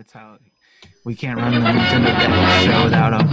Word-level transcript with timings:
That's 0.00 0.14
how 0.14 0.38
we 1.04 1.14
can't 1.14 1.38
run 1.38 1.52
the 1.52 1.60
Nintendo 1.60 2.64
show 2.64 2.84
without 2.84 3.20
him. 3.20 3.28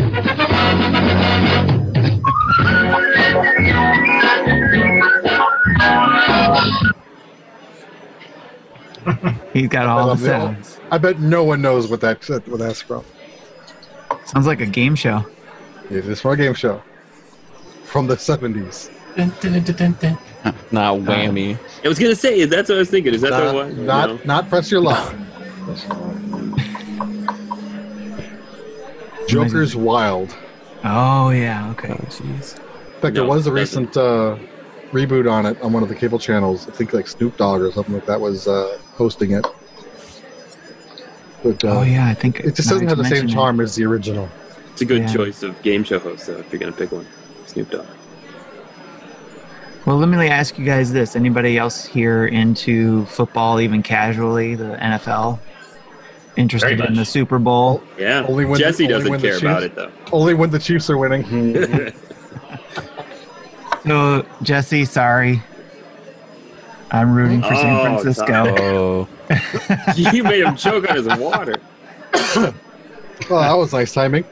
He's 9.53 9.69
got 9.69 9.87
all 9.87 10.13
the 10.13 10.17
sounds. 10.17 10.81
I 10.91 10.97
bet 10.97 11.21
no 11.21 11.45
one 11.45 11.61
knows 11.61 11.87
what 11.87 12.01
that 12.01 12.21
what 12.47 12.59
that's 12.59 12.81
from. 12.81 13.05
Sounds 14.25 14.45
like 14.45 14.59
a 14.59 14.65
game 14.65 14.95
show. 14.95 15.25
It 15.89 16.05
is 16.05 16.19
from 16.19 16.31
a 16.33 16.35
game 16.35 16.53
show 16.53 16.81
from 17.85 18.07
the 18.07 18.17
seventies. 18.17 18.89
Not 19.15 19.37
whammy. 20.99 21.57
I 21.85 21.87
was 21.87 21.97
gonna 21.97 22.13
say, 22.13 22.43
that's 22.43 22.67
what 22.67 22.75
I 22.75 22.79
was 22.79 22.89
thinking. 22.89 23.13
Is 23.13 23.21
that 23.21 23.29
the 23.29 23.45
Not 23.45 23.55
one? 23.55 23.85
not, 23.85 24.09
No. 24.09 24.19
not 24.25 24.49
press 24.49 24.69
your 24.69 24.81
luck. 24.81 25.15
Joker's 29.27 29.75
Wild. 29.75 30.35
Oh 30.83 31.29
yeah, 31.29 31.67
Oh, 31.67 31.71
okay. 31.71 31.89
jeez. 32.09 32.57
In 32.57 33.01
fact, 33.01 33.15
there 33.15 33.25
was 33.25 33.45
a 33.47 33.51
recent 33.51 33.95
uh, 33.95 34.37
reboot 34.91 35.29
on 35.31 35.45
it 35.45 35.59
on 35.61 35.73
one 35.73 35.83
of 35.83 35.89
the 35.89 35.95
cable 35.95 36.17
channels. 36.19 36.67
I 36.67 36.71
think 36.71 36.93
like 36.93 37.07
Snoop 37.07 37.37
Dogg 37.37 37.61
or 37.61 37.71
something 37.71 37.93
like 37.93 38.05
that 38.05 38.19
was 38.19 38.47
uh, 38.47 38.79
hosting 38.95 39.31
it. 39.31 39.45
But 41.43 41.63
uh, 41.63 41.79
Oh 41.79 41.83
yeah, 41.83 42.07
I 42.07 42.13
think 42.13 42.39
it 42.39 42.55
just 42.55 42.69
doesn't 42.69 42.87
have 42.87 42.97
the 42.97 43.03
same 43.03 43.11
mention 43.13 43.29
it. 43.29 43.33
charm 43.33 43.59
as 43.59 43.75
the 43.75 43.85
original. 43.85 44.29
It's 44.71 44.81
a 44.81 44.85
good 44.85 45.01
Yeah. 45.03 45.13
choice 45.13 45.43
of 45.43 45.59
game 45.61 45.83
show 45.83 45.99
host, 45.99 46.27
though, 46.27 46.37
if 46.37 46.51
you're 46.51 46.59
gonna 46.59 46.71
pick 46.71 46.91
one. 46.91 47.05
Snoop 47.45 47.69
Dogg. 47.71 47.85
Well, 49.85 49.97
let 49.97 50.09
me 50.09 50.27
ask 50.27 50.57
you 50.59 50.65
guys 50.65 50.91
this: 50.91 51.15
Anybody 51.15 51.57
else 51.57 51.85
here 51.85 52.25
into 52.25 53.05
football, 53.05 53.59
even 53.61 53.83
casually, 53.83 54.55
the 54.55 54.75
NFL? 54.81 55.39
Interested 56.37 56.79
in 56.79 56.93
the. 56.93 57.03
Super 57.05 57.39
Bowl? 57.39 57.81
Yeah. 57.97 58.25
Only 58.27 58.45
when- 58.45 58.59
Jesse 58.59 58.83
only 58.85 58.93
doesn't 58.93 59.09
when 59.11 59.19
the 59.21 59.27
care 59.29 59.37
about 59.39 59.63
it 59.63 59.75
though. 59.75 59.91
Only 60.11 60.33
when 60.35 60.49
the 60.51 60.59
Chiefs 60.59 60.89
are 60.89 60.97
winning. 60.97 61.93
So, 63.87 64.25
Jesse, 64.41 64.83
sorry, 64.83 65.41
I'm 66.91 67.13
rooting 67.15 67.41
for 67.41 67.55
San 67.55 67.73
Oh, 67.73 67.83
Francisco. 68.01 68.55
Oh, 68.59 69.07
you 69.95 70.23
made 70.23 70.43
him 70.43 70.57
choke 70.57 70.89
on 70.89 70.97
his 70.97 71.07
water. 71.07 71.55
well, 72.35 72.53
that 73.29 73.53
was 73.53 73.71
nice 73.71 73.93
timing. 73.93 74.25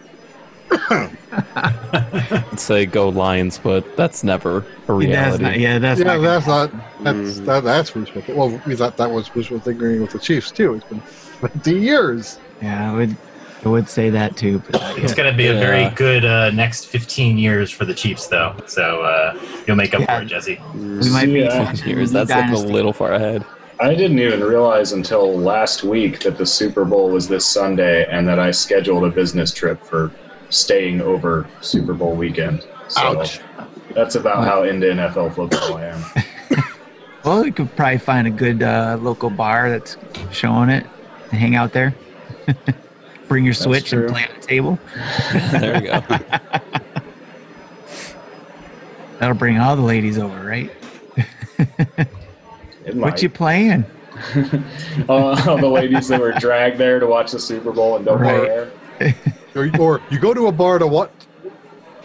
I'd 0.89 2.59
say 2.59 2.85
go 2.85 3.07
Lions, 3.07 3.57
but 3.57 3.95
that's 3.95 4.25
never 4.25 4.57
a 4.57 4.61
That's 4.61 4.89
reality. 4.89 5.43
not, 5.43 5.59
yeah, 5.59 5.79
that's 5.79 5.99
yeah, 6.01 6.05
not 6.05 6.21
that's 6.21 6.47
not. 6.47 6.71
That's 7.03 7.17
Mhm. 7.39 7.45
that, 7.45 7.63
that's 7.63 7.95
wishful. 7.95 8.23
Well, 8.35 8.61
we 8.67 8.75
thought 8.75 8.97
that 8.97 9.09
was 9.09 9.33
wishful 9.33 9.59
thinking 9.59 10.01
with 10.01 10.11
the 10.11 10.19
Chiefs 10.19 10.51
too. 10.51 10.73
It's 10.73 10.83
been 10.85 11.01
20 11.39 11.79
years. 11.79 12.39
Yeah, 12.61 12.91
I 12.91 12.95
would, 12.95 13.15
I 13.63 13.69
would 13.69 13.89
say 13.89 14.09
that 14.11 14.37
too. 14.37 14.61
But 14.71 14.97
It's 14.97 15.13
going 15.13 15.29
to 15.31 15.35
be 15.37 15.47
a 15.47 15.53
Yeah. 15.53 15.59
very 15.59 15.89
good 15.95 16.25
uh, 16.25 16.51
next 16.51 16.85
15 16.87 17.37
years 17.37 17.71
for 17.71 17.85
the 17.85 17.93
Chiefs, 17.93 18.27
though. 18.27 18.55
So 18.67 19.01
uh, 19.01 19.39
you'll 19.67 19.75
make 19.75 19.93
up 19.93 20.01
Yeah. 20.01 20.17
for 20.17 20.23
it, 20.23 20.27
Jesse. 20.27 20.59
we 20.73 21.09
might 21.11 21.25
be 21.25 21.41
Yeah. 21.41 21.73
Years, 21.85 22.11
that's 22.11 22.29
like 22.29 22.51
a 22.51 22.57
little 22.57 22.93
far 22.93 23.13
ahead. 23.13 23.43
I 23.79 23.93
didn't 23.93 24.19
even 24.19 24.41
realize 24.41 24.93
until 24.93 25.37
last 25.37 25.83
week 25.83 26.21
that 26.21 26.37
the 26.37 26.45
Super 26.45 26.85
Bowl 26.85 27.09
was 27.09 27.27
this 27.27 27.45
Sunday 27.45 28.05
and 28.09 28.25
that 28.27 28.39
I 28.39 28.51
scheduled 28.51 29.03
a 29.03 29.09
business 29.09 29.51
trip 29.53 29.83
for 29.83 30.11
staying 30.49 31.01
over 31.01 31.45
Super 31.59 31.93
Bowl 31.93 32.15
weekend. 32.15 32.65
So 32.87 33.19
Ouch. 33.19 33.41
that's 33.93 34.15
about 34.15 34.45
how 34.45 34.63
into 34.63 34.87
NFL 34.87 35.35
football 35.35 35.77
I 35.77 35.85
am. 35.87 36.03
Well, 37.25 37.43
you 37.43 37.51
could 37.51 37.75
probably 37.75 37.97
find 37.97 38.27
a 38.27 38.29
good 38.29 38.61
uh, 38.61 38.99
local 39.01 39.31
bar 39.31 39.71
that's 39.71 39.97
showing 40.31 40.69
it 40.69 40.85
and 41.31 41.39
hang 41.39 41.55
out 41.55 41.73
there. 41.73 41.93
Bring 43.27 43.43
your 43.45 43.53
Switch 43.55 43.89
true. 43.89 44.03
and 44.05 44.11
play 44.11 44.23
on 44.27 44.35
the 44.39 44.45
table. 44.45 44.79
there 45.51 45.81
you 45.83 45.87
go. 45.91 46.01
That'll 49.19 49.35
bring 49.35 49.57
all 49.57 49.75
the 49.75 49.81
ladies 49.81 50.17
over, 50.17 50.45
right? 50.45 50.69
What 52.93 53.23
you 53.23 53.29
playing? 53.29 53.85
all, 55.09 55.33
all 55.49 55.57
the 55.57 55.67
ladies 55.67 56.07
that 56.09 56.19
were 56.19 56.33
dragged 56.33 56.77
there 56.77 56.99
to 56.99 57.07
watch 57.07 57.31
the 57.31 57.39
Super 57.39 57.71
Bowl 57.71 57.95
and 57.95 58.05
don't 58.05 58.19
Right. 58.19 58.41
wear 58.41 58.69
hair. 58.99 59.15
Or, 59.55 59.71
or 59.79 60.01
you 60.11 60.19
go 60.19 60.33
to 60.33 60.47
a 60.47 60.51
bar 60.51 60.77
to 60.79 60.85
what? 60.87 61.09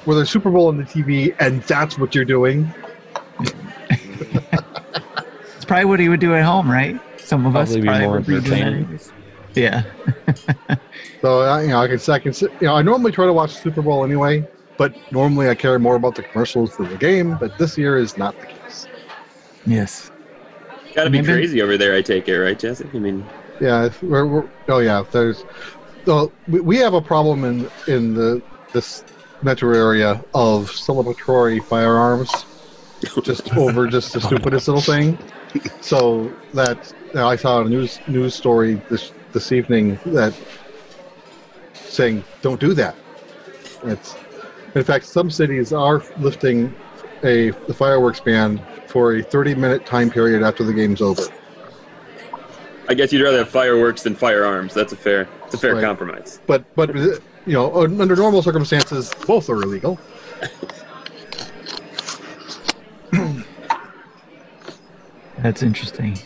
Where 0.05 0.17
there's 0.17 0.31
Super 0.31 0.51
Bowl 0.51 0.69
on 0.69 0.77
the 0.79 0.85
TV, 0.85 1.35
and 1.41 1.63
that's 1.65 1.99
what 1.99 2.15
you're 2.15 2.25
doing. 2.25 2.73
It's 5.57 5.65
probably 5.67 5.85
what 5.85 6.01
he 6.01 6.09
would 6.09 6.21
do 6.21 6.35
at 6.35 6.45
home, 6.45 6.71
right? 6.71 6.99
Some 7.21 7.45
of 7.45 7.55
us 7.57 7.73
Probably 7.73 7.89
be 7.89 7.99
more 8.07 8.13
would 8.13 8.27
be 8.27 8.37
entertaining. 8.37 8.99
Anyways. 9.57 9.85
Yeah. 9.87 10.77
So 11.21 11.41
I, 11.41 11.63
you 11.63 11.69
know, 11.69 11.81
I 11.81 11.87
can, 11.87 12.01
I 12.11 12.19
can, 12.19 12.33
you 12.41 12.49
know, 12.67 12.75
I 12.77 12.81
normally 12.81 13.13
try 13.13 13.27
to 13.27 13.33
watch 13.35 13.55
Super 13.55 13.83
Bowl 13.83 14.05
anyway, 14.07 14.49
but 14.79 14.95
normally 15.13 15.51
I 15.51 15.55
care 15.55 15.79
more 15.79 15.97
about 15.97 16.15
the 16.15 16.23
commercials 16.23 16.75
than 16.79 16.89
the 16.89 16.97
game. 16.97 17.37
But 17.39 17.59
this 17.59 17.77
year 17.77 17.99
is 17.99 18.17
not 18.17 18.39
the 18.41 18.47
case. 18.47 18.87
yes. 19.67 20.11
Gotta 20.95 21.11
be 21.11 21.19
Maybe- 21.21 21.33
crazy 21.35 21.61
over 21.61 21.77
there, 21.77 21.95
I 21.95 22.01
take 22.01 22.27
it, 22.27 22.39
right, 22.39 22.59
Jesse? 22.59 22.87
I 22.95 22.99
mean, 22.99 23.27
Yeah, 23.61 23.85
if 23.85 24.03
we're, 24.03 24.27
we're 24.27 24.49
oh 24.69 24.79
yeah. 24.79 25.05
There's, 25.13 25.45
so 26.07 26.33
we, 26.49 26.61
we 26.61 26.77
have 26.79 26.95
a 26.95 27.03
problem 27.03 27.45
in 27.45 27.71
in 27.87 28.15
the 28.15 28.41
this 28.73 29.05
metro 29.43 29.75
area 29.77 30.25
of 30.33 30.71
celebratory 30.71 31.63
firearms, 31.63 32.31
just 33.23 33.55
over 33.59 33.87
just 33.89 34.15
the 34.15 34.23
stupidest 34.23 34.69
little 34.69 34.81
thing. 34.81 35.19
So 35.83 36.33
that 36.55 36.93
you 37.09 37.15
know, 37.17 37.29
I 37.29 37.37
saw 37.37 37.61
a 37.61 37.69
news 37.69 38.01
news 38.09 38.35
story 38.35 38.81
this 38.89 39.13
this 39.33 39.53
evening 39.53 39.99
that 40.07 40.35
saying 41.75 42.25
don't 42.43 42.61
do 42.61 42.75
that. 42.75 42.95
It's 43.85 44.17
in 44.75 44.85
fact 44.85 45.05
some 45.07 45.31
cities 45.31 45.73
are 45.73 46.03
lifting 46.19 46.75
a 47.25 47.51
the 47.67 47.75
fireworks 47.75 48.21
ban 48.21 48.61
for 48.87 49.17
a 49.17 49.23
30 49.23 49.55
minute 49.55 49.87
time 49.87 50.11
period 50.11 50.43
after 50.43 50.65
the 50.65 50.73
game's 50.73 51.01
over. 51.01 51.23
I 52.89 52.95
guess 52.95 53.13
you'd 53.13 53.23
rather 53.23 53.39
have 53.39 53.49
fireworks 53.49 54.03
than 54.03 54.15
firearms. 54.17 54.75
That's 54.75 54.93
a 54.93 54.97
fair, 54.97 55.29
it's 55.45 55.55
a 55.55 55.59
fair 55.59 55.75
Right. 55.75 55.85
compromise. 55.85 56.41
but 56.47 56.65
but 56.75 56.91
uh, 56.91 57.19
you 57.47 57.53
know 57.55 57.75
under 57.75 58.17
normal 58.17 58.43
circumstances 58.43 59.13
both 59.27 59.49
are 59.49 59.63
illegal 59.63 59.99
That's 65.39 65.63
interesting. 65.63 66.19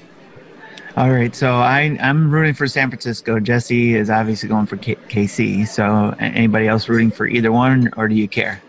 All 0.96 1.10
right, 1.10 1.34
so 1.34 1.54
I 1.56 1.96
I'm 2.00 2.30
rooting 2.30 2.54
for 2.54 2.68
San 2.68 2.88
Francisco. 2.88 3.40
Jesse 3.40 3.96
is 3.96 4.10
obviously 4.10 4.48
going 4.48 4.66
for 4.66 4.76
K- 4.76 4.94
KC. 5.08 5.66
So 5.66 6.14
anybody 6.20 6.68
else 6.68 6.88
rooting 6.88 7.10
for 7.10 7.26
either 7.26 7.50
one, 7.50 7.90
or 7.96 8.06
do 8.06 8.14
you 8.14 8.28
care? 8.28 8.62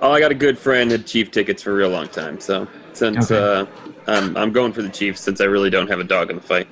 Oh, 0.00 0.12
I 0.12 0.20
got 0.20 0.30
a 0.30 0.34
good 0.34 0.58
friend 0.58 0.90
had 0.90 1.06
Chief 1.06 1.30
tickets 1.30 1.62
for 1.62 1.70
a 1.70 1.74
real 1.74 1.88
long 1.88 2.08
time. 2.08 2.40
So 2.40 2.68
since 2.92 3.30
Okay. 3.30 3.38
uh, 3.38 3.64
I'm, 4.06 4.36
I'm 4.36 4.52
going 4.52 4.72
for 4.72 4.82
the 4.82 4.88
Chiefs 4.90 5.20
since 5.22 5.40
I 5.40 5.44
really 5.44 5.70
don't 5.70 5.88
have 5.88 6.00
a 6.00 6.04
dog 6.04 6.28
in 6.30 6.36
the 6.36 6.42
fight. 6.42 6.68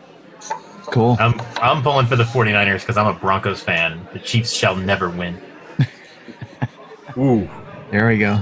Cool. 0.86 1.16
I'm, 1.20 1.38
I'm 1.60 1.82
pulling 1.82 2.06
for 2.06 2.16
the 2.16 2.24
49ers 2.24 2.80
because 2.80 2.96
I'm 2.96 3.06
a 3.06 3.12
Broncos 3.18 3.62
fan. 3.62 4.06
The 4.12 4.18
Chiefs 4.18 4.52
shall 4.52 4.74
never 4.76 5.08
win. 5.10 5.38
ooh 7.18 7.48
There 7.90 8.08
we 8.08 8.18
go. 8.18 8.40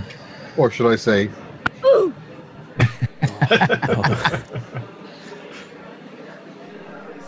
or 0.57 0.71
should 0.71 0.91
i 0.91 0.97
say 0.97 1.29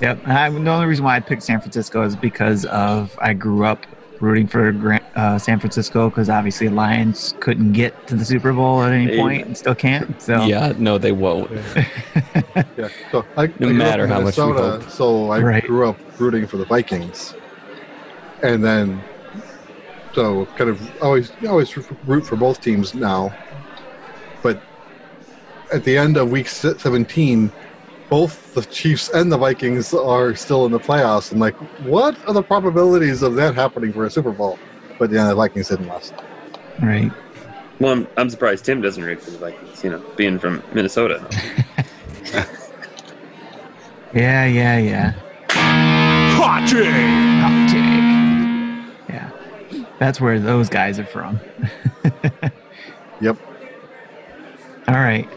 Yep. 0.00 0.20
I, 0.26 0.48
the 0.50 0.70
only 0.70 0.86
reason 0.86 1.04
why 1.04 1.16
I 1.16 1.20
picked 1.20 1.42
San 1.42 1.60
Francisco 1.60 2.03
is 2.04 2.14
because 2.14 2.64
of 2.66 3.16
I 3.20 3.32
grew 3.34 3.64
up 3.64 3.84
rooting 4.20 4.47
for 4.48 4.70
Gran- 4.72 5.04
uh, 5.14 5.38
San 5.38 5.59
Francisco 5.60 6.09
because 6.10 6.28
obviously 6.28 6.69
Lions 6.69 7.34
couldn't 7.41 7.72
get 7.72 8.06
to 8.09 8.14
the 8.16 8.25
Super 8.25 8.53
Bowl 8.53 8.82
at 8.82 8.92
any 8.92 9.06
Hey. 9.06 9.16
point 9.16 9.47
and 9.47 9.56
still 9.56 9.75
can't. 9.75 10.20
So 10.20 10.42
Yeah, 10.47 10.72
no, 10.76 10.98
they 10.98 11.12
won't. 11.12 11.50
yeah 12.76 12.88
so 13.12 13.25
I, 13.36 13.42
I 13.42 13.47
grew 13.47 13.69
up 13.70 13.75
matter 13.75 14.04
in 14.04 14.10
how 14.10 14.20
much 14.20 14.36
you 14.36 14.53
hope. 14.53 14.88
so 14.91 15.31
i 15.31 15.41
Right. 15.41 15.64
grew 15.64 15.88
up 15.88 15.97
rooting 16.20 16.47
for 16.47 16.56
the 16.59 16.65
vikings 16.65 17.34
and 18.42 18.65
then 18.65 19.01
so 20.15 20.47
kind 20.56 20.71
of 20.71 21.03
always 21.03 21.33
always 21.48 21.77
root 22.06 22.24
for 22.27 22.34
both 22.36 22.60
teams 22.60 22.94
now 22.94 23.33
but 24.42 24.60
at 25.72 25.84
the 25.84 25.97
end 25.97 26.16
of 26.16 26.30
week 26.30 26.48
17 26.48 27.53
both 28.09 28.55
the 28.55 28.63
chiefs 28.63 29.10
and 29.10 29.31
the 29.31 29.39
vikings 29.39 29.93
are 29.93 30.34
still 30.34 30.65
in 30.66 30.72
the 30.72 30.78
playoffs 30.78 31.31
and 31.31 31.41
like 31.41 31.55
what 31.84 32.16
are 32.27 32.34
the 32.34 32.43
probabilities 32.43 33.22
of 33.22 33.34
that 33.34 33.55
happening 33.55 33.93
for 33.93 34.07
a 34.07 34.10
super 34.10 34.33
bowl 34.33 34.59
but 34.99 35.10
yeah 35.10 35.28
the 35.28 35.34
vikings 35.34 35.69
didn't 35.69 35.89
last 35.89 36.15
right. 36.83 37.13
Well, 37.81 37.93
I'm, 37.93 38.09
I'm 38.16 38.28
surprised 38.28 38.65
Tim 38.65 38.81
doesn't 38.81 39.05
root 39.05 39.22
for 39.22 39.31
the 39.31 39.39
Vikings. 39.39 39.84
You 39.84 39.91
know, 39.91 40.05
being 40.16 40.41
from 40.41 40.65
Minnesota. 40.75 41.25
Yeah, 44.15 44.47
yeah, 44.47 44.78
yeah. 44.78 45.13
Hot 45.51 46.66
take. 46.66 46.87
Yeah. 49.09 49.31
That's 49.99 50.21
where 50.21 50.41
those 50.41 50.69
guys 50.69 50.99
are 50.99 51.04
from. 51.04 51.41
Yep. 53.21 53.37
All 54.87 54.95
right. 54.95 55.28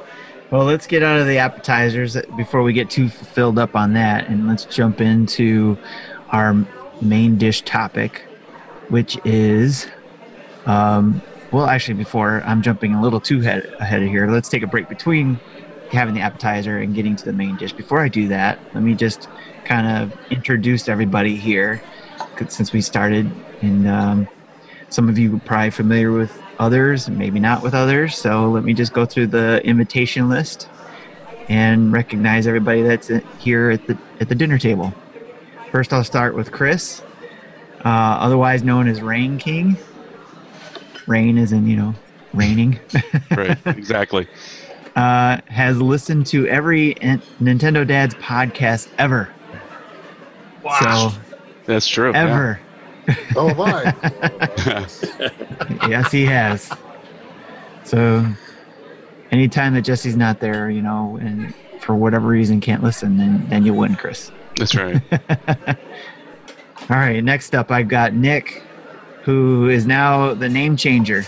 Well, 0.51 0.65
let's 0.65 0.85
get 0.85 1.01
out 1.01 1.17
of 1.17 1.27
the 1.27 1.37
appetizers 1.37 2.17
before 2.35 2.61
we 2.61 2.73
get 2.73 2.89
too 2.89 3.07
filled 3.07 3.57
up 3.57 3.73
on 3.73 3.93
that, 3.93 4.27
and 4.27 4.49
let's 4.49 4.65
jump 4.65 4.99
into 4.99 5.77
our 6.31 6.67
main 7.01 7.37
dish 7.37 7.61
topic, 7.61 8.25
which 8.89 9.17
is, 9.23 9.87
um, 10.65 11.21
well, 11.53 11.67
actually, 11.67 11.93
before 11.93 12.43
I'm 12.45 12.61
jumping 12.61 12.93
a 12.93 13.01
little 13.01 13.21
too 13.21 13.39
head, 13.39 13.73
ahead 13.79 14.03
of 14.03 14.09
here, 14.09 14.29
let's 14.29 14.49
take 14.49 14.61
a 14.61 14.67
break 14.67 14.89
between 14.89 15.39
having 15.89 16.15
the 16.15 16.19
appetizer 16.19 16.79
and 16.79 16.93
getting 16.93 17.15
to 17.15 17.23
the 17.23 17.31
main 17.31 17.55
dish. 17.55 17.71
Before 17.71 18.01
I 18.01 18.09
do 18.09 18.27
that, 18.27 18.59
let 18.73 18.83
me 18.83 18.93
just 18.93 19.29
kind 19.63 19.87
of 19.87 20.19
introduce 20.31 20.89
everybody 20.89 21.37
here, 21.37 21.81
since 22.49 22.73
we 22.73 22.81
started. 22.81 23.31
And 23.61 23.87
um, 23.87 24.27
some 24.89 25.07
of 25.07 25.17
you 25.17 25.37
are 25.37 25.39
probably 25.39 25.69
familiar 25.69 26.11
with 26.11 26.37
others, 26.61 27.09
maybe 27.09 27.39
not 27.39 27.63
with 27.63 27.73
others. 27.73 28.15
So 28.15 28.49
let 28.49 28.63
me 28.63 28.73
just 28.73 28.93
go 28.93 29.05
through 29.05 29.27
the 29.27 29.61
invitation 29.65 30.29
list 30.29 30.69
and 31.49 31.91
recognize 31.91 32.45
everybody 32.47 32.83
that's 32.83 33.11
here 33.39 33.71
at 33.71 33.85
the 33.87 33.97
at 34.21 34.29
the 34.29 34.35
dinner 34.35 34.57
table. 34.59 34.93
First, 35.71 35.91
I'll 35.91 36.03
start 36.03 36.35
with 36.35 36.51
Chris, 36.51 37.01
uh, 37.83 37.87
otherwise 38.19 38.63
known 38.63 38.87
as 38.87 39.01
Rain 39.01 39.37
King. 39.39 39.75
Rain 41.07 41.37
is 41.37 41.51
in 41.51 41.67
you 41.67 41.75
know 41.75 41.95
raining. 42.33 42.79
Right. 43.35 43.57
exactly. 43.65 44.27
uh, 44.95 45.39
has 45.47 45.81
listened 45.81 46.27
to 46.27 46.45
every 46.47 47.01
N- 47.01 47.21
Nintendo 47.41 47.87
Dad's 47.87 48.13
podcast 48.15 48.89
ever. 48.97 49.33
So 50.79 51.11
That's 51.65 51.87
true. 51.87 52.11
yeah. 52.57 52.61
Ever, 53.11 53.33
Oh, 53.35 53.47
have 53.49 53.59
I? 53.59 54.87
yes, 55.89 56.11
he 56.11 56.25
has. 56.25 56.71
So 57.83 58.25
anytime 59.31 59.73
that 59.73 59.81
Jesse's 59.81 60.15
not 60.15 60.39
there, 60.39 60.69
you 60.69 60.81
know, 60.81 61.17
and 61.21 61.53
for 61.81 61.95
whatever 61.95 62.27
reason 62.27 62.61
can't 62.61 62.83
listen, 62.83 63.17
then 63.17 63.45
then 63.49 63.65
you 63.65 63.73
win, 63.73 63.95
Chris. 63.95 64.31
That's 64.57 64.75
right. 64.75 65.01
All 66.89 66.97
right, 66.97 67.23
next 67.23 67.55
up, 67.55 67.71
I've 67.71 67.87
got 67.87 68.13
Nick, 68.13 68.61
who 69.23 69.69
is 69.69 69.85
now 69.85 70.33
the 70.33 70.49
name 70.49 70.75
changer. 70.75 71.23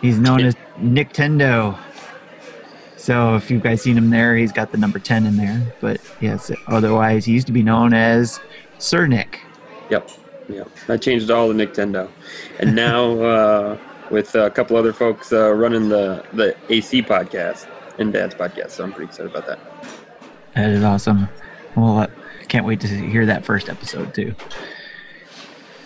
He's 0.00 0.18
known 0.18 0.40
as 0.40 0.54
Nick 0.78 1.12
Nintendo. 1.12 1.78
So 2.96 3.36
if 3.36 3.50
you 3.50 3.60
guys 3.60 3.82
seen 3.82 3.96
him 3.96 4.10
there, 4.10 4.36
he's 4.36 4.52
got 4.52 4.72
the 4.72 4.78
number 4.78 4.98
10 4.98 5.26
in 5.26 5.36
there. 5.36 5.74
But 5.80 6.00
yes, 6.20 6.50
otherwise, 6.66 7.24
he 7.24 7.32
used 7.32 7.46
to 7.46 7.52
be 7.52 7.62
known 7.62 7.92
as 7.94 8.40
Sir 8.78 9.06
Nick. 9.06 9.40
Yep. 9.90 10.10
Yep. 10.48 10.70
I 10.88 10.96
changed 10.96 11.30
all 11.30 11.48
the 11.48 11.54
Nintendo, 11.54 12.08
and 12.60 12.74
now 12.74 13.20
uh, 13.20 13.78
with 14.10 14.34
a 14.34 14.50
couple 14.50 14.76
other 14.76 14.92
folks 14.92 15.32
uh, 15.32 15.52
running 15.52 15.88
the 15.88 16.24
the 16.32 16.56
AC 16.68 17.02
podcast 17.02 17.66
and 17.98 18.12
Dad's 18.12 18.34
podcast. 18.34 18.72
So 18.72 18.84
I'm 18.84 18.92
pretty 18.92 19.08
excited 19.08 19.30
about 19.30 19.46
that. 19.46 19.58
That 20.54 20.70
is 20.70 20.84
awesome. 20.84 21.28
Well, 21.76 21.98
uh, 21.98 22.06
can't 22.48 22.64
wait 22.64 22.80
to 22.80 22.88
hear 22.88 23.26
that 23.26 23.44
first 23.44 23.68
episode 23.68 24.14
too. 24.14 24.34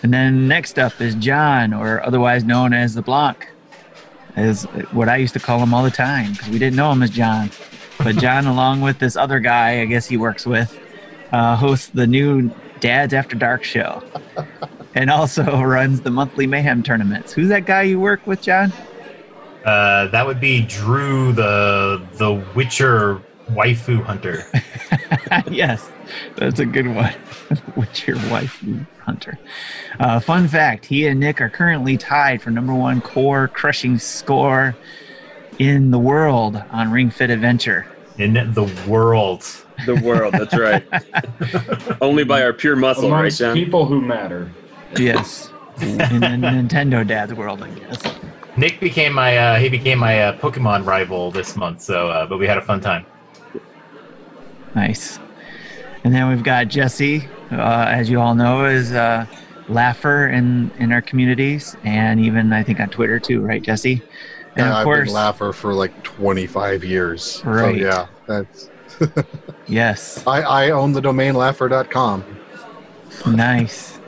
And 0.03 0.13
then 0.13 0.47
next 0.47 0.79
up 0.79 0.99
is 0.99 1.15
John, 1.15 1.73
or 1.73 2.03
otherwise 2.03 2.43
known 2.43 2.73
as 2.73 2.95
the 2.95 3.01
Block, 3.01 3.47
is 4.35 4.63
what 4.91 5.09
I 5.09 5.17
used 5.17 5.33
to 5.33 5.39
call 5.39 5.59
him 5.59 5.73
all 5.73 5.83
the 5.83 5.91
time 5.91 6.31
because 6.31 6.49
we 6.49 6.57
didn't 6.57 6.75
know 6.75 6.91
him 6.91 7.03
as 7.03 7.09
John. 7.09 7.51
But 7.97 8.15
John, 8.15 8.47
along 8.47 8.81
with 8.81 8.99
this 8.99 9.15
other 9.15 9.39
guy, 9.39 9.81
I 9.81 9.85
guess 9.85 10.07
he 10.07 10.17
works 10.17 10.45
with, 10.45 10.79
uh, 11.31 11.55
hosts 11.55 11.87
the 11.87 12.07
new 12.07 12.51
Dad's 12.81 13.13
After 13.13 13.35
Dark 13.37 13.63
show, 13.63 14.03
and 14.95 15.09
also 15.09 15.61
runs 15.61 16.01
the 16.01 16.11
monthly 16.11 16.45
Mayhem 16.47 16.83
tournaments. 16.83 17.31
Who's 17.31 17.47
that 17.49 17.65
guy 17.65 17.83
you 17.83 17.99
work 17.99 18.27
with, 18.27 18.41
John? 18.41 18.73
Uh, 19.63 20.07
that 20.07 20.25
would 20.25 20.41
be 20.41 20.63
Drew, 20.63 21.31
the 21.31 22.05
the 22.13 22.43
Witcher 22.55 23.21
waifu 23.51 24.03
hunter. 24.03 24.43
yes, 25.51 25.89
that's 26.35 26.59
a 26.59 26.65
good 26.65 26.87
one. 26.87 27.13
Witcher 27.75 28.15
wife, 28.29 28.63
Hunter? 28.99 29.37
Uh, 29.99 30.19
fun 30.19 30.47
fact: 30.47 30.85
He 30.85 31.05
and 31.07 31.19
Nick 31.19 31.39
are 31.41 31.49
currently 31.49 31.95
tied 31.97 32.41
for 32.41 32.49
number 32.49 32.73
one 32.73 33.01
core 33.01 33.47
crushing 33.47 33.99
score 33.99 34.75
in 35.59 35.91
the 35.91 35.99
world 35.99 36.61
on 36.71 36.91
Ring 36.91 37.11
Fit 37.11 37.29
Adventure. 37.29 37.85
in 38.17 38.33
the 38.33 38.63
world. 38.87 39.45
The 39.85 39.95
world. 40.03 40.33
That's 40.33 40.55
right. 40.57 40.83
Only 42.01 42.23
by 42.23 42.43
our 42.43 42.53
pure 42.53 42.75
muscle, 42.75 43.11
right, 43.11 43.31
John? 43.31 43.55
people 43.55 43.85
who 43.85 44.01
matter. 44.01 44.51
Yes, 44.97 45.51
in 45.81 45.97
the 45.97 46.05
Nintendo 46.07 47.05
Dad's 47.07 47.33
world, 47.33 47.61
I 47.63 47.69
guess. 47.71 48.01
Nick 48.57 48.79
became 48.79 49.13
my 49.13 49.37
uh, 49.37 49.59
he 49.59 49.69
became 49.69 49.97
my 49.99 50.21
uh, 50.21 50.37
Pokemon 50.37 50.85
rival 50.85 51.31
this 51.31 51.55
month. 51.55 51.81
So, 51.81 52.09
uh, 52.09 52.25
but 52.25 52.37
we 52.37 52.47
had 52.47 52.57
a 52.57 52.61
fun 52.61 52.81
time. 52.81 53.05
Nice. 54.75 55.19
And 56.03 56.13
then 56.13 56.29
we've 56.29 56.43
got 56.43 56.67
Jesse, 56.67 57.27
uh, 57.51 57.85
as 57.89 58.09
you 58.09 58.19
all 58.19 58.33
know, 58.35 58.65
is 58.65 58.91
a 58.91 59.27
laugher 59.69 60.27
in 60.27 60.71
in 60.79 60.91
our 60.91 61.01
communities, 61.01 61.75
and 61.83 62.19
even 62.19 62.51
I 62.53 62.63
think 62.63 62.79
on 62.79 62.89
Twitter 62.89 63.19
too, 63.19 63.41
right, 63.41 63.61
Jesse? 63.61 64.01
And 64.55 64.65
Yeah, 64.65 64.71
of 64.71 64.75
I've 64.77 64.83
course, 64.83 65.07
been 65.07 65.13
Laugher 65.13 65.53
for 65.53 65.73
like 65.73 66.03
25 66.03 66.83
years. 66.83 67.41
Right. 67.45 67.75
So 67.79 67.85
yeah, 67.85 68.07
that's. 68.27 68.69
yes, 69.67 70.25
I, 70.27 70.41
I 70.41 70.69
own 70.71 70.91
the 70.93 71.01
domain 71.01 71.35
laugher.com. 71.35 72.23
nice. 73.25 73.99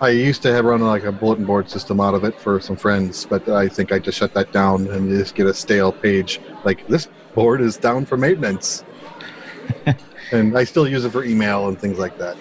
I 0.00 0.08
used 0.08 0.40
to 0.42 0.52
have 0.52 0.64
run 0.64 0.80
like 0.80 1.04
a 1.04 1.12
bulletin 1.12 1.44
board 1.44 1.68
system 1.68 2.00
out 2.00 2.14
of 2.14 2.24
it 2.24 2.38
for 2.40 2.58
some 2.58 2.76
friends, 2.76 3.26
but 3.26 3.46
I 3.50 3.68
think 3.68 3.92
I 3.92 3.98
just 3.98 4.16
shut 4.16 4.32
that 4.32 4.50
down 4.50 4.88
and 4.88 5.10
just 5.10 5.34
get 5.34 5.46
a 5.46 5.52
stale 5.52 5.92
page 5.92 6.40
like 6.64 6.86
this 6.86 7.08
board 7.34 7.60
is 7.60 7.76
down 7.76 8.06
for 8.06 8.16
maintenance. 8.16 8.82
and 10.32 10.56
I 10.56 10.64
still 10.64 10.88
use 10.88 11.04
it 11.04 11.10
for 11.10 11.22
email 11.22 11.68
and 11.68 11.78
things 11.78 11.98
like 11.98 12.16
that. 12.18 12.36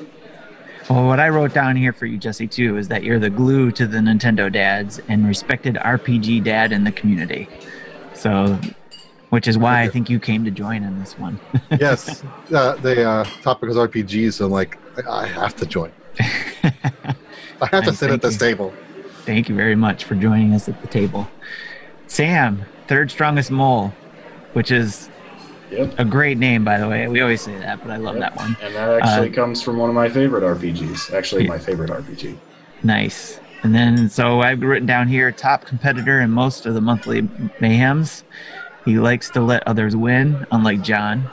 Well, 0.89 1.06
what 1.06 1.19
I 1.19 1.29
wrote 1.29 1.53
down 1.53 1.75
here 1.75 1.94
for 1.94 2.07
you, 2.07 2.17
Jesse, 2.17 2.47
too, 2.47 2.77
is 2.77 2.88
that 2.88 3.03
you're 3.03 3.19
the 3.19 3.29
glue 3.29 3.71
to 3.73 3.85
the 3.85 4.00
Nintendo 4.00 4.51
dads 4.51 5.00
and 5.07 5.27
respected 5.27 5.75
RPG 5.75 6.44
dad 6.44 6.71
in 6.71 6.83
the 6.83 6.91
community. 6.91 7.47
So, 8.15 8.59
which 9.30 9.48
is 9.48 9.58
why 9.58 9.81
I 9.81 9.88
think 9.90 10.10
you 10.10 10.20
came 10.20 10.44
to 10.46 10.52
join 10.52 10.84
in 10.84 11.00
this 11.00 11.18
one. 11.18 11.40
Yes, 11.80 12.24
uh, 12.54 12.76
the 12.78 13.08
uh, 13.08 13.24
topic 13.42 13.70
is 13.70 13.76
RPGs, 13.78 14.34
so 14.34 14.46
I'm 14.46 14.52
like, 14.52 14.78
I 15.08 15.22
I 15.24 15.28
have 15.28 15.56
to 15.58 15.66
join. 15.66 15.92
I 16.20 17.66
have 17.72 17.86
to 17.86 17.94
sit 17.94 18.10
at 18.12 18.22
this 18.22 18.34
you. 18.34 18.40
table. 18.40 18.74
Thank 19.26 19.48
you 19.50 19.56
very 19.56 19.76
much 19.76 20.04
for 20.06 20.16
joining 20.16 20.54
us 20.54 20.68
at 20.68 20.81
the 20.81 20.88
table. 20.88 21.28
Sam, 22.08 22.64
third 22.88 23.12
strongest 23.12 23.52
mole, 23.52 23.94
which 24.54 24.72
is 24.72 25.10
Yep. 25.72 26.00
a 26.00 26.06
great 26.06 26.40
name, 26.40 26.66
by 26.66 26.80
the 26.80 26.88
way. 26.88 27.08
We 27.08 27.22
always 27.22 27.42
say 27.42 27.56
that, 27.60 27.80
but 27.84 27.92
I 27.92 27.98
love 27.98 28.16
that 28.18 28.36
one. 28.36 28.58
And 28.60 28.74
that 28.74 29.04
actually 29.04 29.30
Uh, 29.30 29.34
comes 29.34 29.62
from 29.62 29.78
one 29.78 29.88
of 29.88 29.94
my 29.96 30.10
favorite 30.10 30.44
RPGs. 30.44 31.14
Actually, 31.14 31.44
Yeah. 31.44 31.50
my 31.50 31.60
favorite 31.60 31.92
RPG. 31.92 32.36
Nice. 32.81 33.40
And 33.62 33.76
then, 33.76 34.09
so 34.09 34.42
I've 34.42 34.62
written 34.64 34.88
down 34.88 35.07
here 35.07 35.31
top 35.31 35.66
competitor 35.66 36.19
in 36.21 36.31
most 36.31 36.66
of 36.66 36.74
the 36.74 36.81
monthly 36.81 37.21
mayhems. 37.62 38.24
He 38.90 38.98
likes 38.98 39.30
to 39.30 39.42
let 39.42 39.68
others 39.68 39.96
win, 39.96 40.48
unlike 40.52 40.81
John. 40.81 41.30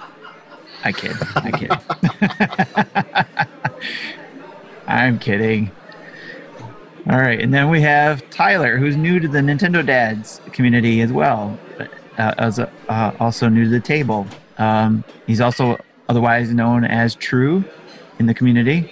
I 0.84 0.92
kid. 0.92 1.16
I 1.34 1.50
kid. 1.52 1.70
I'm 4.86 5.18
kidding. 5.18 5.70
All 7.08 7.18
right. 7.18 7.40
And 7.40 7.54
then 7.54 7.70
we 7.70 7.80
have 7.80 8.28
Tyler, 8.28 8.76
who's 8.76 8.94
new 8.94 9.18
to 9.20 9.26
the 9.26 9.38
Nintendo 9.38 9.84
Dads 9.84 10.42
community 10.52 11.00
as 11.00 11.10
well, 11.10 11.58
uh, 12.18 12.34
as 12.36 12.58
a, 12.58 12.70
uh, 12.90 13.12
also 13.18 13.48
new 13.48 13.64
to 13.64 13.70
the 13.70 13.80
table. 13.80 14.26
Um, 14.58 15.02
he's 15.26 15.40
also 15.40 15.78
otherwise 16.10 16.50
known 16.52 16.84
as 16.84 17.14
True 17.14 17.64
in 18.18 18.26
the 18.26 18.34
community. 18.34 18.90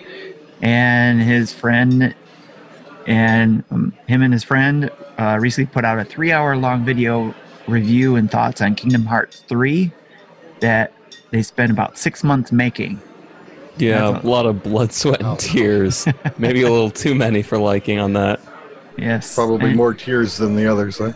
And 0.62 1.20
his 1.20 1.52
friend 1.52 2.14
and 3.06 3.62
um, 3.70 3.92
him 4.06 4.22
and 4.22 4.32
his 4.32 4.42
friend 4.42 4.90
uh, 5.18 5.36
recently 5.38 5.70
put 5.70 5.84
out 5.84 5.98
a 5.98 6.04
three 6.06 6.32
hour 6.32 6.56
long 6.56 6.82
video 6.82 7.34
review 7.66 8.16
and 8.16 8.30
thoughts 8.30 8.60
on 8.60 8.74
Kingdom 8.74 9.06
Hearts 9.06 9.40
3 9.48 9.90
that 10.60 10.92
they 11.30 11.42
spent 11.42 11.70
about 11.70 11.98
six 11.98 12.22
months 12.24 12.52
making. 12.52 13.00
Yeah, 13.76 14.12
That's 14.12 14.24
a 14.24 14.28
lot 14.28 14.46
of 14.46 14.62
blood, 14.62 14.92
sweat, 14.92 15.22
Oh. 15.24 15.30
and 15.32 15.40
tears. 15.40 16.06
Maybe 16.38 16.62
a 16.62 16.70
little 16.70 16.90
too 16.90 17.14
many 17.14 17.42
for 17.42 17.58
liking 17.58 17.98
on 17.98 18.12
that. 18.12 18.40
Yes. 18.96 19.34
Probably 19.34 19.68
And 19.70 19.76
more 19.76 19.92
tears 19.94 20.36
than 20.36 20.54
the 20.54 20.66
others. 20.66 20.98
Huh? 20.98 21.12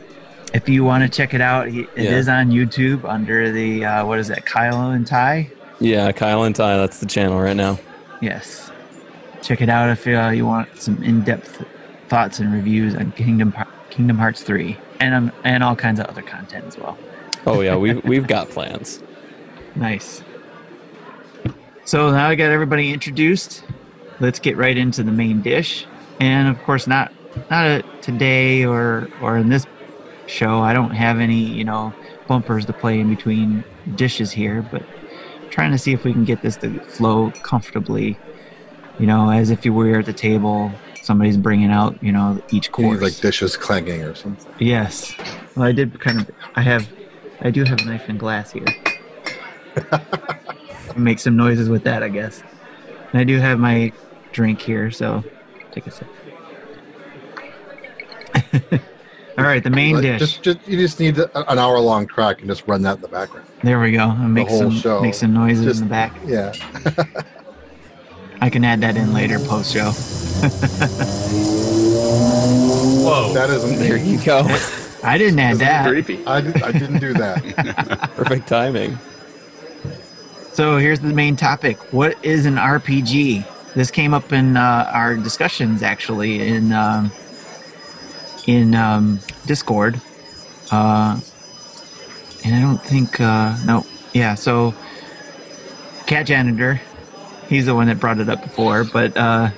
If 0.53 0.69
you 0.69 0.83
want 0.83 1.05
to 1.05 1.09
check 1.09 1.35
it 1.35 1.41
out, 1.41 1.69
he, 1.69 1.83
it 1.95 2.07
is 2.13 2.27
Yeah. 2.27 2.39
on 2.39 2.51
YouTube 2.51 3.05
under 3.05 3.53
the, 3.53 3.85
uh, 3.85 4.07
what 4.07 4.19
is 4.19 4.27
that, 4.29 4.45
Kylo 4.45 4.95
and 4.97 5.07
Ty? 5.07 5.51
Yeah, 5.79 6.11
Kyle 6.11 6.43
and 6.43 6.57
Ty, 6.57 6.77
that's 6.79 6.99
the 6.99 7.07
channel 7.07 7.41
right 7.41 7.55
now. 7.57 7.79
Yes. 8.21 8.73
Check 9.43 9.61
it 9.61 9.69
out 9.69 9.91
if 9.91 10.05
uh, 10.09 10.31
you 10.35 10.45
want 10.45 10.69
some 10.83 11.01
in 11.05 11.23
depth 11.23 11.65
thoughts 12.09 12.41
and 12.41 12.53
reviews 12.53 12.97
on 12.97 13.13
Kingdom, 13.13 13.53
Heart- 13.53 13.69
Kingdom 13.91 14.19
Hearts 14.19 14.43
3 14.43 14.77
and, 15.01 15.15
um, 15.15 15.33
and 15.45 15.63
all 15.63 15.77
kinds 15.77 16.01
of 16.01 16.07
other 16.07 16.23
content 16.23 16.67
as 16.67 16.77
well. 16.77 16.99
Oh 17.47 17.61
yeah, 17.61 17.77
we've 17.77 18.03
we've 18.05 18.27
got 18.27 18.51
plans. 18.51 19.03
Nice. 19.75 20.23
So 21.85 22.11
now 22.11 22.29
I 22.29 22.35
got 22.35 22.51
everybody 22.51 22.93
introduced. 22.93 23.65
Let's 24.21 24.39
get 24.39 24.57
right 24.57 24.77
into 24.77 25.03
the 25.03 25.13
main 25.13 25.41
dish. 25.41 25.87
And 26.21 26.49
of 26.49 26.63
course, 26.65 26.87
not 26.87 27.13
not 27.51 27.67
a, 27.67 27.85
today 28.03 28.65
or 28.65 29.09
or 29.23 29.37
in 29.37 29.49
this 29.49 29.67
show. 30.27 30.61
I 30.61 30.73
don't 30.73 30.91
have 30.91 31.21
any 31.21 31.45
you 31.45 31.65
know 31.65 31.95
bumpers 32.27 32.67
to 32.67 32.73
play 32.73 33.01
in 33.01 33.09
between 33.09 33.65
dishes 33.95 34.33
here, 34.33 34.63
but 34.71 34.83
trying 35.51 35.71
to 35.71 35.79
see 35.79 35.93
if 35.93 36.05
we 36.05 36.13
can 36.13 36.25
get 36.25 36.43
this 36.43 36.57
to 36.59 36.79
flow 36.81 37.31
comfortably 37.43 38.19
you 38.99 39.07
know, 39.07 39.31
as 39.31 39.51
if 39.51 39.65
you 39.65 39.73
were 39.73 39.99
at 39.99 40.07
the 40.07 40.13
table. 40.13 40.73
Somebody's 41.09 41.39
bringing 41.39 41.71
out, 41.71 41.97
you 42.03 42.13
know, 42.13 42.39
each 42.51 42.71
course. 42.71 43.01
like 43.01 43.19
dishes 43.19 43.57
clanging 43.57 44.03
or 44.03 44.15
something. 44.15 44.55
Yes. 44.59 45.15
Well, 45.57 45.65
I 45.65 45.73
did 45.73 45.99
kind 46.01 46.21
of. 46.21 46.31
I 46.55 46.61
have. 46.61 46.87
I 47.41 47.51
do 47.51 47.65
have 47.65 47.81
a 47.81 47.85
knife 47.87 48.11
and 48.11 48.21
glass 48.21 48.53
here. 48.53 48.67
Make 50.99 51.19
some 51.19 51.35
noises 51.35 51.71
with 51.71 51.85
that, 51.85 52.03
I 52.03 52.11
guess. 52.11 52.43
And 53.11 53.23
I 53.23 53.25
do 53.25 53.39
have 53.39 53.59
my 53.59 53.91
drink 54.33 54.61
here, 54.61 54.91
so 54.91 55.25
take 55.73 55.87
a 55.87 55.91
sip. 55.91 56.09
All 59.39 59.45
right, 59.45 59.65
the 59.65 59.71
main 59.71 59.95
Like, 59.95 60.03
dish. 60.03 60.19
Just, 60.19 60.43
just 60.43 60.69
you 60.69 60.77
just 60.77 61.01
need 61.01 61.17
an 61.19 61.59
hour 61.59 61.79
long 61.79 62.07
track 62.07 62.41
and 62.41 62.51
just 62.51 62.69
run 62.69 62.83
that 62.83 62.97
in 62.97 63.01
the 63.01 63.09
background. 63.09 63.47
There 63.63 63.81
we 63.81 63.93
go. 63.93 64.01
I'll 64.01 64.15
make 64.29 64.51
some 64.51 64.73
show. 64.73 65.01
make 65.01 65.15
some 65.15 65.33
noises 65.33 65.65
Just- 65.65 65.81
in 65.81 65.89
the 65.89 65.91
back. 65.91 66.15
Yeah. 66.27 66.53
I 68.41 68.51
can 68.51 68.65
add 68.65 68.81
that 68.83 68.97
in 68.97 69.13
later 69.13 69.39
post 69.39 69.73
show. 69.73 69.91
Whoa. 73.05 73.33
That 73.35 73.51
isn't 73.51 73.79
There 73.79 73.97
you 73.97 74.23
go. 74.25 74.43
I 75.03 75.19
didn't 75.19 75.39
add 75.39 75.59
that. 75.59 75.89
Creepy. 75.89 76.25
I, 76.27 76.41
did, 76.41 76.63
I 76.63 76.73
didn't 76.73 76.99
do 76.99 77.15
that. 77.15 78.11
Perfect 78.17 78.49
timing. 78.49 78.99
So 80.53 80.77
here's 80.77 81.01
the 81.01 81.13
main 81.13 81.37
topic. 81.37 81.79
What 81.93 82.23
is 82.25 82.47
an 82.47 82.57
RPG? 82.57 83.75
This 83.75 83.91
came 83.91 84.13
up 84.13 84.33
in 84.33 84.57
uh, 84.57 84.91
our 84.93 85.17
discussions 85.17 85.83
actually 85.83 86.49
in 86.49 86.73
um, 86.73 87.13
in 88.47 88.75
um, 88.75 89.21
Discord, 89.47 90.01
uh, 90.73 91.21
and 92.45 92.57
I 92.57 92.61
don't 92.61 92.83
think 92.83 93.21
uh, 93.21 93.57
no, 93.65 93.87
yeah. 94.15 94.35
So 94.35 94.75
Cat 96.07 96.27
Janitor, 96.27 96.81
he's 97.49 97.67
the 97.67 97.75
one 97.75 97.87
that 97.89 97.99
brought 98.01 98.19
it 98.19 98.29
up 98.29 98.43
before, 98.43 98.85
but 98.85 99.17
uh, 99.17 99.51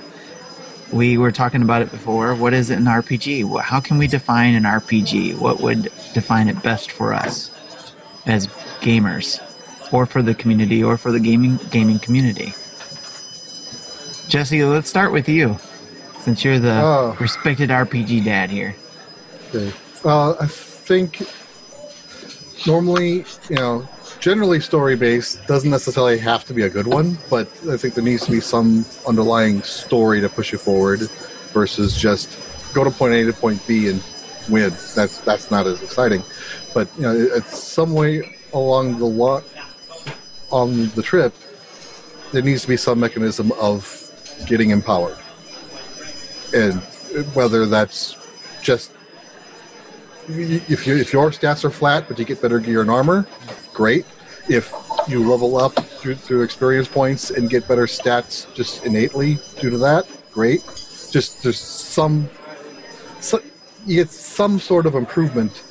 we 0.91 1.17
were 1.17 1.31
talking 1.31 1.61
about 1.61 1.81
it 1.81 1.91
before. 1.91 2.35
What 2.35 2.53
is 2.53 2.69
an 2.69 2.85
RPG? 2.85 3.61
How 3.61 3.79
can 3.79 3.97
we 3.97 4.07
define 4.07 4.55
an 4.55 4.63
RPG? 4.63 5.37
What 5.39 5.61
would 5.61 5.83
define 6.13 6.47
it 6.47 6.61
best 6.63 6.91
for 6.91 7.13
us 7.13 7.51
as 8.25 8.47
gamers? 8.81 9.39
or 9.93 10.05
for 10.05 10.21
the 10.21 10.33
community 10.33 10.81
or 10.81 10.95
for 10.95 11.11
the 11.11 11.19
gaming 11.19 11.59
gaming 11.69 11.99
community. 11.99 12.53
Jesse, 14.29 14.63
let's 14.63 14.89
start 14.89 15.11
with 15.11 15.27
you, 15.27 15.57
since 16.21 16.45
you're 16.45 16.59
the 16.59 16.79
Oh. 16.81 17.17
respected 17.19 17.69
RPG 17.71 18.21
dad 18.23 18.49
here. 18.49 18.73
Okay. 19.53 19.73
Uh, 20.05 20.31
I 20.39 20.45
think 20.47 21.21
normally, 22.65 23.25
you 23.49 23.55
know, 23.57 23.85
generally 24.19 24.59
story 24.59 24.95
based 24.95 25.45
doesn't 25.47 25.69
necessarily 25.69 26.17
have 26.19 26.45
to 26.45 26.53
be 26.53 26.63
a 26.63 26.69
good 26.69 26.87
one, 26.87 27.17
but 27.29 27.47
I 27.69 27.77
think 27.77 27.93
there 27.93 28.03
needs 28.03 28.25
to 28.25 28.31
be 28.31 28.39
some 28.39 28.85
underlying 29.07 29.61
story 29.63 30.21
to 30.21 30.29
push 30.29 30.51
you 30.51 30.57
forward 30.57 31.01
versus 31.53 31.95
just 31.95 32.73
go 32.73 32.83
to 32.83 32.91
point 32.91 33.13
A 33.13 33.25
to 33.25 33.33
point 33.33 33.65
B 33.67 33.89
and 33.89 34.03
win. 34.49 34.71
That's 34.95 35.19
that's 35.19 35.51
not 35.51 35.67
as 35.67 35.81
exciting. 35.81 36.23
But 36.73 36.89
you 36.95 37.03
know, 37.03 37.15
it's 37.15 37.57
some 37.57 37.93
way 37.93 38.37
along 38.53 38.99
the 38.99 39.05
lot 39.05 39.43
on 40.51 40.89
the 40.89 41.01
trip, 41.01 41.33
there 42.31 42.41
needs 42.41 42.61
to 42.63 42.67
be 42.67 42.77
some 42.77 42.99
mechanism 42.99 43.51
of 43.53 43.97
getting 44.47 44.71
empowered, 44.71 45.17
and 46.53 46.81
whether 47.33 47.65
that's 47.65 48.17
just 48.61 48.91
if 50.27 50.85
you 50.87 50.95
if 50.95 51.13
your 51.13 51.31
stats 51.31 51.65
are 51.65 51.69
flat 51.69 52.07
but 52.07 52.17
you 52.19 52.25
get 52.25 52.41
better 52.41 52.59
gear 52.59 52.81
and 52.81 52.91
armor, 52.91 53.25
great. 53.81 54.05
If 54.47 54.71
you 55.07 55.27
level 55.27 55.57
up 55.57 55.73
through, 55.73 56.13
through 56.13 56.43
experience 56.43 56.87
points 56.87 57.31
and 57.31 57.49
get 57.49 57.67
better 57.67 57.87
stats 57.87 58.53
just 58.53 58.85
innately 58.85 59.39
due 59.59 59.71
to 59.71 59.77
that, 59.79 60.07
great. 60.31 60.61
Just 61.09 61.41
there's 61.41 61.57
some, 61.59 62.29
so, 63.21 63.41
you 63.87 63.95
get 63.95 64.11
some 64.11 64.59
sort 64.59 64.85
of 64.85 64.93
improvement 64.93 65.63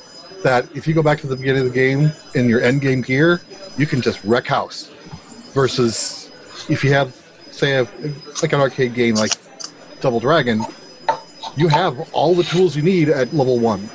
that 0.43 0.67
if 0.75 0.89
you 0.89 0.93
go 0.93 1.01
back 1.01 1.21
to 1.21 1.27
the 1.27 1.37
beginning 1.37 1.61
of 1.61 1.69
the 1.69 1.73
game 1.73 2.11
in 2.35 2.49
your 2.49 2.59
end 2.59 2.81
game 2.81 3.01
gear, 3.01 3.39
you 3.77 3.85
can 3.85 4.01
just 4.01 4.21
wreck 4.25 4.45
house. 4.45 4.91
Versus 5.53 6.29
if 6.69 6.83
you 6.83 6.91
have 6.91 7.15
say 7.51 7.77
a, 7.77 7.83
like 8.41 8.51
an 8.51 8.59
arcade 8.59 8.93
game 8.93 9.15
like 9.15 9.31
Double 10.01 10.19
Dragon, 10.19 10.65
you 11.55 11.69
have 11.69 11.97
all 12.11 12.35
the 12.35 12.43
tools 12.43 12.75
you 12.75 12.81
need 12.81 13.07
at 13.07 13.33
level 13.33 13.57
one. 13.57 13.89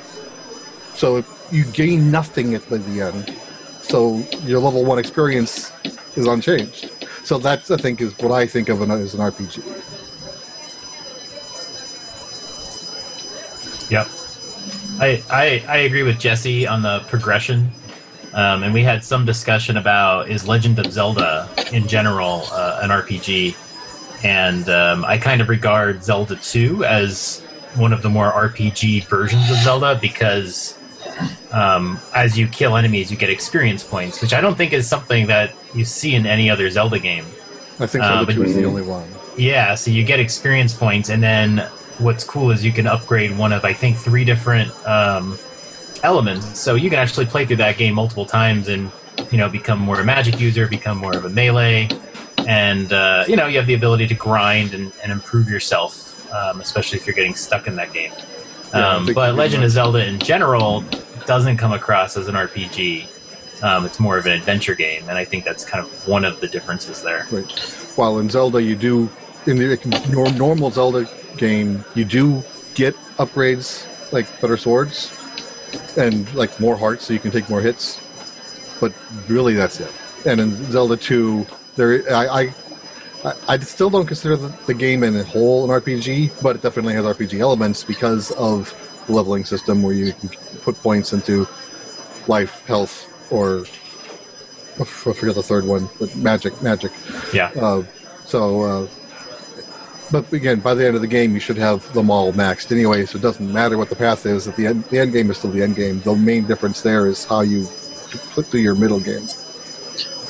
So 0.95 1.23
you 1.51 1.65
gain 1.65 2.09
nothing 2.09 2.55
at 2.55 2.67
the 2.67 3.01
end. 3.01 3.37
So 3.87 4.17
your 4.43 4.59
level 4.59 4.83
one 4.83 4.99
experience 4.99 5.71
is 6.15 6.27
unchanged. 6.27 6.91
So 7.23 7.37
that's 7.37 7.71
I 7.71 7.77
think 7.77 8.01
is 8.01 8.17
what 8.19 8.31
I 8.31 8.45
think 8.45 8.69
of 8.69 8.81
an, 8.81 8.91
as 8.91 9.13
an 9.13 9.21
RPG. 9.21 9.63
Yep. 13.89 14.07
I, 14.99 15.23
I 15.29 15.65
I 15.67 15.77
agree 15.79 16.03
with 16.03 16.19
Jesse 16.19 16.67
on 16.67 16.81
the 16.81 16.99
progression. 17.07 17.69
Um, 18.33 18.63
and 18.63 18.73
we 18.73 18.83
had 18.83 19.03
some 19.03 19.25
discussion 19.25 19.77
about 19.77 20.29
is 20.29 20.47
Legend 20.47 20.79
of 20.79 20.91
Zelda 20.91 21.49
in 21.71 21.87
general 21.87 22.43
uh, 22.51 22.81
an 22.83 22.89
RPG, 22.89 23.55
and 24.23 24.67
um, 24.69 25.05
I 25.05 25.17
kind 25.17 25.41
of 25.41 25.47
regard 25.47 26.03
Zelda 26.03 26.35
2 26.35 26.83
as 26.83 27.41
one 27.75 27.93
of 27.93 28.01
the 28.01 28.09
more 28.09 28.31
RPG 28.31 29.05
versions 29.05 29.49
of 29.49 29.57
Zelda 29.57 29.97
because 30.01 30.77
um, 31.51 31.99
as 32.15 32.37
you 32.37 32.47
kill 32.47 32.75
enemies, 32.77 33.09
you 33.11 33.17
get 33.17 33.29
experience 33.29 33.83
points, 33.83 34.21
which 34.21 34.33
I 34.33 34.41
don't 34.41 34.55
think 34.55 34.73
is 34.73 34.87
something 34.87 35.27
that 35.27 35.53
you 35.73 35.85
see 35.85 36.15
in 36.15 36.25
any 36.25 36.49
other 36.49 36.69
Zelda 36.69 36.99
game. 36.99 37.25
I 37.79 37.87
think 37.87 38.03
Uh, 38.03 38.07
Zelda 38.09 38.25
but- 38.25 38.35
Two 38.35 38.43
is 38.43 38.55
the 38.55 38.65
only 38.65 38.81
one. 38.83 39.07
Yeah, 39.37 39.75
so 39.75 39.91
you 39.91 40.03
get 40.03 40.19
experience 40.19 40.73
points, 40.73 41.09
and 41.09 41.21
then 41.21 41.59
what's 41.99 42.23
cool 42.23 42.49
is 42.51 42.65
you 42.65 42.71
can 42.71 42.87
upgrade 42.87 43.37
one 43.37 43.53
of 43.53 43.63
I 43.63 43.73
think 43.73 43.95
three 43.97 44.25
different 44.25 44.71
um, 44.87 45.37
elements. 46.03 46.59
So 46.59 46.73
you 46.75 46.89
can 46.89 46.97
actually 46.99 47.27
play 47.27 47.45
through 47.45 47.57
that 47.57 47.77
game 47.77 47.93
multiple 47.93 48.25
times, 48.25 48.67
and 48.67 48.91
you 49.31 49.37
know 49.37 49.47
become 49.47 49.77
more 49.79 49.99
a 49.99 50.03
magic 50.03 50.39
user, 50.39 50.67
become 50.67 50.97
more 50.97 51.15
of 51.15 51.25
a 51.25 51.29
melee, 51.29 51.87
and 52.47 52.91
uh, 52.93 53.25
you 53.27 53.35
know 53.35 53.45
you 53.45 53.57
have 53.57 53.67
the 53.67 53.75
ability 53.75 54.07
to 54.07 54.15
grind 54.15 54.73
and, 54.73 54.91
and 55.03 55.11
improve 55.11 55.49
yourself, 55.49 56.31
um, 56.33 56.59
especially 56.61 56.97
if 56.97 57.05
you're 57.05 57.15
getting 57.15 57.35
stuck 57.35 57.67
in 57.67 57.75
that 57.75 57.93
game. 57.93 58.11
Yeah, 58.73 58.95
Um, 58.95 59.05
but 59.13 59.35
Legend 59.35 59.63
of 59.63 59.69
Zelda 59.71 60.03
in 60.05 60.17
general 60.19 60.83
doesn't 61.27 61.57
come 61.57 61.73
across 61.73 62.17
as 62.17 62.27
an 62.27 62.35
RPG. 62.35 63.13
Um, 63.63 63.85
it's 63.85 63.99
more 63.99 64.17
of 64.17 64.25
an 64.25 64.31
adventure 64.31 64.75
game, 64.75 65.07
and 65.09 65.17
I 65.17 65.25
think 65.25 65.43
that's 65.43 65.65
kind 65.65 65.83
of 65.83 66.07
one 66.07 66.25
of 66.25 66.39
the 66.39 66.47
differences 66.47 67.01
there. 67.01 67.27
Right. 67.31 67.51
While 67.95 68.19
in 68.19 68.29
Zelda, 68.29 68.61
you 68.61 68.75
do 68.75 69.09
in 69.45 69.57
the 69.57 70.33
normal 70.37 70.71
Zelda 70.71 71.09
game, 71.37 71.83
you 71.95 72.05
do 72.05 72.43
get 72.75 72.95
upgrades 73.17 73.85
like 74.11 74.27
better 74.41 74.57
swords 74.57 75.11
and 75.97 76.31
like 76.33 76.59
more 76.59 76.77
hearts, 76.77 77.05
so 77.05 77.13
you 77.13 77.19
can 77.19 77.31
take 77.31 77.49
more 77.49 77.61
hits. 77.61 77.99
But 78.79 78.93
really, 79.27 79.53
that's 79.55 79.79
it. 79.79 79.91
And 80.25 80.39
in 80.39 80.71
Zelda 80.71 80.97
Two, 80.97 81.45
there 81.75 82.03
I. 82.13 82.27
I 82.27 82.53
I- 83.47 83.57
still 83.59 83.89
don't 83.89 84.05
consider 84.05 84.37
the, 84.37 84.49
the 84.67 84.73
game 84.73 85.03
in 85.03 85.15
a 85.15 85.23
whole 85.23 85.69
an 85.69 85.81
RPG, 85.81 86.41
but 86.41 86.55
it 86.55 86.61
definitely 86.61 86.93
has 86.93 87.03
RPG 87.03 87.39
elements 87.39 87.83
because 87.83 88.31
of 88.31 88.71
leveling 89.09 89.45
system 89.45 89.81
where 89.81 89.93
you 89.93 90.13
can 90.13 90.29
put 90.61 90.75
points 90.81 91.13
into 91.13 91.47
life, 92.27 92.65
health, 92.65 93.07
or 93.31 93.65
I 94.79 94.83
forget 94.83 95.35
the 95.35 95.43
third 95.43 95.65
one, 95.65 95.89
but 95.99 96.15
magic, 96.15 96.61
magic. 96.61 96.91
Yeah. 97.33 97.51
Uh, 97.59 97.83
so, 98.25 98.61
uh, 98.61 98.87
but 100.11 100.31
again, 100.31 100.59
by 100.59 100.73
the 100.73 100.85
end 100.85 100.95
of 100.95 101.01
the 101.01 101.07
game, 101.07 101.33
you 101.33 101.39
should 101.39 101.57
have 101.57 101.91
them 101.93 102.11
all 102.11 102.31
maxed 102.31 102.71
anyway. 102.71 103.05
So 103.05 103.17
it 103.17 103.21
doesn't 103.21 103.51
matter 103.51 103.77
what 103.77 103.89
the 103.89 103.95
path 103.95 104.25
is. 104.25 104.47
At 104.47 104.55
the 104.55 104.67
end, 104.67 104.83
the 104.85 104.99
end 104.99 105.13
game 105.13 105.31
is 105.31 105.37
still 105.37 105.51
the 105.51 105.63
end 105.63 105.75
game. 105.75 105.99
The 106.01 106.15
main 106.15 106.45
difference 106.45 106.81
there 106.81 107.07
is 107.07 107.25
how 107.25 107.41
you 107.41 107.67
put 108.33 108.45
through 108.45 108.61
your 108.61 108.75
middle 108.75 108.99
game. 108.99 109.27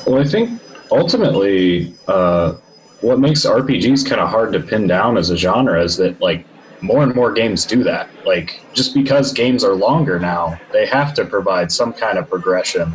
Well, 0.06 0.22
I 0.22 0.24
think 0.24 0.62
ultimately, 0.90 1.94
uh, 2.08 2.54
what 3.02 3.20
makes 3.20 3.46
RPGs 3.46 4.08
kind 4.08 4.22
of 4.22 4.30
hard 4.30 4.54
to 4.54 4.60
pin 4.60 4.88
down 4.88 5.18
as 5.18 5.30
a 5.30 5.38
genre 5.38 5.84
is 5.84 5.98
that 5.98 6.20
like 6.22 6.46
more 6.82 7.04
and 7.04 7.16
more 7.16 7.32
games 7.32 7.66
do 7.66 7.84
that. 7.84 8.10
Like 8.26 8.62
just 8.74 8.94
because 8.94 9.34
games 9.34 9.64
are 9.64 9.74
longer 9.74 10.20
now, 10.20 10.60
they 10.72 10.86
have 10.86 11.14
to 11.16 11.26
provide 11.26 11.72
some 11.72 11.94
kind 11.94 12.18
of 12.18 12.30
progression 12.30 12.94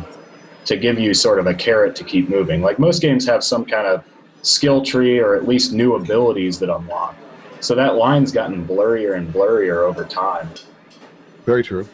to 0.65 0.77
give 0.77 0.97
you 0.97 1.13
sort 1.13 1.39
of 1.39 1.47
a 1.47 1.53
carrot 1.53 1.95
to 1.97 2.03
keep 2.03 2.29
moving. 2.29 2.61
Like 2.61 2.79
most 2.79 3.01
games 3.01 3.25
have 3.27 3.43
some 3.43 3.65
kind 3.65 3.87
of 3.87 4.03
skill 4.41 4.83
tree 4.83 5.19
or 5.19 5.35
at 5.35 5.47
least 5.47 5.73
new 5.73 5.95
abilities 5.95 6.59
that 6.59 6.73
unlock. 6.73 7.15
So 7.59 7.75
that 7.75 7.95
line's 7.95 8.31
gotten 8.31 8.65
blurrier 8.67 9.17
and 9.17 9.33
blurrier 9.33 9.87
over 9.87 10.03
time. 10.03 10.49
Very 11.45 11.63
true. 11.63 11.87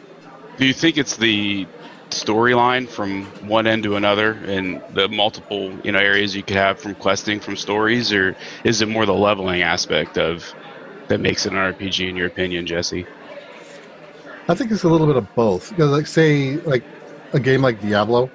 Do 0.58 0.66
you 0.66 0.74
think 0.74 0.98
it's 0.98 1.16
the 1.16 1.66
storyline 2.10 2.88
from 2.88 3.24
one 3.46 3.66
end 3.66 3.84
to 3.84 3.94
another 3.96 4.32
and 4.46 4.82
the 4.94 5.08
multiple 5.08 5.72
you 5.84 5.92
know 5.92 5.98
areas 5.98 6.34
you 6.34 6.42
could 6.42 6.56
have 6.56 6.78
from 6.78 6.94
questing 6.96 7.40
from 7.40 7.56
stories, 7.56 8.12
or 8.12 8.36
is 8.64 8.82
it 8.82 8.88
more 8.88 9.06
the 9.06 9.14
leveling 9.14 9.62
aspect 9.62 10.18
of 10.18 10.52
that 11.10 11.20
makes 11.20 11.46
it 11.46 11.52
an 11.52 11.58
RPG 11.58 12.08
in 12.08 12.16
your 12.16 12.28
opinion, 12.28 12.66
Jesse? 12.66 13.06
I 14.48 14.54
think 14.54 14.72
it's 14.72 14.84
a 14.84 14.88
little 14.88 15.06
bit 15.06 15.16
of 15.16 15.32
both. 15.34 15.70
Because, 15.70 15.90
like, 15.90 16.06
say, 16.06 16.56
like 16.58 16.84
a 17.32 17.40
game 17.40 17.62
like 17.62 17.80
Diablo, 17.80 18.32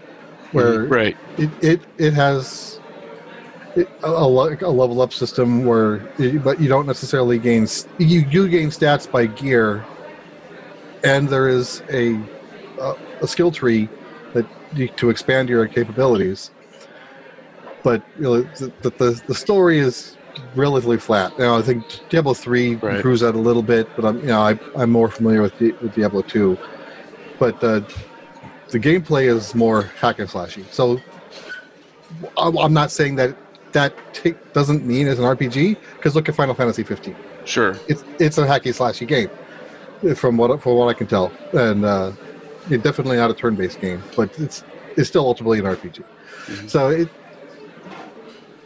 where 0.51 0.85
mm-hmm, 0.85 0.93
right, 0.93 1.17
it, 1.37 1.51
it, 1.61 1.81
it 1.97 2.13
has 2.13 2.79
it- 3.75 3.89
a, 4.03 4.09
a, 4.09 4.23
a 4.23 4.71
level 4.71 5.01
up 5.01 5.13
system 5.13 5.65
where, 5.65 5.99
but 6.43 6.59
you 6.61 6.69
don't 6.69 6.87
necessarily 6.87 7.39
gain. 7.39 7.67
You 7.97 8.25
do 8.25 8.47
gain 8.47 8.69
stats 8.69 9.09
by 9.09 9.25
gear, 9.27 9.89
and 11.03 11.27
there 11.29 11.47
is 11.47 11.83
a 11.91 12.29
a, 12.79 12.93
a 13.21 13.27
skill 13.27 13.51
tree 13.51 13.89
that 14.33 14.47
you, 14.73 14.87
to 14.89 15.09
expand 15.09 15.49
your 15.49 15.67
capabilities. 15.67 16.51
But 17.83 18.03
you 18.17 18.23
know, 18.23 18.41
the, 18.43 18.91
the, 18.97 19.21
the 19.27 19.35
story 19.35 19.79
is 19.79 20.14
relatively 20.55 20.97
flat. 20.97 21.37
Now, 21.39 21.57
I 21.57 21.61
think 21.61 21.83
Diablo 22.09 22.33
three 22.33 22.75
Right. 22.75 22.95
improves 22.97 23.21
that 23.21 23.35
a 23.35 23.39
little 23.39 23.63
bit, 23.63 23.87
but 23.95 24.05
I'm 24.05 24.19
you 24.19 24.27
know 24.27 24.41
I, 24.41 24.57
I'm 24.75 24.91
more 24.91 25.09
familiar 25.09 25.41
with 25.41 25.57
Di- 25.59 25.71
with 25.81 25.93
Diablo 25.95 26.21
two. 26.21 26.57
But 27.39 27.61
uh, 27.63 27.81
the 28.69 28.79
gameplay 28.79 29.25
is 29.27 29.53
more 29.55 29.83
hack 30.01 30.19
and 30.19 30.29
slashy. 30.29 30.65
So 30.71 30.99
I'm 32.37 32.57
I'm 32.57 32.73
not 32.73 32.91
saying 32.91 33.15
that 33.15 33.35
that 33.73 33.93
t- 34.13 34.35
doesn't 34.53 34.85
mean 34.85 35.07
it's 35.07 35.19
an 35.19 35.25
RPG 35.25 35.77
because 35.97 36.15
look 36.15 36.29
at 36.29 36.35
Final 36.35 36.55
Fantasy 36.55 36.83
15. 36.83 37.15
Sure. 37.45 37.75
It's 37.87 38.03
it's 38.19 38.37
a 38.37 38.45
hacky 38.45 38.73
slashy 38.73 39.07
game, 39.07 39.29
from 40.15 40.37
what 40.37 40.61
from 40.61 40.73
what 40.75 40.87
I 40.87 40.93
can 40.93 41.07
tell, 41.07 41.31
and 41.53 41.83
uh, 41.85 42.11
it's 42.69 42.83
definitely 42.83 43.17
not 43.17 43.29
a 43.29 43.33
turn-based 43.33 43.79
game, 43.81 44.01
but 44.15 44.37
it's 44.39 44.63
it's 44.97 45.09
still 45.09 45.25
ultimately 45.25 45.59
an 45.59 45.65
RPG. 45.65 46.03
Mhm. 46.45 46.69
So 46.69 46.89
it 46.89 47.09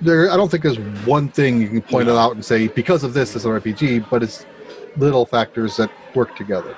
there 0.01 0.31
I 0.31 0.37
don't 0.37 0.49
think 0.49 0.63
there's 0.63 0.79
one 1.05 1.29
thing 1.29 1.61
you 1.61 1.67
can 1.67 1.81
point 1.81 2.09
it 2.09 2.15
out 2.15 2.33
and 2.33 2.43
say 2.43 2.67
because 2.67 3.03
of 3.03 3.13
this 3.13 3.35
it's 3.35 3.45
an 3.45 3.51
RPG, 3.51 4.09
but 4.09 4.23
it's 4.23 4.45
little 4.97 5.25
factors 5.25 5.77
that 5.77 5.91
work 6.15 6.35
together. 6.35 6.75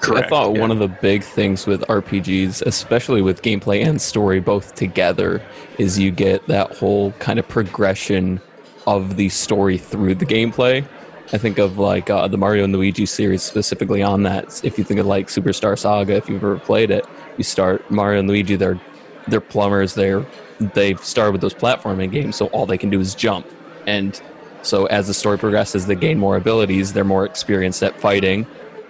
Correct. 0.00 0.26
I 0.26 0.28
thought 0.28 0.54
yeah. 0.54 0.60
one 0.60 0.70
of 0.70 0.78
the 0.78 0.88
big 0.88 1.22
things 1.22 1.66
with 1.66 1.80
RPGs, 1.82 2.62
especially 2.62 3.22
with 3.22 3.42
gameplay 3.42 3.86
and 3.86 4.00
story 4.00 4.40
both 4.40 4.74
together, 4.74 5.42
is 5.78 5.98
you 5.98 6.10
get 6.10 6.46
that 6.48 6.76
whole 6.76 7.12
kind 7.12 7.38
of 7.38 7.48
progression 7.48 8.40
of 8.86 9.16
the 9.16 9.30
story 9.30 9.78
through 9.78 10.16
the 10.16 10.26
gameplay. 10.26 10.86
I 11.32 11.38
think 11.38 11.58
of 11.58 11.78
like 11.78 12.10
uh, 12.10 12.28
the 12.28 12.36
Mario 12.36 12.64
and 12.64 12.72
Luigi 12.74 13.06
series 13.06 13.42
specifically 13.42 14.02
on 14.02 14.24
that. 14.24 14.62
If 14.62 14.76
you 14.76 14.84
think 14.84 15.00
of 15.00 15.06
like 15.06 15.28
Superstar 15.28 15.78
Saga, 15.78 16.14
if 16.16 16.28
you've 16.28 16.44
ever 16.44 16.58
played 16.58 16.90
it, 16.90 17.06
you 17.38 17.44
start 17.44 17.90
Mario 17.90 18.20
and 18.20 18.28
Luigi. 18.28 18.56
They're 18.56 18.80
they're 19.28 19.40
plumbers. 19.40 19.94
They're 19.94 20.26
they've 20.58 21.02
started 21.04 21.32
with 21.32 21.40
those 21.40 21.54
platforming 21.54 22.10
games, 22.10 22.36
so 22.36 22.46
all 22.46 22.66
they 22.66 22.78
can 22.78 22.90
do 22.90 23.00
is 23.00 23.14
jump. 23.14 23.46
And 23.86 24.20
so 24.62 24.86
as 24.86 25.08
the 25.08 25.14
story 25.14 25.38
progresses, 25.38 25.86
they 25.86 25.94
gain 25.94 26.18
more 26.18 26.36
abilities. 26.36 26.92
They're 26.92 27.04
more 27.04 27.26
experienced 27.26 27.82
at 27.82 28.00
fighting 28.00 28.46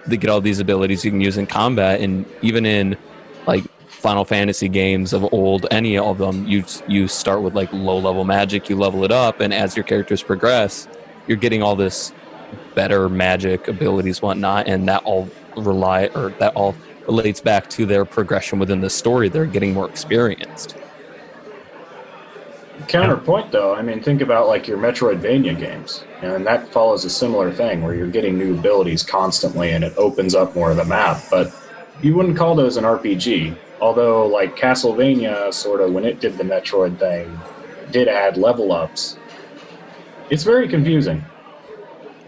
they 0.07 0.17
get 0.17 0.29
all 0.29 0.41
these 0.41 0.59
abilities 0.59 1.03
you 1.03 1.11
can 1.11 1.21
use 1.21 1.37
in 1.37 1.47
combat 1.47 2.01
and 2.01 2.25
even 2.41 2.65
in 2.65 2.97
like 3.47 3.63
final 3.87 4.25
fantasy 4.25 4.69
games 4.69 5.13
of 5.13 5.31
old 5.33 5.65
any 5.71 5.97
of 5.97 6.17
them 6.17 6.47
you 6.47 6.63
you 6.87 7.07
start 7.07 7.41
with 7.41 7.55
like 7.55 7.71
low 7.73 7.97
level 7.97 8.23
magic 8.23 8.69
you 8.69 8.75
level 8.75 9.03
it 9.03 9.11
up 9.11 9.39
and 9.39 9.53
as 9.53 9.75
your 9.75 9.83
characters 9.83 10.21
progress 10.21 10.87
you're 11.27 11.37
getting 11.37 11.63
all 11.63 11.75
this 11.75 12.13
better 12.75 13.09
magic 13.09 13.67
abilities 13.67 14.21
whatnot 14.21 14.67
and 14.67 14.87
that 14.87 15.03
all 15.05 15.29
rely 15.57 16.05
or 16.15 16.29
that 16.39 16.53
all 16.55 16.75
relates 17.07 17.41
back 17.41 17.69
to 17.69 17.85
their 17.85 18.05
progression 18.05 18.59
within 18.59 18.81
the 18.81 18.89
story 18.89 19.27
they're 19.27 19.45
getting 19.45 19.73
more 19.73 19.89
experienced 19.89 20.75
Counterpoint, 22.87 23.51
though, 23.51 23.73
I 23.73 23.81
mean, 23.81 24.01
think 24.01 24.21
about 24.21 24.47
like 24.47 24.67
your 24.67 24.77
Metroidvania 24.77 25.57
games, 25.57 26.03
and 26.21 26.45
that 26.45 26.67
follows 26.69 27.03
a 27.05 27.09
similar 27.09 27.51
thing 27.51 27.81
where 27.81 27.95
you're 27.95 28.07
getting 28.07 28.37
new 28.37 28.57
abilities 28.57 29.01
constantly, 29.03 29.71
and 29.71 29.83
it 29.83 29.93
opens 29.97 30.35
up 30.35 30.55
more 30.55 30.71
of 30.71 30.77
the 30.77 30.85
map. 30.85 31.23
But 31.29 31.53
you 32.01 32.15
wouldn't 32.15 32.37
call 32.37 32.55
those 32.55 32.77
an 32.77 32.83
RPG, 32.83 33.57
although 33.81 34.27
like 34.27 34.55
Castlevania, 34.55 35.53
sort 35.53 35.81
of 35.81 35.93
when 35.93 36.05
it 36.05 36.19
did 36.19 36.37
the 36.37 36.43
Metroid 36.43 36.99
thing, 36.99 37.39
did 37.91 38.07
add 38.07 38.37
level 38.37 38.71
ups. 38.71 39.17
It's 40.29 40.43
very 40.43 40.67
confusing. 40.67 41.23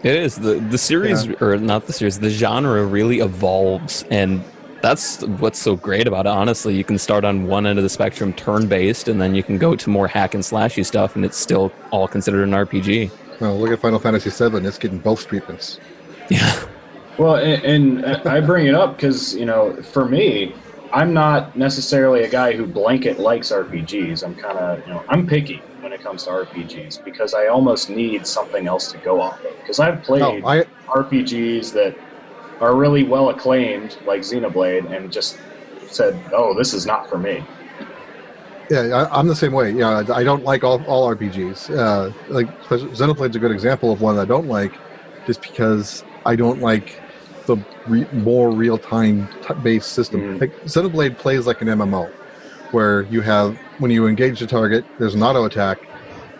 It 0.02 0.14
is 0.14 0.36
the 0.36 0.54
the 0.54 0.78
series 0.78 1.28
or 1.40 1.56
not 1.56 1.86
the 1.86 1.92
series. 1.92 2.18
The 2.20 2.30
genre 2.30 2.84
really 2.84 3.18
evolves, 3.18 4.04
and 4.10 4.44
that's 4.82 5.22
what's 5.24 5.58
so 5.58 5.76
great 5.76 6.06
about 6.06 6.26
it. 6.26 6.30
Honestly, 6.30 6.74
you 6.74 6.84
can 6.84 6.98
start 6.98 7.24
on 7.24 7.46
one 7.46 7.66
end 7.66 7.78
of 7.78 7.82
the 7.82 7.88
spectrum, 7.88 8.32
turn 8.32 8.66
based, 8.66 9.08
and 9.08 9.20
then 9.20 9.34
you 9.34 9.42
can 9.42 9.58
go 9.58 9.74
to 9.74 9.90
more 9.90 10.08
hack 10.08 10.34
and 10.34 10.42
slashy 10.42 10.84
stuff, 10.84 11.16
and 11.16 11.24
it's 11.24 11.36
still 11.36 11.72
all 11.90 12.08
considered 12.08 12.44
an 12.44 12.50
RPG. 12.50 13.10
Well, 13.40 13.58
look 13.58 13.70
at 13.70 13.80
Final 13.80 13.98
Fantasy 13.98 14.30
VII; 14.30 14.66
it's 14.66 14.78
getting 14.78 14.98
both 14.98 15.26
treatments. 15.26 15.78
Yeah, 16.28 16.64
Well, 17.18 17.36
and, 17.36 18.04
and 18.04 18.28
I 18.28 18.40
bring 18.40 18.66
it 18.66 18.74
up 18.74 18.96
because 18.96 19.34
you 19.34 19.44
know, 19.44 19.74
for 19.82 20.04
me, 20.04 20.54
I'm 20.92 21.12
not 21.12 21.56
necessarily 21.56 22.22
a 22.22 22.28
guy 22.28 22.52
who 22.52 22.66
blanket 22.66 23.18
likes 23.18 23.50
RPGs. 23.50 24.24
I'm 24.24 24.34
kind 24.36 24.56
of, 24.56 24.86
you 24.86 24.94
know, 24.94 25.04
I'm 25.08 25.26
picky 25.26 25.60
when 25.80 25.92
it 25.92 26.00
comes 26.00 26.24
to 26.24 26.30
RPGs 26.30 27.04
because 27.04 27.34
I 27.34 27.48
almost 27.48 27.90
need 27.90 28.26
something 28.26 28.66
else 28.66 28.92
to 28.92 28.98
go 28.98 29.20
off 29.20 29.44
of. 29.44 29.56
Because 29.58 29.80
I've 29.80 30.02
played 30.02 30.20
No, 30.20 30.48
I 30.48 30.64
RPGs 30.86 31.72
that 31.72 31.96
are 32.60 32.74
really 32.74 33.04
well 33.04 33.30
acclaimed, 33.30 33.98
like 34.06 34.22
Xenoblade, 34.22 34.90
and 34.90 35.10
just 35.12 35.38
said, 35.88 36.20
"Oh, 36.32 36.54
this 36.54 36.74
is 36.74 36.86
not 36.86 37.08
for 37.08 37.18
me." 37.18 37.44
Yeah, 38.70 38.80
I, 38.80 39.18
I'm 39.18 39.28
the 39.28 39.36
same 39.36 39.52
way. 39.52 39.70
Yeah, 39.70 40.04
I 40.12 40.22
don't 40.24 40.44
like 40.44 40.62
all, 40.62 40.84
all 40.84 41.14
RPGs. 41.14 41.70
Uh, 41.76 42.12
like 42.28 42.48
Xenoblade's 42.68 43.36
a 43.36 43.38
good 43.38 43.50
example 43.50 43.90
of 43.90 44.00
one 44.00 44.16
that 44.16 44.22
I 44.22 44.24
don't 44.26 44.48
like, 44.48 44.72
just 45.26 45.40
because 45.40 46.04
I 46.26 46.36
don't 46.36 46.60
like 46.60 47.00
the 47.46 47.56
re- 47.86 48.06
more 48.12 48.50
real 48.50 48.76
time 48.76 49.28
t- 49.46 49.54
based 49.62 49.92
system. 49.92 50.38
Mm. 50.38 50.40
Like 50.40 50.54
Xenoblade 50.64 51.16
plays 51.16 51.46
like 51.46 51.62
an 51.62 51.68
MMO, 51.68 52.10
where 52.72 53.02
you 53.02 53.22
have 53.22 53.56
when 53.78 53.90
you 53.90 54.06
engage 54.06 54.40
the 54.40 54.46
target, 54.46 54.84
there's 54.98 55.14
an 55.14 55.22
auto 55.22 55.44
attack, 55.44 55.80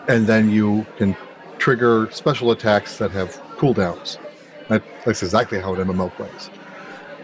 and 0.07 0.27
then 0.27 0.49
you 0.49 0.85
can 0.97 1.15
trigger 1.57 2.09
special 2.11 2.51
attacks 2.51 2.97
that 2.97 3.11
have 3.11 3.35
cooldowns. 3.57 4.17
That, 4.69 4.83
that's 5.05 5.21
exactly 5.23 5.59
how 5.59 5.73
an 5.73 5.87
MMO 5.87 6.11
plays. 6.15 6.49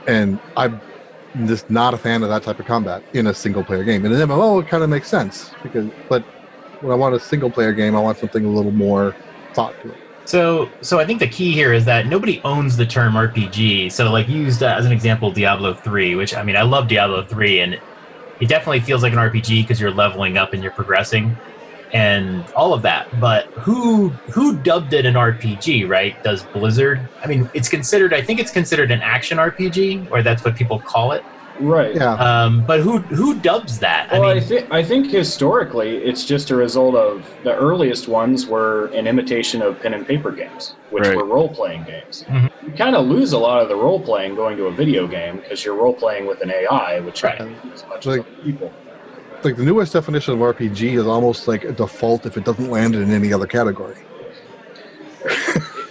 And 0.07 0.39
I'm 0.57 0.81
just 1.45 1.69
not 1.69 1.93
a 1.93 1.97
fan 1.97 2.23
of 2.23 2.29
that 2.29 2.43
type 2.43 2.59
of 2.59 2.65
combat 2.65 3.03
in 3.13 3.27
a 3.27 3.33
single 3.33 3.63
player 3.63 3.83
game. 3.83 4.05
In 4.05 4.11
an 4.11 4.27
MMO, 4.27 4.61
it 4.61 4.67
kind 4.67 4.83
of 4.83 4.89
makes 4.89 5.07
sense 5.07 5.51
because, 5.63 5.89
but 6.09 6.23
when 6.81 6.91
I 6.91 6.95
want 6.95 7.15
a 7.15 7.19
single 7.19 7.49
player 7.49 7.73
game, 7.73 7.95
I 7.95 7.99
want 7.99 8.17
something 8.17 8.45
a 8.45 8.49
little 8.49 8.71
more 8.71 9.15
thought 9.53 9.79
to 9.81 9.91
it. 9.91 9.97
So, 10.25 10.69
so 10.81 10.99
I 10.99 11.05
think 11.05 11.19
the 11.19 11.27
key 11.27 11.51
here 11.51 11.71
is 11.71 11.85
that 11.85 12.07
nobody 12.07 12.41
owns 12.43 12.75
the 12.77 12.85
term 12.85 13.13
RPG. 13.13 13.91
So, 13.91 14.11
like 14.11 14.27
used 14.27 14.63
uh, 14.63 14.75
as 14.77 14.85
an 14.85 14.91
example 14.91 15.31
Diablo 15.31 15.75
three, 15.75 16.15
which 16.15 16.35
I 16.35 16.41
mean, 16.41 16.57
I 16.57 16.63
love 16.63 16.87
Diablo 16.87 17.23
three, 17.23 17.59
and 17.59 17.75
it 18.39 18.49
definitely 18.49 18.79
feels 18.79 19.03
like 19.03 19.13
an 19.13 19.19
RPG 19.19 19.63
because 19.63 19.79
you're 19.79 19.91
leveling 19.91 20.37
up 20.37 20.53
and 20.53 20.63
you're 20.63 20.71
progressing, 20.71 21.37
and 21.93 22.43
all 22.55 22.73
of 22.73 22.81
that. 22.83 23.07
But 23.19 23.45
who 23.47 24.09
who 24.31 24.57
dubbed 24.57 24.93
it 24.93 25.05
an 25.05 25.13
RPG? 25.15 25.87
Right? 25.87 26.21
Does 26.23 26.43
Blizzard? 26.43 27.07
I 27.23 27.27
mean, 27.27 27.49
it's 27.53 27.69
considered. 27.69 28.13
I 28.13 28.21
think 28.21 28.39
it's 28.39 28.51
considered 28.51 28.91
an 28.91 29.01
action 29.01 29.37
RPG, 29.37 30.09
or 30.11 30.21
that's 30.23 30.43
what 30.43 30.55
people 30.55 30.79
call 30.79 31.11
it. 31.13 31.23
Right. 31.57 31.95
Yeah, 31.95 32.15
Um, 32.15 32.65
but 32.67 32.81
who 32.81 32.97
who 32.97 33.35
dubs 33.39 33.79
that? 33.79 34.11
Well, 34.11 34.23
I 34.25 34.31
I, 34.31 34.39
mean, 34.41 34.67
I 34.71 34.83
think 34.83 35.07
historically 35.09 35.95
it's 36.03 36.25
just 36.25 36.51
a 36.51 36.55
result 36.55 36.95
of 36.95 37.25
the 37.45 37.55
earliest 37.55 38.09
ones 38.09 38.45
were 38.45 38.87
an 38.87 39.07
imitation 39.07 39.61
of 39.61 39.79
pen 39.79 39.93
and 39.93 40.05
paper 40.05 40.31
games, 40.31 40.75
which 40.89 41.07
Right. 41.07 41.15
were 41.15 41.23
role 41.23 41.47
playing 41.47 41.83
games. 41.85 42.25
Mhm. 42.27 42.51
You 42.61 42.71
kind 42.73 42.93
of 42.93 43.05
lose 43.07 43.31
a 43.31 43.37
lot 43.37 43.61
of 43.61 43.69
the 43.69 43.75
role 43.77 44.01
playing 44.01 44.35
going 44.35 44.57
to 44.57 44.65
a 44.65 44.71
video 44.71 45.07
game 45.07 45.37
because 45.37 45.63
you're 45.63 45.75
role 45.75 45.93
playing 45.93 46.25
with 46.27 46.41
an 46.41 46.51
AI, 46.51 46.99
which 46.99 47.23
Right. 47.23 47.39
you 47.39 47.55
as 47.73 47.85
much 47.87 48.05
Like- 48.05 48.19
as 48.19 48.43
people. 48.43 48.73
Like 49.45 49.55
the 49.55 49.63
newest 49.63 49.93
definition 49.93 50.33
of 50.33 50.39
RPG 50.39 50.97
is 50.97 51.07
almost 51.07 51.47
like 51.47 51.63
a 51.63 51.71
default 51.71 52.25
if 52.25 52.35
it 52.35 52.43
doesn't 52.43 52.69
land 52.69 52.95
in 52.95 53.11
any 53.11 53.31
other 53.31 53.47
category. 53.47 53.95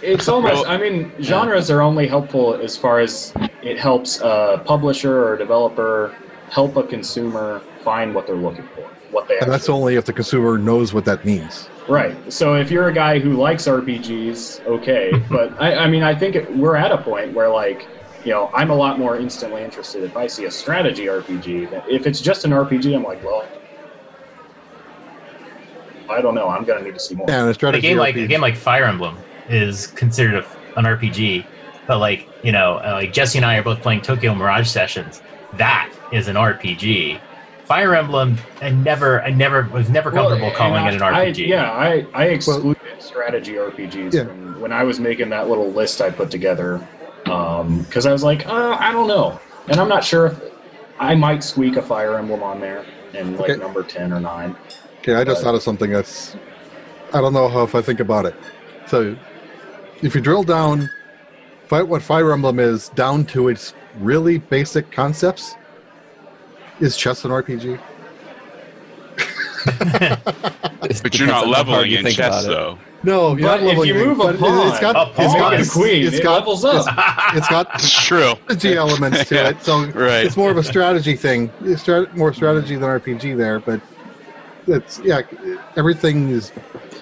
It's 0.03 0.27
almost, 0.27 0.67
I 0.67 0.77
mean, 0.77 1.11
genres 1.19 1.71
are 1.71 1.81
only 1.81 2.05
helpful 2.05 2.53
as 2.53 2.77
far 2.77 2.99
as 2.99 3.33
it 3.63 3.79
helps 3.79 4.19
a 4.21 4.61
publisher 4.63 5.17
or 5.17 5.33
a 5.33 5.37
developer 5.37 6.15
help 6.51 6.75
a 6.75 6.83
consumer 6.83 7.61
find 7.81 8.13
what 8.13 8.27
they're 8.27 8.35
looking 8.35 8.67
for, 8.75 8.83
what 9.11 9.27
they 9.27 9.39
And 9.39 9.51
that's 9.51 9.63
actually 9.63 9.79
only 9.79 9.95
if 9.95 10.05
the 10.05 10.13
consumer 10.13 10.59
knows 10.59 10.93
what 10.93 11.05
that 11.05 11.25
means. 11.25 11.69
Right. 11.89 12.15
So 12.31 12.55
if 12.55 12.69
you're 12.69 12.89
a 12.89 12.93
guy 12.93 13.19
who 13.19 13.33
likes 13.33 13.65
RPGs, 13.65 14.65
okay. 14.65 15.11
but 15.29 15.59
I, 15.59 15.75
I 15.75 15.87
mean, 15.87 16.03
I 16.03 16.13
think 16.13 16.35
it, 16.35 16.55
we're 16.55 16.75
at 16.75 16.91
a 16.91 16.97
point 16.97 17.33
where, 17.33 17.49
like, 17.49 17.87
you 18.25 18.31
know, 18.31 18.49
I'm 18.55 18.71
a 18.71 18.75
lot 18.75 18.97
more 18.97 19.17
instantly 19.17 19.63
interested 19.63 20.03
if 20.03 20.17
I 20.17 20.25
see 20.27 20.45
a 20.45 20.51
strategy 20.51 21.05
RPG. 21.05 21.87
If 21.87 22.07
it's 22.07 22.19
just 22.19 22.43
an 22.43 22.51
RPG, 22.51 22.95
I'm 22.95 23.03
like, 23.03 23.23
well, 23.23 23.47
I 26.09 26.21
don't 26.21 26.35
know. 26.35 26.49
I'm 26.49 26.65
gonna 26.65 26.81
need 26.83 26.95
to 26.95 26.99
see 26.99 27.15
more. 27.15 27.27
Yeah, 27.29 27.45
a 27.45 27.49
a 27.49 27.53
strategy 27.53 27.81
game 27.87 27.97
like 27.97 28.15
a 28.15 28.27
game 28.27 28.41
like 28.41 28.55
Fire 28.55 28.85
Emblem 28.85 29.17
is 29.47 29.87
considered 29.87 30.43
a, 30.43 30.77
an 30.79 30.85
RPG, 30.85 31.45
but 31.87 31.99
like 31.99 32.27
you 32.43 32.51
know, 32.51 32.75
uh, 32.77 32.93
like 32.93 33.13
Jesse 33.13 33.37
and 33.37 33.45
I 33.45 33.57
are 33.57 33.63
both 33.63 33.81
playing 33.81 34.01
Tokyo 34.01 34.33
Mirage 34.35 34.67
Sessions. 34.67 35.21
That 35.53 35.91
is 36.11 36.27
an 36.27 36.35
RPG. 36.35 37.19
Fire 37.65 37.95
Emblem, 37.95 38.37
I 38.61 38.69
never, 38.69 39.23
I 39.23 39.31
never 39.31 39.63
was 39.73 39.89
never 39.89 40.11
comfortable 40.11 40.47
and 40.47 40.55
calling 40.55 40.83
I- 40.83 40.89
it 40.89 40.95
an 40.95 41.01
I- 41.01 41.25
RPG. 41.31 41.47
yeah, 41.47 41.71
I, 41.71 42.05
I 42.13 42.25
excluded 42.25 42.77
strategy 42.99 43.53
RPGs 43.53 44.13
Yeah. 44.13 44.25
from 44.25 44.61
when 44.61 44.71
I 44.71 44.83
was 44.83 44.99
making 44.99 45.29
that 45.29 45.49
little 45.49 45.71
list 45.71 45.99
I 45.99 46.11
put 46.11 46.29
together 46.29 46.87
because 47.25 48.05
I 48.05 48.11
was 48.11 48.23
like, 48.23 48.47
uh, 48.47 48.77
I 48.79 48.91
don't 48.91 49.07
know, 49.07 49.39
and 49.67 49.79
I'm 49.79 49.89
not 49.89 50.03
sure 50.03 50.27
if 50.27 50.39
I 50.99 51.15
might 51.15 51.43
squeak 51.43 51.75
a 51.75 51.81
Fire 51.81 52.17
Emblem 52.17 52.43
on 52.43 52.61
there 52.61 52.85
in 53.13 53.35
like 53.37 53.51
Okay. 53.51 53.59
number 53.59 53.83
ten 53.83 54.13
or 54.13 54.19
nine. 54.19 54.55
Okay, 54.99 55.15
I 55.15 55.23
just 55.23 55.43
thought 55.43 55.55
of 55.55 55.63
something 55.63 55.91
that's 55.91 56.35
I 57.13 57.21
don't 57.21 57.33
know 57.33 57.47
how 57.49 57.63
if 57.63 57.75
I 57.75 57.81
think 57.81 57.99
about 57.99 58.25
it. 58.25 58.35
So, 58.87 59.15
if 60.01 60.13
you 60.15 60.21
drill 60.21 60.43
down, 60.43 60.89
fight 61.67 61.87
what 61.87 62.01
Fire 62.01 62.31
Emblem 62.31 62.59
is 62.59 62.89
down 62.89 63.25
to 63.25 63.49
its 63.49 63.73
really 63.99 64.37
basic 64.37 64.91
concepts, 64.91 65.55
is 66.79 66.95
chess 66.95 67.25
an 67.25 67.31
RPG? 67.31 67.79
It 70.83 70.99
But 71.01 71.17
you're 71.17 71.27
not 71.27 71.45
on 71.45 71.53
how 71.53 71.63
hard 71.63 71.67
leveling 71.67 71.91
you 71.91 71.97
in 71.99 72.05
chess 72.05 72.45
though. 72.45 72.77
No, 73.05 73.37
you're 73.37 73.47
But 73.47 73.47
not 73.47 73.59
if 73.59 73.65
leveling 73.67 73.87
you 73.89 73.95
it, 73.95 74.07
move 74.07 74.19
a 74.19 74.29
it- 74.29 74.39
pawn, 74.39 74.67
it's 74.69 74.79
got 74.79 74.95
a 74.95 75.09
it's 75.09 75.15
pawn 75.17 75.39
got 75.39 75.51
Make 75.53 75.67
a 75.67 75.69
queen, 75.69 76.05
it's 76.07 76.17
it 76.17 76.23
got 76.23 76.39
levels 76.39 76.65
up. 76.65 76.85
it's 77.35 77.47
got 77.47 77.67
It's 77.75 77.91
true. 78.05 78.33
strategy 78.33 78.75
elements 78.75 79.29
to 79.29 79.35
Yeah, 79.35 79.49
it. 79.49 79.61
So 79.63 79.85
right. 79.91 80.25
it's 80.25 80.35
more 80.37 80.49
of 80.51 80.57
a 80.57 80.63
strategy 80.63 81.15
thing. 81.15 81.51
It's 81.61 81.83
strat- 81.83 82.15
more 82.15 82.33
strategy 82.33 82.75
than 82.75 82.89
RPG 82.89 83.37
there, 83.37 83.59
but 83.59 83.79
it's 84.67 84.99
yeah, 85.03 85.21
everything 85.77 86.29
is 86.29 86.51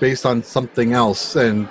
based 0.01 0.25
on 0.25 0.43
something 0.43 0.91
else 0.93 1.35
and 1.37 1.69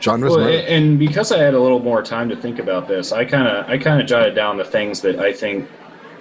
genres. 0.00 0.34
Well, 0.36 0.46
matter. 0.46 0.56
and 0.68 0.98
because 0.98 1.30
I 1.32 1.38
had 1.38 1.54
a 1.54 1.60
little 1.60 1.78
more 1.80 2.02
time 2.02 2.28
to 2.30 2.36
think 2.36 2.58
about 2.58 2.88
this, 2.88 3.12
I 3.12 3.24
kind 3.24 3.46
of 3.46 3.68
I 3.68 3.76
kind 3.78 4.00
of 4.00 4.06
jotted 4.06 4.34
down 4.34 4.56
the 4.56 4.64
things 4.64 5.00
that 5.02 5.18
I 5.18 5.32
think 5.32 5.68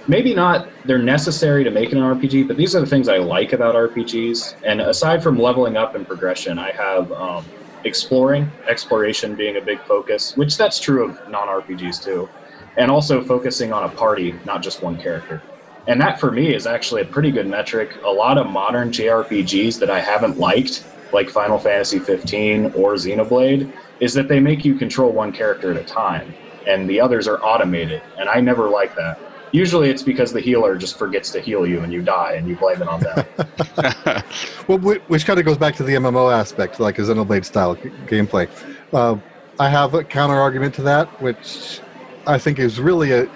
maybe 0.08 0.34
not 0.34 0.68
they're 0.86 0.98
necessary 0.98 1.64
to 1.64 1.72
make 1.72 1.92
an 1.92 2.00
RPG, 2.00 2.48
but 2.48 2.58
these 2.58 2.76
are 2.76 2.80
the 2.80 2.86
things 2.86 3.08
I 3.08 3.18
like 3.18 3.54
about 3.54 3.76
RPGs. 3.76 4.56
And 4.66 4.82
aside 4.82 5.22
from 5.22 5.38
leveling 5.38 5.78
up 5.78 5.96
and 5.96 6.08
progression, 6.08 6.58
I 6.58 6.72
have 6.72 7.12
um, 7.12 7.46
exploring, 7.84 8.50
exploration 8.68 9.36
being 9.36 9.58
a 9.58 9.62
big 9.62 9.82
focus, 9.84 10.36
which 10.36 10.58
that's 10.58 10.80
true 10.80 11.06
of 11.06 11.30
non 11.30 11.48
RPGs 11.48 12.04
too, 12.04 12.30
and 12.78 12.90
also 12.90 13.24
focusing 13.24 13.74
on 13.74 13.84
a 13.84 13.90
party, 13.90 14.36
not 14.46 14.62
just 14.62 14.82
one 14.82 14.98
character. 14.98 15.42
And 15.88 16.00
that 16.00 16.20
for 16.20 16.32
me 16.32 16.54
is 16.54 16.68
actually 16.68 17.02
a 17.02 17.06
pretty 17.06 17.32
good 17.32 17.48
metric. 17.48 17.98
A 18.04 18.10
lot 18.10 18.38
of 18.38 18.48
modern 18.48 18.92
JRPGs 18.92 19.80
that 19.80 19.90
I 19.90 20.00
haven't 20.00 20.38
liked, 20.38 20.86
like 21.12 21.30
Final 21.30 21.58
Fantasy 21.58 21.98
15 21.98 22.68
or 22.76 22.94
Xenoblade, 22.94 23.72
is 24.00 24.14
that 24.14 24.28
they 24.28 24.40
make 24.40 24.64
you 24.64 24.76
control 24.76 25.12
one 25.12 25.32
character 25.32 25.72
at 25.72 25.78
a 25.78 25.84
time, 25.84 26.34
and 26.68 26.88
the 26.90 27.02
others 27.02 27.28
are 27.28 27.42
automated. 27.42 28.02
And 28.18 28.30
I 28.30 28.40
never 28.42 28.70
like 28.70 28.96
that. 28.96 29.20
Usually 29.52 29.90
it's 29.90 30.02
because 30.02 30.32
the 30.32 30.40
healer 30.40 30.78
just 30.78 30.98
forgets 30.98 31.30
to 31.32 31.42
heal 31.42 31.68
you 31.68 31.82
and 31.82 31.92
you 31.92 32.02
die 32.02 32.34
and 32.34 32.48
you 32.48 32.56
blame 32.56 32.82
it 32.82 32.88
on 32.88 33.02
them. 33.02 33.26
Well, 34.68 34.78
which 35.08 35.26
kind 35.26 35.40
of 35.40 35.46
goes 35.46 35.58
back 35.58 35.76
to 35.76 35.84
the 35.84 35.94
MMO 35.96 36.32
aspect, 36.32 36.80
like 36.80 36.98
a 37.00 37.02
Xenoblade 37.02 37.44
style 37.44 37.76
g- 37.76 37.90
gameplay. 38.06 38.48
Uh, 38.94 39.18
I 39.60 39.70
have 39.70 39.94
a 39.94 40.04
counter 40.04 40.36
argument 40.36 40.74
to 40.76 40.82
that, 40.84 41.08
which 41.22 41.82
I 42.26 42.38
think 42.38 42.60
is 42.60 42.80
really 42.80 43.12
a, 43.12 43.30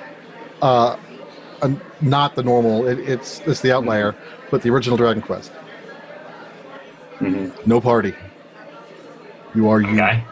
uh, 0.61 0.97
a 1.61 1.75
not 2.01 2.35
the 2.35 2.43
normal. 2.43 2.87
It, 2.87 2.99
it's 2.99 3.41
it's 3.41 3.59
the 3.59 3.73
outlier, 3.73 4.15
but 4.51 4.61
the 4.61 4.69
original 4.69 4.95
Dragon 4.97 5.21
Quest. 5.21 5.51
Mhm. 7.19 7.65
No 7.65 7.81
party. 7.81 8.13
You 9.53 9.67
are 9.69 9.81
you. 9.81 9.95
Guy. 9.95 10.23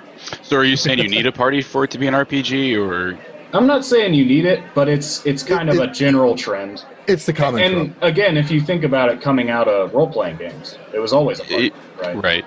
So 0.42 0.58
are 0.58 0.64
you 0.64 0.78
saying 0.78 1.00
you 1.00 1.10
need 1.10 1.26
a 1.26 1.32
party 1.32 1.62
for 1.62 1.84
it 1.84 1.92
to 1.92 1.98
be 1.98 2.08
an 2.08 2.14
RPG, 2.14 2.78
or 2.78 3.18
I'm 3.54 3.68
not 3.68 3.86
saying 3.86 4.14
you 4.16 4.26
need 4.26 4.46
it, 4.46 4.64
but 4.74 4.90
it's 4.90 5.26
it's 5.26 5.44
kind 5.44 5.70
of 5.70 5.78
a 5.80 5.88
general 5.88 6.36
trend. 6.36 6.84
It's 7.08 7.26
the 7.26 7.34
common 7.34 7.62
trope. 7.72 7.88
And 7.88 7.96
again, 8.02 8.38
if 8.38 8.50
you 8.50 8.62
think 8.62 8.84
about 8.84 9.10
it 9.10 9.22
coming 9.22 9.50
out 9.50 9.68
of 9.68 9.94
role 9.94 10.10
playing 10.10 10.38
games, 10.38 10.78
it 10.94 11.00
was 11.00 11.14
always 11.14 11.40
a 11.40 11.44
party, 11.44 11.68
It- 11.68 11.74
right? 12.02 12.24
right? 12.24 12.46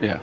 Yeah. 0.00 0.18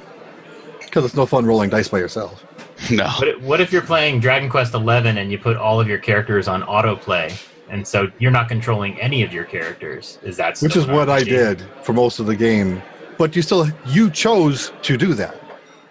because 0.82 1.04
it's 1.06 1.15
no 1.15 1.26
fun 1.26 1.45
rolling 1.45 1.69
dice 1.69 1.88
by 1.88 2.00
yourself. 2.00 2.43
No. 2.91 3.06
What 3.08 3.28
if, 3.30 3.41
what 3.41 3.62
if 3.62 3.71
you're 3.71 3.82
playing 3.82 4.19
Dragon 4.19 4.50
Quest 4.50 4.74
XI 4.74 4.80
and 4.82 5.32
you 5.32 5.38
put 5.39 5.56
all 5.56 5.80
of 5.80 5.88
your 5.88 5.98
characters 5.98 6.50
on 6.50 6.62
autoplay, 6.63 7.32
and 7.69 7.88
so 7.88 8.08
you're 8.19 8.32
not 8.32 8.50
controlling 8.50 9.00
any 9.00 9.24
of 9.24 9.32
your 9.32 9.45
characters? 9.45 10.19
Is 10.24 10.36
that 10.38 10.60
which 10.60 10.76
is 10.76 10.86
what 10.86 11.10
I 11.10 11.21
RPG? 11.21 11.26
did 11.26 11.63
for 11.84 11.93
most 11.93 12.19
of 12.19 12.26
the 12.26 12.36
game. 12.36 12.84
But 13.17 13.34
you 13.34 13.41
still 13.41 13.67
you 13.88 14.10
chose 14.10 14.74
to 14.82 14.98
do 14.98 15.13
that, 15.13 15.36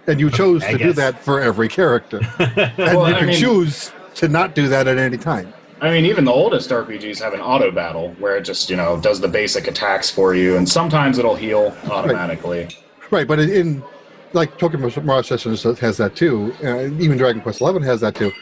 and 0.07 0.21
you 0.21 0.29
chose 0.41 0.63
I 0.63 0.73
to 0.73 0.79
do 0.79 0.93
that 0.93 1.25
for 1.25 1.41
every 1.41 1.69
character, 1.69 2.21
and 2.39 2.77
Well, 2.77 3.09
you 3.09 3.15
I 3.15 3.19
can 3.21 3.29
mean- 3.29 3.41
choose 3.41 3.91
to 4.15 4.29
not 4.29 4.55
do 4.55 4.69
that 4.69 4.87
at 4.87 4.99
any 4.99 5.19
time. 5.19 5.53
I 5.81 5.91
mean, 5.91 6.05
even 6.05 6.25
the 6.25 6.33
oldest 6.33 6.71
RPGs 6.71 7.21
have 7.21 7.35
an 7.35 7.41
auto 7.41 7.71
battle 7.71 8.15
where 8.19 8.37
it 8.37 8.43
just 8.43 8.71
you 8.71 8.77
know 8.77 8.99
does 9.01 9.21
the 9.21 9.29
basic 9.29 9.67
attacks 9.67 10.11
for 10.11 10.35
you, 10.35 10.57
and 10.57 10.69
sometimes 10.69 11.19
it'll 11.19 11.35
heal 11.35 11.77
automatically. 11.91 12.69
Right, 13.11 13.27
but 13.27 13.39
in, 13.39 13.51
in 13.51 13.85
like 14.33 14.57
Tokyo 14.59 14.81
Mirage 14.81 15.29
Sessions 15.29 15.63
has 15.63 15.97
that 15.97 16.17
too. 16.17 16.55
Uh, 16.63 16.87
even 17.03 17.19
Dragon 17.19 17.43
Quest 17.43 17.61
Eleven 17.61 17.83
has 17.83 18.01
that 18.01 18.15
too. 18.15 18.33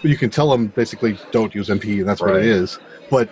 But 0.00 0.10
you 0.10 0.16
can 0.16 0.30
tell 0.30 0.50
them 0.50 0.68
basically 0.68 1.18
don't 1.30 1.54
use 1.54 1.68
MP, 1.68 2.00
and 2.00 2.08
that's 2.08 2.20
what 2.20 2.36
it 2.36 2.44
is. 2.44 2.78
But 3.10 3.28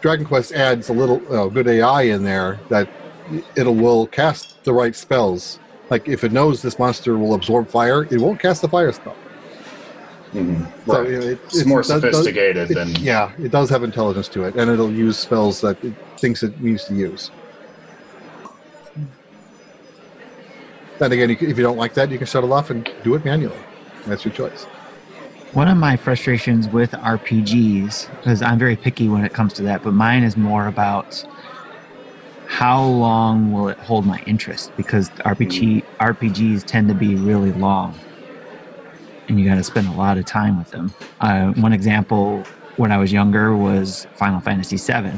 Dragon 0.00 0.24
Quest 0.24 0.52
adds 0.52 0.88
a 0.88 0.92
little 0.92 1.20
uh, 1.34 1.48
good 1.48 1.68
AI 1.68 2.02
in 2.02 2.24
there 2.24 2.58
that 2.68 2.88
it 3.56 3.64
will 3.64 4.06
cast 4.06 4.62
the 4.64 4.72
right 4.72 4.96
spells. 4.96 5.58
Like 5.90 6.08
if 6.08 6.24
it 6.24 6.32
knows 6.32 6.62
this 6.62 6.78
monster 6.78 7.18
will 7.18 7.34
absorb 7.34 7.68
fire, 7.68 8.04
it 8.04 8.18
won't 8.18 8.40
cast 8.40 8.62
the 8.62 8.68
fire 8.68 8.92
spell. 8.92 9.16
Mhm. 10.34 10.66
So, 10.86 11.00
Right. 11.00 11.10
you 11.10 11.18
know, 11.18 11.26
it- 11.26 11.38
it's 11.46 11.64
more 11.66 11.80
it 11.80 11.86
does- 11.88 12.00
does- 12.02 12.16
sophisticated 12.16 12.70
it- 12.70 12.74
than 12.74 12.90
yeah, 13.00 13.30
it 13.42 13.50
does 13.50 13.68
have 13.70 13.82
intelligence 13.82 14.28
to 14.28 14.44
it, 14.44 14.54
and 14.54 14.70
it'll 14.70 14.92
use 14.92 15.16
spells 15.18 15.60
that 15.62 15.82
it 15.84 15.92
thinks 16.18 16.42
it 16.42 16.60
needs 16.60 16.84
to 16.84 16.94
use. 16.94 17.30
Then 20.98 21.12
again, 21.12 21.30
you 21.30 21.36
can, 21.36 21.50
if 21.50 21.56
you 21.56 21.62
don't 21.64 21.78
like 21.78 21.94
that, 21.94 22.10
you 22.10 22.18
can 22.18 22.26
shut 22.26 22.44
it 22.44 22.50
off 22.52 22.70
and 22.70 22.88
do 23.02 23.14
it 23.14 23.24
manually. 23.24 23.56
That's 24.06 24.24
your 24.24 24.34
choice. 24.34 24.64
One 25.52 25.66
of 25.66 25.76
my 25.76 25.96
frustrations 25.96 26.68
with 26.68 26.92
RPGs, 26.92 28.06
because 28.18 28.40
I'm 28.42 28.58
very 28.58 28.76
picky 28.76 29.08
when 29.08 29.24
it 29.24 29.32
comes 29.32 29.52
to 29.54 29.62
that, 29.62 29.82
but 29.82 29.94
mine 29.94 30.22
is 30.22 30.36
more 30.36 30.66
about 30.68 31.24
how 32.46 32.82
long 32.84 33.52
will 33.52 33.68
it 33.68 33.78
hold 33.78 34.06
my 34.06 34.20
interest? 34.26 34.70
Because 34.76 35.10
RPG 35.24 35.82
RPGs 35.98 36.62
tend 36.64 36.88
to 36.88 36.94
be 36.94 37.14
really 37.16 37.52
long, 37.52 37.94
and 39.30 39.38
you 39.40 39.48
got 39.48 39.54
to 39.54 39.62
spend 39.64 39.86
a 39.86 39.92
lot 39.92 40.18
of 40.18 40.24
time 40.24 40.58
with 40.58 40.70
them. 40.72 40.92
Uh, 41.20 41.52
one 41.52 41.72
example 41.72 42.42
when 42.76 42.90
I 42.90 42.98
was 42.98 43.12
younger 43.12 43.56
was 43.56 44.06
Final 44.16 44.40
Fantasy 44.40 44.76
VII. 44.76 45.12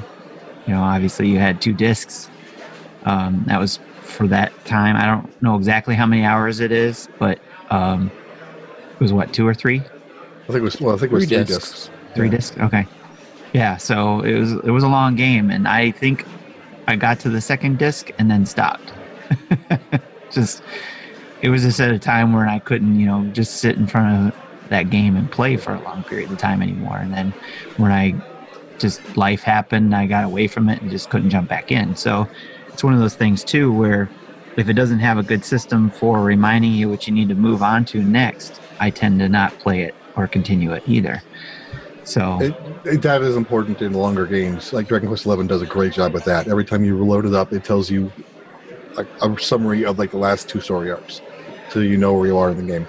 You 0.66 0.75
know, 0.75 0.83
obviously 0.83 1.29
you 1.29 1.38
had 1.38 1.62
two 1.62 1.72
discs. 1.72 2.29
Um, 3.05 3.42
that 3.46 3.59
was 3.59 3.81
for 4.03 4.29
that 4.29 4.53
time. 4.66 4.96
I 4.96 5.07
don't 5.07 5.42
know 5.42 5.57
exactly 5.57 5.94
how 5.94 6.07
many 6.07 6.25
hours 6.25 6.61
it 6.61 6.70
is, 6.72 7.09
but 7.18 7.40
um, 7.70 8.11
it 8.92 9.01
was 9.01 9.12
what 9.14 9.33
two 9.33 9.46
or 9.46 9.55
three? 9.55 9.81
I 9.81 10.46
think 10.46 10.57
it 10.59 10.62
was 10.62 10.81
well. 10.81 10.94
I 10.94 10.98
think 10.98 11.11
it 11.11 11.14
was 11.14 11.25
Three 11.25 11.37
three 11.37 11.44
discs. 11.46 11.70
discs. 11.70 11.90
Three 12.14 12.29
discs. 12.29 12.59
Okay. 12.59 12.87
Yeah. 13.55 13.79
So 13.79 14.20
it 14.20 14.38
was 14.38 14.53
it 14.53 14.70
was 14.70 14.85
a 14.85 14.88
long 14.88 15.16
game, 15.16 15.51
and 15.51 15.66
I 15.66 15.90
think 15.90 16.27
I 16.87 16.96
got 16.96 17.18
to 17.20 17.31
the 17.31 17.40
second 17.40 17.79
disc 17.79 18.11
and 18.18 18.31
then 18.31 18.44
stopped. 18.44 18.92
just 20.31 20.62
it 21.42 21.48
was 21.50 21.62
just 21.62 21.81
at 21.81 21.90
a 21.90 21.98
time 21.98 22.33
where 22.33 22.46
I 22.46 22.61
couldn't, 22.61 22.98
you 22.98 23.07
know, 23.07 23.24
just 23.33 23.57
sit 23.57 23.76
in 23.76 23.87
front 23.87 24.28
of 24.28 24.40
that 24.70 24.90
game 24.90 25.16
and 25.16 25.31
play 25.31 25.57
for 25.57 25.74
a 25.74 25.83
long 25.83 26.05
period 26.05 26.31
of 26.31 26.38
time 26.38 26.62
anymore. 26.62 26.96
And 26.96 27.12
then 27.12 27.35
when 27.76 27.92
I 27.92 28.14
just 28.78 29.16
life 29.16 29.42
happened, 29.42 29.94
I 29.94 30.07
got 30.07 30.24
away 30.24 30.46
from 30.46 30.68
it 30.68 30.81
and 30.81 30.90
just 30.90 31.11
couldn't 31.11 31.31
jump 31.31 31.48
back 31.48 31.70
in. 31.70 31.96
So 31.96 32.28
it's 32.68 32.83
one 32.83 32.94
of 32.94 33.00
those 33.00 33.16
things 33.16 33.44
too 33.44 33.72
where 33.72 34.09
if 34.57 34.68
it 34.68 34.74
doesn't 34.74 35.00
have 35.00 35.18
a 35.18 35.22
good 35.22 35.44
system 35.44 35.90
for 35.90 36.22
reminding 36.22 36.72
you 36.72 36.88
what 36.88 37.07
you 37.07 37.12
need 37.12 37.28
to 37.28 37.35
move 37.35 37.62
on 37.62 37.85
to 37.87 38.02
next, 38.02 38.61
I 38.81 38.90
tend 38.90 39.18
to 39.20 39.28
not 39.28 39.59
play 39.59 39.83
it 39.83 39.94
or 40.16 40.26
continue 40.26 40.72
it 40.72 40.83
either. 40.87 41.22
So 42.05 42.38
It, 42.40 42.55
it, 42.85 43.02
that 43.02 43.22
is 43.22 43.37
important 43.37 43.81
in 43.83 43.92
longer 43.92 44.26
games. 44.26 44.72
Like 44.72 44.88
Dragon 44.88 45.09
Quest 45.09 45.26
Eleven 45.26 45.46
does 45.46 45.62
a 45.62 45.66
great 45.66 45.92
job 45.92 46.12
with 46.12 46.24
that. 46.24 46.48
Every 46.48 46.64
time 46.64 46.85
you 46.85 47.02
load 47.02 47.26
it 47.26 47.35
up, 47.35 47.52
it 47.52 47.64
tells 47.64 47.90
you 47.90 48.12
a 48.96 49.38
summary 49.38 49.85
of 49.85 49.98
like 49.98 50.11
the 50.11 50.18
last 50.18 50.48
two 50.48 50.61
story 50.61 50.90
arcs, 50.90 51.22
so 51.72 51.80
you 51.80 51.96
know 51.96 52.12
where 52.12 52.26
you 52.26 52.37
are 52.37 52.50
in 52.50 52.56
the 52.56 52.62
game. 52.62 52.87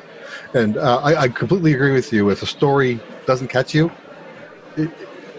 And 0.54 0.78
uh, 0.78 1.00
I, 1.04 1.16
I 1.22 1.28
completely 1.30 1.74
agree 1.74 1.94
with 1.94 2.12
you. 2.12 2.30
If 2.30 2.44
a 2.44 2.46
story 2.46 3.00
doesn't 3.26 3.48
catch 3.48 3.74
you, 3.74 3.92
it, 4.76 4.90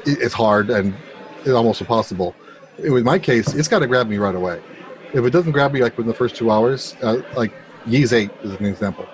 it, 0.06 0.18
it's 0.20 0.34
hard 0.34 0.70
and 0.70 0.94
it's 1.40 1.50
almost 1.50 1.80
impossible. 1.80 2.34
In 2.78 3.04
my 3.04 3.18
case, 3.18 3.54
it's 3.54 3.68
got 3.68 3.80
to 3.80 3.86
grab 3.86 4.08
me 4.08 4.18
right 4.18 4.34
away. 4.34 4.62
If 5.12 5.24
it 5.24 5.30
doesn't 5.30 5.52
grab 5.52 5.72
me 5.72 5.82
like 5.82 5.96
within 5.96 6.08
the 6.08 6.16
first 6.16 6.34
two 6.34 6.50
hours, 6.50 6.96
uh, 7.02 7.22
like 7.36 7.52
Ys 7.86 8.12
Eight 8.12 8.30
is 8.42 8.52
an 8.52 8.64
example. 8.64 9.06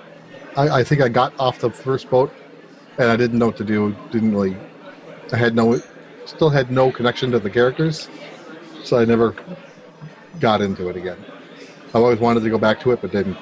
I, 0.56 0.80
I 0.80 0.84
think 0.84 1.02
I 1.02 1.08
got 1.08 1.38
off 1.38 1.58
the 1.58 1.70
first 1.70 2.08
boat 2.08 2.32
and 2.98 3.10
I 3.10 3.16
didn't 3.16 3.38
know 3.38 3.46
what 3.46 3.56
to 3.58 3.64
do. 3.64 3.94
Didn't 4.10 4.32
really. 4.32 4.56
I 5.32 5.36
had 5.36 5.54
no, 5.54 5.80
still 6.24 6.50
had 6.50 6.70
no 6.70 6.90
connection 6.90 7.30
to 7.32 7.38
the 7.38 7.50
characters, 7.50 8.08
so 8.82 8.98
I 8.98 9.04
never 9.04 9.34
got 10.40 10.60
into 10.60 10.88
it 10.88 10.96
again. 10.96 11.18
I 11.94 11.98
always 11.98 12.18
wanted 12.18 12.42
to 12.44 12.50
go 12.50 12.58
back 12.58 12.80
to 12.80 12.92
it, 12.92 13.00
but 13.00 13.12
didn't. 13.12 13.36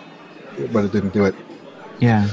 But 0.73 0.85
it 0.85 0.93
didn't 0.93 1.13
do 1.13 1.25
it. 1.25 1.35
yeah, 2.01 2.29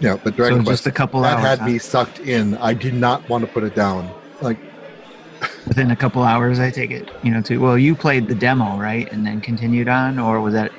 Yeah, 0.00 0.16
but 0.22 0.36
Dragon 0.36 0.60
so 0.60 0.64
Quest 0.64 0.84
just 0.84 0.86
a 0.86 0.92
couple 0.92 1.22
that 1.22 1.38
hours. 1.38 1.46
had 1.46 1.58
huh? 1.60 1.66
me 1.66 1.78
sucked 1.78 2.20
in. 2.20 2.56
I 2.58 2.74
did 2.74 2.94
not 2.94 3.28
want 3.28 3.44
to 3.44 3.50
put 3.50 3.62
it 3.64 3.74
down. 3.74 4.10
Like 4.40 4.58
within 5.68 5.90
a 5.92 5.96
couple 5.96 6.22
hours 6.24 6.58
i 6.58 6.68
take 6.68 6.90
it 6.90 7.08
you 7.22 7.30
know 7.30 7.40
too 7.40 7.60
well 7.60 7.78
you 7.78 7.94
played 7.94 8.26
the 8.26 8.34
demo 8.34 8.76
right 8.76 9.12
and 9.12 9.24
then 9.24 9.40
continued 9.40 9.86
on 9.86 10.18
or 10.18 10.40
was 10.40 10.52
that 10.52 10.72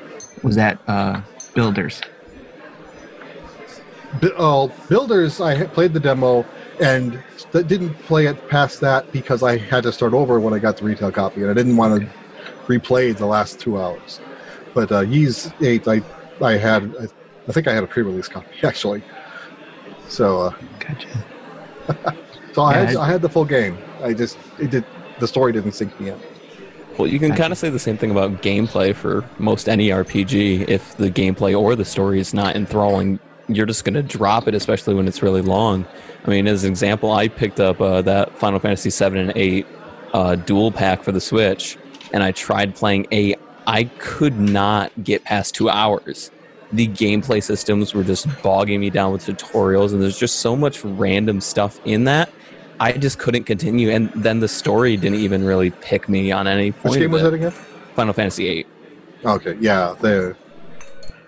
was 0.43 0.55
that 0.57 0.77
uh 0.88 1.21
builders 1.55 2.01
Bu- 4.19 4.33
oh, 4.38 4.71
Builders, 4.89 5.39
I 5.39 5.65
played 5.67 5.93
the 5.93 5.99
demo 5.99 6.43
and 6.81 7.21
didn't 7.51 7.93
play 8.05 8.25
it 8.25 8.49
past 8.49 8.81
that 8.81 9.09
because 9.12 9.43
I 9.43 9.57
had 9.57 9.83
to 9.83 9.91
start 9.91 10.13
over 10.13 10.39
when 10.39 10.53
I 10.53 10.59
got 10.59 10.77
the 10.77 10.85
retail 10.85 11.12
copy, 11.12 11.41
and 11.41 11.51
I 11.51 11.53
didn't 11.53 11.77
want 11.77 12.01
to 12.01 12.09
replay 12.67 13.15
the 13.15 13.27
last 13.27 13.59
two 13.59 13.79
hours. 13.79 14.19
but 14.73 14.91
uh, 14.91 15.01
Ys 15.01 15.51
Eight, 15.62 15.88
I 15.88 15.99
I 16.41 16.58
had 16.58 16.93
I, 16.99 17.04
I 17.47 17.52
think 17.52 17.67
I 17.67 17.73
had 17.73 17.84
a 17.84 17.88
pre-release 17.88 18.28
copy 18.28 18.47
actually. 18.63 19.04
So 20.08 20.41
uh, 20.43 20.54
Gotcha. 20.80 21.08
so 22.54 22.63
I 22.63 22.73
Yeah, 22.73 22.86
had 22.86 22.95
I- 22.97 23.02
I 23.04 23.08
had 23.12 23.21
the 23.21 23.30
full 23.30 23.45
game. 23.45 23.78
I 24.04 24.13
just 24.13 24.38
it 24.60 24.71
did 24.71 24.86
the 25.19 25.28
story 25.28 25.52
didn't 25.52 25.73
sink 25.73 25.99
me 25.99 26.10
in. 26.10 26.19
Well, 26.97 27.08
you 27.08 27.19
can 27.19 27.30
Gotcha. 27.30 27.41
kind 27.41 27.52
of 27.54 27.58
say 27.58 27.69
the 27.69 27.80
same 27.80 27.97
thing 27.97 28.12
about 28.12 28.41
gameplay 28.41 28.93
for 28.95 29.23
most 29.38 29.69
any 29.69 29.88
RPG. 29.89 30.67
If 30.67 30.97
the 30.97 31.10
gameplay 31.10 31.58
or 31.58 31.75
the 31.75 31.86
story 31.86 32.19
is 32.19 32.34
not 32.34 32.56
enthralling, 32.58 33.19
you're 33.47 33.65
just 33.65 33.86
going 33.86 33.93
to 33.93 34.04
drop 34.04 34.47
it, 34.49 34.54
especially 34.56 34.95
when 34.95 35.08
it's 35.08 35.21
really 35.23 35.41
long. 35.41 35.86
I 36.25 36.30
mean, 36.30 36.45
as 36.47 36.65
an 36.65 36.69
example, 36.71 37.12
I 37.13 37.30
picked 37.30 37.60
up 37.62 37.80
uh, 37.80 38.02
that 38.02 38.38
Final 38.38 38.60
Fantasy 38.60 38.89
7 38.89 39.17
and 39.17 39.32
8 39.36 39.65
uh, 40.13 40.36
dual 40.36 40.71
pack 40.73 41.04
for 41.04 41.13
the 41.13 41.21
Switch, 41.21 41.78
and 42.12 42.21
I 42.21 42.32
tried 42.34 42.75
playing 42.75 43.08
8. 43.12 43.39
I 43.69 43.84
could 43.99 44.39
not 44.39 44.91
get 45.03 45.23
past 45.23 45.53
two 45.53 45.69
hours. 45.69 46.32
The 46.73 46.88
gameplay 46.88 47.41
systems 47.43 47.93
were 47.93 48.03
just 48.03 48.27
bogging 48.41 48.79
me 48.79 48.89
down 48.89 49.12
with 49.12 49.23
tutorials, 49.23 49.93
and 49.93 50.01
there's 50.01 50.17
just 50.17 50.38
so 50.38 50.55
much 50.55 50.84
random 50.84 51.39
stuff 51.39 51.79
in 51.86 52.05
that. 52.05 52.32
I 52.79 52.93
just 52.93 53.19
couldn't 53.19 53.43
continue, 53.43 53.91
and 53.91 54.10
then 54.15 54.39
the 54.39 54.47
story 54.47 54.97
didn't 54.97 55.19
even 55.19 55.43
really 55.43 55.69
pick 55.69 56.10
me 56.10 56.32
on 56.32 56.47
any 56.47 56.71
point. 56.71 56.93
Which 56.93 56.99
game 56.99 57.12
was 57.12 57.21
that 57.21 57.34
again? 57.36 57.51
Final 57.93 58.13
Fantasy 58.13 58.43
VIII. 58.45 58.65
Okay, 59.25 59.55
yeah, 59.60 59.93
the 60.01 60.36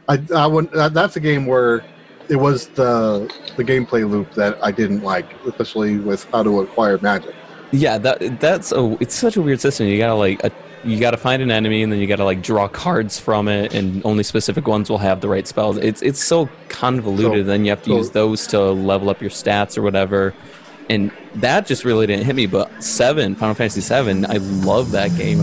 I 0.09 0.19
I 0.33 0.47
wouldn't, 0.47 0.73
that, 0.73 0.95
that's 0.95 1.15
a 1.17 1.19
game 1.19 1.45
where 1.45 1.83
it 2.27 2.37
was 2.37 2.69
the 2.69 3.31
the 3.55 3.63
gameplay 3.63 4.09
loop 4.09 4.33
that 4.33 4.57
I 4.63 4.71
didn't 4.71 5.03
like, 5.03 5.27
especially 5.45 5.99
with 5.99 6.23
how 6.31 6.41
to 6.41 6.61
acquire 6.61 6.97
magic. 6.97 7.35
Yeah, 7.71 7.99
that 7.99 8.39
that's 8.39 8.71
a 8.71 8.97
it's 8.99 9.13
such 9.13 9.37
a 9.37 9.41
weird 9.43 9.61
system. 9.61 9.85
You 9.85 9.99
gotta 9.99 10.15
like 10.15 10.43
a, 10.43 10.51
you 10.83 10.99
gotta 10.99 11.17
find 11.17 11.41
an 11.41 11.51
enemy, 11.51 11.83
and 11.83 11.91
then 11.91 11.99
you 11.99 12.07
gotta 12.07 12.25
like 12.25 12.41
draw 12.41 12.67
cards 12.67 13.19
from 13.19 13.47
it, 13.47 13.73
and 13.73 14.03
only 14.05 14.23
specific 14.23 14.67
ones 14.67 14.89
will 14.89 14.97
have 14.97 15.21
the 15.21 15.29
right 15.29 15.47
spells. 15.47 15.77
It's 15.77 16.01
it's 16.01 16.23
so 16.23 16.49
convoluted. 16.69 17.45
So- 17.45 17.51
then 17.51 17.65
you 17.65 17.71
have 17.71 17.83
to 17.83 17.89
so- 17.91 17.97
use 17.97 18.09
those 18.11 18.47
to 18.47 18.59
level 18.71 19.09
up 19.09 19.21
your 19.21 19.29
stats 19.29 19.77
or 19.77 19.81
whatever. 19.81 20.33
And 20.89 21.09
that 21.35 21.67
just 21.67 21.85
really 21.85 22.05
didn't 22.05 22.25
hit 22.25 22.35
me. 22.35 22.47
But 22.47 22.83
seven, 22.83 23.35
Final 23.35 23.55
Fantasy 23.55 23.79
seven, 23.79 24.25
I 24.25 24.37
love 24.37 24.91
that 24.91 25.15
game. 25.15 25.39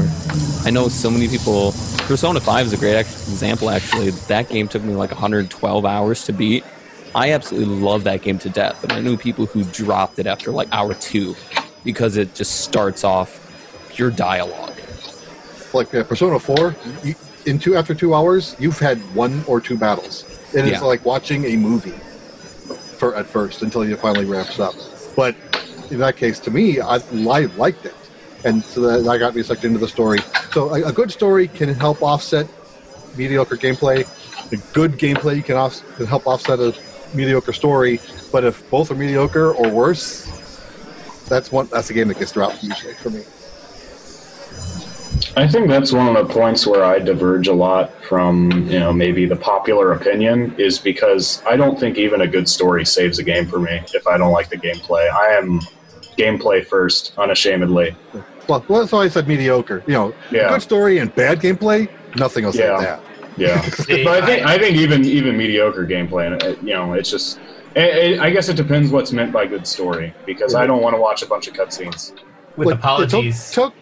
I 0.66 0.70
know 0.70 0.88
so 0.88 1.10
many 1.10 1.26
people. 1.28 1.72
Persona 2.00 2.40
five 2.40 2.66
is 2.66 2.72
a 2.74 2.76
great 2.76 2.98
example. 2.98 3.70
Actually, 3.70 4.10
that 4.10 4.48
game 4.50 4.68
took 4.68 4.82
me 4.82 4.94
like 4.94 5.10
112 5.10 5.86
hours 5.86 6.24
to 6.24 6.32
beat. 6.32 6.64
I 7.14 7.32
absolutely 7.32 7.76
love 7.76 8.04
that 8.04 8.20
game 8.22 8.38
to 8.40 8.50
death, 8.50 8.82
and 8.84 8.92
I 8.92 9.00
knew 9.00 9.16
people 9.16 9.46
who 9.46 9.64
dropped 9.64 10.18
it 10.18 10.26
after 10.26 10.50
like 10.50 10.68
hour 10.72 10.92
two 10.94 11.34
because 11.84 12.16
it 12.18 12.34
just 12.34 12.60
starts 12.60 13.02
off 13.02 13.30
pure 13.90 14.10
dialogue. 14.10 14.77
Like 15.78 15.94
uh, 15.94 16.02
Persona 16.02 16.40
Four, 16.40 16.74
you, 17.04 17.14
in 17.46 17.56
two 17.60 17.76
after 17.76 17.94
two 17.94 18.12
hours, 18.12 18.56
you've 18.58 18.80
had 18.80 18.98
one 19.14 19.44
or 19.46 19.60
two 19.60 19.78
battles. 19.78 20.24
It 20.52 20.64
is 20.64 20.72
Yeah. 20.72 20.80
like 20.80 21.04
watching 21.04 21.44
a 21.44 21.56
movie 21.56 21.98
for 22.98 23.14
at 23.14 23.26
first 23.26 23.62
until 23.62 23.84
you 23.88 23.96
finally 23.96 24.24
wraps 24.24 24.58
up. 24.58 24.74
But 25.14 25.36
in 25.92 25.98
that 25.98 26.16
case, 26.16 26.40
to 26.40 26.50
me, 26.50 26.80
I, 26.80 26.96
I 26.96 27.40
liked 27.56 27.86
it, 27.86 27.94
and 28.44 28.64
so 28.64 28.80
that, 28.80 29.04
that 29.04 29.18
got 29.18 29.36
me 29.36 29.44
sucked 29.44 29.64
into 29.64 29.78
the 29.78 29.86
story. 29.86 30.18
So 30.52 30.74
a, 30.74 30.88
a 30.88 30.92
good 30.92 31.12
story 31.12 31.46
can 31.46 31.68
help 31.74 32.02
offset 32.02 32.48
mediocre 33.16 33.56
gameplay. 33.56 34.02
A 34.52 34.56
good 34.74 34.92
gameplay 34.98 35.44
can, 35.44 35.56
off, 35.56 35.80
can 35.96 36.06
help 36.06 36.26
offset 36.26 36.58
a 36.58 36.74
mediocre 37.14 37.52
story. 37.52 38.00
But 38.32 38.42
if 38.42 38.68
both 38.68 38.90
are 38.90 38.96
mediocre 38.96 39.52
or 39.52 39.70
worse, 39.70 40.26
that's 41.28 41.52
one. 41.52 41.68
That's 41.70 41.88
a 41.90 41.94
game 41.94 42.08
that 42.08 42.18
gets 42.18 42.32
dropped 42.32 42.64
usually 42.64 42.94
for 42.94 43.10
me. 43.10 43.22
I 45.36 45.46
think 45.46 45.68
that's 45.68 45.92
one 45.92 46.14
of 46.14 46.26
the 46.26 46.32
points 46.32 46.66
where 46.66 46.84
I 46.84 46.98
diverge 46.98 47.48
a 47.48 47.52
lot 47.52 47.90
from, 48.04 48.50
you 48.68 48.78
know, 48.80 48.92
maybe 48.92 49.26
the 49.26 49.36
popular 49.36 49.92
opinion 49.92 50.54
is 50.58 50.78
because 50.78 51.42
I 51.46 51.56
don't 51.56 51.78
think 51.78 51.96
even 51.96 52.22
a 52.22 52.26
good 52.26 52.48
story 52.48 52.84
saves 52.84 53.18
a 53.18 53.22
game 53.22 53.46
for 53.46 53.58
me 53.60 53.80
if 53.94 54.06
I 54.06 54.16
don't 54.18 54.32
like 54.32 54.48
the 54.48 54.56
gameplay. 54.56 55.08
I 55.10 55.28
am 55.34 55.60
gameplay 56.16 56.66
first, 56.66 57.12
unashamedly. 57.18 57.94
Well, 58.48 58.64
well, 58.68 58.80
that's 58.80 58.92
why 58.92 59.00
I 59.04 59.08
said 59.08 59.28
mediocre. 59.28 59.82
You 59.86 59.92
know, 59.92 60.14
Yeah. 60.30 60.48
good 60.48 60.62
story 60.62 60.98
and 60.98 61.14
bad 61.14 61.40
gameplay, 61.40 61.88
nothing 62.16 62.44
will 62.44 62.54
Yeah. 62.54 62.76
save 62.78 62.86
that. 62.86 63.00
Yeah. 63.36 63.60
See, 63.70 64.04
but 64.04 64.22
I 64.22 64.26
think 64.26 64.46
I 64.46 64.58
think 64.58 64.76
even 64.76 65.04
even 65.04 65.36
mediocre 65.36 65.86
gameplay, 65.86 66.42
uh, 66.42 66.56
you 66.62 66.74
know, 66.74 66.94
it's 66.94 67.10
just. 67.10 67.38
It, 67.76 68.14
it, 68.14 68.20
I 68.20 68.30
guess 68.30 68.48
it 68.48 68.56
depends 68.56 68.90
what's 68.90 69.12
meant 69.12 69.30
by 69.30 69.46
good 69.46 69.66
story 69.66 70.12
because 70.26 70.54
I 70.56 70.66
don't 70.66 70.82
want 70.82 70.96
to 70.96 71.00
watch 71.00 71.22
a 71.22 71.26
bunch 71.26 71.46
of 71.46 71.54
cutscenes. 71.54 72.12
with 72.56 72.66
Like, 72.66 72.74
it 72.74 72.80
took- 72.80 72.80
apologies. 72.80 73.50
took- 73.52 73.74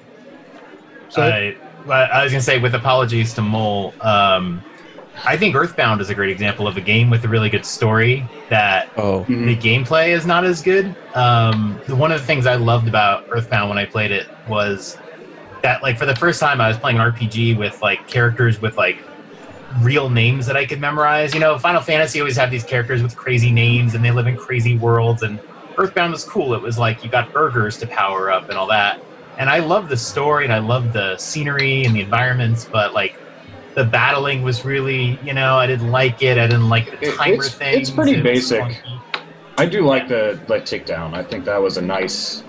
so 1.16 1.22
I, 1.22 1.57
I 1.88 2.22
was 2.22 2.33
gonna 2.33 2.42
say 2.42 2.59
with 2.59 2.74
apologies 2.74 3.35
to 3.35 3.42
Mole. 3.42 3.94
Um, 4.00 4.62
I 5.24 5.37
think 5.37 5.55
Earthbound 5.55 6.00
is 6.00 6.11
a 6.11 6.14
great 6.14 6.31
example 6.31 6.68
of 6.68 6.76
a 6.76 6.81
game 6.81 7.09
with 7.09 7.24
a 7.24 7.29
really 7.29 7.48
good 7.48 7.64
story 7.64 8.29
that 8.50 8.90
Oh, 8.96 9.24
the 9.24 9.57
gameplay 9.57 10.09
is 10.09 10.26
not 10.26 10.44
as 10.44 10.62
good. 10.62 10.94
Um, 11.14 11.81
one 11.88 12.12
of 12.12 12.20
the 12.20 12.26
things 12.26 12.46
I 12.46 12.57
loved 12.57 12.87
about 12.87 13.24
Earthbound 13.31 13.70
when 13.70 13.79
I 13.79 13.87
played 13.87 14.11
it 14.11 14.29
was 14.48 14.98
that, 15.62 15.83
like, 15.83 15.98
for 15.98 16.07
the 16.07 16.14
first 16.14 16.38
time, 16.38 16.61
I 16.61 16.68
was 16.68 16.76
playing 16.76 16.98
an 16.98 17.12
RPG 17.12 17.57
with 17.59 17.81
like 17.83 18.07
characters 18.07 18.61
with 18.61 18.76
like 18.76 18.98
real 19.81 20.11
names 20.11 20.46
that 20.46 20.57
I 20.57 20.66
could 20.66 20.81
memorize. 20.81 21.35
You 21.35 21.40
know, 21.40 21.59
Final 21.59 21.81
Fantasy 21.81 22.20
always 22.20 22.37
have 22.37 22.50
these 22.50 22.64
characters 22.64 23.02
with 23.02 23.16
crazy 23.16 23.50
names 23.50 23.94
and 23.94 24.05
they 24.05 24.11
live 24.11 24.26
in 24.26 24.37
crazy 24.37 24.76
worlds. 24.76 25.22
And 25.22 25.40
Earthbound 25.79 26.12
was 26.12 26.24
cool. 26.24 26.55
It 26.55 26.62
was 26.62 26.79
like 26.79 27.02
you 27.02 27.11
got 27.11 27.33
burgers 27.33 27.79
to 27.79 27.87
power 27.87 28.31
up 28.31 28.48
and 28.48 28.59
all 28.59 28.66
that. 28.68 29.00
And 29.38 29.51
I 29.51 29.59
love 29.59 29.88
the 29.88 29.96
story 29.96 30.44
and 30.44 30.53
I 30.53 30.59
love 30.59 30.92
the 30.92 31.16
scenery 31.18 31.85
and 31.85 31.94
the 31.94 32.01
environments, 32.01 32.64
but 32.64 32.94
like 32.94 33.18
the 33.75 33.85
battling 33.85 34.42
was 34.42 34.64
really, 34.64 35.18
you 35.22 35.35
know, 35.35 35.57
I 35.57 35.66
didn't 35.66 35.90
like 35.90 36.22
it. 36.22 36.38
I 36.38 36.46
didn't 36.46 36.68
like 36.70 36.87
the 37.01 37.09
It- 37.09 37.14
timer 37.16 37.33
it's- 37.35 37.55
thing. 37.55 37.81
it's 37.81 37.90
pretty 37.90 38.20
basic. 38.20 38.83
I 39.59 39.66
do 39.66 39.83
like 39.83 40.09
the 40.09 40.38
like 40.49 40.64
takedown. 40.64 41.14
I 41.14 41.22
think 41.22 41.44
that 41.46 41.61
was 41.61 41.77
a 41.77 41.83
nice. 41.83 42.42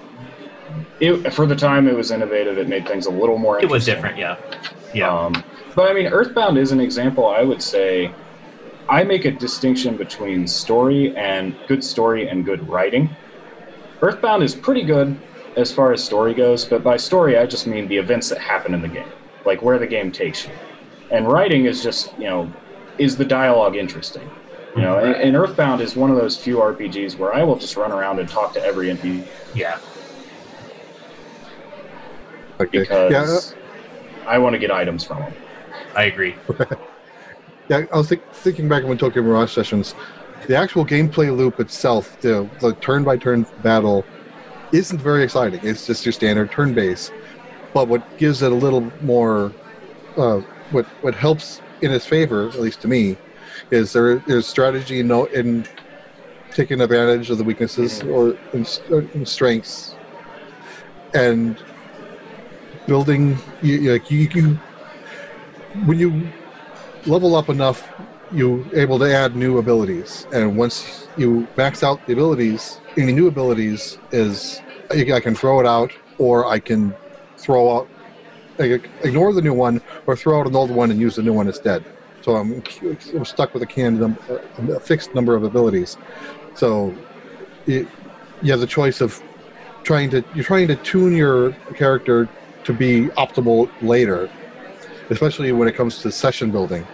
It, 0.99 1.31
for 1.33 1.45
the 1.45 1.55
time, 1.55 1.87
it 1.87 1.95
was 1.95 2.11
innovative. 2.11 2.57
It 2.57 2.67
made 2.67 2.87
things 2.87 3.05
a 3.05 3.11
little 3.11 3.37
more. 3.37 3.59
It 3.61 3.69
was 3.69 3.85
different, 3.85 4.17
yeah. 4.17 4.35
Yeah. 4.93 5.13
Um, 5.15 5.43
but 5.75 5.89
I 5.89 5.93
mean, 5.93 6.07
Earthbound 6.07 6.57
is 6.57 6.71
an 6.71 6.79
example. 6.79 7.27
I 7.27 7.43
would 7.43 7.61
say, 7.61 8.11
I 8.89 9.03
make 9.03 9.25
a 9.25 9.31
distinction 9.31 9.95
between 9.95 10.47
story 10.47 11.15
and 11.15 11.55
good 11.67 11.83
story 11.83 12.27
and 12.29 12.43
good 12.43 12.67
writing. 12.67 13.09
Earthbound 14.01 14.43
is 14.43 14.55
pretty 14.55 14.83
good 14.83 15.17
as 15.57 15.71
far 15.71 15.91
as 15.91 16.03
story 16.03 16.33
goes, 16.33 16.63
but 16.63 16.83
by 16.83 16.95
story, 16.95 17.37
I 17.37 17.45
just 17.47 17.65
mean 17.67 17.87
the 17.87 17.97
events 17.97 18.29
that 18.29 18.37
happen 18.37 18.73
in 18.73 18.81
the 18.81 18.87
game, 18.87 19.09
like 19.43 19.61
where 19.63 19.79
the 19.79 19.87
game 19.87 20.11
takes 20.11 20.45
you. 20.45 20.51
And 21.11 21.27
writing 21.27 21.65
is 21.65 21.81
just, 21.81 22.13
you 22.17 22.25
know, 22.25 22.51
is 22.99 23.17
the 23.17 23.25
dialogue 23.25 23.75
interesting? 23.75 24.29
You 24.75 24.83
know, 24.83 24.99
and, 24.99 25.15
and 25.15 25.35
Earthbound 25.35 25.81
is 25.81 25.95
one 25.95 26.11
of 26.11 26.17
those 26.17 26.37
few 26.37 26.57
RPGs 26.57 27.17
where 27.17 27.33
I 27.33 27.41
will 27.43 27.57
just 27.57 27.75
run 27.75 27.91
around 27.91 28.19
and 28.19 28.29
talk 28.29 28.53
to 28.53 28.61
every 28.61 28.89
NPC 28.89 29.25
yeah. 29.55 29.79
okay. 32.59 32.79
because 32.79 33.53
uh, 33.53 34.27
I 34.27 34.37
want 34.37 34.53
to 34.53 34.59
get 34.59 34.69
items 34.69 35.03
from 35.03 35.19
them. 35.19 35.33
I 35.95 36.03
agree. 36.03 36.35
Yeah, 37.69 37.83
I 37.91 37.97
was 37.97 38.07
think, 38.07 38.23
thinking 38.31 38.69
back 38.69 38.85
when 38.85 38.97
Tokyo 38.97 39.21
Mirage 39.21 39.51
sessions, 39.51 39.93
the 40.47 40.55
actual 40.55 40.85
gameplay 40.85 41.35
loop 41.35 41.59
itself, 41.59 42.17
the, 42.21 42.49
the 42.61 42.73
turn-by-turn 42.75 43.45
battle, 43.61 44.05
isn't 44.71 44.99
very 44.99 45.23
exciting. 45.23 45.59
It's 45.63 45.85
just 45.85 46.05
your 46.05 46.13
standard 46.13 46.51
turn 46.51 46.73
base. 46.73 47.11
But 47.73 47.87
what 47.87 48.17
gives 48.17 48.41
it 48.41 48.51
a 48.51 48.55
little 48.55 48.91
more, 49.01 49.53
uh, 50.15 50.39
what 50.71 50.85
what 51.01 51.15
helps 51.15 51.61
in 51.81 51.91
its 51.91 52.05
favor, 52.05 52.47
at 52.47 52.59
least 52.59 52.81
to 52.81 52.87
me, 52.87 53.17
is 53.71 53.93
there 53.93 54.17
there's 54.19 54.47
strategy 54.47 54.99
in, 54.99 55.11
in 55.11 55.65
taking 56.51 56.81
advantage 56.81 57.29
of 57.29 57.37
the 57.37 57.43
weaknesses 57.43 58.01
or 58.03 58.37
in, 58.53 58.65
or 58.89 59.01
in 59.13 59.25
strengths, 59.25 59.95
and 61.13 61.57
building. 62.87 63.37
You, 63.61 63.75
you- 63.77 63.91
like 63.93 64.09
you, 64.09 64.29
you 64.33 64.59
when 65.85 65.99
you 65.99 66.27
level 67.05 67.35
up 67.35 67.49
enough, 67.49 67.87
you 68.31 68.69
able 68.73 68.99
to 68.99 69.13
add 69.13 69.35
new 69.35 69.57
abilities. 69.57 70.27
And 70.33 70.57
once 70.57 71.07
you 71.17 71.47
max 71.57 71.83
out 71.83 72.05
the 72.05 72.13
abilities, 72.13 72.79
any 72.97 73.13
new 73.13 73.27
abilities 73.27 73.97
is 74.11 74.61
I 74.89 75.19
can 75.19 75.35
throw 75.35 75.59
it 75.59 75.65
out, 75.65 75.91
or 76.17 76.47
I 76.47 76.59
can 76.59 76.95
throw 77.37 77.77
out, 77.77 77.89
ignore 78.59 79.33
the 79.33 79.41
new 79.41 79.53
one, 79.53 79.81
or 80.05 80.15
throw 80.15 80.39
out 80.39 80.47
an 80.47 80.55
old 80.55 80.71
one 80.71 80.91
and 80.91 80.99
use 80.99 81.15
the 81.15 81.23
new 81.23 81.33
one 81.33 81.47
instead. 81.47 81.83
So 82.21 82.35
I'm, 82.35 82.63
I'm 83.13 83.25
stuck 83.25 83.53
with 83.53 83.63
a 83.63 83.65
canned 83.65 83.99
num- 83.99 84.17
a 84.57 84.79
fixed 84.79 85.13
number 85.13 85.35
of 85.35 85.43
abilities. 85.43 85.97
So 86.55 86.95
it, 87.67 87.87
you 88.41 88.51
have 88.51 88.59
the 88.59 88.67
choice 88.67 89.01
of 89.01 89.21
trying 89.83 90.09
to 90.09 90.23
you're 90.33 90.43
trying 90.43 90.67
to 90.67 90.75
tune 90.77 91.15
your 91.15 91.51
character 91.75 92.27
to 92.65 92.73
be 92.73 93.05
optimal 93.17 93.69
later 93.81 94.29
especially 95.09 95.51
when 95.51 95.67
it 95.67 95.75
comes 95.75 96.01
to 96.01 96.11
session 96.11 96.51
building. 96.51 96.85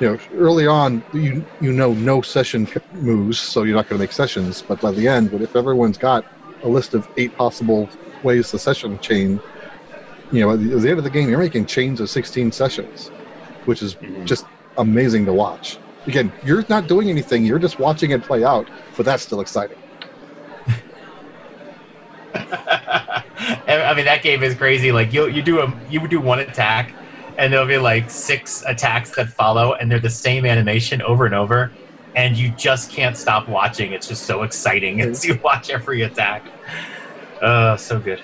You 0.00 0.06
know, 0.12 0.18
early 0.34 0.66
on, 0.66 1.02
you 1.12 1.44
you 1.60 1.72
know 1.72 1.92
no 1.92 2.22
session 2.22 2.66
moves, 2.94 3.38
so 3.38 3.64
you're 3.64 3.76
not 3.76 3.88
going 3.88 3.98
to 3.98 4.02
make 4.02 4.12
sessions. 4.12 4.62
But 4.62 4.80
by 4.80 4.92
the 4.92 5.06
end, 5.06 5.30
but 5.30 5.42
if 5.42 5.54
everyone's 5.54 5.98
got 5.98 6.24
a 6.62 6.68
list 6.68 6.94
of 6.94 7.06
eight 7.18 7.36
possible 7.36 7.88
ways 8.22 8.50
the 8.50 8.58
session 8.58 8.98
chain, 9.00 9.40
you 10.32 10.40
know, 10.40 10.52
at 10.52 10.60
the, 10.60 10.72
at 10.74 10.80
the 10.80 10.88
end 10.88 10.98
of 10.98 11.04
the 11.04 11.10
game, 11.10 11.28
you're 11.28 11.38
making 11.38 11.66
chains 11.66 12.00
of 12.00 12.08
16 12.10 12.52
sessions. 12.52 13.10
which 13.66 13.82
is 13.82 13.94
Mhm. 13.96 14.24
just 14.24 14.46
amazing 14.78 15.26
to 15.26 15.34
watch. 15.34 15.76
Again, 16.06 16.32
you're 16.42 16.64
not 16.70 16.88
doing 16.88 17.10
anything; 17.10 17.44
you're 17.44 17.58
just 17.58 17.78
watching 17.78 18.10
it 18.10 18.22
play 18.22 18.42
out, 18.42 18.66
but 18.96 19.04
that's 19.04 19.22
still 19.22 19.40
exciting. 19.42 19.76
I 22.34 23.94
mean, 23.94 24.06
that 24.06 24.22
game 24.22 24.42
is 24.42 24.54
crazy. 24.54 24.92
Like 24.92 25.12
you, 25.12 25.28
you 25.28 25.42
do 25.42 25.60
a, 25.60 25.72
you 25.90 26.00
would 26.00 26.10
do 26.10 26.20
one 26.20 26.40
attack, 26.40 26.94
and 27.40 27.50
there'll 27.50 27.66
be 27.66 27.78
like 27.78 28.10
six 28.10 28.62
attacks 28.66 29.10
that 29.16 29.30
follow, 29.30 29.72
and 29.72 29.90
they're 29.90 29.98
the 29.98 30.10
same 30.10 30.44
animation 30.44 31.00
over 31.00 31.24
and 31.24 31.34
over, 31.34 31.72
and 32.14 32.36
you 32.36 32.50
just 32.50 32.92
can't 32.92 33.16
stop 33.16 33.48
watching. 33.48 33.92
It's 33.92 34.06
just 34.06 34.24
so 34.24 34.42
exciting 34.42 35.00
as 35.00 35.24
you 35.24 35.40
watch 35.42 35.70
every 35.70 36.02
attack. 36.02 36.46
Uh, 37.40 37.78
so 37.78 37.98
good. 37.98 38.20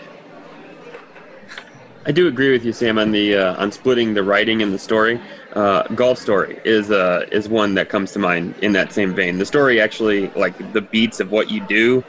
I 2.05 2.13
do 2.13 2.29
agree 2.29 2.53
with 2.53 2.65
you, 2.65 2.75
Sam, 2.75 2.99
on 2.99 3.11
the 3.11 3.37
uh, 3.37 3.61
on 3.61 3.73
splitting 3.73 4.13
the 4.13 4.23
writing 4.23 4.63
and 4.63 4.73
the 4.73 4.79
story. 4.79 5.19
Uh, 5.55 5.83
Golf 5.95 6.19
Story 6.19 6.61
is 6.65 6.91
uh, 6.91 7.27
is 7.33 7.49
one 7.49 7.75
that 7.75 7.89
comes 7.89 8.13
to 8.13 8.19
mind 8.19 8.55
in 8.61 8.73
that 8.73 8.93
same 8.93 9.15
vein. 9.15 9.39
The 9.39 9.47
story 9.47 9.81
actually, 9.81 10.29
like 10.37 10.73
the 10.75 10.83
beats 10.83 11.21
of 11.21 11.33
what 11.33 11.51
you 11.51 11.67
do, 11.67 12.05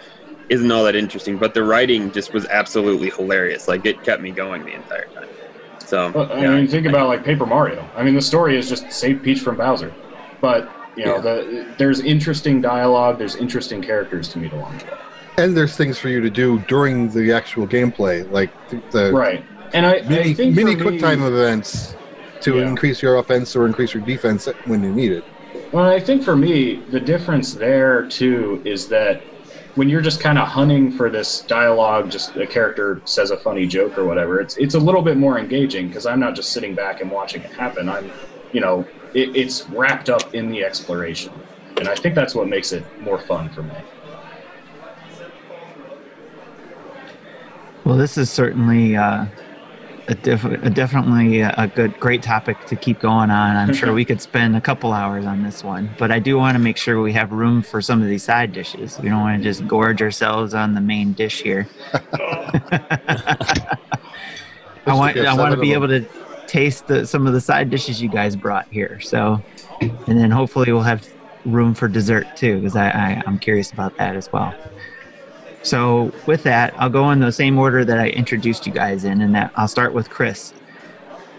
isn't 0.50 0.70
all 0.70 0.84
that 0.84 0.98
interesting, 0.98 1.38
but 1.38 1.54
the 1.54 1.64
writing 1.64 2.12
just 2.12 2.34
was 2.34 2.46
absolutely 2.48 3.10
hilarious. 3.12 3.70
Like 3.70 3.86
it 3.86 4.04
kept 4.04 4.22
me 4.22 4.32
going 4.32 4.66
the 4.66 4.74
entire 4.74 5.06
time. 5.06 5.17
So 5.88 6.12
Well, 6.14 6.30
I 6.34 6.42
yeah, 6.42 6.56
mean, 6.58 6.68
think 6.68 6.86
about 6.86 7.08
like 7.08 7.24
Paper 7.24 7.46
Mario. 7.46 7.88
I 7.96 8.04
mean, 8.04 8.14
the 8.14 8.22
story 8.22 8.58
is 8.58 8.68
just 8.68 8.92
save 8.92 9.24
Peach 9.24 9.40
from 9.40 9.56
Bowser, 9.56 9.94
but 10.42 10.70
you 10.98 11.06
know, 11.06 11.16
Yeah. 11.16 11.22
the, 11.22 11.66
there's 11.78 12.02
interesting 12.02 12.60
dialogue, 12.60 13.18
there's 13.18 13.38
interesting 13.38 13.82
characters 13.82 14.28
to 14.30 14.38
meet 14.40 14.52
along 14.52 14.80
the 14.80 14.86
way. 14.86 14.92
And 15.38 15.56
there's 15.56 15.78
things 15.78 15.98
for 15.98 16.10
you 16.10 16.20
to 16.20 16.30
do 16.30 16.60
during 16.68 17.10
the 17.10 17.32
actual 17.32 17.66
gameplay, 17.66 18.30
like 18.32 18.50
the, 18.70 18.82
the 18.92 19.14
Right, 19.14 19.46
and 19.74 19.86
I, 19.86 19.94
I 19.94 20.34
think 20.34 20.56
mini 20.56 20.76
for 20.76 20.82
quick 20.82 20.96
me- 20.96 21.00
time 21.00 21.24
events 21.24 21.96
to 22.42 22.58
Yeah. 22.58 22.68
increase 22.68 23.02
your 23.02 23.16
offense 23.18 23.56
or 23.56 23.66
increase 23.66 23.94
your 23.94 24.04
defense 24.04 24.50
when 24.66 24.84
you 24.84 24.92
need 24.92 25.14
it. 25.14 25.24
Well, 25.72 25.86
I 25.90 26.02
think 26.02 26.22
for 26.22 26.36
me, 26.36 26.82
the 26.92 27.00
difference 27.00 27.54
there 27.54 28.06
too 28.08 28.62
is 28.66 28.90
that 28.90 29.22
when 29.78 29.90
you're 29.90 30.02
just 30.02 30.20
kind 30.20 30.40
of 30.40 30.48
hunting 30.48 30.92
for 30.92 31.08
this 31.08 31.42
dialogue, 31.42 32.10
just 32.10 32.36
a 32.36 32.48
character 32.48 33.00
says 33.06 33.30
a 33.30 33.38
funny 33.38 33.68
joke 33.68 33.96
or 33.96 34.06
whatever, 34.06 34.42
it's 34.42 34.58
it's 34.58 34.74
a 34.74 34.80
little 34.80 35.04
bit 35.04 35.18
more 35.18 35.38
engaging 35.38 35.88
because 35.88 36.08
I'm 36.08 36.20
not 36.20 36.36
just 36.36 36.52
sitting 36.52 36.74
back 36.74 37.00
and 37.00 37.12
watching 37.12 37.44
it 37.44 37.52
happen. 37.52 37.88
I'm, 37.88 38.12
you 38.52 38.60
know, 38.60 38.88
it, 39.14 39.36
it's 39.36 39.70
wrapped 39.70 40.10
up 40.10 40.34
in 40.34 40.50
the 40.50 40.64
exploration, 40.64 41.32
and 41.78 41.88
I 41.88 41.94
think 41.94 42.16
that's 42.16 42.34
what 42.34 42.48
makes 42.48 42.74
it 42.74 42.84
more 43.00 43.20
fun 43.20 43.50
for 43.50 43.62
me. 43.62 43.76
Well, 47.84 47.98
this 47.98 48.18
is 48.18 48.32
certainly 48.32 48.96
uh, 48.96 49.28
a, 50.08 50.16
diff- 50.16 50.46
a 50.46 50.70
definitely 50.70 51.42
a 51.42 51.72
good, 51.76 52.00
great 52.00 52.24
topic 52.24 52.66
to 52.68 52.76
keep 52.76 53.00
going 53.00 53.30
on. 53.30 53.56
I'm 53.56 53.74
sure 53.74 53.94
we 53.94 54.06
could 54.06 54.22
spend 54.22 54.56
a 54.56 54.62
couple 54.62 54.94
hours 54.94 55.26
on 55.26 55.44
this 55.44 55.64
one, 55.64 55.90
but 55.98 56.12
I 56.12 56.20
do 56.20 56.38
want 56.38 56.56
to 56.56 56.60
make 56.60 56.78
sure 56.78 57.02
we 57.02 57.14
have 57.14 57.32
room 57.32 57.62
for 57.62 57.82
some 57.82 58.02
of 58.02 58.08
these 58.08 58.24
side 58.24 58.54
dishes. 58.54 59.00
We 59.00 59.10
don't 59.10 59.20
want 59.20 59.42
to 59.42 59.44
just 59.44 59.68
gorge 59.68 60.02
ourselves 60.02 60.54
on 60.54 60.76
the 60.76 60.82
main 60.82 61.14
dish 61.14 61.42
here. 61.42 61.68
I 64.88 64.88
want 64.88 65.18
I 65.18 65.34
want 65.34 65.54
to 65.54 65.60
be 65.60 65.74
able 65.74 65.90
to 65.90 66.06
taste 66.48 66.88
the, 66.88 67.06
some 67.06 67.28
of 67.28 67.34
the 67.34 67.42
side 67.42 67.70
dishes 67.70 68.02
you 68.02 68.08
guys 68.08 68.38
brought 68.38 68.68
here. 68.70 69.02
So, 69.02 69.44
and 69.82 70.18
then 70.18 70.32
hopefully 70.32 70.72
we'll 70.72 70.84
have 70.84 71.06
room 71.46 71.74
for 71.74 71.90
dessert 71.90 72.26
too, 72.38 72.62
because 72.62 72.78
I, 72.78 72.90
I 72.90 73.24
I'm 73.26 73.38
curious 73.40 73.72
about 73.72 73.98
that 73.98 74.16
as 74.16 74.32
well. 74.32 74.56
So 75.68 76.14
with 76.26 76.44
that, 76.44 76.74
I'll 76.78 76.90
go 76.90 77.12
in 77.12 77.20
the 77.20 77.32
same 77.32 77.60
order 77.60 77.84
that 77.84 78.00
I 78.00 78.08
introduced 78.08 78.66
you 78.66 78.72
guys 78.72 79.04
in, 79.04 79.22
and 79.22 79.36
that 79.36 79.52
I'll 79.56 79.68
start 79.68 79.94
with 79.94 80.10
Chris. 80.10 80.54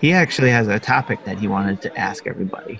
He 0.02 0.12
actually 0.12 0.50
has 0.50 0.68
a 0.68 0.78
topic 0.78 1.24
that 1.24 1.38
he 1.38 1.48
wanted 1.48 1.80
to 1.82 1.98
ask 1.98 2.26
everybody. 2.26 2.78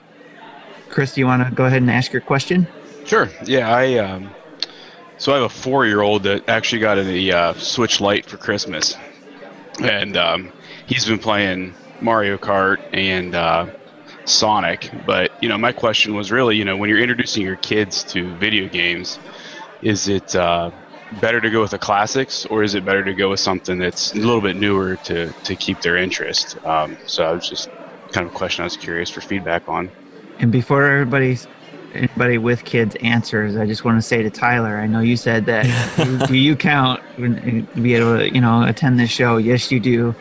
Chris, 0.91 1.15
do 1.15 1.23
you 1.23 1.27
want 1.27 1.49
to 1.49 1.55
go 1.55 1.65
ahead 1.65 1.81
and 1.81 1.91
ask 1.91 2.13
your 2.13 2.21
question? 2.21 2.69
Sure. 3.07 3.31
Yeah, 3.45 3.75
I 3.75 3.95
um, 3.95 4.31
so 5.17 5.33
I 5.33 5.37
have 5.37 5.45
a 5.45 5.49
four-year-old 5.49 6.25
that 6.25 6.47
actually 6.51 6.81
got 6.81 6.99
a 6.99 7.33
uh, 7.33 7.55
Switch 7.55 7.99
Lite 7.99 8.27
for 8.27 8.37
Christmas, 8.37 8.95
and 9.81 10.19
um, 10.19 10.53
he's 10.87 11.07
been 11.07 11.19
playing 11.19 11.75
Mario 12.03 12.37
Kart 12.37 12.79
and 12.93 13.35
uh, 13.35 13.67
Sonic. 14.27 14.91
But 15.07 15.33
you 15.43 15.49
know, 15.49 15.57
my 15.57 15.73
question 15.73 16.15
was 16.15 16.31
really, 16.31 16.57
you 16.57 16.65
know, 16.67 16.77
when 16.77 16.91
you're 16.91 17.01
introducing 17.01 17.43
your 17.43 17.57
kids 17.57 18.05
to 18.05 18.37
video 18.37 18.69
games, 18.69 19.19
is 19.81 20.09
it 20.09 20.37
uh, 20.37 20.71
better 21.21 21.41
to 21.41 21.51
go 21.51 21.61
with 21.61 21.71
the 21.73 21.79
classics, 21.79 22.47
or 22.47 22.63
is 22.63 22.75
it 22.75 22.85
better 22.85 23.05
to 23.05 23.15
go 23.15 23.31
with 23.31 23.41
something 23.41 23.79
that's 23.79 24.13
a 24.15 24.19
little 24.19 24.41
bit 24.41 24.57
newer 24.57 24.97
to 25.05 25.33
to 25.33 25.55
keep 25.57 25.81
their 25.81 25.97
interest? 25.97 26.57
Um, 26.65 26.97
so 27.07 27.25
I 27.25 27.33
was 27.33 27.49
just 27.49 27.69
kind 28.13 28.27
of 28.27 28.33
a 28.33 28.37
question 28.37 28.63
I 28.63 28.67
was 28.67 28.77
curious 28.77 29.11
for 29.11 29.21
feedback 29.21 29.69
on. 29.69 29.91
And 30.39 30.53
before 30.53 30.85
everybody, 30.85 31.37
anybody 31.95 32.39
with 32.39 32.65
kids 32.65 32.97
answers, 33.03 33.57
I 33.57 33.67
just 33.67 33.85
want 33.85 33.99
to 33.99 34.03
say 34.03 34.23
to 34.23 34.31
Tyler, 34.31 34.77
I 34.79 34.87
know 34.87 35.01
you 35.01 35.17
said 35.17 35.47
that 35.47 35.67
you, 36.07 36.27
do 36.27 36.35
you 36.37 36.57
count 36.57 37.03
to 37.17 37.63
be 37.83 37.95
able 37.95 38.19
to, 38.19 38.33
you 38.33 38.41
know, 38.41 38.63
attend 38.63 38.99
this 39.01 39.11
show? 39.11 39.37
Yes, 39.39 39.71
you 39.73 39.81
do. 39.81 40.15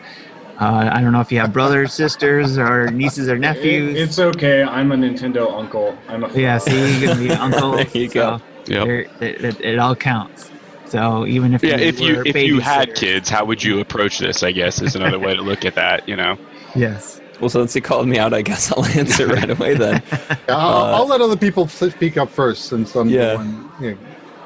Uh, 0.60 0.90
I 0.92 1.00
don't 1.00 1.12
know 1.12 1.20
if 1.20 1.30
you 1.30 1.38
have 1.38 1.52
brothers, 1.52 1.92
sisters, 1.94 2.58
or 2.58 2.90
nieces 2.90 3.28
or 3.28 3.38
nephews. 3.38 3.94
It- 3.96 4.00
it's 4.02 4.18
okay. 4.18 4.64
I'm 4.64 4.90
a 4.90 4.96
Nintendo 4.96 5.52
uncle. 5.56 5.96
I'm 6.08 6.24
a 6.24 6.32
yeah, 6.32 6.58
see, 6.58 6.98
you're 6.98 7.14
gonna 7.14 7.22
be 7.28 7.30
uncle. 7.30 7.72
There 7.76 7.86
you 7.94 8.08
go. 8.08 8.40
Yep. 8.66 8.84
there- 8.86 9.00
It, 9.20 9.44
it, 9.44 9.60
it 9.60 9.78
all 9.78 9.94
counts. 9.94 10.50
So 10.88 11.26
even 11.26 11.54
if 11.54 11.62
Yeah, 11.62 11.76
you 11.76 11.86
if 11.86 12.00
you 12.00 12.22
if 12.24 12.36
you 12.36 12.60
had 12.60 12.94
kids, 12.94 13.28
how 13.28 13.44
would 13.44 13.62
you 13.62 13.80
approach 13.80 14.18
this? 14.18 14.42
I 14.42 14.52
guess 14.52 14.80
is 14.80 14.96
another 14.96 15.18
way 15.18 15.34
to 15.34 15.42
look 15.42 15.64
at 15.64 15.74
that. 15.74 16.08
You 16.08 16.16
know. 16.16 16.36
yes. 16.74 17.20
Well, 17.40 17.48
since 17.48 17.72
he 17.72 17.80
called 17.80 18.08
me 18.08 18.18
out, 18.18 18.34
I 18.34 18.42
guess 18.42 18.72
I'll 18.72 18.84
answer 18.84 19.26
right 19.38 19.50
away 19.50 19.74
then. 19.74 20.02
I'll, 20.48 20.84
Uh, 20.84 20.96
I'll 20.96 21.06
let 21.06 21.20
other 21.20 21.36
people 21.36 21.68
speak 21.68 22.16
up 22.16 22.30
first, 22.30 22.68
since 22.68 22.94
I'm 22.96 23.08
Yeah. 23.08 23.30
the 23.32 23.36
one. 23.36 23.72
You 23.78 23.90
know, 23.92 23.98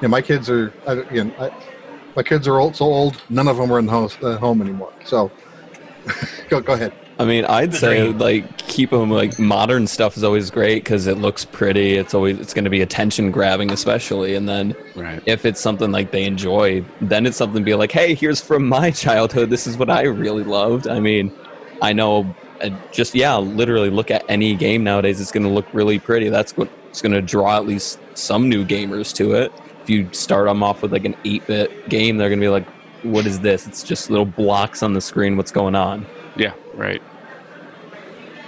yeah, 0.02 0.08
my 0.08 0.20
kids 0.20 0.50
are 0.50 0.74
I, 0.86 0.96
don't- 0.96 1.10
again. 1.10 1.32
I, 1.38 1.50
my 2.16 2.22
kids 2.22 2.46
are 2.46 2.58
old, 2.60 2.76
so 2.76 2.84
old. 2.84 3.16
None 3.30 3.48
of 3.48 3.56
them 3.56 3.72
are 3.72 3.78
in 3.78 3.86
the 3.86 3.92
house, 3.92 4.18
uh, 4.22 4.36
home 4.38 4.60
anymore. 4.60 4.92
So, 5.04 5.32
go 6.50 6.60
go 6.60 6.74
ahead. 6.74 6.92
I 7.18 7.24
mean, 7.24 7.44
I'd 7.44 7.74
say 7.74 8.08
like 8.08 8.58
keep 8.58 8.90
them 8.90 9.10
like 9.10 9.38
modern 9.38 9.86
stuff 9.86 10.16
is 10.16 10.24
always 10.24 10.50
great 10.50 10.82
because 10.82 11.06
it 11.06 11.18
looks 11.18 11.44
pretty. 11.44 11.94
It's 11.96 12.14
always 12.14 12.38
it's 12.40 12.54
going 12.54 12.64
to 12.64 12.70
be 12.70 12.80
attention 12.80 13.30
grabbing, 13.30 13.70
especially. 13.70 14.34
And 14.34 14.48
then 14.48 14.74
Right. 14.96 15.22
if 15.26 15.44
it's 15.44 15.60
something 15.60 15.92
like 15.92 16.10
they 16.10 16.24
enjoy, 16.24 16.84
then 17.00 17.26
it's 17.26 17.36
something 17.36 17.60
to 17.62 17.64
be 17.64 17.74
like, 17.74 17.92
hey, 17.92 18.14
here's 18.14 18.40
from 18.40 18.68
my 18.68 18.90
childhood. 18.90 19.50
This 19.50 19.66
is 19.66 19.76
what 19.76 19.90
I 19.90 20.02
really 20.02 20.42
loved. 20.44 20.88
I 20.88 21.00
mean, 21.00 21.32
I 21.80 21.92
know 21.92 22.34
uh, 22.62 22.70
just 22.92 23.14
yeah, 23.14 23.36
literally 23.36 23.90
look 23.90 24.10
at 24.10 24.24
any 24.28 24.54
game 24.54 24.82
nowadays. 24.84 25.20
It's 25.20 25.32
going 25.32 25.44
to 25.44 25.50
look 25.50 25.66
really 25.72 25.98
pretty. 25.98 26.28
That's 26.28 26.56
what's 26.56 27.02
going 27.02 27.12
to 27.12 27.22
draw 27.22 27.56
at 27.56 27.66
least 27.66 27.98
some 28.14 28.48
new 28.48 28.64
gamers 28.64 29.14
to 29.16 29.32
it. 29.34 29.52
If 29.82 29.90
you 29.90 30.08
start 30.12 30.46
them 30.46 30.62
off 30.62 30.82
with 30.82 30.92
like 30.92 31.04
an 31.04 31.14
8-bit 31.24 31.88
game, 31.88 32.16
they're 32.16 32.28
going 32.28 32.40
to 32.40 32.44
be 32.44 32.48
like, 32.48 32.66
what 33.02 33.26
is 33.26 33.40
this? 33.40 33.66
It's 33.66 33.82
just 33.82 34.10
little 34.10 34.24
blocks 34.26 34.82
on 34.82 34.92
the 34.94 35.00
screen. 35.00 35.36
What's 35.36 35.50
going 35.50 35.74
on? 35.74 36.06
Yeah. 36.36 36.52
Right. 36.74 37.02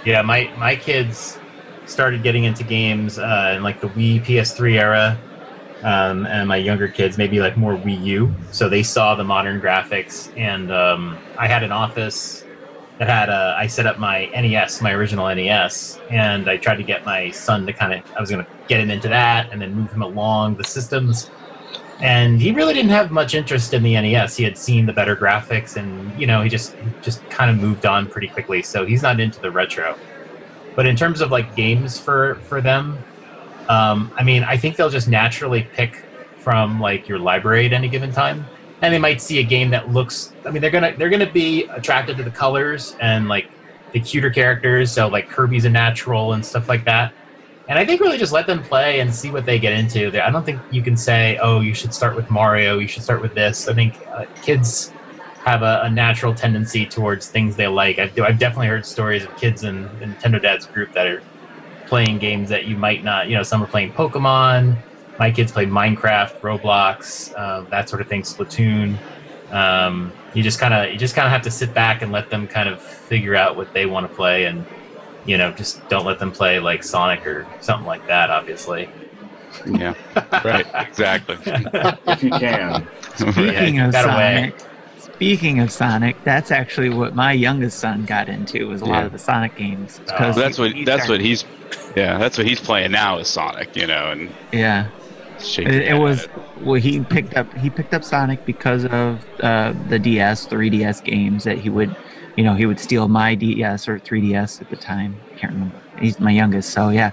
Yeah, 0.05 0.21
my 0.21 0.51
my 0.57 0.75
kids 0.75 1.39
started 1.85 2.23
getting 2.23 2.43
into 2.43 2.63
games 2.63 3.17
uh, 3.17 3.53
in 3.55 3.63
like 3.63 3.81
the 3.81 3.87
Wii 3.89 4.23
PS3 4.23 4.79
era, 4.79 5.17
um, 5.83 6.25
and 6.27 6.47
my 6.47 6.57
younger 6.57 6.87
kids 6.87 7.17
maybe 7.17 7.39
like 7.39 7.57
more 7.57 7.75
Wii 7.75 8.03
U. 8.05 8.35
So 8.51 8.69
they 8.69 8.83
saw 8.83 9.15
the 9.15 9.23
modern 9.23 9.61
graphics, 9.61 10.35
and 10.37 10.71
um, 10.71 11.17
I 11.37 11.47
had 11.47 11.63
an 11.63 11.71
office 11.71 12.43
that 12.99 13.07
had 13.07 13.29
a. 13.29 13.55
I 13.57 13.67
set 13.67 13.85
up 13.85 13.99
my 13.99 14.27
NES, 14.27 14.81
my 14.81 14.91
original 14.93 15.33
NES, 15.33 15.99
and 16.09 16.49
I 16.49 16.57
tried 16.57 16.77
to 16.77 16.83
get 16.83 17.05
my 17.05 17.31
son 17.31 17.65
to 17.65 17.73
kind 17.73 17.93
of. 17.93 18.15
I 18.15 18.19
was 18.19 18.29
to 18.29 18.45
get 18.67 18.79
him 18.79 18.91
into 18.91 19.07
that, 19.09 19.51
and 19.51 19.61
then 19.61 19.73
move 19.73 19.91
him 19.91 20.01
along 20.01 20.55
the 20.55 20.63
systems. 20.63 21.29
And 22.01 22.41
he 22.41 22.51
really 22.51 22.73
didn't 22.73 22.91
have 22.91 23.11
much 23.11 23.33
interest 23.33 23.73
in 23.73 23.81
the 23.81 23.93
NES. 23.93 24.35
He 24.35 24.43
had 24.43 24.57
seen 24.57 24.85
the 24.85 24.91
better 24.91 25.15
graphics, 25.15 25.77
and 25.77 26.19
you 26.19 26.27
know, 26.27 26.41
he 26.41 26.49
just 26.49 26.75
just 27.01 27.27
kind 27.29 27.49
of 27.49 27.57
moved 27.57 27.85
on 27.85 28.07
pretty 28.07 28.27
quickly. 28.27 28.61
So 28.61 28.85
he's 28.85 29.01
not 29.01 29.19
into 29.19 29.39
the 29.39 29.51
retro. 29.51 29.97
But 30.75 30.85
in 30.85 30.95
terms 30.95 31.21
of 31.21 31.31
like 31.31 31.55
games 31.55 31.97
for 31.97 32.35
for 32.43 32.59
them, 32.59 32.97
um, 33.69 34.11
I 34.15 34.23
mean, 34.23 34.43
I 34.43 34.57
think 34.57 34.75
they'll 34.75 34.89
just 34.89 35.07
naturally 35.07 35.67
pick 35.73 36.03
from 36.37 36.81
like 36.81 37.07
your 37.07 37.17
library 37.17 37.65
at 37.65 37.73
any 37.73 37.87
given 37.87 38.11
time, 38.11 38.45
and 38.81 38.93
they 38.93 38.99
might 38.99 39.21
see 39.21 39.39
a 39.39 39.43
game 39.43 39.69
that 39.69 39.89
looks. 39.89 40.33
I 40.45 40.51
mean, 40.51 40.61
they're 40.61 40.71
gonna 40.71 40.93
they're 40.97 41.09
gonna 41.09 41.31
be 41.31 41.63
attracted 41.63 42.17
to 42.17 42.23
the 42.23 42.31
colors 42.31 42.97
and 42.99 43.29
like 43.29 43.49
the 43.93 44.01
cuter 44.01 44.29
characters. 44.29 44.91
So 44.91 45.07
like 45.07 45.29
Kirby's 45.29 45.63
a 45.63 45.69
natural 45.69 46.33
and 46.33 46.45
stuff 46.45 46.67
like 46.67 46.83
that. 46.85 47.13
And 47.67 47.79
I 47.79 47.85
think 47.85 47.99
really 47.99 48.17
just 48.17 48.31
let 48.31 48.45
them 48.45 48.61
play 48.61 48.99
and 48.99 49.13
see 49.13 49.31
what 49.31 49.45
they 49.45 49.57
get 49.57 49.73
into. 49.73 50.07
I 50.23 50.29
don't 50.29 50.45
think 50.45 50.61
you 50.71 50.83
can 50.83 50.95
say, 50.95 51.37
"Oh, 51.41 51.61
you 51.61 51.73
should 51.73 51.93
start 51.93 52.15
with 52.15 52.29
Mario. 52.29 52.77
You 52.77 52.87
should 52.87 53.03
start 53.03 53.21
with 53.21 53.33
this." 53.33 53.67
I 53.67 53.73
think 53.73 53.95
uh, 54.07 54.25
kids 54.43 54.91
have 55.45 55.61
a, 55.61 55.81
a 55.83 55.89
natural 55.89 56.33
tendency 56.33 56.85
towards 56.85 57.27
things 57.27 57.55
they 57.55 57.67
like. 57.67 57.99
I've, 57.99 58.19
I've 58.19 58.39
definitely 58.39 58.67
heard 58.67 58.85
stories 58.85 59.23
of 59.23 59.35
kids 59.37 59.63
in 59.63 59.83
the 59.99 60.05
Nintendo 60.05 60.41
Dad's 60.41 60.65
group 60.65 60.91
that 60.93 61.07
are 61.07 61.21
playing 61.87 62.17
games 62.19 62.49
that 62.49 62.65
you 62.65 62.75
might 62.75 63.03
not. 63.03 63.29
You 63.29 63.35
know, 63.35 63.43
some 63.43 63.63
are 63.63 63.67
playing 63.67 63.93
Pokemon. 63.93 64.75
My 65.17 65.31
kids 65.31 65.51
play 65.51 65.65
Minecraft, 65.65 66.39
Roblox, 66.41 67.33
uh, 67.37 67.61
that 67.69 67.89
sort 67.89 68.01
of 68.01 68.07
thing, 68.07 68.23
Splatoon. 68.23 68.97
Um, 69.51 70.11
you 70.33 70.43
just 70.43 70.59
kind 70.59 70.73
of 70.73 70.91
you 70.91 70.97
just 70.97 71.15
kind 71.15 71.25
of 71.25 71.31
have 71.31 71.43
to 71.43 71.51
sit 71.51 71.73
back 71.73 72.01
and 72.01 72.11
let 72.11 72.29
them 72.29 72.47
kind 72.47 72.67
of 72.67 72.81
figure 72.81 73.35
out 73.35 73.55
what 73.55 73.73
they 73.73 73.85
want 73.85 74.09
to 74.09 74.13
play 74.13 74.45
and 74.45 74.65
you 75.25 75.37
know, 75.37 75.51
just 75.51 75.87
don't 75.89 76.05
let 76.05 76.19
them 76.19 76.31
play 76.31 76.59
like 76.59 76.83
Sonic 76.83 77.25
or 77.25 77.45
something 77.61 77.87
like 77.87 78.05
that. 78.07 78.29
Obviously. 78.29 78.89
Yeah. 79.65 79.93
Right. 80.43 80.65
Exactly. 80.87 81.37
if 81.45 82.23
you 82.23 82.29
can. 82.31 82.87
Speaking 83.15 83.75
Yeah, 83.75 83.87
of 83.87 83.91
got 83.93 84.05
away. 84.05 84.53
Sonic, 84.57 85.13
speaking 85.15 85.59
of 85.61 85.71
Sonic, 85.71 86.21
that's 86.25 86.51
actually 86.51 86.89
what 86.89 87.15
my 87.15 87.31
youngest 87.31 87.79
son 87.79 88.05
got 88.05 88.27
into 88.27 88.67
was 88.67 88.81
a 88.81 88.85
lot 88.85 89.05
of 89.05 89.11
the 89.13 89.19
Sonic 89.19 89.55
games. 89.55 90.01
Oh. 90.09 90.17
'cause 90.17 90.35
that's 90.35 90.57
what 90.59 90.73
he 90.73 90.83
that's 90.83 91.07
what 91.07 91.21
he's 91.21 91.45
yeah 91.95 92.17
that's 92.17 92.37
what 92.37 92.45
he's 92.45 92.59
playing 92.59 92.91
now 92.91 93.17
is 93.19 93.27
Sonic. 93.27 93.75
You 93.75 93.87
know, 93.87 94.11
and 94.11 94.29
yeah. 94.51 94.89
It, 95.57 95.67
it 95.67 95.87
at 95.89 95.99
was 95.99 96.27
well. 96.61 96.79
He 96.79 97.01
picked 97.01 97.35
up 97.35 97.53
he 97.55 97.69
picked 97.69 97.93
up 97.93 98.03
Sonic 98.05 98.45
because 98.45 98.85
of 98.85 99.23
uh, 99.41 99.73
the 99.89 99.99
DS, 99.99 100.47
3DS 100.47 101.03
games 101.03 101.43
that 101.43 101.57
he 101.57 101.69
would, 101.69 101.93
you 102.35 102.43
know, 102.43 102.53
he 102.53 102.65
would 102.65 102.79
steal 102.79 103.07
my 103.07 103.35
DS 103.35 103.87
or 103.87 103.99
3DS 103.99 104.61
at 104.61 104.69
the 104.69 104.75
time. 104.75 105.15
I 105.33 105.37
can't 105.37 105.53
remember. 105.53 105.75
He's 105.99 106.19
my 106.19 106.31
youngest, 106.31 106.71
so 106.71 106.89
yeah, 106.89 107.11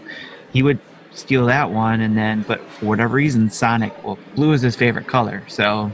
he 0.53 0.62
would 0.62 0.81
steal 1.12 1.47
that 1.47 1.70
one, 1.70 2.01
and 2.01 2.16
then 2.16 2.45
but 2.49 2.61
for 2.70 2.87
whatever 2.87 3.14
reason, 3.14 3.51
Sonic. 3.51 3.93
Well, 4.05 4.18
blue 4.35 4.53
is 4.53 4.62
his 4.62 4.77
favorite 4.77 5.07
color, 5.07 5.43
so 5.49 5.91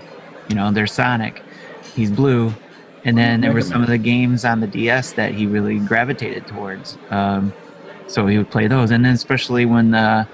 you 0.48 0.54
know, 0.54 0.70
there's 0.70 0.92
Sonic. 0.92 1.42
He's 1.94 2.10
blue, 2.10 2.54
and 3.04 3.18
then 3.18 3.40
there 3.40 3.52
were 3.52 3.62
some 3.62 3.82
of 3.82 3.88
the 3.88 3.98
games 3.98 4.44
on 4.44 4.60
the 4.60 4.66
DS 4.66 5.12
that 5.12 5.34
he 5.34 5.46
really 5.46 5.78
gravitated 5.80 6.46
towards. 6.46 6.96
Um, 7.10 7.52
so 8.06 8.26
he 8.26 8.38
would 8.38 8.50
play 8.50 8.66
those, 8.66 8.90
and 8.90 9.04
then 9.04 9.14
especially 9.14 9.66
when 9.66 9.90
the 9.90 10.26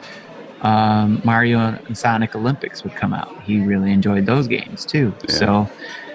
um, 0.65 1.21
Mario 1.25 1.59
and 1.59 1.97
Sonic 1.97 2.35
Olympics 2.35 2.83
would 2.85 2.95
come 2.97 3.13
out. 3.13 3.43
He 3.43 3.61
really 3.61 3.93
enjoyed 3.93 4.27
those 4.27 4.49
games 4.49 4.85
too. 4.85 5.15
Yeah. 5.29 5.35
So 5.35 5.71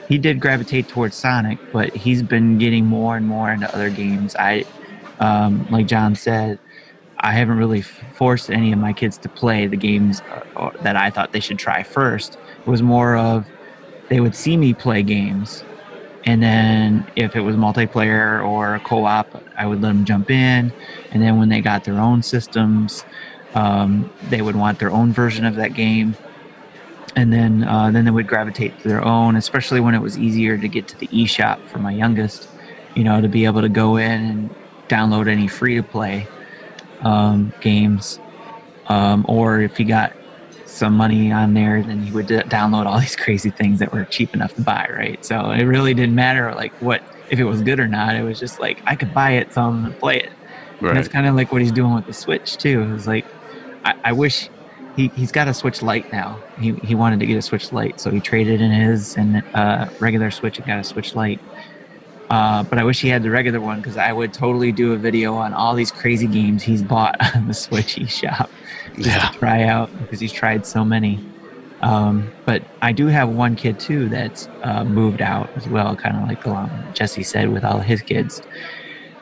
he 0.10 0.18
did 0.18 0.40
gravitate 0.40 0.88
towards 0.88 1.16
Sonic, 1.16 1.60
but 1.72 1.96
he's 1.96 2.24
been 2.24 2.58
getting 2.58 2.84
more 2.84 3.16
and 3.16 3.28
more 3.28 3.52
into 3.52 3.72
other 3.74 3.92
games. 3.92 4.36
I, 4.36 4.66
um, 5.20 5.68
like 5.70 5.86
John 5.86 6.16
said, 6.16 6.58
I 7.20 7.32
haven't 7.34 7.58
really 7.58 7.82
forced 7.82 8.50
any 8.50 8.72
of 8.74 8.80
my 8.80 8.92
kids 8.92 9.20
to 9.20 9.30
play 9.30 9.68
the 9.68 9.78
games 9.78 10.22
uh, 10.56 10.72
that 10.82 10.96
I 10.96 11.12
thought 11.12 11.32
they 11.32 11.40
should 11.40 11.60
try 11.60 11.84
first. 11.84 12.40
It 12.66 12.68
was 12.68 12.82
more 12.82 13.16
of 13.16 13.46
they 14.10 14.20
would 14.20 14.34
see 14.34 14.58
me 14.58 14.74
play 14.74 15.04
games, 15.04 15.64
and 16.26 16.42
then 16.42 17.06
if 17.16 17.36
it 17.36 17.42
was 17.42 17.56
multiplayer 17.56 18.44
or 18.44 18.80
co-op, 18.80 19.44
I 19.58 19.68
would 19.68 19.80
let 19.82 19.90
them 19.90 20.06
jump 20.06 20.32
in. 20.32 20.74
And 21.12 21.22
then 21.22 21.38
when 21.38 21.50
they 21.50 21.62
got 21.62 21.84
their 21.84 22.00
own 22.00 22.24
systems, 22.24 23.06
um, 23.54 24.12
they 24.30 24.42
would 24.42 24.56
want 24.56 24.80
their 24.80 24.90
own 24.90 25.14
version 25.14 25.46
of 25.46 25.56
that 25.58 25.76
game 25.76 26.16
and 27.16 27.32
then 27.34 27.64
uh, 27.64 27.90
then 27.92 28.06
they 28.06 28.12
would 28.12 28.28
gravitate 28.28 28.78
to 28.80 28.88
their 28.88 29.04
own 29.04 29.36
especially 29.36 29.80
when 29.80 29.96
it 29.96 30.02
was 30.02 30.18
easier 30.18 30.58
to 30.58 30.68
get 30.68 30.88
to 30.88 30.98
the 30.98 31.08
eShop 31.08 31.60
for 31.68 31.80
my 31.80 31.92
youngest 31.92 32.50
you 32.96 33.04
know 33.04 33.22
to 33.22 33.28
be 33.28 33.46
able 33.46 33.62
to 33.62 33.70
go 33.70 33.98
in 33.98 34.22
and 34.22 34.56
download 34.88 35.28
any 35.28 35.48
free 35.48 35.76
to 35.76 35.84
play 35.84 36.28
um, 37.02 37.54
games. 37.62 38.20
Um, 38.88 39.24
or 39.30 39.62
if 39.62 39.78
he 39.78 39.84
got 39.84 40.14
some 40.66 40.94
money 40.94 41.32
on 41.32 41.54
there 41.54 41.82
then 41.84 42.02
he 42.02 42.12
would 42.12 42.28
d- 42.28 42.38
download 42.42 42.86
all 42.86 43.00
these 43.06 43.16
crazy 43.16 43.52
things 43.52 43.80
that 43.80 43.94
were 43.94 44.06
cheap 44.06 44.34
enough 44.34 44.54
to 44.56 44.62
buy 44.62 44.90
right? 44.92 45.24
So 45.24 45.52
it 45.52 45.64
really 45.64 45.94
didn't 45.94 46.16
matter 46.16 46.54
like 46.56 46.74
what 46.82 47.04
if 47.30 47.40
it 47.40 47.44
was 47.44 47.62
good 47.62 47.80
or 47.80 47.88
not. 47.88 48.16
It 48.16 48.24
was 48.24 48.40
just 48.40 48.60
like 48.60 48.82
i 48.88 48.96
could 48.96 49.14
buy 49.14 49.32
it 49.32 49.54
so 49.54 49.62
i'm 49.62 49.84
gonna 49.84 49.94
play 49.96 50.18
it. 50.18 50.32
And 50.90 50.98
that's 50.98 51.08
kind 51.08 51.28
of 51.28 51.36
like 51.36 51.52
what 51.52 51.62
he's 51.62 51.72
doing 51.72 51.94
with 51.94 52.06
the 52.06 52.14
Switch 52.14 52.58
too. 52.58 52.94
It's 52.96 53.06
like, 53.08 53.26
I, 53.84 53.94
I 54.06 54.12
wish 54.14 54.50
he, 54.96 55.08
he's 55.10 55.32
got 55.32 55.48
a 55.48 55.54
Switch 55.54 55.82
Lite 55.82 56.12
now. 56.12 56.40
He, 56.60 56.74
he 56.84 56.96
wanted 56.96 57.20
to 57.22 57.26
get 57.26 57.38
a 57.38 57.42
Switch 57.42 57.72
Lite, 57.72 58.00
so 58.00 58.10
he 58.12 58.20
traded 58.20 58.60
in 58.62 58.72
his 58.72 59.16
and 59.18 59.44
uh, 59.54 59.90
regular 60.00 60.32
Switch 60.32 60.58
and 60.58 60.68
got 60.68 60.80
a 60.80 60.84
Switch 60.84 61.16
Lite. 61.16 61.40
Uh, 62.30 62.62
but 62.64 62.78
I 62.78 62.84
wish 62.84 63.02
he 63.02 63.08
had 63.10 63.24
the 63.24 63.30
regular 63.32 63.60
one 63.60 63.78
because 63.82 63.98
I 63.98 64.14
would 64.14 64.34
totally 64.34 64.72
do 64.72 64.94
a 64.94 64.98
video 64.98 65.34
on 65.36 65.54
all 65.54 65.74
these 65.74 65.92
crazy 65.92 66.28
games 66.28 66.62
he's 66.62 66.84
bought 66.84 67.16
on 67.36 67.48
the 67.48 67.54
Switch 67.56 67.96
eShop 67.96 68.50
just 68.96 69.08
Yeah. 69.08 69.30
to 69.30 69.38
try 69.40 69.64
out 69.64 69.90
because 70.02 70.20
he's 70.20 70.32
tried 70.34 70.66
so 70.66 70.86
many. 70.86 71.20
Um, 71.82 72.30
but 72.46 72.62
I 72.82 72.92
do 72.92 73.08
have 73.08 73.30
one 73.30 73.56
kid 73.56 73.80
too 73.80 74.10
that's 74.10 74.48
uh, 74.64 74.84
moved 74.84 75.22
out 75.22 75.50
as 75.56 75.68
well, 75.68 75.96
kind 75.96 76.18
of 76.18 76.28
like 76.28 76.46
um, 76.46 76.70
Jesse 76.94 77.24
said 77.24 77.50
with 77.54 77.64
all 77.64 77.80
his 77.80 78.02
kids. 78.02 78.42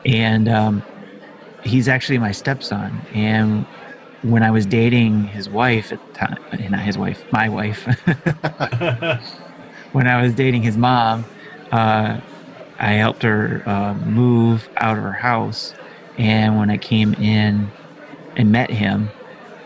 And 0.04 0.48
um, 0.48 0.82
he's 1.64 1.88
actually 1.88 2.18
my 2.18 2.32
stepson. 2.32 3.00
And 3.14 3.64
when 4.22 4.42
I 4.42 4.50
was 4.50 4.66
dating 4.66 5.28
his 5.28 5.48
wife 5.48 5.92
at 5.92 6.06
the 6.06 6.12
time, 6.12 6.38
not 6.70 6.80
his 6.80 6.98
wife, 6.98 7.24
my 7.32 7.48
wife, 7.48 7.84
when 9.92 10.06
I 10.06 10.20
was 10.20 10.34
dating 10.34 10.62
his 10.62 10.76
mom, 10.76 11.24
uh, 11.72 12.20
I 12.78 12.92
helped 12.92 13.22
her 13.22 13.62
uh, 13.66 13.94
move 13.94 14.68
out 14.76 14.96
of 14.96 15.02
her 15.02 15.12
house. 15.12 15.74
And 16.16 16.58
when 16.58 16.70
I 16.70 16.76
came 16.76 17.14
in 17.14 17.70
and 18.36 18.50
met 18.50 18.70
him, 18.70 19.10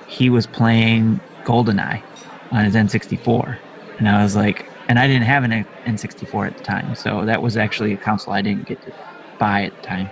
he 0.07 0.28
was 0.28 0.46
playing 0.46 1.20
GoldenEye 1.44 2.03
on 2.50 2.64
his 2.64 2.74
N64. 2.74 3.57
And 3.98 4.09
I 4.09 4.22
was 4.22 4.36
like, 4.36 4.66
and 4.88 4.98
I 4.98 5.07
didn't 5.07 5.24
have 5.24 5.44
an 5.44 5.64
N64 5.86 6.48
at 6.48 6.59
the 6.59 6.64
time. 6.64 6.94
So 6.94 7.24
that 7.24 7.42
was 7.42 7.57
actually 7.57 7.94
a 7.94 7.96
console 7.96 8.34
I 8.34 8.42
didn't 8.42 8.66
get 8.66 8.82
to 8.82 8.92
buy 9.38 9.64
at 9.64 9.76
the 9.76 9.82
time. 9.82 10.11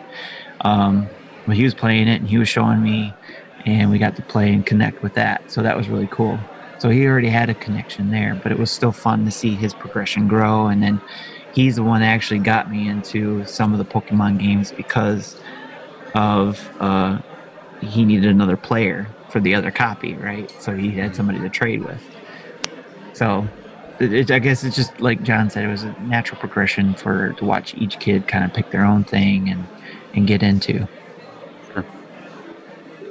Um, 0.63 1.09
but 1.47 1.57
he 1.57 1.65
was 1.65 1.75
playing 1.75 2.09
it 2.09 2.21
and 2.21 2.29
he 2.29 2.39
was 2.39 2.49
showing 2.49 2.83
me, 2.83 3.13
and 3.67 3.91
we 3.91 3.99
got 3.99 4.17
to 4.17 4.23
play 4.23 4.53
and 4.53 4.65
connect 4.65 5.03
with 5.03 5.15
that. 5.15 5.51
So 5.51 5.63
that 5.63 5.77
was 5.77 5.89
really 5.89 6.09
cool. 6.09 6.39
So 6.79 6.89
he 6.89 7.07
already 7.07 7.29
had 7.29 7.51
a 7.51 7.55
connection 7.55 8.11
there, 8.11 8.41
but 8.43 8.53
it 8.53 8.59
was 8.59 8.71
still 8.71 8.93
fun 8.93 9.25
to 9.27 9.31
see 9.31 9.55
his 9.55 9.75
progression 9.75 10.29
grow. 10.29 10.69
And 10.69 10.83
then 10.83 11.01
he's 11.53 11.77
the 11.77 11.83
one 11.83 12.01
that 12.01 12.07
actually 12.07 12.41
got 12.41 12.71
me 12.71 12.89
into 12.89 13.45
some 13.45 13.73
of 13.73 13.79
the 13.79 13.85
Pokemon 13.85 14.39
games 14.39 14.73
because 14.73 15.39
of 16.15 16.71
uh, 16.81 17.21
he 17.83 18.05
needed 18.05 18.31
another 18.31 18.57
player 18.57 19.09
for 19.29 19.41
the 19.41 19.55
other 19.55 19.71
copy, 19.71 20.15
right? 20.15 20.51
So 20.61 20.75
he 20.75 20.91
had 20.91 21.15
somebody 21.15 21.39
to 21.41 21.49
trade 21.49 21.85
with. 21.85 22.03
So 23.13 23.47
it, 24.01 24.13
it, 24.13 24.31
I 24.31 24.39
guess 24.39 24.65
it's 24.65 24.77
just 24.77 24.99
like 25.01 25.23
John 25.23 25.51
said, 25.51 25.65
it 25.65 25.69
was 25.69 25.85
a 25.85 25.93
natural 26.01 26.41
progression 26.41 26.95
for 26.95 27.35
to 27.35 27.45
watch 27.45 27.75
each 27.75 27.99
kid 27.99 28.27
kind 28.27 28.45
of 28.45 28.55
pick 28.55 28.71
their 28.71 28.85
own 28.85 29.05
thing 29.05 29.51
and 29.51 29.67
and 30.15 30.27
get 30.27 30.43
into. 30.43 30.89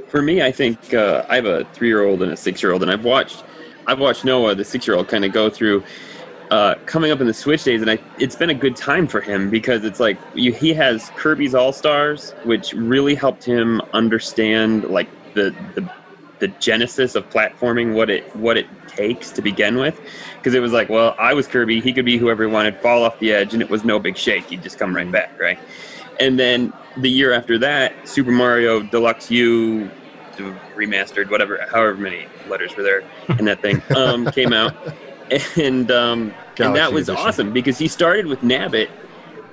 For 0.10 0.22
me, 0.22 0.42
I 0.42 0.52
think 0.52 0.94
uh, 0.94 1.26
I 1.30 1.36
have 1.36 1.46
a 1.46 1.66
three-year-old 1.74 2.24
and 2.24 2.32
a 2.32 2.38
six-year-old, 2.38 2.82
and 2.82 2.92
I've 2.92 3.06
watched, 3.06 3.44
I've 3.86 4.00
watched 4.00 4.26
Noah, 4.26 4.56
the 4.56 4.66
six-year-old, 4.66 5.08
kind 5.08 5.24
of 5.24 5.32
go 5.32 5.50
through 5.50 5.84
uh, 6.50 6.76
coming 6.88 7.12
up 7.12 7.22
in 7.22 7.28
the 7.28 7.34
Switch 7.34 7.64
days, 7.64 7.82
and 7.82 7.92
I, 7.92 8.00
it's 8.18 8.36
been 8.36 8.50
a 8.50 8.56
good 8.56 8.76
time 8.76 9.08
for 9.08 9.22
him 9.22 9.52
because 9.52 9.84
it's 9.84 10.00
like 10.00 10.18
you, 10.34 10.52
he 10.52 10.74
has 10.74 11.12
Kirby's 11.16 11.54
All 11.54 11.72
Stars, 11.72 12.32
which 12.44 12.74
really 12.74 13.14
helped 13.14 13.44
him 13.44 13.82
understand 13.94 14.86
like 14.86 15.10
the 15.36 15.56
the 15.76 15.88
the 16.40 16.48
genesis 16.60 17.14
of 17.16 17.30
platforming, 17.30 17.94
what 17.94 18.10
it 18.10 18.36
what 18.36 18.58
it 18.58 18.66
takes 18.88 19.30
to 19.32 19.44
begin 19.44 19.78
with, 19.78 20.02
because 20.38 20.56
it 20.56 20.60
was 20.60 20.72
like, 20.72 20.90
well, 20.90 21.16
I 21.20 21.36
was 21.36 21.46
Kirby, 21.46 21.82
he 21.82 21.94
could 21.94 22.06
be 22.06 22.18
whoever 22.18 22.48
he 22.48 22.52
wanted, 22.52 22.78
fall 22.78 23.04
off 23.04 23.20
the 23.20 23.32
edge, 23.32 23.54
and 23.54 23.62
it 23.62 23.70
was 23.70 23.84
no 23.84 24.00
big 24.00 24.18
shake, 24.18 24.46
he'd 24.46 24.64
just 24.64 24.80
come 24.80 24.96
right 24.96 25.12
back, 25.12 25.40
right? 25.40 25.60
And 26.20 26.40
then 26.40 26.74
the 26.98 27.10
year 27.10 27.32
after 27.32 27.58
that, 27.60 28.10
Super 28.10 28.32
Mario 28.32 28.82
Deluxe 28.82 29.30
U 29.32 29.90
remastered, 30.76 31.30
whatever, 31.30 31.60
however 31.72 31.96
many 31.96 32.28
letters 32.48 32.76
were 32.76 32.84
there 32.84 33.04
in 33.38 33.46
that 33.46 33.62
thing, 33.62 33.82
um, 33.96 34.26
came 34.32 34.54
out, 34.54 34.74
and 35.58 35.92
um, 35.92 36.34
and 36.60 36.76
that 36.76 36.92
was 36.92 37.10
Edition. 37.10 37.28
awesome 37.28 37.54
because 37.54 37.78
he 37.78 37.88
started 37.88 38.26
with 38.26 38.42
Nabbit, 38.42 38.90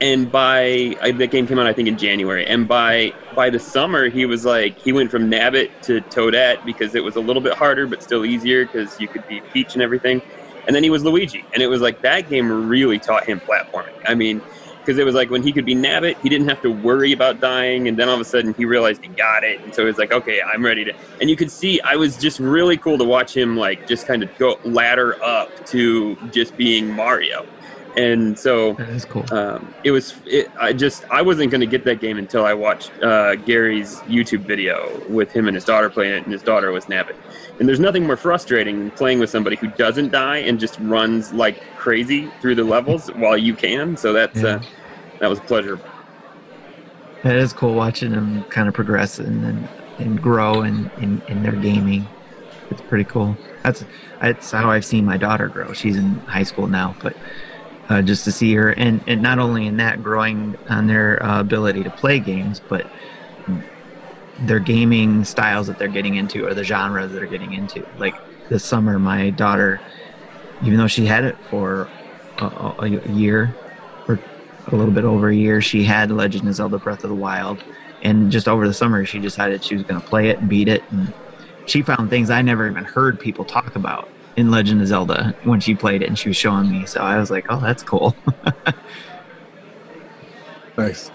and 0.00 0.30
by 0.30 0.96
I, 1.02 1.12
that 1.12 1.30
game 1.30 1.46
came 1.46 1.58
out 1.58 1.66
I 1.66 1.72
think 1.72 1.88
in 1.88 1.98
January, 1.98 2.46
and 2.46 2.66
by 2.66 3.12
by 3.34 3.50
the 3.50 3.58
summer 3.58 4.08
he 4.08 4.26
was 4.26 4.44
like 4.44 4.78
he 4.78 4.92
went 4.92 5.10
from 5.10 5.30
Nabbit 5.30 5.70
to 5.82 6.00
Toadette 6.02 6.64
because 6.64 6.94
it 6.94 7.04
was 7.04 7.16
a 7.16 7.20
little 7.20 7.42
bit 7.42 7.54
harder 7.54 7.86
but 7.86 8.02
still 8.02 8.24
easier 8.24 8.66
because 8.66 8.98
you 9.00 9.08
could 9.08 9.26
be 9.28 9.40
Peach 9.52 9.74
and 9.74 9.82
everything, 9.82 10.22
and 10.66 10.74
then 10.74 10.82
he 10.82 10.90
was 10.90 11.04
Luigi, 11.04 11.44
and 11.54 11.62
it 11.62 11.68
was 11.68 11.80
like 11.80 12.00
that 12.02 12.28
game 12.28 12.68
really 12.68 12.98
taught 12.98 13.24
him 13.24 13.40
platforming. 13.40 13.94
I 14.06 14.14
mean. 14.14 14.42
Because 14.86 14.98
it 14.98 15.04
was 15.04 15.16
like 15.16 15.30
when 15.30 15.42
he 15.42 15.52
could 15.52 15.66
be 15.66 15.74
Nabbit, 15.74 16.16
he 16.22 16.28
didn't 16.28 16.48
have 16.48 16.60
to 16.62 16.70
worry 16.70 17.12
about 17.12 17.40
dying, 17.40 17.88
and 17.88 17.98
then 17.98 18.08
all 18.08 18.14
of 18.14 18.20
a 18.20 18.24
sudden 18.24 18.54
he 18.56 18.64
realized 18.64 19.00
he 19.02 19.08
got 19.08 19.42
it, 19.44 19.60
and 19.64 19.74
so 19.74 19.82
he 19.82 19.86
was 19.88 19.98
like, 19.98 20.12
"Okay, 20.12 20.40
I'm 20.54 20.64
ready 20.64 20.84
to." 20.84 20.92
And 21.20 21.28
you 21.28 21.36
could 21.36 21.50
see, 21.50 21.80
I 21.90 21.96
was 21.96 22.16
just 22.16 22.38
really 22.38 22.78
cool 22.78 22.98
to 22.98 23.04
watch 23.04 23.36
him 23.36 23.56
like 23.56 23.84
just 23.86 24.06
kind 24.06 24.22
of 24.22 24.30
go 24.38 24.56
ladder 24.64 25.16
up 25.24 25.50
to 25.66 26.16
just 26.30 26.56
being 26.56 26.94
Mario, 26.94 27.46
and 27.96 28.38
so 28.38 28.74
That 28.74 28.88
is 28.90 29.04
cool. 29.04 29.24
um, 29.32 29.74
it 29.84 29.90
was 29.90 30.14
it, 30.26 30.48
i 30.60 30.72
just 30.72 31.04
i 31.10 31.22
wasn't 31.22 31.50
going 31.50 31.60
to 31.60 31.66
get 31.66 31.84
that 31.84 32.00
game 32.00 32.18
until 32.18 32.44
i 32.44 32.52
watched 32.52 32.90
uh, 33.02 33.36
gary's 33.36 34.02
youtube 34.02 34.40
video 34.40 35.02
with 35.08 35.32
him 35.32 35.46
and 35.48 35.54
his 35.54 35.64
daughter 35.64 35.88
playing 35.90 36.12
it 36.14 36.24
and 36.24 36.32
his 36.32 36.42
daughter 36.42 36.72
was 36.72 36.84
nabbit 36.86 37.16
and 37.58 37.68
there's 37.68 37.80
nothing 37.80 38.06
more 38.06 38.16
frustrating 38.16 38.78
than 38.80 38.90
playing 38.90 39.18
with 39.18 39.30
somebody 39.30 39.56
who 39.56 39.68
doesn't 39.68 40.10
die 40.12 40.38
and 40.38 40.60
just 40.60 40.78
runs 40.80 41.32
like 41.32 41.58
crazy 41.76 42.28
through 42.40 42.54
the 42.54 42.64
levels 42.64 43.08
while 43.16 43.36
you 43.36 43.54
can 43.54 43.96
so 43.96 44.12
that's 44.12 44.40
Yeah. 44.42 44.56
uh, 44.56 44.62
that 45.20 45.30
was 45.30 45.38
a 45.38 45.42
pleasure 45.42 45.80
It 47.24 47.34
is 47.36 47.52
cool 47.52 47.74
watching 47.74 48.12
them 48.12 48.44
kind 48.50 48.68
of 48.68 48.74
progress 48.74 49.18
and 49.18 49.44
and, 49.44 49.68
and 49.98 50.20
grow 50.22 50.62
in, 50.62 50.90
in, 51.00 51.22
in 51.28 51.42
their 51.42 51.52
gaming. 51.52 52.06
It's 52.70 52.82
pretty 52.82 53.04
cool. 53.04 53.36
That's 53.64 53.82
that's 54.20 54.50
how 54.50 54.70
I've 54.70 54.84
seen 54.84 55.04
my 55.06 55.16
daughter 55.16 55.48
grow. 55.48 55.72
She's 55.72 55.96
in 55.96 56.16
high 56.26 56.42
school 56.42 56.66
now, 56.66 56.94
but 57.02 57.16
uh, 57.88 58.02
just 58.02 58.24
to 58.24 58.32
see 58.32 58.54
her 58.54 58.70
and, 58.70 59.02
and 59.06 59.22
not 59.22 59.38
only 59.38 59.66
in 59.66 59.76
that 59.76 60.02
growing 60.02 60.56
on 60.68 60.86
their 60.86 61.22
uh, 61.22 61.40
ability 61.40 61.82
to 61.84 61.90
play 61.90 62.18
games, 62.18 62.60
but 62.68 62.86
their 64.40 64.58
gaming 64.58 65.24
styles 65.24 65.66
that 65.66 65.78
they're 65.78 65.88
getting 65.88 66.16
into 66.16 66.46
or 66.46 66.54
the 66.54 66.64
genres 66.64 67.12
that 67.12 67.18
they're 67.18 67.26
getting 67.26 67.52
into. 67.52 67.86
Like 67.98 68.14
this 68.48 68.64
summer, 68.64 68.98
my 68.98 69.30
daughter, 69.30 69.80
even 70.62 70.78
though 70.78 70.86
she 70.86 71.06
had 71.06 71.24
it 71.24 71.36
for 71.48 71.88
a, 72.38 72.74
a, 72.80 72.88
year 73.12 73.54
or 74.08 74.18
a 74.66 74.76
little 74.76 74.92
bit 74.92 75.04
over 75.04 75.28
a 75.28 75.34
year, 75.34 75.60
she 75.62 75.84
had 75.84 76.10
Legend 76.10 76.48
of 76.48 76.54
Zelda 76.54 76.78
Breath 76.78 77.04
of 77.04 77.10
the 77.10 77.16
Wild. 77.16 77.62
And 78.02 78.30
just 78.30 78.46
over 78.46 78.66
the 78.66 78.74
summer, 78.74 79.04
she 79.06 79.18
decided 79.18 79.64
she 79.64 79.74
was 79.74 79.84
going 79.84 80.00
to 80.00 80.06
play 80.06 80.28
it 80.28 80.48
beat 80.48 80.68
it. 80.68 80.82
And 80.90 81.12
she 81.64 81.82
found 81.82 82.10
things 82.10 82.30
I 82.30 82.42
never 82.42 82.68
even 82.68 82.84
heard 82.84 83.18
people 83.18 83.44
talk 83.44 83.74
about 83.74 84.08
in 84.36 84.50
Legend 84.50 84.82
of 84.82 84.88
Zelda 84.88 85.34
when 85.44 85.60
she 85.60 85.74
played 85.74 86.02
it 86.02 86.08
and 86.08 86.18
she 86.18 86.28
was 86.28 86.36
showing 86.36 86.70
me. 86.70 86.86
So 86.86 87.00
I 87.00 87.18
was 87.18 87.30
like, 87.30 87.46
oh, 87.48 87.60
that's 87.60 87.82
cool. 87.82 88.14
Nice. 90.76 91.10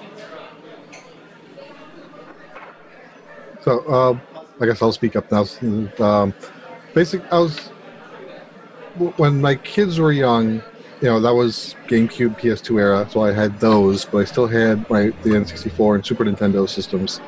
So, 3.61 3.87
um, 3.87 4.21
I 4.59 4.65
guess 4.65 4.81
I'll 4.81 4.91
speak 4.91 5.15
up 5.15 5.31
now. 5.31 5.45
Um, 5.99 6.33
basic, 6.93 7.21
I 7.31 7.39
was 7.39 7.59
when 9.17 9.39
my 9.39 9.55
kids 9.55 9.99
were 9.99 10.11
young. 10.11 10.63
You 11.01 11.07
know, 11.07 11.19
that 11.19 11.33
was 11.33 11.75
GameCube, 11.87 12.39
PS2 12.39 12.79
era, 12.79 13.07
so 13.09 13.23
I 13.23 13.31
had 13.31 13.59
those, 13.59 14.05
but 14.05 14.19
I 14.19 14.23
still 14.25 14.47
had 14.47 14.87
my 14.89 15.05
the 15.23 15.31
N64 15.31 15.95
and 15.95 16.05
Super 16.05 16.25
Nintendo 16.25 16.67
systems. 16.69 17.19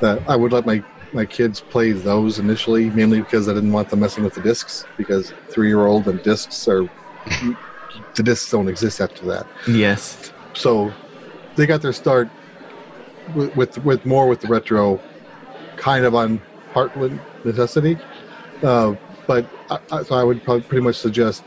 That 0.00 0.22
I 0.28 0.36
would 0.36 0.52
let 0.52 0.66
my 0.66 0.84
my 1.12 1.24
kids 1.24 1.60
play 1.60 1.92
those 1.92 2.38
initially, 2.38 2.90
mainly 2.90 3.20
because 3.20 3.48
I 3.48 3.54
didn't 3.54 3.72
want 3.72 3.90
them 3.90 4.00
messing 4.00 4.24
with 4.24 4.34
the 4.34 4.42
discs. 4.42 4.84
Because 4.96 5.32
three 5.48 5.68
year 5.68 5.86
old 5.86 6.08
and 6.08 6.22
discs 6.22 6.66
are 6.68 6.88
the 8.14 8.22
discs 8.22 8.50
don't 8.50 8.68
exist 8.68 9.00
after 9.00 9.24
that 9.26 9.46
yes. 9.68 10.32
so 10.54 10.92
they 11.56 11.66
got 11.66 11.82
their 11.82 11.92
start 11.92 12.28
with, 13.34 13.54
with 13.56 13.84
with 13.84 14.06
more 14.06 14.28
with 14.28 14.40
the 14.40 14.48
retro 14.48 15.00
kind 15.76 16.04
of 16.04 16.14
on 16.14 16.40
heartland 16.72 17.20
necessity 17.44 17.98
uh, 18.62 18.94
but 19.26 19.46
I, 19.70 19.78
I, 19.90 20.02
so 20.02 20.14
I 20.14 20.24
would 20.24 20.42
probably 20.44 20.62
pretty 20.62 20.82
much 20.82 20.96
suggest 20.96 21.42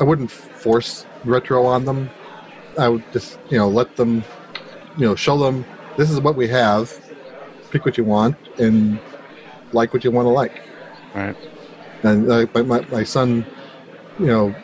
I 0.00 0.04
wouldn't 0.04 0.30
force 0.30 1.06
retro 1.24 1.64
on 1.66 1.84
them 1.84 2.10
I 2.78 2.88
would 2.88 3.04
just 3.12 3.38
you 3.50 3.58
know 3.58 3.68
let 3.68 3.96
them 3.96 4.24
you 4.96 5.06
know 5.06 5.14
show 5.14 5.38
them 5.38 5.64
this 5.96 6.10
is 6.10 6.20
what 6.20 6.36
we 6.36 6.48
have 6.48 6.92
pick 7.74 7.86
what 7.86 7.98
you 7.98 8.04
want 8.04 8.36
and 8.58 9.02
like 9.72 9.92
what 9.94 10.04
you 10.04 10.12
want 10.12 10.26
to 10.26 10.30
like. 10.30 10.62
Right. 11.14 11.36
and 12.04 12.30
uh, 12.30 12.46
my, 12.54 12.62
my, 12.62 12.82
my 12.90 13.04
son 13.04 13.46
you 14.18 14.26
know 14.26 14.56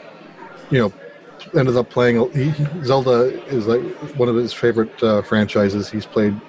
you 0.71 0.79
know 0.81 0.95
ended 1.59 1.77
up 1.77 1.91
playing 1.91 2.31
he, 2.35 2.51
he- 2.51 2.67
zelda 2.85 3.33
is 3.49 3.67
like 3.67 3.83
one 4.17 4.29
of 4.29 4.37
his 4.37 4.55
favorite 4.55 4.93
uh, 5.03 5.23
franchises. 5.23 5.91
He's 5.91 6.07
played 6.07 6.41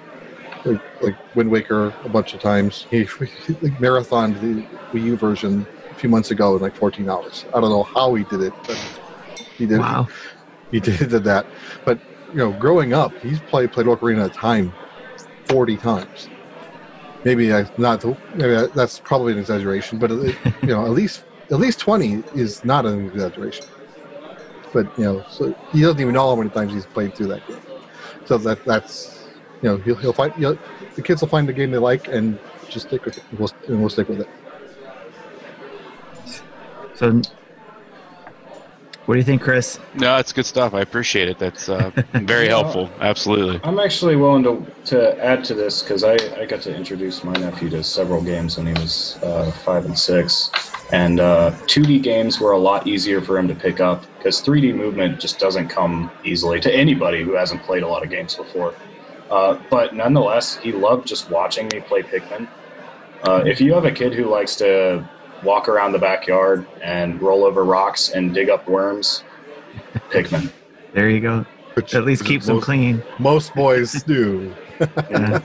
like, 0.64 0.82
like 1.00 1.18
wind 1.34 1.50
waker 1.50 1.96
a 2.04 2.10
bunch 2.10 2.34
of 2.34 2.40
times. 2.40 2.86
He, 2.90 3.08
he 3.46 3.54
like, 3.62 3.78
marathoned 3.78 4.40
the 4.40 4.66
wii 4.94 5.02
u 5.02 5.18
version 5.18 5.68
a 5.92 5.96
few 5.96 6.10
months 6.10 6.30
ago 6.32 6.56
in 6.56 6.62
like 6.62 6.76
14 6.76 7.10
hours. 7.10 7.46
I 7.54 7.60
don't 7.60 7.70
know 7.70 7.86
how 7.94 8.14
he 8.14 8.24
did 8.24 8.42
it 8.42 8.54
but 8.66 8.78
he 9.58 9.66
did 9.66 9.80
Wow. 9.80 10.08
he 10.70 10.80
did, 10.80 10.98
did 11.10 11.24
that. 11.24 11.48
But 11.86 12.00
you 12.28 12.38
know 12.38 12.52
growing 12.52 12.94
up 12.94 13.18
he's 13.22 13.42
played 13.42 13.72
played 13.72 13.86
ocarina 13.88 14.26
of 14.26 14.34
time 14.36 14.76
40 15.48 15.78
times 15.78 16.31
maybe 17.24 17.52
I 17.52 17.68
not 17.78 18.04
maybe 18.36 18.56
I, 18.56 18.66
that's 18.66 18.98
probably 18.98 19.32
an 19.32 19.38
exaggeration, 19.38 19.98
but 19.98 20.10
you 20.10 20.34
know, 20.62 20.84
at 20.84 20.90
least 20.90 21.24
at 21.50 21.58
least 21.58 21.78
twenty 21.78 22.22
is 22.34 22.64
not 22.64 22.86
an 22.86 23.06
exaggeration. 23.06 23.66
But 24.72 24.98
you 24.98 25.04
know, 25.04 25.24
so 25.28 25.54
he 25.72 25.82
doesn't 25.82 26.00
even 26.00 26.14
know 26.14 26.28
how 26.28 26.36
many 26.36 26.50
times 26.50 26.72
he's 26.72 26.86
played 26.86 27.14
through 27.14 27.28
that 27.28 27.46
game. 27.46 27.60
So 28.24 28.38
that 28.38 28.64
that's 28.64 29.28
you 29.62 29.68
know 29.68 29.76
he'll 29.78 29.96
he'll 29.96 30.12
find 30.12 30.32
you 30.36 30.42
know, 30.42 30.58
the 30.94 31.02
kids 31.02 31.20
will 31.20 31.28
find 31.28 31.48
the 31.48 31.52
game 31.52 31.70
they 31.70 31.78
like 31.78 32.08
and 32.08 32.38
just 32.68 32.86
stick 32.88 33.04
with 33.04 33.18
it. 33.18 33.24
And 33.30 33.38
we'll, 33.38 33.50
and 33.68 33.80
we'll 33.80 33.90
stick 33.90 34.08
with 34.08 34.20
it. 34.20 34.28
So, 36.94 37.20
what 39.06 39.14
do 39.14 39.18
you 39.18 39.24
think, 39.24 39.42
Chris? 39.42 39.80
No, 39.94 40.16
it's 40.18 40.32
good 40.32 40.46
stuff. 40.46 40.74
I 40.74 40.80
appreciate 40.80 41.28
it. 41.28 41.38
That's 41.38 41.68
uh, 41.68 41.90
very 42.14 42.48
helpful. 42.48 42.88
Absolutely. 43.00 43.60
I'm 43.64 43.80
actually 43.80 44.14
willing 44.14 44.44
to, 44.44 44.64
to 44.86 45.24
add 45.24 45.42
to 45.44 45.54
this 45.54 45.82
because 45.82 46.04
I, 46.04 46.14
I 46.38 46.46
got 46.46 46.62
to 46.62 46.74
introduce 46.74 47.24
my 47.24 47.32
nephew 47.32 47.68
to 47.70 47.82
several 47.82 48.22
games 48.22 48.56
when 48.56 48.66
he 48.66 48.72
was 48.74 49.18
uh, 49.22 49.50
five 49.64 49.86
and 49.86 49.98
six. 49.98 50.50
And 50.92 51.20
uh, 51.20 51.52
2D 51.66 52.02
games 52.02 52.38
were 52.38 52.52
a 52.52 52.58
lot 52.58 52.86
easier 52.86 53.20
for 53.20 53.38
him 53.38 53.48
to 53.48 53.54
pick 53.54 53.80
up 53.80 54.04
because 54.18 54.40
3D 54.40 54.74
movement 54.74 55.18
just 55.18 55.38
doesn't 55.38 55.68
come 55.68 56.10
easily 56.22 56.60
to 56.60 56.72
anybody 56.72 57.24
who 57.24 57.32
hasn't 57.32 57.62
played 57.62 57.82
a 57.82 57.88
lot 57.88 58.04
of 58.04 58.10
games 58.10 58.36
before. 58.36 58.74
Uh, 59.30 59.58
but 59.70 59.94
nonetheless, 59.94 60.58
he 60.58 60.70
loved 60.70 61.08
just 61.08 61.30
watching 61.30 61.68
me 61.72 61.80
play 61.80 62.02
Pikmin. 62.02 62.46
Uh, 63.24 63.42
if 63.46 63.60
you 63.60 63.72
have 63.72 63.84
a 63.84 63.90
kid 63.90 64.12
who 64.12 64.26
likes 64.26 64.54
to 64.56 65.08
walk 65.42 65.68
around 65.68 65.92
the 65.92 65.98
backyard 65.98 66.66
and 66.82 67.20
roll 67.20 67.44
over 67.44 67.64
rocks 67.64 68.10
and 68.10 68.34
dig 68.34 68.48
up 68.50 68.68
worms, 68.68 69.24
Pikmin. 70.10 70.50
There 70.92 71.08
you 71.08 71.20
go. 71.20 71.46
Which 71.74 71.94
At 71.94 72.04
least 72.04 72.22
is 72.22 72.28
keeps 72.28 72.46
them 72.46 72.60
clean. 72.60 73.02
Most 73.18 73.54
boys 73.54 74.02
do. 74.02 74.54
Yeah. 74.78 75.40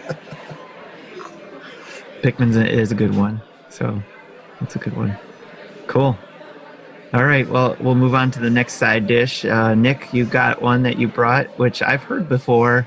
Pikmin's 2.22 2.58
a, 2.58 2.68
is 2.68 2.92
a 2.92 2.96
good 2.96 3.16
one. 3.16 3.42
So 3.70 4.02
that's 4.60 4.76
a 4.76 4.80
good 4.80 4.96
one. 4.98 5.18
Cool. 5.88 6.18
All 7.14 7.24
right. 7.24 7.48
Well, 7.48 7.78
we'll 7.80 7.96
move 7.96 8.14
on 8.14 8.32
to 8.32 8.40
the 8.40 8.50
next 8.50 8.74
side 8.74 9.08
dish. 9.08 9.46
Uh, 9.46 9.74
Nick, 9.76 10.14
you 10.14 10.26
got 10.26 10.62
one 10.62 10.84
that 10.84 10.98
you 10.98 11.08
brought, 11.08 11.48
which 11.58 11.82
I've 11.82 12.04
heard 12.04 12.28
before. 12.28 12.86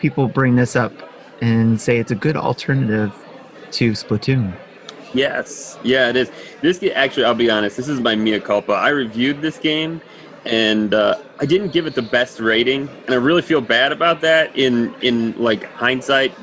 People 0.00 0.26
bring 0.26 0.56
this 0.56 0.74
up 0.74 0.92
and 1.40 1.80
say 1.80 1.98
it's 1.98 2.10
a 2.10 2.16
good 2.16 2.36
alternative 2.36 3.14
to 3.72 3.92
Splatoon. 3.92 4.56
Yes, 5.12 5.78
yeah, 5.82 6.08
it 6.08 6.16
is. 6.16 6.30
This 6.62 6.80
actually, 6.94 7.24
I'll 7.24 7.34
be 7.34 7.50
honest. 7.50 7.76
This 7.76 7.88
is 7.88 8.00
my 8.00 8.14
mea 8.14 8.40
culpa. 8.40 8.72
I 8.72 8.90
reviewed 8.90 9.42
this 9.42 9.58
game, 9.58 10.02
and 10.44 10.94
uh, 10.94 11.16
I 11.40 11.46
didn't 11.46 11.70
give 11.70 11.86
it 11.86 11.96
the 11.96 12.02
best 12.02 12.38
rating, 12.38 12.96
and 13.06 13.14
I 13.14 13.16
really 13.18 13.42
feel 13.42 13.60
bad 13.60 13.90
about 13.90 14.20
that. 14.20 14.50
In 14.54 14.94
in 15.00 15.32
like 15.36 15.64
hindsight, 15.74 16.36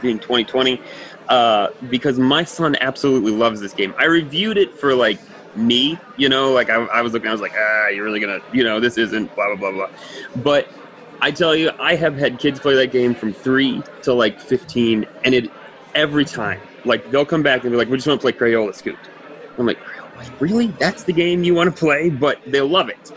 being 0.00 0.18
2020, 0.18 0.82
uh, 1.28 1.68
because 1.88 2.18
my 2.18 2.42
son 2.42 2.76
absolutely 2.80 3.32
loves 3.32 3.60
this 3.60 3.72
game. 3.72 3.94
I 4.00 4.06
reviewed 4.06 4.58
it 4.58 4.70
for 4.80 4.96
like 4.96 5.22
me, 5.54 6.04
you 6.16 6.28
know, 6.28 6.52
like 6.52 6.70
I, 6.70 6.76
I 6.92 7.02
was 7.02 7.12
looking, 7.12 7.28
I 7.28 7.32
was 7.32 7.40
like, 7.40 7.54
ah, 7.56 7.88
you're 7.88 8.04
really 8.04 8.20
gonna, 8.20 8.40
you 8.50 8.64
know, 8.64 8.80
this 8.80 8.98
isn't 8.98 9.32
blah 9.36 9.46
blah 9.46 9.56
blah 9.56 9.72
blah. 9.72 9.86
But 10.34 10.66
I 11.20 11.30
tell 11.30 11.54
you, 11.54 11.70
I 11.80 11.94
have 11.96 12.16
had 12.18 12.38
kids 12.40 12.60
play 12.60 12.74
that 12.76 12.88
game 12.92 13.14
from 13.14 13.32
three 13.32 13.84
to 14.02 14.12
like 14.12 14.40
15, 14.40 15.06
and 15.24 15.34
it 15.36 15.52
every 15.94 16.24
time, 16.24 16.67
like 16.84 17.10
they'll 17.10 17.26
come 17.26 17.42
back 17.42 17.62
and 17.62 17.70
be 17.70 17.76
like, 17.76 17.88
we 17.88 17.96
just 17.96 18.06
want 18.06 18.20
to 18.20 18.24
play 18.24 18.32
Crayola 18.32 18.74
Scoot. 18.74 18.98
I'm 19.58 19.66
like, 19.66 19.78
really? 20.40 20.68
That's 20.78 21.04
the 21.04 21.12
game 21.12 21.42
you 21.42 21.54
want 21.54 21.74
to 21.74 21.78
play? 21.78 22.10
But 22.10 22.40
they'll 22.46 22.68
love 22.68 22.88
it. 22.88 23.12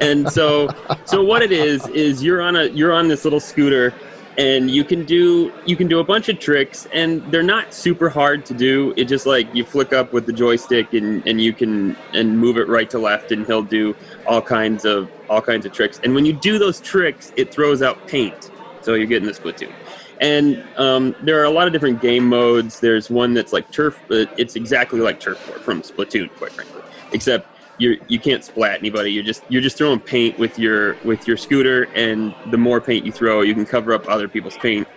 And 0.00 0.30
so, 0.30 0.68
so 1.04 1.22
what 1.22 1.42
it 1.42 1.52
is 1.52 1.86
is 1.88 2.22
you're 2.22 2.42
on 2.42 2.56
a 2.56 2.66
you're 2.66 2.92
on 2.92 3.08
this 3.08 3.24
little 3.24 3.40
scooter, 3.40 3.94
and 4.38 4.70
you 4.70 4.84
can 4.84 5.04
do 5.04 5.52
you 5.64 5.76
can 5.76 5.88
do 5.88 6.00
a 6.00 6.04
bunch 6.04 6.28
of 6.28 6.38
tricks, 6.38 6.86
and 6.92 7.22
they're 7.32 7.42
not 7.42 7.72
super 7.72 8.08
hard 8.08 8.44
to 8.46 8.54
do. 8.54 8.92
It 8.96 9.04
just 9.04 9.26
like 9.26 9.52
you 9.54 9.64
flick 9.64 9.92
up 9.92 10.12
with 10.12 10.26
the 10.26 10.32
joystick, 10.32 10.92
and 10.92 11.26
and 11.26 11.40
you 11.40 11.52
can 11.52 11.96
and 12.12 12.38
move 12.38 12.58
it 12.58 12.68
right 12.68 12.88
to 12.90 12.98
left, 12.98 13.32
and 13.32 13.46
he'll 13.46 13.62
do 13.62 13.94
all 14.26 14.42
kinds 14.42 14.84
of 14.84 15.10
all 15.28 15.42
kinds 15.42 15.66
of 15.66 15.72
tricks. 15.72 16.00
And 16.04 16.14
when 16.14 16.24
you 16.24 16.32
do 16.32 16.58
those 16.58 16.80
tricks, 16.80 17.32
it 17.36 17.52
throws 17.52 17.82
out 17.82 18.06
paint. 18.06 18.50
So 18.82 18.94
you're 18.94 19.08
getting 19.08 19.26
the 19.26 19.34
Splatoon. 19.34 19.72
And 20.20 20.64
um, 20.76 21.14
there 21.22 21.40
are 21.40 21.44
a 21.44 21.50
lot 21.50 21.66
of 21.66 21.72
different 21.72 22.00
game 22.00 22.26
modes. 22.26 22.80
There's 22.80 23.10
one 23.10 23.34
that's 23.34 23.52
like 23.52 23.70
turf. 23.70 24.00
Uh, 24.10 24.26
it's 24.38 24.56
exactly 24.56 25.00
like 25.00 25.20
turf 25.20 25.46
war 25.48 25.58
from 25.58 25.82
Splatoon, 25.82 26.30
quite 26.36 26.52
frankly, 26.52 26.82
except 27.12 27.48
you 27.78 28.00
you 28.08 28.18
can't 28.18 28.42
splat 28.42 28.78
anybody. 28.78 29.12
You're 29.12 29.24
just 29.24 29.42
you're 29.48 29.62
just 29.62 29.76
throwing 29.76 30.00
paint 30.00 30.38
with 30.38 30.58
your 30.58 30.94
with 31.04 31.28
your 31.28 31.36
scooter, 31.36 31.84
and 31.94 32.34
the 32.50 32.56
more 32.56 32.80
paint 32.80 33.04
you 33.04 33.12
throw, 33.12 33.42
you 33.42 33.54
can 33.54 33.66
cover 33.66 33.92
up 33.92 34.08
other 34.08 34.28
people's 34.28 34.56
paint, 34.56 34.88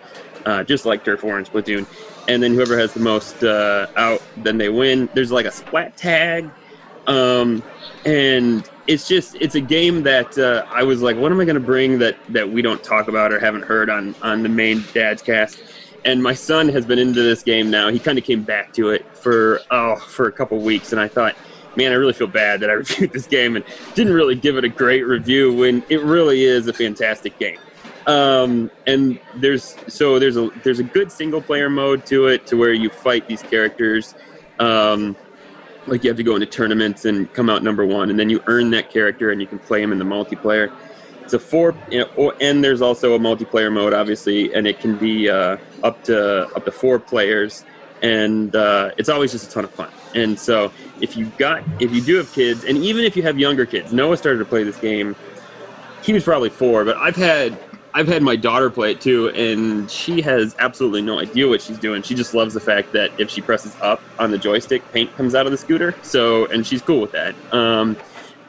uh, 0.46 0.64
just 0.64 0.86
like 0.86 1.04
turf 1.04 1.22
war 1.22 1.38
and 1.38 1.46
Splatoon. 1.46 1.86
And 2.28 2.42
then 2.42 2.54
whoever 2.54 2.78
has 2.78 2.94
the 2.94 3.00
most 3.00 3.42
uh, 3.42 3.88
out, 3.96 4.22
then 4.38 4.56
they 4.56 4.68
win. 4.68 5.08
There's 5.14 5.32
like 5.32 5.46
a 5.46 5.50
splat 5.50 5.96
tag, 5.96 6.48
um, 7.06 7.62
and 8.04 8.68
it's 8.90 9.06
just 9.06 9.36
it's 9.40 9.54
a 9.54 9.60
game 9.60 10.02
that 10.02 10.36
uh, 10.36 10.66
I 10.68 10.82
was 10.82 11.00
like, 11.00 11.16
what 11.16 11.30
am 11.30 11.40
I 11.40 11.44
going 11.44 11.54
to 11.54 11.60
bring 11.60 12.00
that 12.00 12.16
that 12.30 12.50
we 12.50 12.60
don't 12.60 12.82
talk 12.82 13.06
about 13.06 13.32
or 13.32 13.38
haven't 13.38 13.62
heard 13.62 13.88
on 13.88 14.16
on 14.20 14.42
the 14.42 14.48
main 14.48 14.84
Dad's 14.92 15.22
Cast? 15.22 15.62
And 16.04 16.20
my 16.20 16.34
son 16.34 16.68
has 16.70 16.84
been 16.84 16.98
into 16.98 17.22
this 17.22 17.44
game 17.44 17.70
now. 17.70 17.88
He 17.88 18.00
kind 18.00 18.18
of 18.18 18.24
came 18.24 18.42
back 18.42 18.72
to 18.74 18.90
it 18.90 19.06
for 19.16 19.60
oh 19.70 19.94
for 19.94 20.26
a 20.26 20.32
couple 20.32 20.58
weeks, 20.58 20.90
and 20.90 21.00
I 21.00 21.06
thought, 21.06 21.36
man, 21.76 21.92
I 21.92 21.94
really 21.94 22.14
feel 22.14 22.26
bad 22.26 22.58
that 22.60 22.70
I 22.70 22.72
reviewed 22.84 23.12
this 23.12 23.28
game 23.28 23.54
and 23.54 23.64
didn't 23.94 24.12
really 24.12 24.34
give 24.34 24.56
it 24.56 24.64
a 24.64 24.68
great 24.68 25.02
review 25.02 25.54
when 25.54 25.84
it 25.88 26.02
really 26.02 26.42
is 26.42 26.66
a 26.66 26.72
fantastic 26.72 27.38
game. 27.38 27.58
Um, 28.08 28.72
and 28.88 29.20
there's 29.36 29.76
so 29.86 30.18
there's 30.18 30.36
a 30.36 30.50
there's 30.64 30.80
a 30.80 30.84
good 30.84 31.12
single 31.12 31.40
player 31.40 31.70
mode 31.70 32.04
to 32.06 32.26
it 32.26 32.44
to 32.48 32.56
where 32.56 32.72
you 32.72 32.90
fight 32.90 33.28
these 33.28 33.42
characters. 33.42 34.16
Um, 34.58 35.16
like 35.86 36.04
you 36.04 36.10
have 36.10 36.16
to 36.16 36.22
go 36.22 36.34
into 36.34 36.46
tournaments 36.46 37.04
and 37.04 37.32
come 37.32 37.48
out 37.48 37.62
number 37.62 37.84
one, 37.86 38.10
and 38.10 38.18
then 38.18 38.30
you 38.30 38.42
earn 38.46 38.70
that 38.70 38.90
character 38.90 39.30
and 39.30 39.40
you 39.40 39.46
can 39.46 39.58
play 39.58 39.82
him 39.82 39.92
in 39.92 39.98
the 39.98 40.04
multiplayer. 40.04 40.72
it's 41.22 41.32
a 41.32 41.38
four, 41.38 41.74
you 41.90 42.00
know, 42.00 42.08
or, 42.16 42.34
and 42.40 42.62
there's 42.62 42.82
also 42.82 43.14
a 43.14 43.18
multiplayer 43.18 43.72
mode, 43.72 43.92
obviously, 43.92 44.52
and 44.54 44.66
it 44.66 44.80
can 44.80 44.96
be 44.96 45.28
uh, 45.28 45.56
up 45.82 46.02
to 46.04 46.46
up 46.54 46.64
to 46.64 46.72
four 46.72 46.98
players, 46.98 47.64
and 48.02 48.54
uh, 48.56 48.90
it's 48.98 49.08
always 49.08 49.32
just 49.32 49.48
a 49.48 49.50
ton 49.50 49.64
of 49.64 49.70
fun. 49.70 49.90
And 50.14 50.38
so, 50.38 50.72
if 51.00 51.16
you 51.16 51.26
got, 51.38 51.62
if 51.80 51.92
you 51.92 52.00
do 52.00 52.16
have 52.16 52.32
kids, 52.32 52.64
and 52.64 52.78
even 52.78 53.04
if 53.04 53.16
you 53.16 53.22
have 53.22 53.38
younger 53.38 53.66
kids, 53.66 53.92
Noah 53.92 54.16
started 54.16 54.38
to 54.38 54.44
play 54.44 54.64
this 54.64 54.78
game. 54.78 55.16
He 56.02 56.14
was 56.14 56.24
probably 56.24 56.48
four, 56.48 56.86
but 56.86 56.96
I've 56.96 57.14
had 57.14 57.58
I've 57.92 58.06
had 58.06 58.22
my 58.22 58.36
daughter 58.36 58.70
play 58.70 58.92
it 58.92 59.00
too, 59.00 59.30
and 59.30 59.90
she 59.90 60.20
has 60.22 60.54
absolutely 60.58 61.02
no 61.02 61.18
idea 61.18 61.48
what 61.48 61.60
she's 61.60 61.78
doing. 61.78 62.02
She 62.02 62.14
just 62.14 62.34
loves 62.34 62.54
the 62.54 62.60
fact 62.60 62.92
that 62.92 63.10
if 63.18 63.30
she 63.30 63.40
presses 63.40 63.76
up 63.80 64.00
on 64.18 64.30
the 64.30 64.38
joystick, 64.38 64.82
paint 64.92 65.14
comes 65.16 65.34
out 65.34 65.46
of 65.46 65.52
the 65.52 65.58
scooter. 65.58 65.94
So, 66.02 66.46
and 66.46 66.64
she's 66.64 66.82
cool 66.82 67.00
with 67.00 67.12
that. 67.12 67.34
Um, 67.52 67.96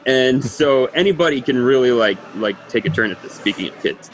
and 0.06 0.44
so 0.58 0.86
anybody 0.86 1.40
can 1.40 1.58
really 1.58 1.90
like 1.90 2.18
like 2.36 2.68
take 2.68 2.84
a 2.84 2.90
turn 2.90 3.10
at 3.10 3.20
this. 3.22 3.32
Speaking 3.34 3.68
of 3.68 3.80
kids, 3.82 4.10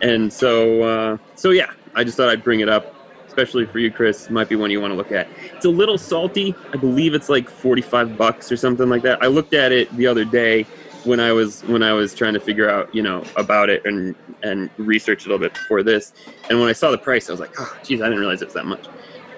and 0.00 0.32
so 0.32 0.82
uh, 0.82 1.18
so 1.36 1.50
yeah, 1.50 1.70
I 1.94 2.02
just 2.02 2.16
thought 2.16 2.28
I'd 2.28 2.42
bring 2.42 2.58
it 2.58 2.68
up, 2.68 2.92
especially 3.28 3.66
for 3.66 3.78
you, 3.78 3.90
Chris. 3.92 4.30
Might 4.30 4.48
be 4.48 4.56
one 4.56 4.72
you 4.72 4.80
want 4.80 4.90
to 4.90 4.96
look 4.96 5.12
at. 5.12 5.28
It's 5.54 5.64
a 5.64 5.70
little 5.70 5.98
salty. 5.98 6.56
I 6.72 6.76
believe 6.76 7.14
it's 7.14 7.28
like 7.28 7.48
forty-five 7.48 8.18
bucks 8.18 8.50
or 8.50 8.56
something 8.56 8.88
like 8.88 9.02
that. 9.02 9.22
I 9.22 9.28
looked 9.28 9.54
at 9.54 9.70
it 9.70 9.94
the 9.96 10.08
other 10.08 10.24
day 10.24 10.66
when 11.04 11.20
I 11.20 11.32
was 11.32 11.62
when 11.64 11.82
I 11.82 11.92
was 11.92 12.14
trying 12.14 12.34
to 12.34 12.40
figure 12.40 12.68
out 12.70 12.94
you 12.94 13.02
know 13.02 13.24
about 13.36 13.70
it 13.70 13.82
and 13.84 14.14
and 14.42 14.70
research 14.78 15.24
a 15.24 15.28
little 15.28 15.38
bit 15.38 15.52
before 15.54 15.82
this. 15.82 16.12
And 16.48 16.60
when 16.60 16.68
I 16.68 16.72
saw 16.72 16.90
the 16.90 16.98
price, 16.98 17.28
I 17.28 17.32
was 17.32 17.40
like, 17.40 17.52
oh, 17.58 17.76
geez, 17.84 18.00
I 18.00 18.04
didn't 18.04 18.20
realize 18.20 18.42
it 18.42 18.46
was 18.46 18.54
that 18.54 18.66
much. 18.66 18.86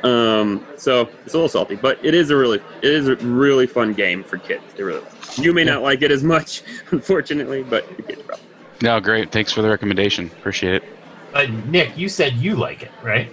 Um, 0.03 0.67
so 0.77 1.09
it's 1.25 1.33
a 1.33 1.37
little 1.39 1.49
salty, 1.49 1.77
but 1.77 1.99
it 2.05 2.15
is 2.15 2.31
a 2.31 2.37
really 2.37 2.59
it 2.83 2.93
is 2.93 3.09
a 3.09 3.17
really 3.17 3.67
fun 3.67 3.95
game 3.95 4.23
for 4.23 4.37
kids. 4.39 4.63
It 4.77 4.83
really 4.83 5.03
is. 5.03 5.39
You 5.39 5.53
may 5.55 5.65
not 5.65 5.83
like 5.83 6.03
it 6.03 6.11
as 6.11 6.23
much, 6.23 6.63
unfortunately, 6.91 7.63
but 7.63 7.89
the 7.97 8.03
kids 8.03 8.23
probably. 8.23 8.45
No, 8.83 9.01
great. 9.01 9.33
Thanks 9.33 9.53
for 9.53 9.63
the 9.63 9.69
recommendation. 9.69 10.27
Appreciate 10.27 10.75
it. 10.75 10.83
But 11.33 11.51
Nick, 11.67 11.97
you 11.97 12.09
said 12.09 12.35
you 12.35 12.55
like 12.55 12.83
it, 12.83 12.93
right? 13.03 13.31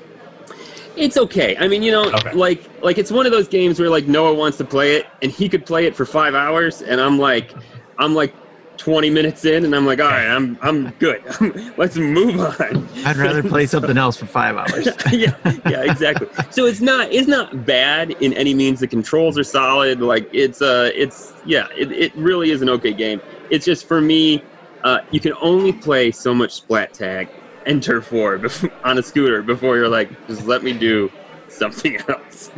It's 0.95 1.17
okay. 1.17 1.55
I 1.57 1.67
mean, 1.67 1.84
you 1.84 1.91
know, 1.91 2.05
Okay. 2.11 2.34
like 2.34 2.69
like 2.82 2.97
it's 2.97 3.11
one 3.11 3.25
of 3.25 3.32
those 3.32 3.47
games 3.47 3.79
where 3.79 3.89
like 3.89 4.07
Noah 4.07 4.34
wants 4.34 4.57
to 4.59 4.65
play 4.65 4.95
it 4.95 5.07
and 5.21 5.32
he 5.32 5.49
could 5.49 5.65
play 5.65 5.86
it 5.86 5.95
for 5.95 6.05
five 6.05 6.36
hours, 6.36 6.82
and 6.82 7.01
I'm 7.01 7.19
like, 7.19 7.53
I'm 8.02 8.16
like. 8.16 8.34
20 8.78 9.12
minutes 9.12 9.45
in 9.45 9.64
and 9.64 9.76
I'm 9.76 9.86
like 9.86 9.99
all 9.99 10.08
right 10.08 10.26
I'm 10.28 10.58
I'm 10.60 10.89
good 10.91 11.22
let's 11.78 11.97
move 11.97 12.39
on 12.39 12.89
I'd 13.06 13.18
rather 13.18 13.43
play 13.43 13.68
something 13.68 13.95
else 13.95 14.18
for 14.18 14.26
five 14.26 14.56
hours. 14.56 14.88
yeah, 15.12 15.36
yeah, 15.70 15.84
exactly. 15.84 16.28
So 16.49 16.66
it's 16.66 16.82
not 16.82 17.12
it's 17.12 17.28
not 17.28 17.64
bad 17.66 18.12
in 18.22 18.34
any 18.34 18.56
means. 18.56 18.80
The 18.80 18.88
controls 18.88 19.38
are 19.38 19.43
solid. 19.43 20.02
Like 20.02 20.28
it's 20.34 20.64
uh 20.64 20.89
it's 20.95 21.34
yeah, 21.45 21.68
it, 21.78 21.91
it 21.91 22.16
really 22.16 22.49
is 22.49 22.64
an 22.64 22.70
okay 22.70 22.93
game. 22.93 23.22
It's 23.52 23.66
just 23.66 23.88
for 23.88 24.02
me, 24.02 24.43
uh, 24.84 24.99
you 25.12 25.20
can 25.20 25.34
only 25.41 25.74
play 25.74 26.12
so 26.12 26.34
much 26.34 26.54
splat 26.54 26.93
tag 26.93 27.30
and 27.66 27.84
turf 27.84 28.12
war 28.12 28.39
bef- 28.39 28.72
on 28.84 28.97
a 28.97 29.04
scooter 29.04 29.41
before 29.41 29.78
you're 29.78 29.89
like, 29.89 30.10
just 30.28 30.45
let 30.45 30.64
me 30.64 30.74
do 30.74 31.12
something 31.49 31.97
else. 32.08 32.52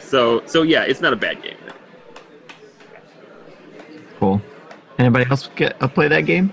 so 0.00 0.44
so 0.46 0.62
yeah, 0.62 0.82
it's 0.82 1.00
not 1.00 1.12
a 1.12 1.16
bad 1.16 1.42
game. 1.42 1.56
Cool. 4.18 4.40
Anybody 4.98 5.26
else 5.30 5.48
get 5.56 5.80
uh, 5.82 5.88
play 5.88 6.08
that 6.08 6.22
game? 6.22 6.52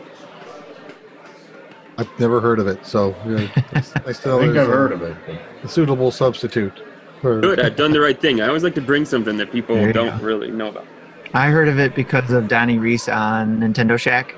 I've 1.97 2.19
never 2.19 2.41
heard 2.41 2.59
of 2.59 2.67
it, 2.67 2.83
so 2.85 3.15
yeah, 3.27 3.47
I 3.73 3.83
I 4.07 4.11
still 4.11 4.39
think 4.39 4.57
I've 4.57 4.67
heard 4.67 4.91
of 4.91 5.01
it. 5.03 5.15
but- 5.27 5.41
a 5.63 5.67
suitable 5.67 6.09
substitute. 6.11 6.73
For, 7.21 7.39
Good, 7.39 7.59
I've 7.59 7.75
done 7.75 7.91
the 7.91 7.99
right 7.99 8.19
thing. 8.19 8.41
I 8.41 8.47
always 8.47 8.63
like 8.63 8.73
to 8.73 8.81
bring 8.81 9.05
something 9.05 9.37
that 9.37 9.51
people 9.51 9.75
There 9.75 9.93
don't 9.93 10.19
really 10.23 10.49
know 10.49 10.69
about. 10.69 10.87
I 11.35 11.49
heard 11.49 11.67
of 11.67 11.77
it 11.79 11.93
because 11.93 12.31
of 12.31 12.47
Donnie 12.47 12.79
Reese 12.79 13.07
on 13.07 13.59
Nintendo 13.59 13.99
Shack. 13.99 14.33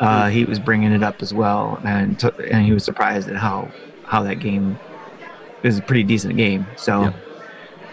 Uh, 0.00 0.30
he 0.30 0.46
was 0.46 0.58
bringing 0.58 0.92
it 0.92 1.02
up 1.02 1.20
as 1.20 1.34
well, 1.34 1.78
and 1.84 2.18
t- 2.18 2.30
and 2.50 2.64
he 2.64 2.72
was 2.72 2.84
surprised 2.84 3.28
at 3.28 3.36
how 3.36 3.70
how 4.06 4.22
that 4.22 4.40
game 4.40 4.78
is 5.62 5.78
a 5.78 5.82
pretty 5.82 6.02
decent 6.04 6.38
game. 6.38 6.66
So 6.76 7.02
Yep. 7.02 7.14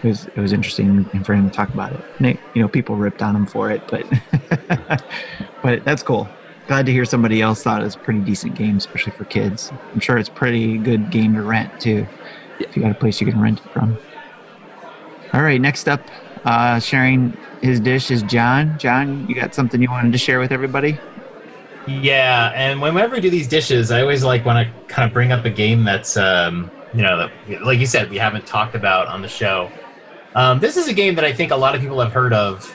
It 0.02 0.06
was 0.06 0.26
it 0.26 0.38
was 0.40 0.52
interesting 0.52 1.04
for 1.24 1.34
him 1.34 1.48
to 1.48 1.54
talk 1.54 1.68
about 1.72 1.92
it. 1.92 2.00
And 2.18 2.26
it- 2.28 2.40
you 2.54 2.62
know, 2.62 2.68
people 2.68 2.96
ripped 2.96 3.22
on 3.22 3.34
him 3.36 3.46
for 3.46 3.70
it, 3.70 3.82
but 3.88 4.04
but 5.62 5.84
that's 5.84 6.02
cool. 6.02 6.28
Glad 6.68 6.86
to 6.86 6.92
hear 6.92 7.04
somebody 7.04 7.42
else 7.42 7.62
thought 7.62 7.80
it 7.80 7.84
was 7.84 7.96
a 7.96 7.98
pretty 7.98 8.20
decent 8.20 8.54
game, 8.54 8.76
especially 8.76 9.12
for 9.12 9.24
kids. 9.24 9.72
I'm 9.92 10.00
sure 10.00 10.18
it's 10.18 10.28
pretty 10.28 10.78
good 10.78 11.10
game 11.10 11.34
to 11.34 11.42
rent 11.42 11.80
too, 11.80 12.06
if 12.60 12.76
you 12.76 12.82
got 12.82 12.92
a 12.92 12.94
place 12.94 13.20
you 13.20 13.26
can 13.26 13.40
rent 13.40 13.60
it 13.64 13.72
from. 13.72 13.98
All 15.32 15.42
right, 15.42 15.60
next 15.60 15.88
up, 15.88 16.00
uh, 16.44 16.78
sharing 16.78 17.36
his 17.60 17.80
dish 17.80 18.10
is 18.10 18.22
John. 18.22 18.78
John, 18.78 19.26
you 19.28 19.34
got 19.34 19.54
something 19.54 19.80
you 19.82 19.90
wanted 19.90 20.12
to 20.12 20.18
share 20.18 20.38
with 20.40 20.52
everybody? 20.52 20.98
Yeah, 21.86 22.52
and 22.54 22.80
whenever 22.80 23.16
we 23.16 23.20
do 23.20 23.30
these 23.30 23.48
dishes, 23.48 23.90
I 23.90 24.02
always 24.02 24.22
like 24.22 24.44
want 24.44 24.66
to 24.68 24.74
kind 24.94 25.06
of 25.08 25.12
bring 25.12 25.32
up 25.32 25.44
a 25.44 25.50
game 25.50 25.84
that's, 25.84 26.16
um, 26.16 26.70
you 26.94 27.02
know, 27.02 27.16
that, 27.48 27.62
like 27.62 27.78
you 27.78 27.86
said, 27.86 28.10
we 28.10 28.18
haven't 28.18 28.46
talked 28.46 28.74
about 28.74 29.08
on 29.08 29.22
the 29.22 29.28
show. 29.28 29.70
Um, 30.34 30.60
this 30.60 30.76
is 30.76 30.88
a 30.88 30.92
game 30.92 31.16
that 31.16 31.24
I 31.24 31.32
think 31.32 31.50
a 31.50 31.56
lot 31.56 31.74
of 31.74 31.80
people 31.80 32.00
have 32.00 32.12
heard 32.12 32.32
of, 32.32 32.74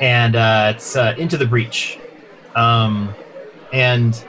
and 0.00 0.36
uh, 0.36 0.72
it's 0.74 0.96
uh, 0.96 1.14
Into 1.16 1.36
the 1.36 1.46
Breach. 1.46 1.98
Um, 2.54 3.14
and 3.72 4.22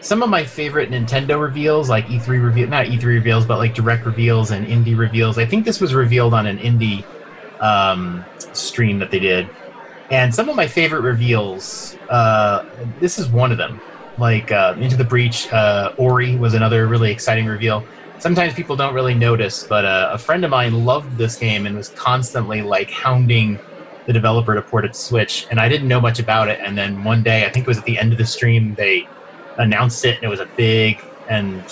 some 0.00 0.22
of 0.22 0.30
my 0.30 0.44
favorite 0.44 0.90
Nintendo 0.90 1.40
reveals, 1.40 1.90
like 1.90 2.06
E3 2.06 2.42
reveal, 2.42 2.68
not 2.68 2.86
E3 2.86 3.02
reveals, 3.04 3.44
but 3.44 3.58
like 3.58 3.74
direct 3.74 4.06
reveals 4.06 4.50
and 4.50 4.66
indie 4.66 4.96
reveals. 4.96 5.38
I 5.38 5.44
think 5.44 5.64
this 5.64 5.80
was 5.80 5.94
revealed 5.94 6.34
on 6.34 6.46
an 6.46 6.58
indie 6.58 7.04
um, 7.60 8.24
stream 8.52 8.98
that 9.00 9.10
they 9.10 9.18
did. 9.18 9.48
And 10.10 10.34
some 10.34 10.48
of 10.48 10.56
my 10.56 10.66
favorite 10.66 11.02
reveals, 11.02 11.96
uh, 12.08 12.64
this 13.00 13.18
is 13.18 13.28
one 13.28 13.52
of 13.52 13.58
them. 13.58 13.80
Like 14.16 14.50
uh, 14.50 14.74
Into 14.78 14.96
the 14.96 15.04
Breach, 15.04 15.52
uh, 15.52 15.92
Ori 15.96 16.36
was 16.36 16.54
another 16.54 16.86
really 16.86 17.10
exciting 17.10 17.46
reveal. 17.46 17.84
Sometimes 18.18 18.54
people 18.54 18.74
don't 18.74 18.94
really 18.94 19.14
notice, 19.14 19.64
but 19.64 19.84
uh, 19.84 20.10
a 20.12 20.18
friend 20.18 20.44
of 20.44 20.50
mine 20.50 20.84
loved 20.84 21.16
this 21.16 21.36
game 21.36 21.66
and 21.66 21.76
was 21.76 21.90
constantly 21.90 22.62
like 22.62 22.90
hounding 22.90 23.58
the 24.06 24.12
developer 24.12 24.54
to 24.54 24.62
port 24.62 24.84
it 24.84 24.94
to 24.94 24.98
Switch. 24.98 25.46
And 25.50 25.60
I 25.60 25.68
didn't 25.68 25.86
know 25.86 26.00
much 26.00 26.18
about 26.18 26.48
it. 26.48 26.58
And 26.62 26.76
then 26.76 27.04
one 27.04 27.22
day, 27.22 27.46
I 27.46 27.50
think 27.50 27.66
it 27.66 27.68
was 27.68 27.78
at 27.78 27.84
the 27.84 27.98
end 27.98 28.12
of 28.12 28.18
the 28.18 28.26
stream, 28.26 28.74
they 28.74 29.08
announced 29.58 30.04
it, 30.04 30.16
and 30.16 30.24
it 30.24 30.28
was 30.28 30.40
a 30.40 30.48
big 30.56 31.00
and 31.28 31.62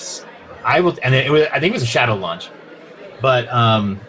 I 0.65 0.81
will, 0.81 0.97
and 1.03 1.15
it 1.15 1.31
was, 1.31 1.47
I 1.53 1.61
think 1.61 1.71
it 1.71 1.75
was 1.75 1.83
a 1.83 1.87
shadow 1.87 2.15
launch. 2.15 2.51
But 3.23 3.49
um, 3.53 4.01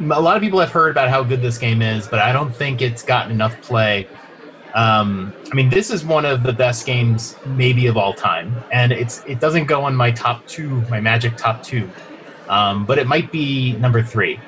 a 0.00 0.20
lot 0.20 0.36
of 0.36 0.42
people 0.42 0.60
have 0.60 0.70
heard 0.70 0.90
about 0.90 1.08
how 1.08 1.22
good 1.22 1.42
this 1.42 1.58
game 1.58 1.82
is, 1.82 2.06
but 2.06 2.20
I 2.20 2.32
don't 2.32 2.54
think 2.54 2.82
it's 2.82 3.02
gotten 3.02 3.30
enough 3.32 3.60
play. 3.62 4.08
Um, 4.76 5.32
I 5.50 5.54
mean, 5.54 5.70
this 5.70 5.90
is 5.90 6.04
one 6.04 6.26
of 6.26 6.42
the 6.42 6.52
best 6.52 6.84
games 6.84 7.34
maybe 7.46 7.86
of 7.86 7.96
all 7.96 8.12
time, 8.12 8.54
and 8.70 8.92
it's 8.92 9.24
it 9.26 9.40
doesn't 9.40 9.64
go 9.64 9.82
on 9.82 9.96
my 9.96 10.10
top 10.10 10.46
two, 10.46 10.82
my 10.90 11.00
Magic 11.00 11.36
top 11.36 11.62
two, 11.62 11.90
um, 12.48 12.84
but 12.84 12.98
it 12.98 13.06
might 13.06 13.32
be 13.32 13.72
number 13.78 14.02
three. 14.02 14.38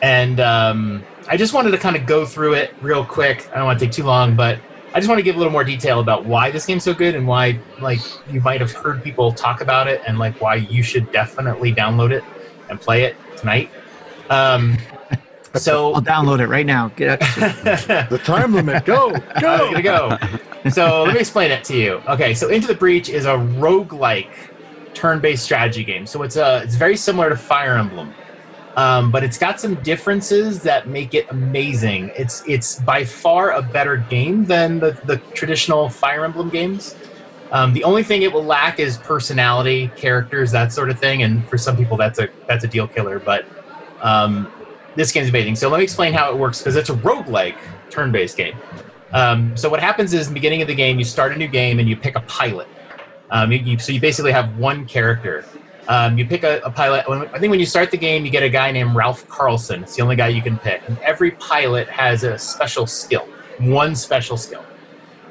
And 0.00 0.38
um, 0.38 1.02
I 1.28 1.36
just 1.36 1.52
wanted 1.52 1.72
to 1.72 1.78
kind 1.78 1.96
of 1.96 2.06
go 2.06 2.24
through 2.24 2.54
it 2.54 2.74
real 2.80 3.04
quick. 3.04 3.48
I 3.52 3.56
don't 3.56 3.64
want 3.64 3.80
to 3.80 3.84
take 3.84 3.92
too 3.92 4.04
long, 4.04 4.36
but 4.36 4.60
I 4.94 5.00
just 5.00 5.08
want 5.08 5.18
to 5.18 5.22
give 5.22 5.36
a 5.36 5.38
little 5.38 5.52
more 5.52 5.64
detail 5.64 6.00
about 6.00 6.26
why 6.26 6.50
this 6.50 6.66
game's 6.66 6.84
so 6.84 6.92
good 6.92 7.14
and 7.14 7.26
why, 7.26 7.58
like, 7.80 8.00
you 8.30 8.40
might 8.40 8.60
have 8.60 8.72
heard 8.72 9.02
people 9.02 9.32
talk 9.32 9.62
about 9.62 9.88
it 9.88 10.02
and 10.06 10.18
like 10.18 10.40
why 10.40 10.56
you 10.56 10.82
should 10.82 11.10
definitely 11.12 11.72
download 11.72 12.12
it 12.12 12.22
and 12.68 12.80
play 12.80 13.04
it 13.04 13.16
tonight. 13.36 13.70
Um, 14.28 14.76
so 15.54 15.92
I'll 15.94 16.02
download 16.02 16.40
it 16.40 16.46
right 16.48 16.66
now. 16.66 16.88
Get 16.96 17.10
out. 17.10 17.20
the 18.10 18.20
time 18.24 18.54
limit. 18.54 18.84
Go, 18.84 19.14
I'm 19.14 19.40
go. 19.40 19.70
gonna 19.70 19.82
go. 19.82 20.18
So 20.70 21.02
let 21.04 21.14
me 21.14 21.20
explain 21.20 21.50
it 21.50 21.64
to 21.64 21.76
you. 21.76 22.02
Okay, 22.08 22.34
so 22.34 22.48
Into 22.48 22.66
the 22.66 22.74
Breach 22.74 23.08
is 23.08 23.26
a 23.26 23.34
roguelike 23.34 24.30
turn-based 24.94 25.42
strategy 25.42 25.84
game. 25.84 26.06
So 26.06 26.22
it's 26.22 26.36
a 26.36 26.62
it's 26.62 26.74
very 26.74 26.96
similar 26.96 27.28
to 27.28 27.36
Fire 27.36 27.76
Emblem. 27.76 28.14
Um, 28.76 29.10
but 29.10 29.22
it's 29.22 29.36
got 29.36 29.60
some 29.60 29.74
differences 29.82 30.62
that 30.62 30.88
make 30.88 31.12
it 31.12 31.26
amazing. 31.30 32.10
It's 32.16 32.42
it's 32.46 32.80
by 32.80 33.04
far 33.04 33.52
a 33.52 33.60
better 33.60 33.98
game 33.98 34.46
than 34.46 34.78
the, 34.78 34.98
the 35.04 35.18
traditional 35.34 35.90
Fire 35.90 36.24
Emblem 36.24 36.48
games. 36.48 36.94
Um, 37.50 37.74
the 37.74 37.84
only 37.84 38.02
thing 38.02 38.22
it 38.22 38.32
will 38.32 38.44
lack 38.44 38.80
is 38.80 38.96
personality, 38.96 39.88
characters, 39.94 40.50
that 40.52 40.72
sort 40.72 40.88
of 40.88 40.98
thing. 40.98 41.22
And 41.22 41.46
for 41.48 41.58
some 41.58 41.76
people, 41.76 41.98
that's 41.98 42.18
a 42.18 42.28
that's 42.46 42.64
a 42.64 42.68
deal 42.68 42.88
killer. 42.88 43.18
But 43.18 43.46
um, 44.00 44.50
this 44.96 45.12
game's 45.12 45.28
amazing. 45.28 45.56
So 45.56 45.68
let 45.68 45.78
me 45.78 45.84
explain 45.84 46.12
how 46.12 46.30
it 46.30 46.36
works 46.36 46.58
because 46.58 46.76
it's 46.76 46.90
a 46.90 46.94
roguelike 46.94 47.56
turn-based 47.90 48.36
game. 48.36 48.56
Um, 49.12 49.56
so 49.56 49.68
what 49.68 49.80
happens 49.80 50.14
is, 50.14 50.28
in 50.28 50.32
the 50.32 50.38
beginning 50.38 50.62
of 50.62 50.68
the 50.68 50.74
game, 50.74 50.98
you 50.98 51.04
start 51.04 51.32
a 51.32 51.36
new 51.36 51.48
game 51.48 51.78
and 51.78 51.88
you 51.88 51.96
pick 51.96 52.16
a 52.16 52.20
pilot. 52.20 52.68
Um, 53.30 53.52
you, 53.52 53.58
you, 53.58 53.78
so 53.78 53.92
you 53.92 54.00
basically 54.00 54.32
have 54.32 54.56
one 54.58 54.86
character. 54.86 55.44
Um, 55.88 56.16
you 56.16 56.26
pick 56.26 56.44
a, 56.44 56.60
a 56.60 56.70
pilot. 56.70 57.04
I 57.08 57.38
think 57.38 57.50
when 57.50 57.60
you 57.60 57.66
start 57.66 57.90
the 57.90 57.96
game, 57.98 58.24
you 58.24 58.30
get 58.30 58.42
a 58.42 58.48
guy 58.48 58.70
named 58.70 58.94
Ralph 58.94 59.26
Karlsson. 59.28 59.82
It's 59.82 59.96
the 59.96 60.02
only 60.02 60.16
guy 60.16 60.28
you 60.28 60.42
can 60.42 60.58
pick. 60.58 60.82
And 60.86 60.98
every 60.98 61.32
pilot 61.32 61.88
has 61.88 62.24
a 62.24 62.38
special 62.38 62.86
skill, 62.86 63.28
one 63.58 63.94
special 63.94 64.36
skill. 64.36 64.64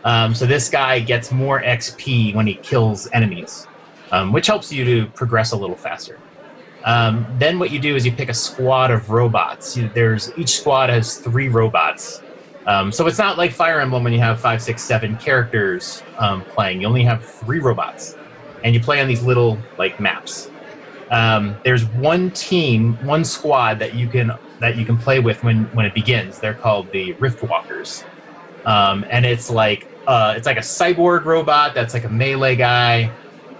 Um, 0.03 0.33
so 0.33 0.45
this 0.45 0.69
guy 0.69 0.99
gets 0.99 1.31
more 1.31 1.61
XP 1.61 2.35
when 2.35 2.47
he 2.47 2.55
kills 2.55 3.07
enemies, 3.13 3.67
um, 4.11 4.33
which 4.33 4.47
helps 4.47 4.71
you 4.71 4.83
to 4.83 5.07
progress 5.11 5.51
a 5.51 5.55
little 5.55 5.75
faster. 5.75 6.19
Um, 6.83 7.27
then 7.37 7.59
what 7.59 7.71
you 7.71 7.79
do 7.79 7.95
is 7.95 8.05
you 8.05 8.11
pick 8.11 8.29
a 8.29 8.33
squad 8.33 8.91
of 8.91 9.09
robots. 9.09 9.77
You, 9.77 9.89
there's 9.93 10.31
each 10.37 10.59
squad 10.59 10.89
has 10.89 11.17
three 11.17 11.47
robots, 11.47 12.21
Um, 12.65 12.91
so 12.91 13.07
it's 13.07 13.17
not 13.17 13.37
like 13.37 13.51
Fire 13.51 13.79
Emblem 13.79 14.03
when 14.03 14.13
you 14.13 14.19
have 14.19 14.39
five, 14.39 14.61
six, 14.61 14.83
seven 14.83 15.17
characters 15.17 16.03
um, 16.17 16.43
playing. 16.43 16.81
You 16.81 16.87
only 16.87 17.03
have 17.03 17.23
three 17.25 17.59
robots, 17.59 18.15
and 18.63 18.73
you 18.75 18.79
play 18.81 19.01
on 19.01 19.07
these 19.07 19.23
little 19.23 19.57
like 19.77 19.99
maps. 19.99 20.49
Um, 21.09 21.57
there's 21.63 21.85
one 21.85 22.31
team, 22.31 22.97
one 23.05 23.25
squad 23.25 23.79
that 23.79 23.95
you 23.95 24.07
can 24.07 24.31
that 24.59 24.75
you 24.77 24.85
can 24.85 24.97
play 24.97 25.19
with 25.19 25.43
when 25.43 25.65
when 25.73 25.85
it 25.85 25.93
begins. 25.93 26.39
They're 26.39 26.53
called 26.53 26.91
the 26.91 27.13
Rift 27.13 27.43
Walkers, 27.43 28.03
um, 28.65 29.05
and 29.09 29.25
it's 29.25 29.49
like 29.49 29.87
uh, 30.07 30.35
it's 30.37 30.45
like 30.45 30.57
a 30.57 30.61
cyborg 30.61 31.25
robot 31.25 31.73
that's 31.73 31.93
like 31.93 32.05
a 32.05 32.09
melee 32.09 32.55
guy. 32.55 33.11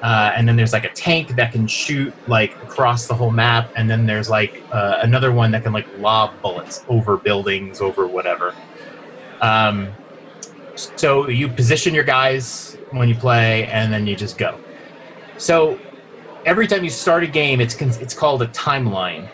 Uh, 0.02 0.34
and 0.36 0.48
then 0.48 0.56
there's 0.56 0.74
like 0.74 0.84
a 0.84 0.94
tank 0.94 1.36
that 1.36 1.52
can 1.52 1.68
shoot 1.68 2.12
like 2.28 2.56
across 2.64 3.08
the 3.08 3.14
whole 3.14 3.30
map, 3.30 3.72
and 3.76 3.90
then 3.90 4.06
there's 4.06 4.30
like 4.30 4.64
uh, 4.72 5.00
another 5.04 5.32
one 5.32 5.52
that 5.52 5.64
can 5.64 5.74
like 5.74 5.86
lob 6.00 6.32
bullets 6.42 6.84
over 6.88 7.18
buildings, 7.18 7.82
over 7.82 8.08
whatever. 8.08 8.56
Um, 9.42 9.92
so 10.76 11.28
you 11.28 11.48
position 11.48 11.94
your 11.94 12.04
guys 12.04 12.78
when 12.92 13.10
you 13.10 13.16
play, 13.16 13.68
and 13.68 13.94
then 13.94 14.08
you 14.08 14.16
just 14.16 14.40
go. 14.40 14.60
So 15.38 15.80
every 16.46 16.66
time 16.66 16.84
you 16.84 16.90
start 16.90 17.24
a 17.24 17.28
game, 17.28 17.62
it's 17.62 17.76
it's 17.80 18.16
called 18.16 18.42
a 18.42 18.48
timeline, 18.48 19.30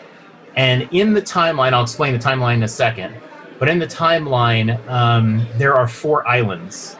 and 0.56 0.86
in 0.92 1.14
the 1.14 1.22
timeline, 1.22 1.72
I'll 1.72 1.82
explain 1.82 2.12
the 2.12 2.18
timeline 2.18 2.56
in 2.56 2.62
a 2.64 2.68
second. 2.68 3.14
But 3.58 3.70
in 3.70 3.78
the 3.78 3.86
timeline, 3.86 4.86
um, 4.86 5.46
there 5.56 5.74
are 5.74 5.88
four 5.88 6.28
islands, 6.28 6.97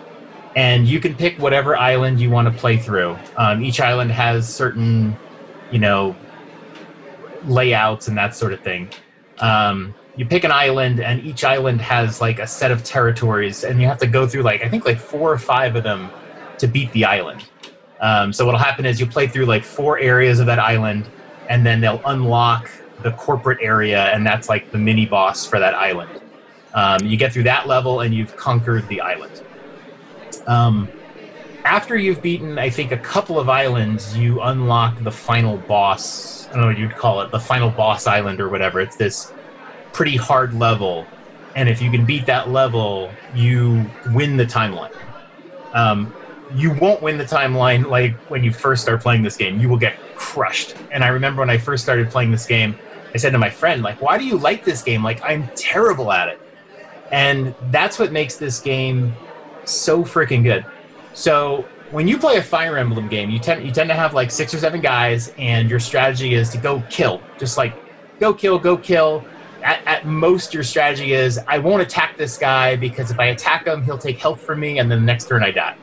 and 0.58 0.88
you 0.88 0.98
can 0.98 1.14
pick 1.14 1.38
whatever 1.38 1.76
island 1.76 2.18
you 2.20 2.30
want 2.30 2.52
to 2.52 2.60
play 2.60 2.76
through. 2.76 3.16
Um, 3.36 3.62
each 3.62 3.80
island 3.80 4.10
has 4.10 4.52
certain, 4.52 5.16
you 5.70 5.78
know, 5.78 6.16
layouts 7.44 8.08
and 8.08 8.18
that 8.18 8.34
sort 8.34 8.52
of 8.52 8.58
thing. 8.58 8.90
Um, 9.38 9.94
you 10.16 10.26
pick 10.26 10.42
an 10.42 10.50
island, 10.50 10.98
and 10.98 11.24
each 11.24 11.44
island 11.44 11.80
has 11.80 12.20
like 12.20 12.40
a 12.40 12.46
set 12.48 12.72
of 12.72 12.82
territories, 12.82 13.62
and 13.62 13.80
you 13.80 13.86
have 13.86 13.98
to 13.98 14.08
go 14.08 14.26
through 14.26 14.42
like 14.42 14.64
I 14.64 14.68
think 14.68 14.84
like 14.84 14.98
four 14.98 15.32
or 15.32 15.38
five 15.38 15.76
of 15.76 15.84
them 15.84 16.10
to 16.58 16.66
beat 16.66 16.90
the 16.90 17.04
island. 17.04 17.44
Um, 18.00 18.32
so 18.32 18.44
what'll 18.44 18.58
happen 18.58 18.84
is 18.84 18.98
you 18.98 19.06
play 19.06 19.28
through 19.28 19.46
like 19.46 19.62
four 19.62 20.00
areas 20.00 20.40
of 20.40 20.46
that 20.46 20.58
island, 20.58 21.08
and 21.48 21.64
then 21.64 21.80
they'll 21.80 22.02
unlock 22.04 22.68
the 23.04 23.12
corporate 23.12 23.58
area, 23.62 24.06
and 24.06 24.26
that's 24.26 24.48
like 24.48 24.72
the 24.72 24.78
mini 24.78 25.06
boss 25.06 25.46
for 25.46 25.60
that 25.60 25.76
island. 25.76 26.20
Um, 26.74 26.98
you 27.04 27.16
get 27.16 27.32
through 27.32 27.44
that 27.44 27.68
level, 27.68 28.00
and 28.00 28.12
you've 28.12 28.36
conquered 28.36 28.88
the 28.88 29.00
island. 29.00 29.40
Um, 30.48 30.88
after 31.64 31.96
you've 31.96 32.22
beaten, 32.22 32.58
I 32.58 32.70
think, 32.70 32.90
a 32.90 32.96
couple 32.96 33.38
of 33.38 33.48
islands, 33.48 34.16
you 34.16 34.40
unlock 34.40 34.98
the 35.04 35.12
final 35.12 35.58
boss. 35.58 36.48
I 36.48 36.52
don't 36.52 36.62
know 36.62 36.66
what 36.68 36.78
you'd 36.78 36.96
call 36.96 37.20
it, 37.20 37.30
the 37.30 37.38
final 37.38 37.70
boss 37.70 38.06
island 38.06 38.40
or 38.40 38.48
whatever. 38.48 38.80
It's 38.80 38.96
this 38.96 39.32
pretty 39.92 40.16
hard 40.16 40.54
level, 40.54 41.06
and 41.54 41.68
if 41.68 41.82
you 41.82 41.90
can 41.90 42.06
beat 42.06 42.24
that 42.26 42.48
level, 42.48 43.10
you 43.34 43.84
win 44.12 44.38
the 44.38 44.46
timeline. 44.46 44.94
Um, 45.74 46.14
you 46.54 46.72
won't 46.72 47.02
win 47.02 47.18
the 47.18 47.24
timeline 47.24 47.86
like 47.86 48.16
when 48.30 48.42
you 48.42 48.50
first 48.50 48.82
start 48.82 49.02
playing 49.02 49.22
this 49.22 49.36
game. 49.36 49.60
You 49.60 49.68
will 49.68 49.76
get 49.76 49.98
crushed. 50.16 50.74
And 50.90 51.04
I 51.04 51.08
remember 51.08 51.40
when 51.40 51.50
I 51.50 51.58
first 51.58 51.84
started 51.84 52.08
playing 52.08 52.30
this 52.30 52.46
game, 52.46 52.74
I 53.12 53.18
said 53.18 53.32
to 53.32 53.38
my 53.38 53.50
friend, 53.50 53.82
like, 53.82 54.00
why 54.00 54.16
do 54.16 54.24
you 54.24 54.38
like 54.38 54.64
this 54.64 54.82
game? 54.82 55.04
Like, 55.04 55.22
I'm 55.22 55.48
terrible 55.54 56.10
at 56.10 56.28
it. 56.28 56.40
And 57.12 57.54
that's 57.70 57.98
what 57.98 58.12
makes 58.12 58.36
this 58.36 58.60
game 58.60 59.14
so 59.70 60.02
freaking 60.02 60.42
good. 60.42 60.64
So 61.14 61.66
when 61.90 62.06
you 62.06 62.18
play 62.18 62.36
a 62.36 62.42
Fire 62.42 62.76
Emblem 62.76 63.08
game, 63.08 63.30
you 63.30 63.38
tend 63.38 63.64
you 63.64 63.72
tend 63.72 63.88
to 63.88 63.94
have 63.94 64.14
like 64.14 64.30
six 64.30 64.52
or 64.52 64.58
seven 64.58 64.80
guys, 64.80 65.32
and 65.38 65.70
your 65.70 65.80
strategy 65.80 66.34
is 66.34 66.50
to 66.50 66.58
go 66.58 66.82
kill, 66.90 67.22
just 67.38 67.56
like 67.56 67.74
go 68.20 68.32
kill, 68.34 68.58
go 68.58 68.76
kill. 68.76 69.24
At, 69.62 69.80
at 69.86 70.06
most, 70.06 70.54
your 70.54 70.62
strategy 70.62 71.14
is 71.14 71.38
I 71.48 71.58
won't 71.58 71.82
attack 71.82 72.16
this 72.16 72.38
guy 72.38 72.76
because 72.76 73.10
if 73.10 73.18
I 73.18 73.26
attack 73.26 73.66
him, 73.66 73.82
he'll 73.82 73.98
take 73.98 74.18
health 74.18 74.40
from 74.40 74.60
me, 74.60 74.78
and 74.78 74.90
then 74.90 75.00
the 75.00 75.06
next 75.06 75.28
turn 75.28 75.42
I 75.42 75.50
die. 75.50 75.76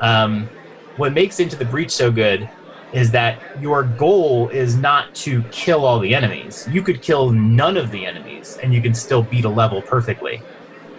Um, 0.00 0.48
what 0.96 1.12
makes 1.12 1.40
Into 1.40 1.56
the 1.56 1.64
Breach 1.64 1.90
so 1.90 2.10
good 2.10 2.48
is 2.92 3.10
that 3.12 3.40
your 3.60 3.84
goal 3.84 4.48
is 4.48 4.76
not 4.76 5.14
to 5.14 5.42
kill 5.44 5.84
all 5.84 5.98
the 5.98 6.14
enemies. 6.14 6.66
You 6.70 6.82
could 6.82 7.02
kill 7.02 7.30
none 7.30 7.76
of 7.76 7.90
the 7.90 8.04
enemies, 8.04 8.58
and 8.62 8.74
you 8.74 8.82
can 8.82 8.94
still 8.94 9.22
beat 9.22 9.44
a 9.44 9.48
level 9.48 9.80
perfectly. 9.80 10.42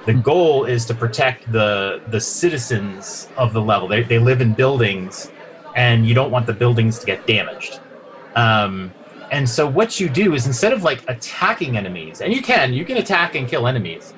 The 0.06 0.14
goal 0.16 0.66
is 0.66 0.86
to 0.86 0.96
protect 0.96 1.52
the 1.52 2.02
the 2.08 2.20
citizens 2.20 3.30
of 3.38 3.54
the 3.54 3.62
level. 3.62 3.88
They, 3.88 4.02
they 4.02 4.18
live 4.18 4.42
in 4.42 4.54
buildings, 4.54 5.32
and 5.76 6.08
you 6.08 6.16
don't 6.16 6.32
want 6.32 6.48
the 6.48 6.54
buildings 6.54 6.98
to 7.00 7.06
get 7.06 7.28
damaged. 7.28 7.80
Um, 8.36 8.92
and 9.32 9.48
so 9.48 9.68
what 9.68 10.00
you 10.00 10.10
do 10.10 10.34
is 10.34 10.48
instead 10.48 10.74
of 10.74 10.84
like 10.84 11.08
attacking 11.08 11.78
enemies, 11.78 12.22
and 12.22 12.34
you 12.34 12.42
can 12.42 12.74
you 12.74 12.84
can 12.84 12.98
attack 12.98 13.36
and 13.36 13.48
kill 13.48 13.68
enemies. 13.68 14.14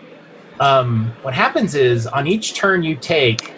Um, 0.59 1.13
what 1.21 1.33
happens 1.33 1.75
is 1.75 2.07
on 2.07 2.27
each 2.27 2.53
turn 2.53 2.83
you 2.83 2.95
take, 2.95 3.53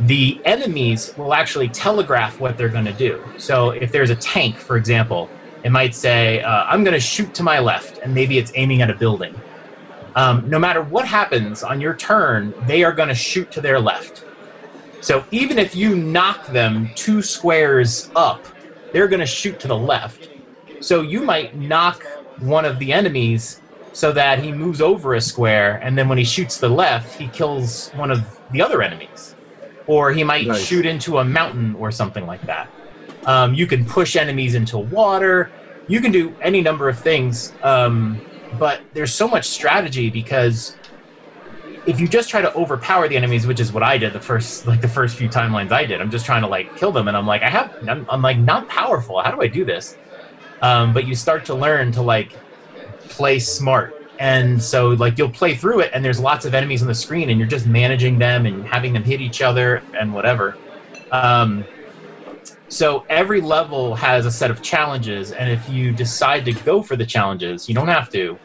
the 0.00 0.40
enemies 0.44 1.14
will 1.16 1.32
actually 1.32 1.68
telegraph 1.68 2.38
what 2.38 2.58
they're 2.58 2.68
going 2.68 2.84
to 2.84 2.92
do. 2.92 3.22
So 3.38 3.70
if 3.70 3.92
there's 3.92 4.10
a 4.10 4.16
tank, 4.16 4.56
for 4.56 4.76
example, 4.76 5.30
it 5.64 5.70
might 5.70 5.94
say, 5.94 6.42
uh, 6.42 6.64
"I'm 6.64 6.84
going 6.84 6.94
to 6.94 7.00
shoot 7.00 7.32
to 7.34 7.42
my 7.42 7.60
left," 7.60 7.98
and 8.02 8.14
maybe 8.14 8.36
it's 8.36 8.52
aiming 8.54 8.82
at 8.82 8.90
a 8.90 8.94
building. 8.94 9.34
Um, 10.14 10.48
no 10.48 10.58
matter 10.58 10.82
what 10.82 11.06
happens 11.06 11.62
on 11.62 11.80
your 11.80 11.94
turn, 11.94 12.54
they 12.66 12.82
are 12.84 12.92
going 12.92 13.08
to 13.08 13.14
shoot 13.14 13.50
to 13.52 13.60
their 13.60 13.78
left. 13.78 14.24
So 15.00 15.24
even 15.30 15.58
if 15.58 15.74
you 15.74 15.96
knock 15.96 16.46
them 16.48 16.90
two 16.94 17.22
squares 17.22 18.10
up, 18.16 18.44
they're 18.92 19.08
going 19.08 19.20
to 19.20 19.26
shoot 19.26 19.58
to 19.60 19.68
the 19.68 19.76
left. 19.76 20.28
So 20.80 21.02
you 21.02 21.22
might 21.22 21.56
knock 21.56 22.04
one 22.40 22.64
of 22.64 22.78
the 22.78 22.92
enemies 22.92 23.60
so 23.92 24.12
that 24.12 24.38
he 24.38 24.52
moves 24.52 24.80
over 24.80 25.14
a 25.14 25.20
square, 25.20 25.80
and 25.82 25.98
then 25.98 26.08
when 26.08 26.16
he 26.16 26.24
shoots 26.24 26.58
the 26.58 26.68
left, 26.68 27.18
he 27.18 27.26
kills 27.28 27.90
one 27.90 28.10
of 28.10 28.38
the 28.52 28.62
other 28.62 28.82
enemies. 28.82 29.34
Or 29.86 30.12
he 30.12 30.22
might 30.22 30.46
Nice. 30.46 30.64
shoot 30.64 30.86
into 30.86 31.18
a 31.18 31.24
mountain 31.24 31.74
or 31.74 31.90
something 31.90 32.26
like 32.26 32.42
that. 32.42 32.68
Um, 33.26 33.54
you 33.54 33.66
can 33.66 33.84
push 33.84 34.16
enemies 34.16 34.54
into 34.54 34.78
water. 34.78 35.50
You 35.88 36.00
can 36.00 36.12
do 36.12 36.34
any 36.40 36.60
number 36.62 36.88
of 36.88 36.98
things. 36.98 37.52
Um, 37.62 38.20
but 38.58 38.80
there's 38.92 39.14
so 39.14 39.28
much 39.28 39.48
strategy 39.48 40.10
because 40.10 40.76
if 41.86 41.98
you 41.98 42.06
just 42.06 42.28
try 42.28 42.42
to 42.42 42.54
overpower 42.54 43.08
the 43.08 43.16
enemies, 43.16 43.46
which 43.46 43.60
is 43.60 43.72
what 43.72 43.82
I 43.82 43.96
did 43.98 44.12
the 44.12 44.20
first 44.20 44.66
like 44.66 44.80
the 44.80 44.88
first 44.88 45.16
few 45.16 45.28
timelines 45.28 45.72
I 45.72 45.84
did, 45.84 46.00
I'm 46.00 46.10
just 46.10 46.26
trying 46.26 46.42
to 46.42 46.48
like 46.48 46.76
kill 46.76 46.92
them, 46.92 47.08
and 47.08 47.16
I'm 47.16 47.26
like 47.26 47.42
I 47.42 47.48
have 47.48 47.74
I'm, 47.88 48.06
I'm 48.10 48.22
like 48.22 48.38
not 48.38 48.68
powerful. 48.68 49.20
How 49.20 49.30
do 49.30 49.40
I 49.40 49.46
do 49.46 49.64
this? 49.64 49.96
Um, 50.62 50.92
but 50.92 51.06
you 51.06 51.14
start 51.14 51.44
to 51.46 51.54
learn 51.54 51.90
to 51.92 52.02
like 52.02 52.32
play 53.08 53.38
smart, 53.38 53.94
and 54.18 54.62
so 54.62 54.90
like 54.90 55.16
you'll 55.16 55.30
play 55.30 55.54
through 55.54 55.80
it, 55.80 55.90
and 55.94 56.04
there's 56.04 56.20
lots 56.20 56.44
of 56.44 56.54
enemies 56.54 56.82
on 56.82 56.88
the 56.88 56.94
screen, 56.94 57.30
and 57.30 57.38
you're 57.38 57.48
just 57.48 57.66
managing 57.66 58.18
them 58.18 58.46
and 58.46 58.66
having 58.66 58.92
them 58.92 59.02
hit 59.02 59.20
each 59.20 59.40
other 59.40 59.82
and 59.98 60.12
whatever. 60.12 60.56
Um, 61.10 61.64
so 62.70 63.04
every 63.10 63.40
level 63.40 63.96
has 63.96 64.26
a 64.26 64.30
set 64.30 64.48
of 64.50 64.62
challenges, 64.62 65.32
and 65.32 65.50
if 65.50 65.68
you 65.68 65.90
decide 65.90 66.44
to 66.44 66.52
go 66.52 66.82
for 66.82 66.94
the 66.94 67.04
challenges, 67.04 67.68
you 67.68 67.74
don't 67.74 67.88
have 67.88 68.10
to. 68.10 68.38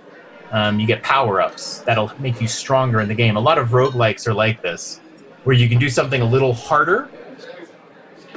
Um, 0.51 0.80
you 0.80 0.88
get 0.88 1.03
power 1.03 1.39
ups 1.41 1.80
that'll 1.80 2.11
make 2.19 2.41
you 2.41 2.47
stronger 2.47 3.01
in 3.01 3.07
the 3.07 3.13
game. 3.13 3.38
A 3.38 3.39
lot 3.39 3.59
of 3.59 3.69
roguelikes 3.69 4.26
are 4.28 4.34
like 4.34 4.63
this, 4.63 4.99
where 5.43 5.55
you 5.55 5.69
can 5.69 5.78
do 5.78 5.89
something 5.89 6.21
a 6.21 6.26
little 6.26 6.53
harder 6.53 7.07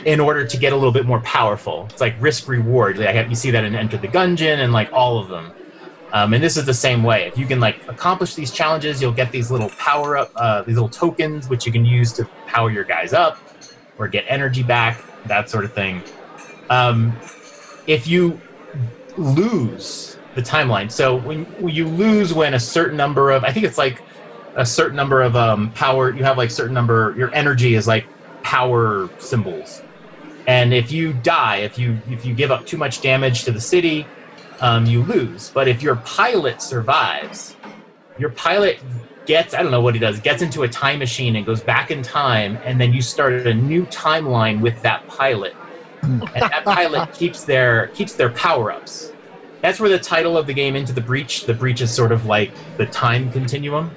in 0.05 0.21
order 0.21 0.47
to 0.47 0.57
get 0.59 0.75
a 0.75 0.77
little 0.77 0.93
bit 0.93 1.07
more 1.07 1.21
powerful. 1.21 1.87
It's 1.91 2.03
like 2.03 2.15
risk 2.21 2.49
reward. 2.49 2.99
You 2.99 3.35
see 3.35 3.51
that 3.51 3.65
in 3.65 3.75
Enter 3.75 3.97
the 3.97 4.09
Gungeon 4.09 4.59
and 4.59 4.75
like 4.75 4.93
all 4.93 5.19
of 5.19 5.29
them. 5.29 5.53
Um, 6.13 6.35
and 6.35 6.43
this 6.43 6.59
is 6.59 6.67
the 6.67 6.75
same 6.75 7.03
way. 7.03 7.27
If 7.27 7.39
you 7.39 7.47
can 7.47 7.61
like 7.61 7.87
accomplish 7.89 8.35
these 8.35 8.51
challenges, 8.51 9.01
you'll 9.01 9.13
get 9.13 9.33
these 9.33 9.51
little 9.51 9.71
power 9.71 10.19
up, 10.19 10.33
uh, 10.37 10.63
these 10.63 10.75
little 10.77 10.89
tokens, 10.89 11.49
which 11.49 11.65
you 11.65 11.73
can 11.73 11.85
use 11.85 12.13
to 12.15 12.27
power 12.47 12.71
your 12.71 12.85
guys 12.85 13.15
up 13.15 13.39
or 13.99 14.07
get 14.07 14.25
energy 14.29 14.63
back, 14.63 15.03
that 15.29 15.51
sort 15.51 15.65
of 15.65 15.73
thing. 15.73 16.03
Um, 16.71 17.17
if 17.87 18.07
you 18.07 18.41
lose 19.17 20.19
the 20.35 20.43
timeline, 20.43 20.91
so 20.91 21.17
when, 21.17 21.47
you 21.69 21.89
lose 21.89 22.35
when 22.35 22.55
a 22.55 22.61
certain 22.61 22.97
number 22.97 23.31
of, 23.31 23.45
I 23.45 23.53
think 23.53 23.67
it's 23.67 23.79
like 23.79 24.03
a 24.57 24.67
certain 24.67 24.97
number 24.97 25.23
of 25.23 25.37
um, 25.37 25.73
power, 25.73 26.15
you 26.15 26.25
have 26.25 26.37
like 26.37 26.51
certain 26.51 26.75
number, 26.75 27.15
your 27.17 27.33
energy 27.35 27.75
is 27.75 27.87
like 27.87 28.07
power 28.43 29.09
symbols. 29.19 29.83
And 30.47 30.73
if 30.73 30.91
you 30.91 31.13
die, 31.13 31.57
if 31.57 31.79
you 31.79 32.01
if 32.09 32.25
you 32.25 32.33
give 32.33 32.51
up 32.51 32.65
too 32.65 32.79
much 32.79 33.03
damage 33.03 33.45
to 33.45 33.53
the 33.53 33.61
city, 33.61 34.07
um, 34.61 34.87
you 34.87 35.03
lose. 35.03 35.51
But 35.51 35.69
if 35.69 35.83
your 35.83 35.97
pilot 35.97 36.63
survives, 36.63 37.55
your 38.19 38.31
pilot 38.31 38.79
gets 39.29 39.55
I 39.55 39.63
don't 39.63 39.71
know 39.71 39.83
what 39.83 39.95
he 39.95 40.01
does, 40.01 40.19
gets 40.19 40.43
into 40.43 40.63
a 40.63 40.69
time 40.69 40.99
machine 40.99 41.37
and 41.37 41.47
goes 41.47 41.61
back 41.61 41.93
in 41.93 42.03
time, 42.03 42.59
and 42.65 42.81
then 42.81 42.93
you 42.93 43.01
start 43.01 43.35
a 43.47 43.55
new 43.55 43.85
timeline 43.87 44.61
with 44.61 44.81
that 44.83 45.07
pilot. 45.07 45.55
and 46.03 46.23
that 46.35 46.65
pilot 46.65 47.13
keeps 47.15 47.45
their 47.45 47.89
keeps 47.89 48.15
their 48.15 48.31
power 48.31 48.73
ups. 48.73 49.13
That's 49.61 49.79
where 49.79 49.91
the 49.91 49.99
title 49.99 50.39
of 50.39 50.47
the 50.47 50.55
game 50.55 50.75
Into 50.75 50.93
the 50.93 51.01
Breach. 51.01 51.45
The 51.45 51.55
breach 51.55 51.81
is 51.81 51.95
sort 51.95 52.11
of 52.11 52.27
like 52.27 52.53
the 52.77 52.87
time 52.87 53.31
continuum. 53.31 53.91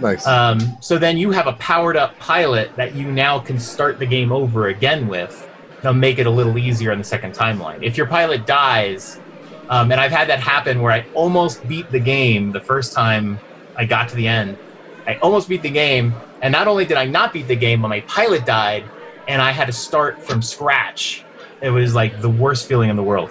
Nice. 0.00 0.26
Um, 0.26 0.60
so 0.80 0.98
then 0.98 1.16
you 1.16 1.30
have 1.30 1.46
a 1.46 1.52
powered 1.54 1.96
up 1.96 2.18
pilot 2.18 2.74
that 2.76 2.94
you 2.94 3.12
now 3.12 3.38
can 3.38 3.60
start 3.60 3.98
the 3.98 4.06
game 4.06 4.32
over 4.32 4.68
again 4.68 5.06
with. 5.06 5.48
They'll 5.82 5.92
make 5.92 6.18
it 6.18 6.26
a 6.26 6.30
little 6.30 6.58
easier 6.58 6.90
on 6.90 6.98
the 6.98 7.04
second 7.04 7.32
timeline. 7.32 7.82
If 7.82 7.96
your 7.96 8.06
pilot 8.06 8.46
dies, 8.46 9.20
um, 9.68 9.92
and 9.92 10.00
I've 10.00 10.10
had 10.10 10.28
that 10.30 10.40
happen 10.40 10.80
where 10.80 10.92
I 10.92 11.06
almost 11.14 11.66
beat 11.68 11.90
the 11.90 12.00
game 12.00 12.50
the 12.50 12.60
first 12.60 12.92
time 12.92 13.38
I 13.76 13.84
got 13.84 14.08
to 14.08 14.16
the 14.16 14.26
end, 14.26 14.56
I 15.06 15.16
almost 15.22 15.48
beat 15.48 15.62
the 15.62 15.70
game, 15.70 16.14
and 16.42 16.52
not 16.52 16.66
only 16.68 16.84
did 16.84 16.96
I 16.96 17.04
not 17.06 17.32
beat 17.32 17.48
the 17.48 17.56
game, 17.56 17.82
but 17.82 17.88
my 17.88 18.00
pilot 18.02 18.44
died, 18.44 18.84
and 19.28 19.40
I 19.40 19.50
had 19.52 19.66
to 19.66 19.72
start 19.72 20.20
from 20.22 20.42
scratch. 20.42 21.24
It 21.62 21.70
was 21.70 21.94
like 21.94 22.20
the 22.20 22.30
worst 22.30 22.66
feeling 22.66 22.90
in 22.90 22.96
the 22.96 23.02
world. 23.02 23.30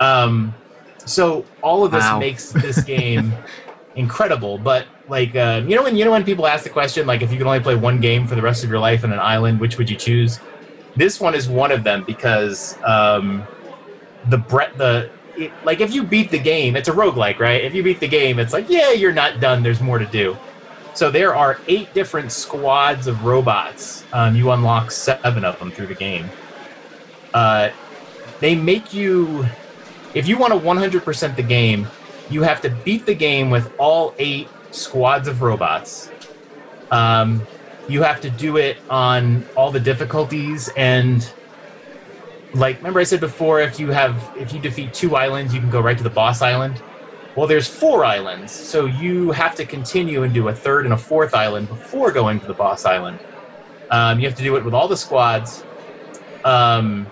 Um, 0.00 0.54
so 0.98 1.44
all 1.62 1.84
of 1.84 1.92
this 1.92 2.04
Wow. 2.04 2.18
makes 2.20 2.50
this 2.52 2.82
game 2.82 3.32
incredible. 3.96 4.58
But 4.58 4.86
like, 5.08 5.34
uh, 5.34 5.62
you 5.66 5.76
know, 5.76 5.82
when 5.82 5.96
you 5.96 6.04
know 6.04 6.10
when 6.10 6.24
people 6.24 6.46
ask 6.46 6.64
the 6.64 6.70
question, 6.70 7.06
like, 7.06 7.22
if 7.22 7.30
you 7.32 7.38
could 7.38 7.46
only 7.46 7.60
play 7.60 7.74
one 7.74 8.00
game 8.00 8.26
for 8.26 8.34
the 8.34 8.42
rest 8.42 8.64
of 8.64 8.70
your 8.70 8.78
life 8.78 9.04
on 9.04 9.12
an 9.12 9.18
island, 9.18 9.60
which 9.60 9.78
would 9.78 9.88
you 9.90 9.96
choose? 9.96 10.38
This 10.96 11.20
one 11.20 11.34
is 11.34 11.48
one 11.48 11.72
of 11.72 11.84
them 11.84 12.04
because 12.06 12.76
um, 12.86 13.46
the 14.28 14.38
breadth, 14.38 14.76
the 14.78 15.10
it, 15.36 15.50
like, 15.64 15.80
if 15.80 15.94
you 15.94 16.02
beat 16.02 16.30
the 16.30 16.38
game, 16.38 16.76
it's 16.76 16.88
a 16.88 16.92
roguelike, 16.92 17.38
right? 17.38 17.64
If 17.64 17.74
you 17.74 17.82
beat 17.82 18.00
the 18.00 18.08
game, 18.08 18.38
it's 18.38 18.52
like, 18.52 18.68
yeah, 18.68 18.92
you're 18.92 19.12
not 19.14 19.40
done. 19.40 19.62
There's 19.62 19.80
more 19.80 19.98
to 19.98 20.06
do. 20.06 20.36
So 20.94 21.10
there 21.10 21.34
are 21.34 21.58
eight 21.68 21.92
different 21.94 22.32
squads 22.32 23.06
of 23.06 23.24
robots. 23.24 24.04
Um, 24.12 24.36
you 24.36 24.50
unlock 24.50 24.90
seven 24.90 25.44
of 25.44 25.58
them 25.58 25.70
through 25.70 25.86
the 25.86 25.94
game. 25.94 26.28
Uh, 27.32 27.70
they 28.40 28.54
make 28.54 28.92
you, 28.92 29.46
if 30.14 30.28
you 30.28 30.36
want 30.36 30.52
to 30.52 30.58
100% 30.58 31.36
the 31.36 31.42
game, 31.42 31.86
you 32.28 32.42
have 32.42 32.60
to 32.62 32.70
beat 32.70 33.06
the 33.06 33.14
game 33.14 33.50
with 33.50 33.72
all 33.78 34.14
eight 34.18 34.48
squads 34.70 35.28
of 35.28 35.42
robots. 35.42 36.10
Um, 36.90 37.46
you 37.88 38.02
have 38.02 38.20
to 38.20 38.30
do 38.30 38.58
it 38.58 38.76
on 38.90 39.44
all 39.56 39.70
the 39.70 39.80
difficulties 39.80 40.70
and 40.76 41.32
like 42.54 42.76
remember 42.76 43.00
I 43.00 43.04
said 43.04 43.20
before 43.20 43.60
if 43.60 43.80
you 43.80 43.90
have 43.90 44.32
if 44.36 44.52
you 44.52 44.60
defeat 44.60 44.94
two 44.94 45.16
islands 45.16 45.52
you 45.54 45.60
can 45.60 45.70
go 45.70 45.80
right 45.80 45.96
to 45.96 46.04
the 46.04 46.10
boss 46.10 46.42
island. 46.42 46.80
Well, 47.34 47.46
there's 47.46 47.66
four 47.66 48.04
islands, 48.04 48.52
so 48.52 48.84
you 48.84 49.30
have 49.30 49.54
to 49.54 49.64
continue 49.64 50.22
and 50.22 50.34
do 50.34 50.48
a 50.48 50.54
third 50.54 50.84
and 50.84 50.92
a 50.92 50.98
fourth 50.98 51.34
island 51.34 51.66
before 51.68 52.12
going 52.12 52.38
to 52.40 52.46
the 52.46 52.52
boss 52.52 52.84
island. 52.84 53.18
Um, 53.90 54.20
you 54.20 54.26
have 54.26 54.36
to 54.36 54.42
do 54.42 54.56
it 54.56 54.64
with 54.64 54.74
all 54.74 54.86
the 54.86 54.98
squads. 54.98 55.64
Um, 56.44 57.06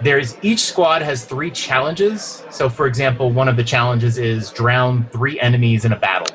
there's 0.00 0.36
each 0.42 0.60
squad 0.60 1.02
has 1.02 1.26
three 1.26 1.50
challenges. 1.50 2.42
So, 2.50 2.70
for 2.70 2.86
example, 2.86 3.30
one 3.30 3.48
of 3.48 3.56
the 3.56 3.64
challenges 3.64 4.16
is 4.16 4.50
drown 4.50 5.06
three 5.12 5.38
enemies 5.40 5.84
in 5.84 5.92
a 5.92 5.98
battle. 5.98 6.34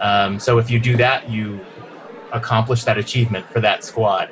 Um, 0.00 0.38
so, 0.38 0.58
if 0.58 0.70
you 0.70 0.78
do 0.78 0.98
that, 0.98 1.30
you 1.30 1.64
accomplish 2.32 2.84
that 2.84 2.98
achievement 2.98 3.46
for 3.46 3.60
that 3.60 3.84
squad. 3.84 4.28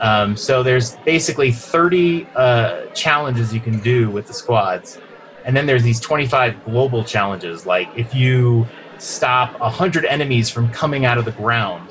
Um, 0.00 0.36
so, 0.36 0.62
there's 0.62 0.96
basically 0.96 1.50
30 1.50 2.26
uh, 2.34 2.86
challenges 2.88 3.54
you 3.54 3.60
can 3.60 3.78
do 3.80 4.10
with 4.10 4.26
the 4.26 4.34
squads. 4.34 4.98
And 5.44 5.56
then 5.56 5.66
there's 5.66 5.82
these 5.82 6.00
25 6.00 6.64
global 6.64 7.04
challenges, 7.04 7.66
like 7.66 7.88
if 7.96 8.14
you 8.14 8.66
stop 8.98 9.58
100 9.60 10.04
enemies 10.04 10.50
from 10.50 10.70
coming 10.70 11.04
out 11.04 11.18
of 11.18 11.24
the 11.24 11.32
ground, 11.32 11.88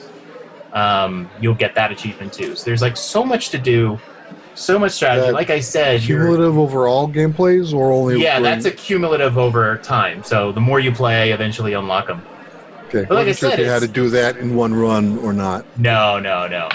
um, 0.74 1.30
you'll 1.42 1.56
get 1.56 1.74
that 1.76 1.92
achievement 1.92 2.34
too. 2.34 2.56
So 2.56 2.66
there's 2.66 2.82
like 2.82 2.96
so 2.96 3.24
much 3.26 3.50
to 3.50 3.58
do, 3.58 4.00
so 4.54 4.78
much 4.78 4.92
strategy. 4.92 5.28
That 5.28 5.34
Like 5.34 5.50
I 5.50 5.60
said, 5.60 6.02
Cumulative 6.02 6.58
overall 6.58 7.08
gameplays 7.08 7.74
or 7.74 7.92
only? 7.92 8.22
yeah, 8.22 8.40
that's 8.40 8.66
a 8.66 8.72
cumulative 8.72 9.38
over 9.38 9.78
time. 9.78 10.24
So 10.24 10.52
the 10.52 10.62
more 10.62 10.80
you 10.80 10.92
play, 10.92 11.32
eventually 11.32 11.72
you 11.72 11.80
unlock 11.80 12.08
them. 12.08 12.22
Okay. 12.88 13.06
but 13.06 13.16
like 13.16 13.26
I 13.26 13.30
wasn't 13.30 13.38
sure 13.38 13.50
said, 13.52 13.60
had 13.60 13.82
to 13.82 13.88
do 13.88 14.10
that 14.10 14.38
in 14.38 14.56
one 14.56 14.74
run 14.74 15.18
or 15.20 15.32
not. 15.34 15.66
No, 15.78 16.20
no, 16.20 16.48
no. 16.48 16.70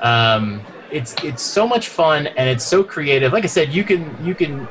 Um, 0.00 0.60
it's 0.90 1.14
it's 1.22 1.42
so 1.42 1.66
much 1.66 1.88
fun 1.88 2.28
and 2.28 2.48
it's 2.48 2.64
so 2.64 2.82
creative. 2.82 3.32
Like 3.32 3.44
I 3.44 3.48
said, 3.48 3.72
you 3.72 3.84
can 3.84 4.16
you 4.24 4.34
can 4.34 4.68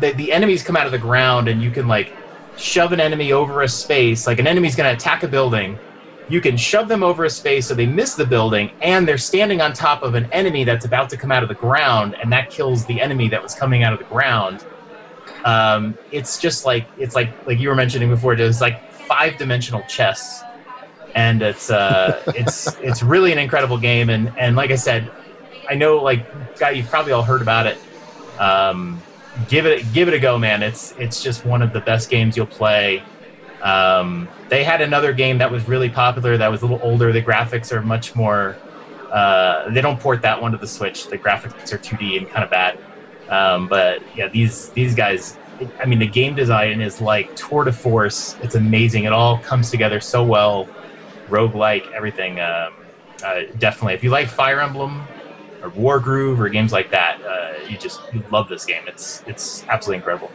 the, 0.00 0.12
the 0.12 0.32
enemies 0.32 0.62
come 0.62 0.76
out 0.76 0.86
of 0.86 0.92
the 0.92 0.98
ground 0.98 1.48
and 1.48 1.62
you 1.62 1.70
can 1.70 1.88
like 1.88 2.12
shove 2.56 2.92
an 2.92 3.00
enemy 3.00 3.32
over 3.32 3.62
a 3.62 3.68
space. 3.68 4.26
Like 4.26 4.38
an 4.38 4.46
enemy's 4.46 4.76
going 4.76 4.88
to 4.88 4.96
attack 4.96 5.22
a 5.22 5.28
building, 5.28 5.78
you 6.28 6.40
can 6.40 6.56
shove 6.56 6.88
them 6.88 7.02
over 7.02 7.24
a 7.24 7.30
space 7.30 7.66
so 7.66 7.74
they 7.74 7.86
miss 7.86 8.14
the 8.14 8.24
building, 8.24 8.70
and 8.80 9.06
they're 9.06 9.18
standing 9.18 9.60
on 9.60 9.72
top 9.72 10.02
of 10.02 10.14
an 10.14 10.30
enemy 10.32 10.64
that's 10.64 10.84
about 10.84 11.10
to 11.10 11.16
come 11.16 11.32
out 11.32 11.42
of 11.42 11.48
the 11.48 11.54
ground, 11.54 12.16
and 12.22 12.32
that 12.32 12.50
kills 12.50 12.86
the 12.86 13.00
enemy 13.00 13.28
that 13.28 13.42
was 13.42 13.54
coming 13.54 13.82
out 13.82 13.92
of 13.92 13.98
the 13.98 14.06
ground. 14.06 14.64
Um, 15.44 15.98
it's 16.10 16.40
just 16.40 16.64
like 16.64 16.86
it's 16.98 17.14
like 17.14 17.46
like 17.46 17.58
you 17.58 17.68
were 17.68 17.74
mentioning 17.74 18.08
before. 18.08 18.32
It's 18.34 18.60
like 18.60 18.90
five 18.92 19.36
dimensional 19.36 19.82
chess, 19.88 20.42
and 21.14 21.42
it's 21.42 21.70
uh, 21.70 22.22
it's 22.34 22.76
it's 22.80 23.02
really 23.02 23.32
an 23.32 23.38
incredible 23.38 23.78
game. 23.78 24.08
And 24.08 24.32
and 24.38 24.56
like 24.56 24.70
I 24.70 24.76
said, 24.76 25.10
I 25.68 25.74
know 25.74 26.02
like 26.02 26.58
guy, 26.58 26.70
you've 26.70 26.88
probably 26.88 27.12
all 27.12 27.24
heard 27.24 27.42
about 27.42 27.66
it. 27.66 27.78
Um, 28.38 29.02
give 29.48 29.66
it 29.66 29.92
give 29.92 30.08
it 30.08 30.14
a 30.14 30.18
go, 30.18 30.38
man. 30.38 30.62
It's 30.62 30.92
it's 30.98 31.22
just 31.22 31.44
one 31.44 31.62
of 31.62 31.72
the 31.72 31.80
best 31.80 32.10
games 32.10 32.36
you'll 32.36 32.46
play. 32.46 33.02
Um, 33.62 34.28
they 34.48 34.64
had 34.64 34.80
another 34.80 35.12
game 35.12 35.38
that 35.38 35.50
was 35.50 35.68
really 35.68 35.88
popular 35.88 36.36
that 36.36 36.50
was 36.50 36.62
a 36.62 36.66
little 36.66 36.80
older. 36.82 37.12
The 37.12 37.22
graphics 37.22 37.72
are 37.72 37.82
much 37.82 38.14
more. 38.14 38.56
Uh, 39.10 39.70
they 39.70 39.80
don't 39.80 40.00
port 40.00 40.22
that 40.22 40.40
one 40.40 40.52
to 40.52 40.58
the 40.58 40.66
Switch. 40.66 41.06
The 41.08 41.18
graphics 41.18 41.72
are 41.72 41.78
2D 41.78 42.16
and 42.16 42.28
kind 42.28 42.42
of 42.42 42.50
bad. 42.50 42.78
Um, 43.28 43.68
but 43.68 44.02
yeah, 44.16 44.28
these 44.28 44.70
these 44.70 44.94
guys. 44.94 45.38
I 45.80 45.84
mean, 45.84 46.00
the 46.00 46.08
game 46.08 46.34
design 46.34 46.80
is 46.80 47.00
like 47.00 47.36
tour 47.36 47.62
de 47.62 47.72
force. 47.72 48.36
It's 48.42 48.56
amazing. 48.56 49.04
It 49.04 49.12
all 49.12 49.38
comes 49.38 49.70
together 49.70 50.00
so 50.00 50.24
well. 50.24 50.68
Roguelike, 51.28 51.92
everything. 51.92 52.40
Um, 52.40 52.72
uh, 53.22 53.42
definitely, 53.58 53.94
if 53.94 54.02
you 54.02 54.10
like 54.10 54.28
Fire 54.28 54.60
Emblem 54.60 55.06
or 55.62 55.70
Wargroove 55.70 56.38
or 56.38 56.48
games 56.48 56.72
like 56.72 56.90
that, 56.90 57.20
uh, 57.22 57.66
you 57.68 57.76
just 57.78 58.00
you 58.12 58.22
love 58.30 58.48
this 58.48 58.64
game. 58.64 58.82
It's 58.86 59.22
it's 59.26 59.64
absolutely 59.68 59.98
incredible. 59.98 60.30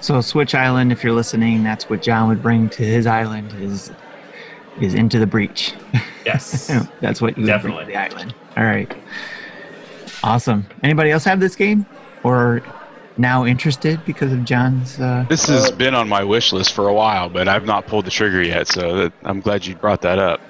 So 0.00 0.20
Switch 0.20 0.54
Island, 0.54 0.92
if 0.92 1.02
you're 1.02 1.14
listening, 1.14 1.62
that's 1.62 1.88
what 1.88 2.02
John 2.02 2.28
would 2.28 2.42
bring 2.42 2.68
to 2.70 2.84
his 2.84 3.06
island 3.06 3.52
is 3.60 3.90
is 4.80 4.94
into 4.94 5.18
the 5.18 5.26
breach. 5.26 5.72
Yes. 6.26 6.66
that's 7.00 7.20
what 7.20 7.36
you 7.38 7.44
would 7.44 7.46
bring 7.46 7.74
Definitely. 7.74 7.84
to 7.84 7.90
the 7.90 7.96
island. 7.96 8.34
All 8.56 8.64
right. 8.64 8.92
Awesome. 10.22 10.66
Anybody 10.82 11.10
else 11.10 11.24
have 11.24 11.40
this 11.40 11.54
game 11.56 11.86
or 12.22 12.62
now 13.16 13.44
interested 13.44 14.04
because 14.04 14.32
of 14.32 14.44
John's 14.44 14.98
uh 14.98 15.24
This 15.28 15.46
has 15.46 15.70
been 15.70 15.94
on 15.94 16.08
my 16.08 16.24
wish 16.24 16.52
list 16.52 16.72
for 16.72 16.88
a 16.88 16.94
while, 16.94 17.28
but 17.28 17.46
I've 17.46 17.64
not 17.64 17.86
pulled 17.86 18.06
the 18.06 18.10
trigger 18.10 18.42
yet. 18.42 18.66
So 18.68 18.96
that, 18.96 19.12
I'm 19.22 19.40
glad 19.40 19.64
you 19.64 19.74
brought 19.76 20.00
that 20.02 20.18
up. 20.18 20.40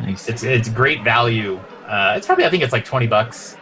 nice. 0.00 0.28
It's 0.28 0.42
it's 0.42 0.68
great 0.68 1.02
value. 1.04 1.60
Uh, 1.92 2.14
it's 2.16 2.26
probably 2.26 2.46
I 2.46 2.50
think 2.50 2.62
it's 2.62 2.72
like 2.72 2.86
twenty 2.86 3.06
bucks. 3.06 3.58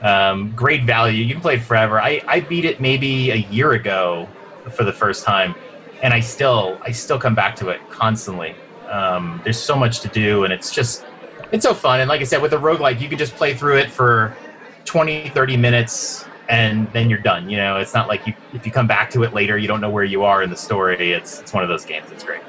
Um, 0.00 0.52
great 0.54 0.84
value. 0.84 1.24
You 1.24 1.34
can 1.34 1.42
play 1.42 1.54
it 1.54 1.62
forever. 1.62 2.00
I, 2.00 2.22
I 2.28 2.38
beat 2.38 2.64
it 2.64 2.80
maybe 2.80 3.32
a 3.32 3.36
year 3.36 3.72
ago 3.72 4.28
for 4.70 4.84
the 4.84 4.92
first 4.92 5.24
time, 5.24 5.56
and 6.00 6.14
I 6.14 6.20
still 6.20 6.78
I 6.82 6.92
still 6.92 7.18
come 7.18 7.34
back 7.34 7.56
to 7.56 7.70
it 7.70 7.80
constantly. 7.90 8.54
Um, 8.88 9.40
there's 9.42 9.58
so 9.58 9.74
much 9.74 10.00
to 10.00 10.08
do, 10.08 10.44
and 10.44 10.52
it's 10.52 10.72
just 10.72 11.04
it's 11.50 11.64
so 11.64 11.74
fun. 11.74 11.98
And 11.98 12.08
like 12.08 12.20
I 12.20 12.24
said, 12.24 12.40
with 12.40 12.52
a 12.52 12.58
roguelike, 12.58 13.00
you 13.00 13.08
can 13.08 13.18
just 13.18 13.34
play 13.34 13.54
through 13.54 13.78
it 13.78 13.90
for 13.90 14.36
20, 14.84 15.30
30 15.30 15.56
minutes, 15.56 16.26
and 16.48 16.90
then 16.92 17.10
you're 17.10 17.18
done. 17.18 17.50
You 17.50 17.56
know, 17.56 17.78
it's 17.78 17.92
not 17.92 18.06
like 18.06 18.24
you 18.24 18.34
if 18.52 18.64
you 18.64 18.70
come 18.70 18.86
back 18.86 19.10
to 19.10 19.24
it 19.24 19.32
later, 19.34 19.58
you 19.58 19.66
don't 19.66 19.80
know 19.80 19.90
where 19.90 20.04
you 20.04 20.22
are 20.22 20.44
in 20.44 20.50
the 20.50 20.56
story. 20.56 21.10
It's 21.10 21.40
it's 21.40 21.52
one 21.52 21.64
of 21.64 21.68
those 21.68 21.84
games. 21.84 22.06
It's 22.12 22.22
great. 22.22 22.42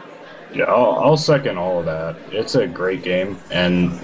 Yeah, 0.55 0.63
I'll, 0.65 1.03
I'll 1.03 1.17
second 1.17 1.57
all 1.57 1.79
of 1.79 1.85
that. 1.85 2.15
It's 2.31 2.55
a 2.55 2.65
great 2.65 3.03
game, 3.03 3.37
and 3.51 3.99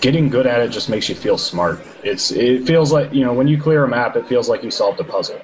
getting 0.00 0.28
good 0.30 0.46
at 0.46 0.60
it 0.60 0.70
just 0.70 0.88
makes 0.88 1.08
you 1.08 1.16
feel 1.16 1.36
smart. 1.36 1.80
It's 2.04 2.30
it 2.30 2.64
feels 2.68 2.92
like 2.92 3.12
you 3.12 3.24
know 3.24 3.32
when 3.32 3.48
you 3.48 3.60
clear 3.60 3.82
a 3.82 3.88
map, 3.88 4.14
it 4.14 4.28
feels 4.28 4.48
like 4.48 4.62
you 4.62 4.70
solved 4.70 5.00
a 5.00 5.04
puzzle. 5.04 5.40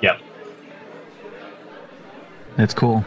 Yep. 0.00 0.22
That's 2.56 2.72
cool. 2.72 3.04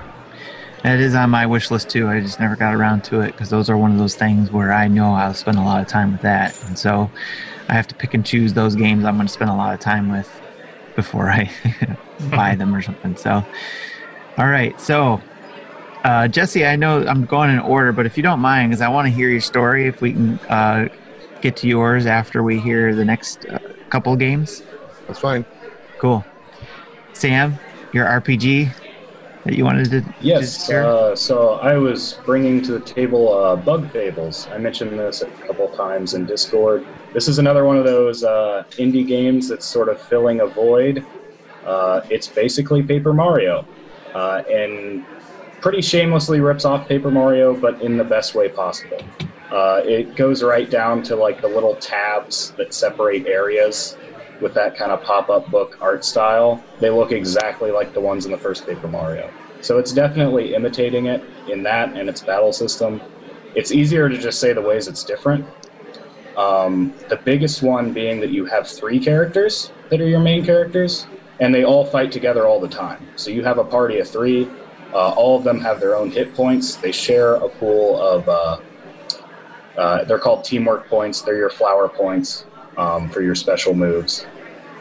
That 0.83 0.99
is 0.99 1.15
on 1.15 1.31
my 1.31 1.47
wish 1.47 1.71
list 1.71 1.89
too. 1.89 2.07
I 2.07 2.19
just 2.19 2.39
never 2.39 2.55
got 2.55 2.75
around 2.75 3.03
to 3.05 3.21
it 3.21 3.31
because 3.31 3.49
those 3.49 3.67
are 3.67 3.75
one 3.75 3.91
of 3.91 3.97
those 3.97 4.15
things 4.15 4.51
where 4.51 4.71
I 4.71 4.87
know 4.87 5.15
I'll 5.15 5.33
spend 5.33 5.57
a 5.57 5.63
lot 5.63 5.81
of 5.81 5.87
time 5.87 6.11
with 6.11 6.21
that, 6.21 6.55
and 6.65 6.77
so 6.77 7.09
I 7.69 7.73
have 7.73 7.87
to 7.87 7.95
pick 7.95 8.13
and 8.13 8.23
choose 8.23 8.53
those 8.53 8.75
games 8.75 9.03
I'm 9.03 9.15
going 9.15 9.25
to 9.25 9.33
spend 9.33 9.49
a 9.49 9.55
lot 9.55 9.73
of 9.73 9.79
time 9.79 10.09
with 10.09 10.29
before 10.95 11.31
I 11.31 11.49
buy 12.29 12.53
them 12.53 12.75
or 12.75 12.83
something. 12.83 13.15
So, 13.17 13.43
all 14.37 14.47
right. 14.47 14.79
So, 14.79 15.21
uh, 16.03 16.27
Jesse, 16.27 16.65
I 16.65 16.75
know 16.75 17.05
I'm 17.05 17.25
going 17.25 17.49
in 17.49 17.59
order, 17.59 17.91
but 17.91 18.05
if 18.05 18.17
you 18.17 18.23
don't 18.23 18.39
mind, 18.39 18.69
because 18.69 18.81
I 18.81 18.89
want 18.89 19.07
to 19.07 19.11
hear 19.11 19.29
your 19.29 19.41
story, 19.41 19.87
if 19.87 20.01
we 20.01 20.13
can 20.13 20.39
uh, 20.49 20.87
get 21.41 21.55
to 21.57 21.67
yours 21.67 22.05
after 22.05 22.43
we 22.43 22.59
hear 22.59 22.95
the 22.95 23.05
next 23.05 23.45
uh, 23.45 23.59
couple 23.89 24.13
of 24.13 24.19
games. 24.19 24.63
That's 25.07 25.19
fine. 25.19 25.45
Cool. 25.97 26.23
Sam, 27.13 27.57
your 27.91 28.05
RPG 28.05 28.71
that 29.43 29.55
you 29.55 29.65
wanted 29.65 29.89
to 29.91 30.03
Yes, 30.21 30.67
share? 30.67 30.85
uh, 30.85 31.15
so 31.15 31.53
I 31.55 31.75
was 31.77 32.19
bringing 32.25 32.61
to 32.63 32.73
the 32.73 32.79
table 32.81 33.33
uh, 33.33 33.55
Bug 33.55 33.89
Fables. 33.91 34.47
I 34.51 34.57
mentioned 34.57 34.97
this 34.99 35.21
a 35.21 35.27
couple 35.47 35.67
times 35.69 36.13
in 36.13 36.25
Discord. 36.25 36.85
This 37.13 37.27
is 37.27 37.39
another 37.39 37.65
one 37.65 37.77
of 37.77 37.85
those 37.85 38.23
uh, 38.23 38.63
indie 38.71 39.07
games 39.07 39.47
that's 39.47 39.65
sort 39.65 39.89
of 39.89 39.99
filling 40.01 40.41
a 40.41 40.47
void. 40.47 41.05
Uh, 41.65 42.01
it's 42.09 42.27
basically 42.27 42.83
Paper 42.83 43.13
Mario, 43.13 43.65
uh, 44.13 44.43
and 44.49 45.05
pretty 45.61 45.81
shamelessly 45.81 46.39
rips 46.39 46.65
off 46.65 46.87
Paper 46.87 47.11
Mario, 47.11 47.55
but 47.55 47.81
in 47.81 47.97
the 47.97 48.03
best 48.03 48.35
way 48.35 48.49
possible. 48.49 49.01
Uh, 49.51 49.81
it 49.83 50.15
goes 50.15 50.43
right 50.43 50.69
down 50.69 51.01
to 51.03 51.15
like 51.15 51.41
the 51.41 51.47
little 51.47 51.75
tabs 51.75 52.51
that 52.51 52.73
separate 52.73 53.25
areas 53.25 53.97
with 54.41 54.53
that 54.53 54.77
kind 54.77 54.91
of 54.91 55.03
pop-up 55.03 55.49
book 55.49 55.77
art 55.81 56.05
style. 56.05 56.63
They 56.79 56.89
look 56.89 57.11
exactly 57.11 57.71
like 57.71 57.93
the 57.93 57.99
ones 57.99 58.25
in 58.25 58.31
the 58.31 58.37
first 58.37 58.65
Paper 58.65 58.87
Mario. 58.87 59.31
So 59.61 59.77
it's 59.77 59.91
definitely 59.91 60.55
imitating 60.55 61.07
it 61.07 61.23
in 61.49 61.63
that 61.63 61.97
and 61.97 62.07
its 62.07 62.21
battle 62.21 62.53
system. 62.53 63.01
It's 63.55 63.71
easier 63.71 64.07
to 64.07 64.17
just 64.17 64.39
say 64.39 64.53
the 64.53 64.61
ways 64.61 64.87
it's 64.87 65.03
different. 65.03 65.45
Um, 66.37 66.93
the 67.09 67.17
biggest 67.17 67.63
one 67.63 67.91
being 67.91 68.21
that 68.21 68.29
you 68.29 68.45
have 68.45 68.67
three 68.67 68.99
characters 68.99 69.71
that 69.89 69.99
are 69.99 70.07
your 70.07 70.21
main 70.21 70.45
characters, 70.45 71.07
and 71.41 71.53
they 71.53 71.65
all 71.65 71.83
fight 71.83 72.11
together 72.11 72.47
all 72.47 72.61
the 72.61 72.69
time. 72.69 73.05
So 73.17 73.31
you 73.31 73.43
have 73.43 73.57
a 73.57 73.63
party 73.63 73.99
of 73.99 74.07
three. 74.07 74.47
Uh, 74.93 75.09
all 75.09 75.37
of 75.37 75.43
them 75.43 75.59
have 75.59 75.79
their 75.79 75.95
own 75.95 76.09
hit 76.09 76.33
points. 76.33 76.75
They 76.75 76.91
share 76.91 77.35
a 77.35 77.49
pool 77.49 77.99
of. 78.01 78.27
Uh, 78.27 78.59
uh, 79.77 80.03
they're 80.03 80.19
called 80.19 80.43
teamwork 80.43 80.87
points. 80.89 81.21
They're 81.21 81.37
your 81.37 81.49
flower 81.49 81.87
points 81.87 82.45
um, 82.77 83.09
for 83.09 83.21
your 83.21 83.35
special 83.35 83.73
moves. 83.73 84.25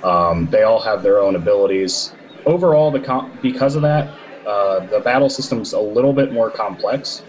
Um, 0.03 0.47
they 0.47 0.63
all 0.63 0.81
have 0.81 1.03
their 1.03 1.21
own 1.21 1.37
abilities. 1.37 2.13
Overall, 2.47 2.91
the 2.91 3.01
com- 3.01 3.39
because 3.41 3.77
of 3.77 3.83
that, 3.83 4.13
uh, 4.47 4.87
the 4.87 4.99
battle 5.01 5.29
system's 5.29 5.73
a 5.73 5.81
little 5.81 6.13
bit 6.13 6.33
more 6.33 6.51
complex. 6.51 7.23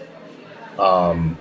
Um, 0.78 1.38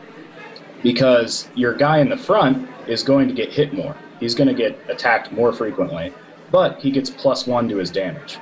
because 0.83 1.49
your 1.55 1.73
guy 1.73 1.99
in 1.99 2.09
the 2.09 2.17
front 2.17 2.69
is 2.87 3.03
going 3.03 3.27
to 3.27 3.33
get 3.33 3.51
hit 3.51 3.73
more. 3.73 3.95
He's 4.19 4.35
going 4.35 4.47
to 4.47 4.53
get 4.53 4.77
attacked 4.89 5.31
more 5.31 5.53
frequently, 5.53 6.13
but 6.51 6.79
he 6.79 6.91
gets 6.91 7.09
plus 7.09 7.47
one 7.47 7.69
to 7.69 7.77
his 7.77 7.89
damage. 7.89 8.39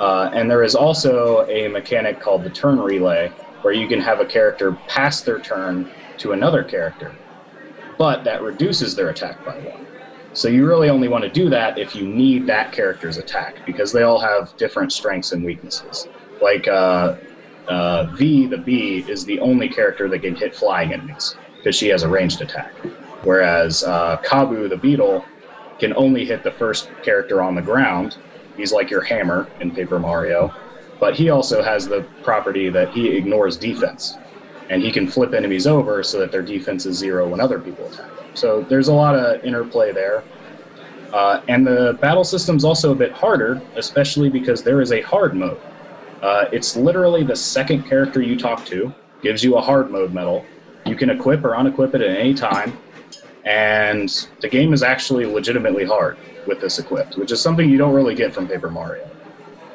Uh, 0.00 0.30
and 0.32 0.50
there 0.50 0.62
is 0.62 0.74
also 0.74 1.46
a 1.48 1.68
mechanic 1.68 2.20
called 2.20 2.42
the 2.42 2.50
turn 2.50 2.80
relay, 2.80 3.28
where 3.62 3.74
you 3.74 3.86
can 3.86 4.00
have 4.00 4.18
a 4.18 4.24
character 4.24 4.72
pass 4.88 5.20
their 5.20 5.38
turn 5.38 5.90
to 6.16 6.32
another 6.32 6.64
character, 6.64 7.14
but 7.98 8.24
that 8.24 8.42
reduces 8.42 8.96
their 8.96 9.10
attack 9.10 9.44
by 9.44 9.58
one. 9.58 9.86
So 10.32 10.48
you 10.48 10.66
really 10.66 10.88
only 10.88 11.08
want 11.08 11.24
to 11.24 11.30
do 11.30 11.50
that 11.50 11.78
if 11.78 11.94
you 11.94 12.06
need 12.06 12.46
that 12.46 12.72
character's 12.72 13.18
attack, 13.18 13.66
because 13.66 13.92
they 13.92 14.02
all 14.02 14.18
have 14.18 14.56
different 14.56 14.92
strengths 14.92 15.32
and 15.32 15.44
weaknesses. 15.44 16.08
Like 16.40 16.66
uh, 16.66 17.16
uh, 17.68 18.06
Vi, 18.16 18.46
the 18.46 18.56
bee, 18.56 19.04
is 19.06 19.26
the 19.26 19.38
only 19.40 19.68
character 19.68 20.08
that 20.08 20.20
can 20.20 20.34
hit 20.34 20.54
flying 20.54 20.94
enemies 20.94 21.36
because 21.58 21.76
she 21.76 21.88
has 21.88 22.04
a 22.04 22.08
ranged 22.08 22.40
attack. 22.40 22.72
Whereas 23.22 23.84
uh, 23.84 24.16
Kabbu, 24.24 24.70
the 24.70 24.76
beetle, 24.78 25.24
can 25.78 25.94
only 25.94 26.24
hit 26.24 26.42
the 26.42 26.52
first 26.52 26.90
character 27.02 27.42
on 27.42 27.54
the 27.54 27.62
ground. 27.62 28.16
He's 28.60 28.72
like 28.72 28.90
your 28.90 29.00
hammer 29.00 29.48
in 29.60 29.70
Paper 29.70 29.98
Mario, 29.98 30.54
but 31.00 31.16
he 31.16 31.30
also 31.30 31.62
has 31.62 31.88
the 31.88 32.02
property 32.22 32.68
that 32.68 32.90
he 32.90 33.08
ignores 33.08 33.56
defense, 33.56 34.18
and 34.68 34.82
he 34.82 34.92
can 34.92 35.08
flip 35.08 35.32
enemies 35.32 35.66
over 35.66 36.02
so 36.02 36.20
that 36.20 36.30
their 36.30 36.42
defense 36.42 36.84
is 36.84 36.98
zero 36.98 37.26
when 37.26 37.40
other 37.40 37.58
people 37.58 37.86
attack 37.86 38.14
them. 38.16 38.26
So 38.34 38.60
there's 38.60 38.88
a 38.88 38.92
lot 38.92 39.14
of 39.14 39.42
interplay 39.42 39.92
there. 39.92 40.22
Uh, 41.10 41.40
and 41.48 41.66
the 41.66 41.96
battle 42.02 42.22
system's 42.22 42.62
also 42.62 42.92
a 42.92 42.94
bit 42.94 43.12
harder, 43.12 43.62
especially 43.76 44.28
because 44.28 44.62
there 44.62 44.82
is 44.82 44.92
a 44.92 45.00
hard 45.00 45.34
mode. 45.34 45.58
Uh, 46.20 46.44
it's 46.52 46.76
literally 46.76 47.24
the 47.24 47.34
second 47.34 47.84
character 47.84 48.20
you 48.20 48.38
talk 48.38 48.66
to 48.66 48.92
gives 49.22 49.42
you 49.42 49.56
a 49.56 49.60
hard 49.60 49.90
mode 49.90 50.12
medal. 50.12 50.44
You 50.84 50.96
can 50.96 51.08
equip 51.08 51.42
or 51.46 51.52
unequip 51.52 51.94
it 51.94 52.02
at 52.02 52.14
any 52.14 52.34
time, 52.34 52.76
and 53.46 54.28
the 54.42 54.48
game 54.48 54.74
is 54.74 54.82
actually 54.82 55.24
legitimately 55.24 55.86
hard 55.86 56.18
with 56.46 56.60
this 56.60 56.78
equipped, 56.78 57.16
which 57.16 57.32
is 57.32 57.40
something 57.40 57.68
you 57.68 57.78
don't 57.78 57.94
really 57.94 58.14
get 58.14 58.32
from 58.32 58.48
Paper 58.48 58.70
Mario. 58.70 59.08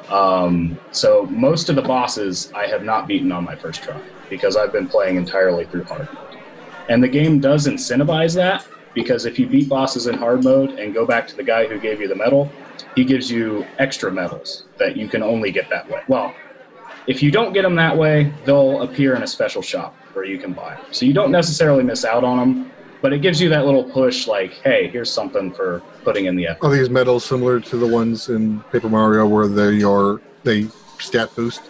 Um, 0.08 0.78
so 0.92 1.26
most 1.26 1.68
of 1.68 1.76
the 1.76 1.82
bosses 1.82 2.52
I 2.54 2.66
have 2.66 2.84
not 2.84 3.08
beaten 3.08 3.32
on 3.32 3.44
my 3.44 3.56
first 3.56 3.82
try 3.82 4.00
because 4.30 4.56
I've 4.56 4.72
been 4.72 4.88
playing 4.88 5.16
entirely 5.16 5.64
through 5.66 5.84
hard 5.84 6.08
mode. 6.12 6.38
And 6.88 7.02
the 7.02 7.08
game 7.08 7.40
does 7.40 7.66
incentivize 7.66 8.34
that 8.36 8.66
because 8.94 9.26
if 9.26 9.38
you 9.38 9.46
beat 9.46 9.68
bosses 9.68 10.06
in 10.06 10.16
hard 10.16 10.44
mode 10.44 10.78
and 10.78 10.94
go 10.94 11.04
back 11.04 11.26
to 11.28 11.36
the 11.36 11.42
guy 11.42 11.66
who 11.66 11.78
gave 11.78 12.00
you 12.00 12.08
the 12.08 12.14
medal, 12.14 12.50
he 12.94 13.04
gives 13.04 13.30
you 13.30 13.66
extra 13.78 14.10
medals 14.10 14.64
that 14.78 14.96
you 14.96 15.08
can 15.08 15.22
only 15.22 15.50
get 15.50 15.68
that 15.70 15.88
way. 15.90 16.02
Well, 16.08 16.34
if 17.06 17.22
you 17.22 17.30
don't 17.30 17.52
get 17.52 17.62
them 17.62 17.76
that 17.76 17.96
way, 17.96 18.32
they'll 18.44 18.82
appear 18.82 19.14
in 19.14 19.22
a 19.22 19.26
special 19.26 19.62
shop 19.62 19.94
where 20.12 20.24
you 20.24 20.38
can 20.38 20.52
buy 20.52 20.74
them. 20.74 20.84
So 20.92 21.04
you 21.04 21.12
don't 21.12 21.30
necessarily 21.30 21.84
miss 21.84 22.04
out 22.04 22.24
on 22.24 22.38
them, 22.38 22.72
but 23.02 23.12
it 23.12 23.20
gives 23.22 23.40
you 23.40 23.48
that 23.50 23.64
little 23.64 23.84
push 23.84 24.26
like, 24.26 24.52
hey, 24.64 24.88
here's 24.88 25.10
something 25.10 25.52
for 25.52 25.82
putting 26.02 26.26
in 26.26 26.36
the 26.36 26.46
effort. 26.46 26.66
Are 26.66 26.70
these 26.70 26.90
medals 26.90 27.24
similar 27.24 27.60
to 27.60 27.76
the 27.76 27.86
ones 27.86 28.28
in 28.28 28.60
Paper 28.72 28.88
Mario 28.88 29.26
where 29.26 29.48
they 29.48 29.82
are 29.82 30.20
they 30.44 30.68
stat 30.98 31.34
boost? 31.34 31.62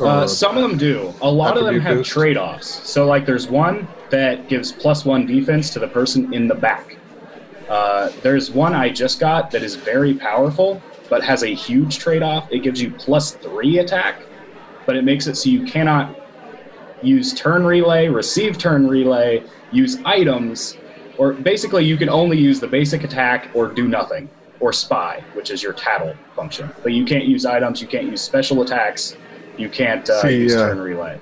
Uh, 0.00 0.26
some 0.26 0.56
of 0.58 0.62
them 0.68 0.76
do. 0.76 1.14
A 1.22 1.30
lot 1.30 1.56
of 1.56 1.64
them 1.64 1.80
have 1.80 1.98
boost? 1.98 2.10
trade 2.10 2.36
offs. 2.36 2.86
So, 2.88 3.06
like, 3.06 3.24
there's 3.24 3.48
one 3.48 3.88
that 4.10 4.48
gives 4.48 4.70
plus 4.70 5.04
one 5.04 5.24
defense 5.24 5.70
to 5.70 5.78
the 5.78 5.88
person 5.88 6.34
in 6.34 6.48
the 6.48 6.54
back. 6.54 6.98
Uh, 7.68 8.10
there's 8.22 8.50
one 8.50 8.74
I 8.74 8.90
just 8.90 9.18
got 9.18 9.50
that 9.52 9.62
is 9.62 9.74
very 9.74 10.14
powerful, 10.14 10.82
but 11.08 11.24
has 11.24 11.42
a 11.42 11.54
huge 11.54 11.98
trade 11.98 12.22
off. 12.22 12.50
It 12.52 12.60
gives 12.60 12.80
you 12.80 12.90
plus 12.92 13.32
three 13.32 13.78
attack, 13.78 14.20
but 14.84 14.96
it 14.96 15.04
makes 15.04 15.26
it 15.26 15.36
so 15.36 15.48
you 15.48 15.64
cannot 15.64 16.14
use 17.02 17.34
turn 17.34 17.64
relay, 17.64 18.08
receive 18.08 18.58
turn 18.58 18.86
relay, 18.86 19.42
use 19.72 19.98
items, 20.04 20.76
or 21.18 21.32
basically 21.34 21.84
you 21.84 21.96
can 21.96 22.08
only 22.08 22.38
use 22.38 22.60
the 22.60 22.66
basic 22.66 23.04
attack 23.04 23.50
or 23.54 23.68
do 23.68 23.88
nothing, 23.88 24.28
or 24.60 24.72
spy, 24.72 25.24
which 25.34 25.50
is 25.50 25.62
your 25.62 25.72
tattle 25.72 26.14
function. 26.34 26.70
But 26.82 26.92
you 26.92 27.04
can't 27.04 27.24
use 27.24 27.44
items, 27.44 27.80
you 27.80 27.88
can't 27.88 28.04
use 28.06 28.22
special 28.22 28.62
attacks, 28.62 29.16
you 29.56 29.68
can't 29.68 30.08
uh, 30.08 30.22
See, 30.22 30.42
use 30.42 30.54
uh, 30.54 30.68
turn 30.68 30.78
relay. 30.78 31.18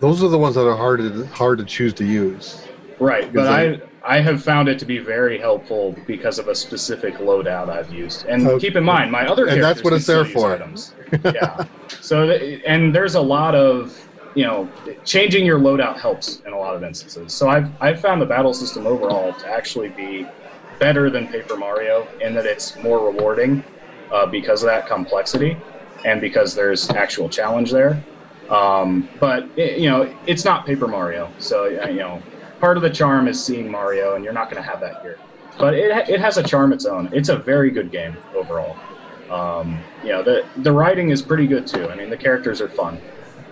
Those 0.00 0.22
are 0.22 0.28
the 0.28 0.38
ones 0.38 0.54
that 0.54 0.66
are 0.66 0.76
hard 0.76 1.00
to 1.00 1.26
hard 1.26 1.58
to 1.58 1.64
choose 1.64 1.92
to 1.94 2.04
use. 2.04 2.66
Right, 2.98 3.32
but 3.34 3.48
I 3.48 3.80
I 4.06 4.20
have 4.20 4.42
found 4.42 4.68
it 4.68 4.78
to 4.78 4.86
be 4.86 4.98
very 4.98 5.38
helpful 5.38 5.94
because 6.06 6.38
of 6.38 6.48
a 6.48 6.54
specific 6.54 7.14
loadout 7.18 7.68
I've 7.68 7.92
used. 7.92 8.26
And 8.26 8.46
Okay. 8.46 8.66
keep 8.66 8.76
in 8.76 8.84
mind, 8.84 9.10
my 9.10 9.26
other 9.26 9.46
And 9.46 9.62
that's 9.62 9.84
what 9.84 9.92
it's 9.92 10.06
there 10.06 10.24
for. 10.24 10.52
Items. 10.52 10.94
yeah. 11.24 11.64
So 12.00 12.30
and 12.30 12.94
there's 12.94 13.14
a 13.14 13.20
lot 13.20 13.54
of 13.54 13.94
you 14.34 14.44
know 14.44 14.68
changing 15.04 15.44
your 15.44 15.58
loadout 15.58 15.98
helps 15.98 16.40
in 16.46 16.52
a 16.52 16.58
lot 16.58 16.74
of 16.76 16.82
instances. 16.82 17.32
So 17.32 17.48
I've 17.48 17.70
I've 17.80 18.00
found 18.00 18.20
the 18.20 18.26
battle 18.26 18.54
system 18.54 18.86
overall 18.86 19.32
to 19.34 19.48
actually 19.48 19.88
be 19.88 20.26
better 20.78 21.10
than 21.10 21.26
Paper 21.28 21.56
Mario 21.56 22.06
in 22.20 22.34
that 22.34 22.46
it's 22.46 22.76
more 22.78 23.04
rewarding 23.04 23.62
uh, 24.12 24.26
because 24.26 24.62
of 24.62 24.68
that 24.68 24.86
complexity 24.86 25.56
and 26.04 26.20
because 26.20 26.54
there's 26.54 26.88
actual 26.90 27.28
challenge 27.28 27.70
there. 27.70 28.02
Um, 28.48 29.08
but 29.20 29.48
it, 29.56 29.78
you 29.78 29.88
know, 29.88 30.12
it's 30.26 30.44
not 30.44 30.66
Paper 30.66 30.88
Mario, 30.88 31.30
so 31.38 31.66
you 31.66 31.98
know, 31.98 32.20
part 32.60 32.76
of 32.76 32.82
the 32.82 32.90
charm 32.90 33.28
is 33.28 33.42
seeing 33.42 33.70
Mario, 33.70 34.16
and 34.16 34.24
you're 34.24 34.32
not 34.32 34.50
going 34.50 34.62
to 34.62 34.68
have 34.68 34.80
that 34.80 35.02
here. 35.02 35.18
But 35.58 35.74
it 35.74 36.08
it 36.08 36.20
has 36.20 36.36
a 36.36 36.42
charm 36.42 36.72
its 36.72 36.84
own. 36.84 37.10
It's 37.12 37.28
a 37.28 37.36
very 37.36 37.70
good 37.70 37.92
game 37.92 38.16
overall. 38.34 38.76
Um, 39.30 39.78
you 40.02 40.08
know, 40.08 40.22
the 40.22 40.44
the 40.58 40.72
writing 40.72 41.10
is 41.10 41.22
pretty 41.22 41.46
good 41.46 41.66
too. 41.66 41.88
I 41.88 41.94
mean, 41.94 42.10
the 42.10 42.16
characters 42.16 42.60
are 42.60 42.68
fun. 42.68 43.00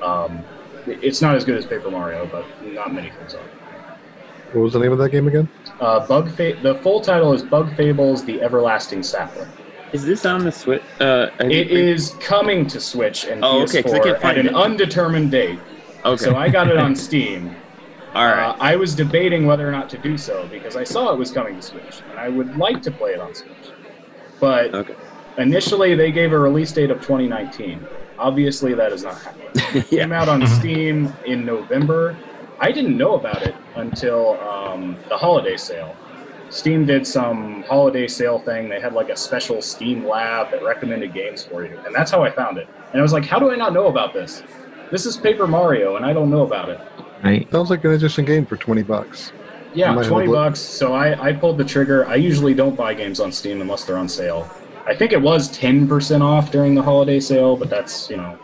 Um, 0.02 0.42
it's 0.86 1.20
not 1.22 1.34
as 1.36 1.44
good 1.44 1.56
as 1.56 1.66
Paper 1.66 1.90
Mario, 1.90 2.26
but 2.26 2.44
not 2.72 2.92
many 2.92 3.10
things 3.10 3.34
are. 3.34 3.42
What 4.52 4.62
was 4.62 4.72
the 4.72 4.78
name 4.78 4.92
of 4.92 4.98
that 4.98 5.10
game 5.10 5.28
again? 5.28 5.48
Uh, 5.80 6.06
Bug 6.06 6.30
Fa- 6.30 6.56
the 6.62 6.74
full 6.76 7.00
title 7.00 7.32
is 7.32 7.42
Bug 7.42 7.74
Fables: 7.76 8.24
The 8.24 8.40
Everlasting 8.40 9.02
Sapling. 9.02 9.48
Is 9.92 10.04
this 10.04 10.24
on 10.26 10.44
the 10.44 10.52
Switch? 10.52 10.82
Uh, 11.00 11.28
I 11.40 11.44
It 11.44 11.48
think- 11.68 11.70
is 11.70 12.10
coming 12.20 12.66
to 12.68 12.80
Switch 12.80 13.24
and 13.26 13.44
Oh, 13.44 13.62
okay, 13.62 13.82
'cause 13.82 13.92
I 13.94 13.98
PS4 14.00 14.14
can't 14.20 14.24
at 14.24 14.38
an 14.38 14.46
it. 14.48 14.54
undetermined 14.54 15.30
date. 15.30 15.58
Okay. 16.04 16.24
So 16.24 16.36
I 16.36 16.48
got 16.48 16.68
it 16.68 16.76
on 16.78 16.94
Steam. 17.06 17.54
All 18.14 18.24
right. 18.26 18.48
Uh, 18.50 18.56
I 18.60 18.76
was 18.76 18.94
debating 18.94 19.46
whether 19.46 19.68
or 19.68 19.72
not 19.72 19.88
to 19.90 19.98
do 19.98 20.16
so 20.16 20.46
because 20.50 20.76
I 20.76 20.84
saw 20.84 21.12
it 21.12 21.18
was 21.18 21.30
coming 21.30 21.56
to 21.56 21.62
Switch, 21.62 22.02
and 22.10 22.18
I 22.18 22.28
would 22.28 22.56
like 22.56 22.82
to 22.82 22.90
play 22.90 23.12
it 23.12 23.20
on 23.20 23.34
Switch. 23.34 23.50
But 24.40 24.74
Okay. 24.74 24.94
initially, 25.36 25.94
they 25.94 26.10
gave 26.10 26.32
a 26.32 26.38
release 26.38 26.72
date 26.72 26.90
of 26.90 27.00
2019. 27.02 27.80
Obviously, 28.18 28.74
that 28.74 28.92
is 28.92 29.04
not 29.04 29.20
happening. 29.20 29.46
It 29.74 29.92
yeah. 29.92 30.02
came 30.02 30.12
out 30.12 30.28
on 30.28 30.46
Steam 30.46 31.12
in 31.26 31.44
November. 31.44 32.16
I 32.58 32.72
didn't 32.72 32.96
know 32.96 33.14
about 33.14 33.42
it 33.42 33.54
until 33.76 34.38
um, 34.40 34.96
the 35.08 35.16
holiday 35.16 35.56
sale. 35.56 35.94
Steam 36.50 36.86
did 36.86 37.06
some 37.06 37.62
holiday 37.64 38.08
sale 38.08 38.38
thing. 38.38 38.68
They 38.68 38.80
had 38.80 38.94
like 38.94 39.10
a 39.10 39.16
special 39.16 39.60
Steam 39.60 40.06
lab 40.06 40.50
that 40.50 40.62
recommended 40.62 41.12
games 41.12 41.44
for 41.44 41.64
you, 41.64 41.78
and 41.84 41.94
that's 41.94 42.10
how 42.10 42.22
I 42.22 42.30
found 42.30 42.56
it. 42.56 42.66
And 42.92 42.98
I 42.98 43.02
was 43.02 43.12
like, 43.12 43.24
how 43.24 43.38
do 43.38 43.50
I 43.50 43.56
not 43.56 43.72
know 43.72 43.88
about 43.88 44.14
this? 44.14 44.42
This 44.90 45.04
is 45.04 45.16
Paper 45.18 45.46
Mario, 45.46 45.96
and 45.96 46.06
I 46.06 46.14
don't 46.14 46.30
know 46.30 46.42
about 46.42 46.70
it. 46.70 46.80
Right. 47.22 47.50
Sounds 47.52 47.68
like 47.68 47.84
an 47.84 47.92
interesting 47.92 48.24
game 48.24 48.46
for 48.46 48.56
twenty 48.56 48.82
bucks. 48.82 49.32
Yeah, 49.74 49.90
I 49.90 49.94
might 49.94 50.04
have 50.04 50.06
a 50.06 50.14
twenty 50.14 50.32
bucks. 50.32 50.60
So 50.60 50.94
I, 50.94 51.28
I 51.28 51.32
pulled 51.34 51.58
the 51.58 51.64
trigger. 51.64 52.06
I 52.06 52.14
usually 52.14 52.54
don't 52.54 52.74
buy 52.74 52.94
games 52.94 53.20
on 53.20 53.30
Steam 53.30 53.60
unless 53.60 53.84
they're 53.84 53.98
on 53.98 54.08
sale. 54.08 54.50
I 54.88 54.96
think 54.96 55.12
it 55.12 55.20
was 55.20 55.50
ten 55.50 55.86
percent 55.86 56.22
off 56.22 56.50
during 56.50 56.74
the 56.74 56.82
holiday 56.82 57.20
sale, 57.20 57.56
but 57.56 57.68
that's 57.68 58.08
you 58.08 58.16
know. 58.16 58.38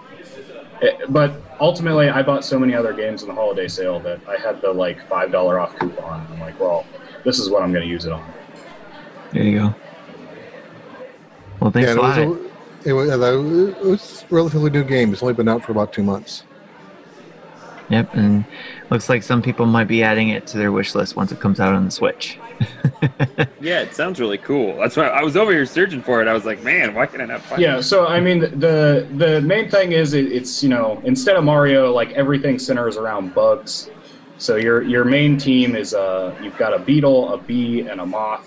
It, 0.83 1.01
but 1.09 1.41
ultimately, 1.59 2.11
I 2.11 2.23
bought 2.23 2.45
so 2.45 2.59
many 2.59 2.75
other 2.75 2.93
games 2.93 3.23
in 3.23 3.29
the 3.29 3.35
holiday 3.35 3.67
sale 3.67 3.99
that 4.01 4.21
I 4.29 4.37
had 4.37 4.61
the 4.61 4.71
like 4.71 5.09
five 5.09 5.33
dollar 5.33 5.59
off 5.59 5.75
coupon. 5.79 6.27
I'm 6.31 6.41
like, 6.41 6.61
well, 6.61 6.85
this 7.25 7.39
is 7.39 7.49
what 7.49 7.63
I'm 7.63 7.73
going 7.73 7.85
to 7.85 7.91
use 7.91 8.05
it 8.05 8.13
on. 8.13 8.31
There 9.33 9.43
you 9.43 9.59
go. 9.59 9.75
Well, 11.61 11.71
thanks 11.71 11.89
yeah, 11.89 11.95
a 11.95 12.03
lot. 12.03 12.19
it 12.19 12.27
was, 12.27 12.39
a, 12.39 12.91
it, 12.91 12.93
was, 12.93 13.09
it 13.09 13.85
was 13.85 14.25
a 14.31 14.35
relatively 14.35 14.71
new 14.71 14.85
game. 14.85 15.13
It's 15.15 15.23
only 15.23 15.33
been 15.33 15.49
out 15.49 15.65
for 15.65 15.73
about 15.73 15.95
two 15.95 16.03
months. 16.03 16.45
Yep, 17.89 18.15
and 18.15 18.47
looks 18.91 19.09
like 19.09 19.23
some 19.23 19.43
people 19.43 19.67
might 19.67 19.85
be 19.89 20.03
adding 20.03 20.31
it 20.31 20.47
to 20.49 20.59
their 20.59 20.73
wish 20.73 20.95
list 20.95 21.17
once 21.17 21.33
it 21.33 21.41
comes 21.41 21.61
out 21.61 21.75
on 21.75 21.85
the 21.85 21.91
Switch. 21.91 22.39
Yeah, 23.61 23.81
it 23.81 23.95
sounds 23.95 24.21
really 24.21 24.39
cool. 24.39 24.77
That's 24.77 24.97
why 24.97 25.09
I 25.09 25.23
was 25.23 25.37
over 25.37 25.51
here 25.51 25.65
searching 25.67 26.03
for 26.03 26.21
it. 26.21 26.29
I 26.29 26.33
was 26.35 26.45
like, 26.45 26.63
man, 26.63 26.95
why 26.95 27.07
can 27.07 27.21
I 27.21 27.25
not 27.25 27.41
find 27.43 27.61
Yeah, 27.63 27.73
it? 27.73 27.77
Yeah, 27.77 27.81
so 27.81 28.07
I 28.07 28.21
mean, 28.21 28.41
the 28.41 29.09
the 29.17 29.41
main 29.41 29.71
thing 29.71 29.93
is 29.93 30.13
it, 30.15 30.31
it's 30.31 30.63
you 30.63 30.69
know 30.69 31.01
instead 31.05 31.37
of 31.37 31.45
Mario, 31.45 31.93
like 31.93 32.13
everything 32.13 32.59
centers 32.59 32.97
around 32.97 33.35
bugs. 33.35 33.91
So 34.37 34.57
your 34.57 34.83
your 34.83 35.05
main 35.05 35.39
team 35.39 35.75
is 35.77 35.95
uh 35.95 36.35
you've 36.39 36.57
got 36.57 36.75
a 36.75 36.79
beetle, 36.79 37.33
a 37.33 37.39
bee, 37.39 37.87
and 37.87 38.01
a 38.01 38.07
moth, 38.07 38.47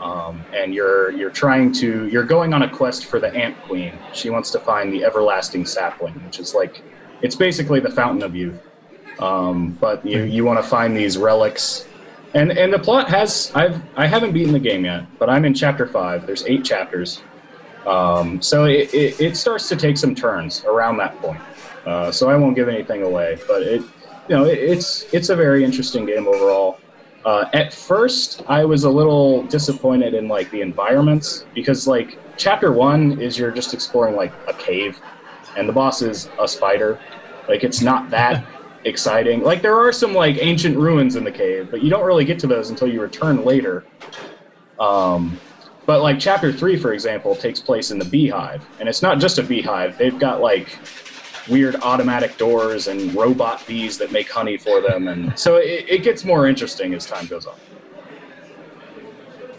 um, 0.00 0.46
and 0.52 0.72
you're 0.74 1.10
you're 1.12 1.30
trying 1.30 1.72
to 1.74 2.06
you're 2.06 2.24
going 2.24 2.54
on 2.54 2.62
a 2.62 2.70
quest 2.70 3.06
for 3.06 3.20
the 3.20 3.34
ant 3.34 3.60
queen. 3.60 4.06
She 4.12 4.30
wants 4.30 4.50
to 4.52 4.60
find 4.60 4.92
the 4.92 5.04
everlasting 5.04 5.66
sapling, 5.66 6.14
which 6.24 6.38
is 6.38 6.54
like 6.54 6.84
it's 7.22 7.36
basically 7.36 7.80
the 7.80 7.90
fountain 7.90 8.22
of 8.22 8.34
youth. 8.34 8.60
Um, 9.18 9.72
but 9.80 10.04
you 10.06 10.22
you 10.22 10.44
want 10.44 10.62
to 10.62 10.68
find 10.68 10.96
these 10.96 11.18
relics. 11.18 11.86
And, 12.34 12.52
and 12.52 12.72
the 12.72 12.78
plot 12.78 13.08
has 13.08 13.50
I've 13.54 13.80
I 13.96 14.06
haven't 14.06 14.32
beaten 14.32 14.52
the 14.52 14.60
game 14.60 14.84
yet, 14.84 15.06
but 15.18 15.28
I'm 15.30 15.44
in 15.44 15.54
chapter 15.54 15.86
five. 15.86 16.26
There's 16.26 16.44
eight 16.46 16.64
chapters, 16.64 17.22
um, 17.86 18.40
so 18.42 18.66
it, 18.66 18.92
it, 18.92 19.20
it 19.20 19.36
starts 19.36 19.68
to 19.70 19.76
take 19.76 19.96
some 19.96 20.14
turns 20.14 20.64
around 20.64 20.98
that 20.98 21.18
point. 21.20 21.40
Uh, 21.86 22.12
so 22.12 22.28
I 22.28 22.36
won't 22.36 22.54
give 22.54 22.68
anything 22.68 23.02
away, 23.02 23.38
but 23.48 23.62
it, 23.62 23.80
you 24.28 24.36
know, 24.36 24.44
it, 24.44 24.58
it's 24.58 25.12
it's 25.14 25.30
a 25.30 25.36
very 25.36 25.64
interesting 25.64 26.04
game 26.04 26.28
overall. 26.28 26.78
Uh, 27.24 27.46
at 27.54 27.72
first, 27.72 28.44
I 28.46 28.64
was 28.64 28.84
a 28.84 28.90
little 28.90 29.42
disappointed 29.44 30.14
in 30.14 30.28
like 30.28 30.50
the 30.50 30.60
environments 30.60 31.46
because 31.54 31.88
like 31.88 32.18
chapter 32.36 32.72
one 32.72 33.20
is 33.20 33.38
you're 33.38 33.50
just 33.50 33.74
exploring 33.74 34.16
like 34.16 34.32
a 34.46 34.52
cave, 34.52 35.00
and 35.58 35.68
the 35.68 35.72
boss 35.72 36.02
is 36.02 36.30
a 36.40 36.46
spider. 36.46 36.98
Like 37.48 37.64
it's 37.64 37.82
not 37.82 38.10
that 38.10 38.46
exciting. 38.84 39.42
Like 39.42 39.60
there 39.60 39.76
are 39.76 39.92
some 39.92 40.14
like 40.14 40.38
ancient 40.40 40.76
ruins 40.76 41.16
in 41.16 41.24
the 41.24 41.32
cave, 41.32 41.68
but 41.70 41.82
you 41.82 41.90
don't 41.90 42.04
really 42.04 42.24
get 42.24 42.38
to 42.40 42.46
those 42.46 42.70
until 42.70 42.88
you 42.88 43.02
return 43.02 43.44
later. 43.44 43.84
Um, 44.78 45.38
but 45.84 46.02
like 46.02 46.18
chapter 46.18 46.52
three, 46.52 46.76
for 46.76 46.92
example, 46.92 47.34
takes 47.34 47.60
place 47.60 47.90
in 47.90 47.98
the 47.98 48.04
beehive, 48.04 48.64
and 48.78 48.88
it's 48.88 49.02
not 49.02 49.18
just 49.18 49.38
a 49.38 49.42
beehive. 49.42 49.98
They've 49.98 50.18
got 50.18 50.40
like 50.40 50.78
weird 51.48 51.76
automatic 51.76 52.36
doors 52.36 52.88
and 52.88 53.14
robot 53.14 53.66
bees 53.66 53.96
that 53.98 54.12
make 54.12 54.30
honey 54.30 54.58
for 54.58 54.80
them, 54.80 55.08
and 55.08 55.36
so 55.38 55.56
it, 55.56 55.86
it 55.88 56.02
gets 56.02 56.24
more 56.24 56.46
interesting 56.46 56.94
as 56.94 57.06
time 57.06 57.26
goes 57.26 57.46
on. 57.46 57.56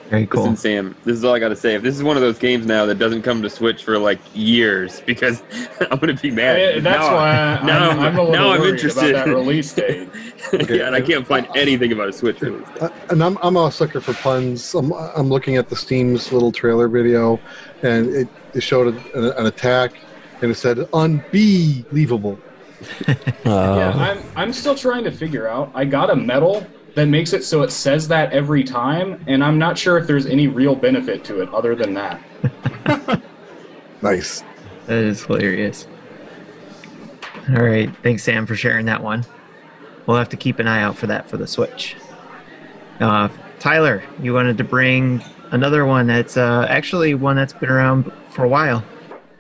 Very 0.10 0.26
cool. 0.26 0.42
Listen, 0.42 0.58
Sam, 0.58 0.96
this 1.06 1.16
is 1.16 1.24
all 1.24 1.36
I 1.36 1.40
got 1.40 1.50
to 1.50 1.56
say. 1.56 1.76
If 1.76 1.84
this 1.84 1.96
is 1.96 2.02
one 2.02 2.16
of 2.18 2.22
those 2.24 2.40
games 2.40 2.66
now 2.66 2.86
that 2.88 2.96
doesn't 2.96 3.22
come 3.22 3.44
to 3.44 3.50
Switch 3.50 3.84
for 3.84 4.00
like 4.00 4.20
years, 4.34 5.02
because 5.02 5.44
I'm 5.92 6.00
going 6.00 6.16
to 6.16 6.20
be 6.22 6.32
mad. 6.32 6.60
Eh, 6.60 6.80
that's 6.80 6.84
Now- 7.08 7.16
why 7.16 7.30
I- 7.30 7.64
now 7.66 7.90
I'm, 7.92 8.00
I'm 8.00 8.18
a 8.18 8.22
little 8.24 8.34
now 8.34 8.52
I'm 8.52 8.64
interested. 8.64 9.12
about 9.12 9.26
that 9.26 9.32
release 9.36 9.72
date. 9.76 10.10
yeah, 10.70 10.88
and 10.88 10.96
I 10.96 11.02
can't 11.02 11.28
find 11.28 11.48
anything 11.56 11.92
about 11.92 12.10
a 12.10 12.14
Switch 12.14 12.42
release. 12.42 12.68
Uh, 12.82 12.90
and 13.12 13.24
I'm, 13.24 13.38
I'm 13.44 13.56
a 13.56 13.72
sucker 13.72 14.02
for 14.02 14.14
puns. 14.16 14.74
I'm, 14.74 14.92
I'm 14.94 15.30
looking 15.30 15.58
at 15.58 15.70
the 15.70 15.76
Steam's 15.76 16.32
little 16.32 16.52
trailer 16.52 16.88
video, 16.88 17.40
and 17.84 18.10
it, 18.10 18.28
it 18.56 18.62
showed 18.62 18.96
an, 19.16 19.26
an 19.38 19.46
attack, 19.46 19.92
and 20.42 20.50
it 20.52 20.56
said 20.56 20.80
unbelievable. 20.94 22.40
Uh, 23.46 23.76
yeah, 23.78 23.92
I'm 23.98 24.24
I'm 24.38 24.54
still 24.54 24.76
trying 24.76 25.04
to 25.04 25.12
figure 25.12 25.48
out. 25.48 25.72
I 25.74 25.84
got 25.86 26.10
a 26.10 26.16
medal 26.16 26.66
that 26.96 27.08
makes 27.08 27.34
it 27.34 27.44
so 27.44 27.62
it 27.62 27.72
says 27.72 28.08
that 28.08 28.32
every 28.34 28.64
time, 28.64 29.24
and 29.28 29.44
I'm 29.44 29.58
not 29.58 29.78
sure 29.78 29.98
if 29.98 30.08
there's 30.08 30.26
any 30.26 30.48
real 30.48 30.76
benefit 30.76 31.24
to 31.26 31.42
it 31.42 31.50
other 31.54 31.76
than 31.76 31.94
that. 31.94 32.22
Nice. 34.02 34.44
That 34.86 34.98
is 34.98 35.24
hilarious. 35.24 35.88
All 37.50 37.64
right. 37.64 37.90
Thanks, 38.04 38.24
Sam, 38.24 38.46
for 38.46 38.56
sharing 38.56 38.86
that 38.86 39.04
one. 39.04 39.26
We'll 40.06 40.18
have 40.18 40.30
to 40.30 40.38
keep 40.38 40.60
an 40.60 40.68
eye 40.68 40.82
out 40.82 40.98
for 40.98 41.08
that 41.08 41.30
for 41.30 41.38
the 41.38 41.48
Switch. 41.48 41.96
Uh, 43.00 43.30
Tyler, 43.60 44.04
you 44.22 44.34
wanted 44.34 44.58
to 44.58 44.64
bring 44.64 45.22
another 45.52 45.86
one 45.86 46.08
that's 46.08 46.38
uh, 46.38 46.66
actually 46.70 47.14
one 47.14 47.36
that's 47.36 47.54
been 47.54 47.70
around 47.70 48.12
for 48.30 48.44
a 48.44 48.48
while. 48.50 48.84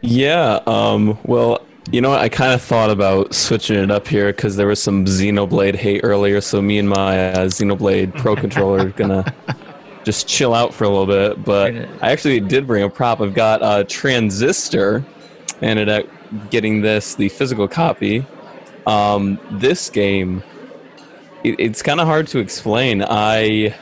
Yeah, 0.01 0.59
um, 0.65 1.17
well, 1.23 1.65
you 1.91 2.01
know 2.01 2.09
what? 2.09 2.19
I 2.19 2.29
kind 2.29 2.53
of 2.53 2.61
thought 2.61 2.89
about 2.89 3.33
switching 3.33 3.77
it 3.77 3.89
up 3.89 4.07
here 4.07 4.27
because 4.27 4.55
there 4.55 4.67
was 4.67 4.81
some 4.81 5.05
Xenoblade 5.05 5.75
hate 5.75 6.01
earlier. 6.03 6.39
So 6.41 6.61
me 6.61 6.77
and 6.77 6.87
my 6.87 7.31
uh, 7.31 7.47
Xenoblade 7.47 8.15
Pro 8.17 8.35
controller 8.35 8.87
are 8.87 8.89
gonna 8.89 9.33
just 10.03 10.27
chill 10.27 10.53
out 10.53 10.73
for 10.73 10.83
a 10.83 10.89
little 10.89 11.07
bit. 11.07 11.43
But 11.43 11.75
I 12.01 12.11
actually 12.11 12.39
did 12.41 12.67
bring 12.67 12.83
a 12.83 12.89
prop. 12.89 13.21
I've 13.21 13.33
got 13.33 13.61
a 13.63 13.83
Transistor. 13.85 15.03
Ended 15.61 15.89
up 15.89 16.05
getting 16.51 16.81
this, 16.81 17.15
the 17.15 17.29
physical 17.29 17.67
copy. 17.67 18.25
Um, 18.85 19.39
this 19.51 19.89
game, 19.89 20.43
it, 21.43 21.59
it's 21.59 21.81
kind 21.81 21.99
of 21.99 22.07
hard 22.07 22.27
to 22.27 22.39
explain. 22.39 23.03
I 23.07 23.75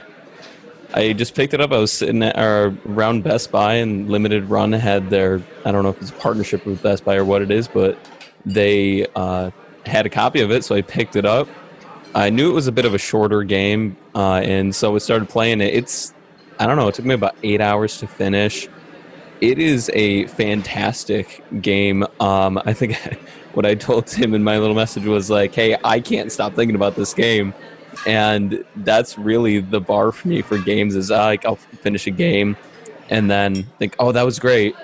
I 0.93 1.13
just 1.13 1.35
picked 1.35 1.53
it 1.53 1.61
up. 1.61 1.71
I 1.71 1.77
was 1.77 1.91
sitting 1.91 2.23
at, 2.23 2.37
or 2.37 2.75
around 2.87 3.23
Best 3.23 3.51
Buy, 3.51 3.75
and 3.75 4.09
Limited 4.09 4.49
Run 4.49 4.71
had 4.71 5.09
their 5.09 5.41
I 5.65 5.71
don't 5.71 5.83
know 5.83 5.89
if 5.89 6.01
it's 6.01 6.11
a 6.11 6.15
partnership 6.15 6.65
with 6.65 6.81
Best 6.81 7.03
Buy 7.03 7.15
or 7.15 7.25
what 7.25 7.41
it 7.41 7.51
is, 7.51 7.67
but 7.67 7.97
they 8.45 9.05
uh, 9.15 9.51
had 9.85 10.05
a 10.05 10.09
copy 10.09 10.41
of 10.41 10.51
it, 10.51 10.63
so 10.63 10.75
I 10.75 10.81
picked 10.81 11.15
it 11.15 11.25
up. 11.25 11.47
I 12.15 12.29
knew 12.29 12.49
it 12.49 12.53
was 12.53 12.67
a 12.67 12.71
bit 12.71 12.85
of 12.85 12.93
a 12.93 12.97
shorter 12.97 13.43
game, 13.43 13.97
uh, 14.15 14.41
and 14.43 14.73
so 14.73 14.93
we 14.93 14.99
started 14.99 15.29
playing 15.29 15.61
it. 15.61 15.73
It's 15.73 16.13
I 16.59 16.65
don't 16.65 16.77
know. 16.77 16.87
It 16.87 16.95
took 16.95 17.05
me 17.05 17.13
about 17.13 17.35
eight 17.43 17.61
hours 17.61 17.97
to 17.99 18.07
finish. 18.07 18.67
It 19.41 19.59
is 19.59 19.91
a 19.93 20.25
fantastic 20.27 21.43
game. 21.61 22.03
Um, 22.19 22.59
I 22.65 22.73
think 22.73 22.95
what 23.53 23.65
I 23.65 23.75
told 23.75 24.07
Tim 24.07 24.33
in 24.33 24.43
my 24.43 24.57
little 24.57 24.75
message 24.75 25.05
was 25.05 25.29
like, 25.29 25.53
"Hey, 25.53 25.77
I 25.83 25.99
can't 25.99 26.31
stop 26.31 26.55
thinking 26.55 26.75
about 26.75 26.95
this 26.95 27.13
game." 27.13 27.53
And 28.05 28.63
that's 28.77 29.17
really 29.17 29.59
the 29.59 29.79
bar 29.79 30.11
for 30.11 30.27
me 30.27 30.41
for 30.41 30.57
games 30.57 30.95
is 30.95 31.11
uh, 31.11 31.17
like 31.17 31.45
I'll 31.45 31.55
finish 31.55 32.07
a 32.07 32.11
game 32.11 32.55
and 33.09 33.29
then 33.29 33.63
think 33.79 33.95
oh 33.99 34.11
that 34.11 34.23
was 34.23 34.39
great. 34.39 34.75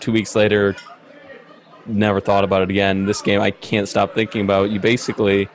Two 0.00 0.12
weeks 0.12 0.34
later 0.34 0.76
never 1.86 2.20
thought 2.20 2.44
about 2.44 2.62
it 2.62 2.70
again. 2.70 3.04
This 3.04 3.22
game 3.22 3.40
I 3.40 3.50
can't 3.50 3.88
stop 3.88 4.14
thinking 4.14 4.42
about. 4.42 4.70
You 4.70 4.80
basically 4.80 5.48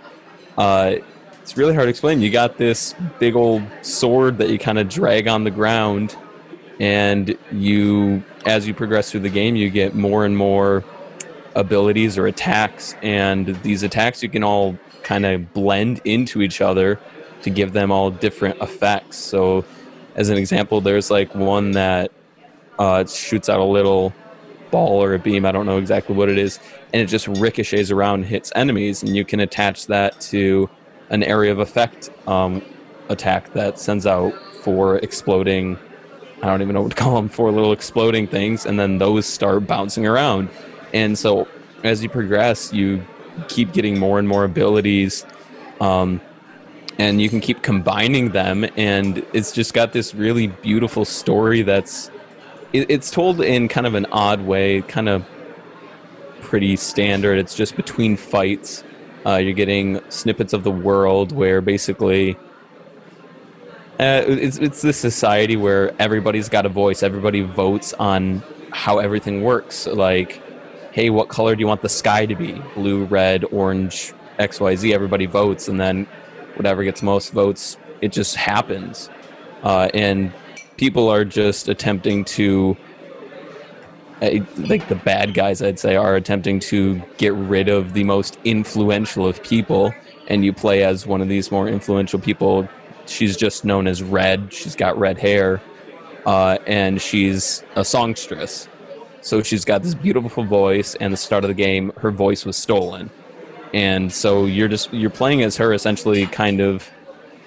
uh, 0.57 0.95
it's 1.41 1.57
really 1.57 1.73
hard 1.73 1.85
to 1.85 1.89
explain. 1.89 2.21
You 2.21 2.29
got 2.29 2.57
this 2.57 2.93
big 3.17 3.35
old 3.35 3.63
sword 3.81 4.37
that 4.37 4.49
you 4.49 4.59
kind 4.59 4.77
of 4.77 4.89
drag 4.89 5.27
on 5.27 5.43
the 5.43 5.51
ground 5.51 6.15
and 6.79 7.37
you 7.51 8.23
as 8.45 8.67
you 8.67 8.73
progress 8.73 9.11
through 9.11 9.19
the 9.19 9.29
game 9.29 9.55
you 9.55 9.69
get 9.69 9.95
more 9.95 10.25
and 10.25 10.37
more 10.37 10.83
abilities 11.55 12.17
or 12.17 12.27
attacks. 12.27 12.95
And 13.01 13.47
these 13.63 13.83
attacks 13.83 14.21
you 14.21 14.29
can 14.29 14.43
all 14.43 14.77
kind 15.09 15.25
of 15.25 15.51
blend 15.53 15.99
into 16.05 16.43
each 16.43 16.61
other 16.61 16.99
to 17.41 17.49
give 17.49 17.73
them 17.73 17.91
all 17.91 18.11
different 18.11 18.61
effects. 18.61 19.17
So, 19.17 19.65
as 20.13 20.29
an 20.29 20.37
example, 20.37 20.81
there's 20.81 21.09
like 21.09 21.33
one 21.33 21.71
that 21.71 22.11
uh, 22.77 23.05
shoots 23.05 23.49
out 23.49 23.59
a 23.59 23.63
little 23.63 24.13
ball 24.69 25.03
or 25.03 25.15
a 25.15 25.19
beam, 25.19 25.47
I 25.47 25.51
don't 25.51 25.65
know 25.65 25.79
exactly 25.79 26.15
what 26.15 26.29
it 26.29 26.37
is, 26.37 26.59
and 26.93 27.01
it 27.01 27.07
just 27.07 27.27
ricochets 27.27 27.89
around 27.89 28.19
and 28.19 28.25
hits 28.25 28.51
enemies, 28.55 29.01
and 29.01 29.15
you 29.15 29.25
can 29.25 29.39
attach 29.39 29.87
that 29.87 30.21
to 30.29 30.69
an 31.09 31.23
area 31.23 31.51
of 31.51 31.57
effect 31.57 32.11
um, 32.27 32.61
attack 33.09 33.51
that 33.53 33.79
sends 33.79 34.05
out 34.05 34.31
for 34.61 34.97
exploding. 34.97 35.79
I 36.43 36.45
don't 36.45 36.61
even 36.61 36.75
know 36.75 36.83
what 36.83 36.91
to 36.91 36.95
call 37.03 37.15
them, 37.15 37.29
four 37.29 37.51
little 37.51 37.71
exploding 37.71 38.27
things, 38.27 38.67
and 38.67 38.79
then 38.79 38.99
those 38.99 39.25
start 39.25 39.65
bouncing 39.65 40.05
around. 40.05 40.49
And 40.93 41.17
so, 41.17 41.47
as 41.83 42.03
you 42.03 42.09
progress, 42.09 42.71
you 42.71 43.03
keep 43.47 43.73
getting 43.73 43.97
more 43.97 44.19
and 44.19 44.27
more 44.27 44.43
abilities 44.43 45.25
um, 45.81 46.21
and 46.97 47.21
you 47.21 47.29
can 47.29 47.39
keep 47.39 47.61
combining 47.61 48.29
them 48.29 48.65
and 48.75 49.25
it's 49.33 49.51
just 49.51 49.73
got 49.73 49.93
this 49.93 50.13
really 50.13 50.47
beautiful 50.47 51.05
story 51.05 51.61
that's 51.61 52.11
it, 52.73 52.89
it's 52.89 53.09
told 53.09 53.41
in 53.41 53.67
kind 53.67 53.87
of 53.87 53.95
an 53.95 54.05
odd 54.11 54.41
way 54.41 54.81
kind 54.81 55.09
of 55.09 55.25
pretty 56.41 56.75
standard. 56.75 57.37
It's 57.37 57.55
just 57.55 57.75
between 57.75 58.17
fights 58.17 58.83
uh, 59.25 59.35
you're 59.35 59.53
getting 59.53 60.01
snippets 60.09 60.53
of 60.53 60.63
the 60.63 60.71
world 60.71 61.31
where 61.31 61.61
basically 61.61 62.35
uh, 63.99 64.23
it's, 64.27 64.57
it's 64.57 64.81
this 64.81 64.97
society 64.97 65.57
where 65.57 65.93
everybody's 65.99 66.47
got 66.47 66.65
a 66.65 66.69
voice. 66.69 67.03
Everybody 67.03 67.41
votes 67.41 67.93
on 67.93 68.41
how 68.71 68.99
everything 68.99 69.43
works. 69.43 69.87
Like 69.87 70.41
hey, 70.91 71.09
what 71.09 71.29
color 71.29 71.55
do 71.55 71.61
you 71.61 71.67
want 71.67 71.81
the 71.81 71.89
sky 71.89 72.25
to 72.25 72.35
be? 72.35 72.61
Blue, 72.75 73.05
red, 73.05 73.45
orange, 73.51 74.13
XYZ. 74.39 74.93
Everybody 74.93 75.25
votes, 75.25 75.67
and 75.67 75.79
then 75.79 76.05
whatever 76.55 76.83
gets 76.83 77.03
most 77.03 77.31
votes, 77.33 77.77
it 78.01 78.11
just 78.11 78.35
happens. 78.35 79.09
Uh, 79.63 79.89
and 79.93 80.31
people 80.77 81.09
are 81.09 81.25
just 81.25 81.67
attempting 81.67 82.23
to, 82.23 82.77
uh, 84.21 84.31
like 84.57 84.87
the 84.87 84.95
bad 84.95 85.33
guys, 85.33 85.61
I'd 85.61 85.79
say, 85.79 85.95
are 85.95 86.15
attempting 86.15 86.59
to 86.61 87.01
get 87.17 87.33
rid 87.33 87.67
of 87.67 87.93
the 87.93 88.05
most 88.05 88.39
influential 88.45 89.27
of 89.27 89.43
people. 89.43 89.93
And 90.27 90.45
you 90.45 90.53
play 90.53 90.83
as 90.83 91.05
one 91.05 91.21
of 91.21 91.27
these 91.27 91.51
more 91.51 91.67
influential 91.67 92.19
people. 92.19 92.69
She's 93.05 93.35
just 93.35 93.65
known 93.65 93.87
as 93.87 94.01
Red. 94.01 94.53
She's 94.53 94.75
got 94.75 94.97
red 94.97 95.17
hair, 95.17 95.59
uh, 96.25 96.59
and 96.67 97.01
she's 97.01 97.63
a 97.75 97.83
songstress. 97.83 98.68
So 99.21 99.43
she's 99.43 99.65
got 99.65 99.83
this 99.83 99.93
beautiful 99.93 100.43
voice, 100.43 100.95
and 100.95 101.11
the 101.13 101.17
start 101.17 101.43
of 101.43 101.49
the 101.49 101.53
game, 101.53 101.91
her 101.97 102.11
voice 102.11 102.45
was 102.45 102.57
stolen. 102.57 103.09
and 103.73 104.11
so 104.11 104.45
you're 104.45 104.67
just 104.67 104.91
you're 104.93 105.09
playing 105.11 105.43
as 105.43 105.57
her 105.57 105.73
essentially, 105.73 106.25
kind 106.25 106.59
of 106.61 106.89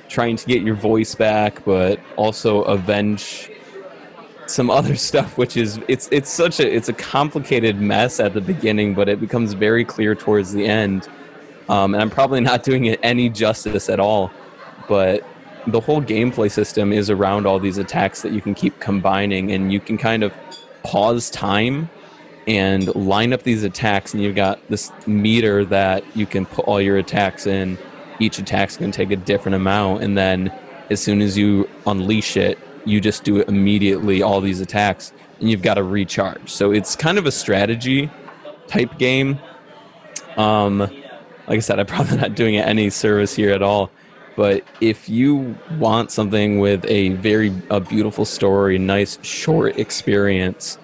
trying 0.09 0.36
to 0.36 0.47
get 0.47 0.62
your 0.62 0.74
voice 0.74 1.15
back, 1.15 1.65
but 1.65 1.99
also 2.16 2.62
avenge 2.62 3.51
some 4.47 4.70
other 4.70 4.97
stuff 5.09 5.39
which 5.39 5.57
is 5.57 5.81
it's 5.89 6.09
it's 6.12 6.31
such 6.31 6.61
a 6.61 6.74
it's 6.77 6.89
a 6.89 6.93
complicated 6.93 7.81
mess 7.81 8.20
at 8.20 8.35
the 8.35 8.40
beginning 8.40 8.94
but 8.94 9.09
it 9.09 9.20
becomes 9.20 9.53
very 9.55 9.85
clear 9.85 10.15
towards 10.15 10.53
the 10.53 10.66
end 10.66 11.09
um, 11.69 11.94
and 11.94 12.03
i'm 12.03 12.11
probably 12.11 12.40
not 12.40 12.62
doing 12.62 12.86
it 12.86 12.99
any 13.03 13.28
justice 13.28 13.89
at 13.89 14.01
all 14.01 14.31
but 14.89 15.24
the 15.69 15.81
whole 15.81 16.03
gameplay 16.03 16.51
system 16.51 16.93
is 16.93 17.09
around 17.09 17.47
all 17.47 17.59
these 17.59 17.78
attacks 17.78 18.23
that 18.23 18.32
you 18.32 18.40
can 18.40 18.55
keep 18.55 18.78
combining 18.81 19.53
and 19.53 19.73
you 19.73 19.78
can 19.78 19.97
kind 19.97 20.23
of 20.24 20.32
pause 20.82 21.30
time 21.30 21.88
and 22.46 22.94
line 22.94 23.32
up 23.32 23.42
these 23.42 23.62
attacks 23.62 24.14
and 24.14 24.22
you've 24.22 24.34
got 24.34 24.60
this 24.68 24.90
meter 25.06 25.64
that 25.64 26.04
you 26.16 26.26
can 26.26 26.44
put 26.44 26.64
all 26.66 26.80
your 26.80 26.96
attacks 26.96 27.46
in. 27.46 27.78
Each 28.18 28.38
attack's 28.38 28.76
going 28.76 28.90
to 28.90 28.96
take 28.96 29.10
a 29.10 29.16
different 29.16 29.54
amount 29.54 30.02
and 30.02 30.16
then 30.16 30.52
as 30.90 31.00
soon 31.00 31.22
as 31.22 31.38
you 31.38 31.68
unleash 31.86 32.36
it 32.36 32.59
you 32.84 33.00
just 33.00 33.22
do 33.22 33.38
it 33.38 33.48
immediately 33.48 34.22
all 34.22 34.40
these 34.40 34.60
attacks 34.60 35.12
and 35.38 35.48
you've 35.48 35.62
got 35.62 35.74
to 35.74 35.82
recharge. 35.82 36.50
So 36.50 36.72
it's 36.72 36.96
kind 36.96 37.18
of 37.18 37.26
a 37.26 37.32
strategy 37.32 38.10
type 38.66 38.98
game. 38.98 39.38
Um 40.36 40.90
like 41.48 41.56
i 41.56 41.60
said 41.60 41.78
i'm 41.78 41.86
probably 41.96 42.16
not 42.16 42.34
doing 42.34 42.54
it 42.54 42.66
any 42.66 42.88
service 42.90 43.34
here 43.34 43.50
at 43.52 43.62
all 43.62 43.90
but 44.36 44.64
if 44.80 45.09
you 45.09 45.56
want 45.78 46.10
something 46.10 46.59
with 46.59 46.84
a 46.86 47.10
very 47.10 47.52
a 47.70 47.80
beautiful 47.80 48.24
story 48.24 48.78
nice 48.78 49.18
short 49.22 49.78
experience 49.78 50.78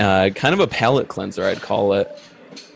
uh, 0.00 0.30
kind 0.34 0.54
of 0.54 0.60
a 0.60 0.66
palate 0.66 1.08
cleanser 1.08 1.44
i'd 1.44 1.60
call 1.60 1.92
it 1.92 2.08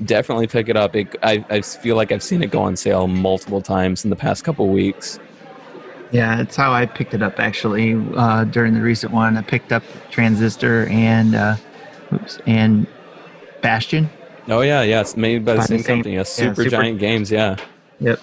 definitely 0.05 0.47
pick 0.47 0.69
it 0.69 0.77
up 0.77 0.95
it, 0.97 1.15
I, 1.23 1.45
I 1.51 1.61
feel 1.63 1.97
like 1.97 2.13
i've 2.13 2.23
seen 2.23 2.43
it 2.43 2.51
go 2.51 2.63
on 2.63 2.77
sale 2.77 3.07
multiple 3.09 3.63
times 3.63 4.05
in 4.05 4.11
the 4.11 4.17
past 4.17 4.45
couple 4.45 4.69
weeks 4.69 5.19
Yeah, 6.11 6.41
it's 6.43 6.57
how 6.57 6.73
I 6.75 6.85
picked 6.85 7.15
it 7.15 7.23
up 7.23 7.41
actually 7.41 7.95
uh, 8.17 8.45
during 8.45 8.75
the 8.75 8.83
recent 8.83 9.15
one. 9.15 9.39
I 9.39 9.41
picked 9.43 9.73
up 9.73 9.83
Transistor 10.11 10.87
and 10.89 11.35
uh, 11.35 11.57
oops 12.13 12.39
and 12.47 12.87
Bastion. 13.63 14.11
oh 14.49 14.61
yeah 14.61 14.83
yeah 14.83 15.01
it's 15.01 15.17
made 15.17 15.45
by 15.45 15.55
the 15.55 15.63
same 15.63 15.83
company 15.83 16.13
yeah, 16.15 16.19
yeah, 16.21 16.25
super 16.25 16.65
Super- 16.65 16.71
giant 16.71 16.99
games 16.99 17.31
yeah 17.31 17.57
Yep. 18.01 18.21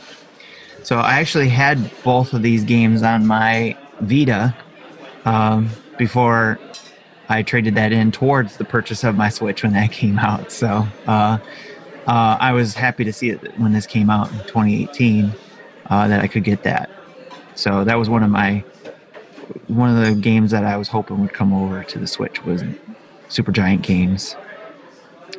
So 0.84 0.98
I 0.98 1.20
actually 1.20 1.50
had 1.50 1.92
both 2.04 2.34
of 2.34 2.42
these 2.42 2.64
games 2.64 3.04
on 3.04 3.26
my 3.26 3.78
Vita 4.02 4.56
um, 5.26 5.70
before 5.98 6.60
I 7.28 7.44
traded 7.44 7.76
that 7.76 7.92
in 7.92 8.12
towards 8.12 8.58
the 8.58 8.66
purchase 8.66 9.04
of 9.04 9.16
my 9.16 9.30
Switch 9.30 9.64
when 9.64 9.74
that 9.74 9.92
came 9.92 10.18
out. 10.18 10.52
So 10.52 10.88
uh, 11.08 11.38
uh, 12.08 12.38
I 12.40 12.52
was 12.54 12.74
happy 12.74 13.04
to 13.04 13.14
see 13.14 13.30
it 13.30 13.58
when 13.60 13.74
this 13.74 13.86
came 13.86 14.10
out 14.10 14.32
in 14.32 14.40
2018 14.40 15.32
uh, 15.88 16.08
that 16.08 16.22
I 16.22 16.28
could 16.28 16.44
get 16.44 16.64
that. 16.64 16.90
So 17.56 17.84
that 17.84 17.96
was 17.96 18.10
one 18.10 18.24
of 18.24 18.30
my 18.30 18.64
one 19.68 19.96
of 19.96 20.06
the 20.06 20.20
games 20.20 20.52
that 20.52 20.64
I 20.64 20.78
was 20.78 20.88
hoping 20.88 21.20
would 21.22 21.34
come 21.34 21.54
over 21.54 21.84
to 21.84 22.00
the 22.00 22.08
Switch 22.08 22.44
was 22.44 22.64
Supergiant 23.30 23.82
Games. 23.82 24.36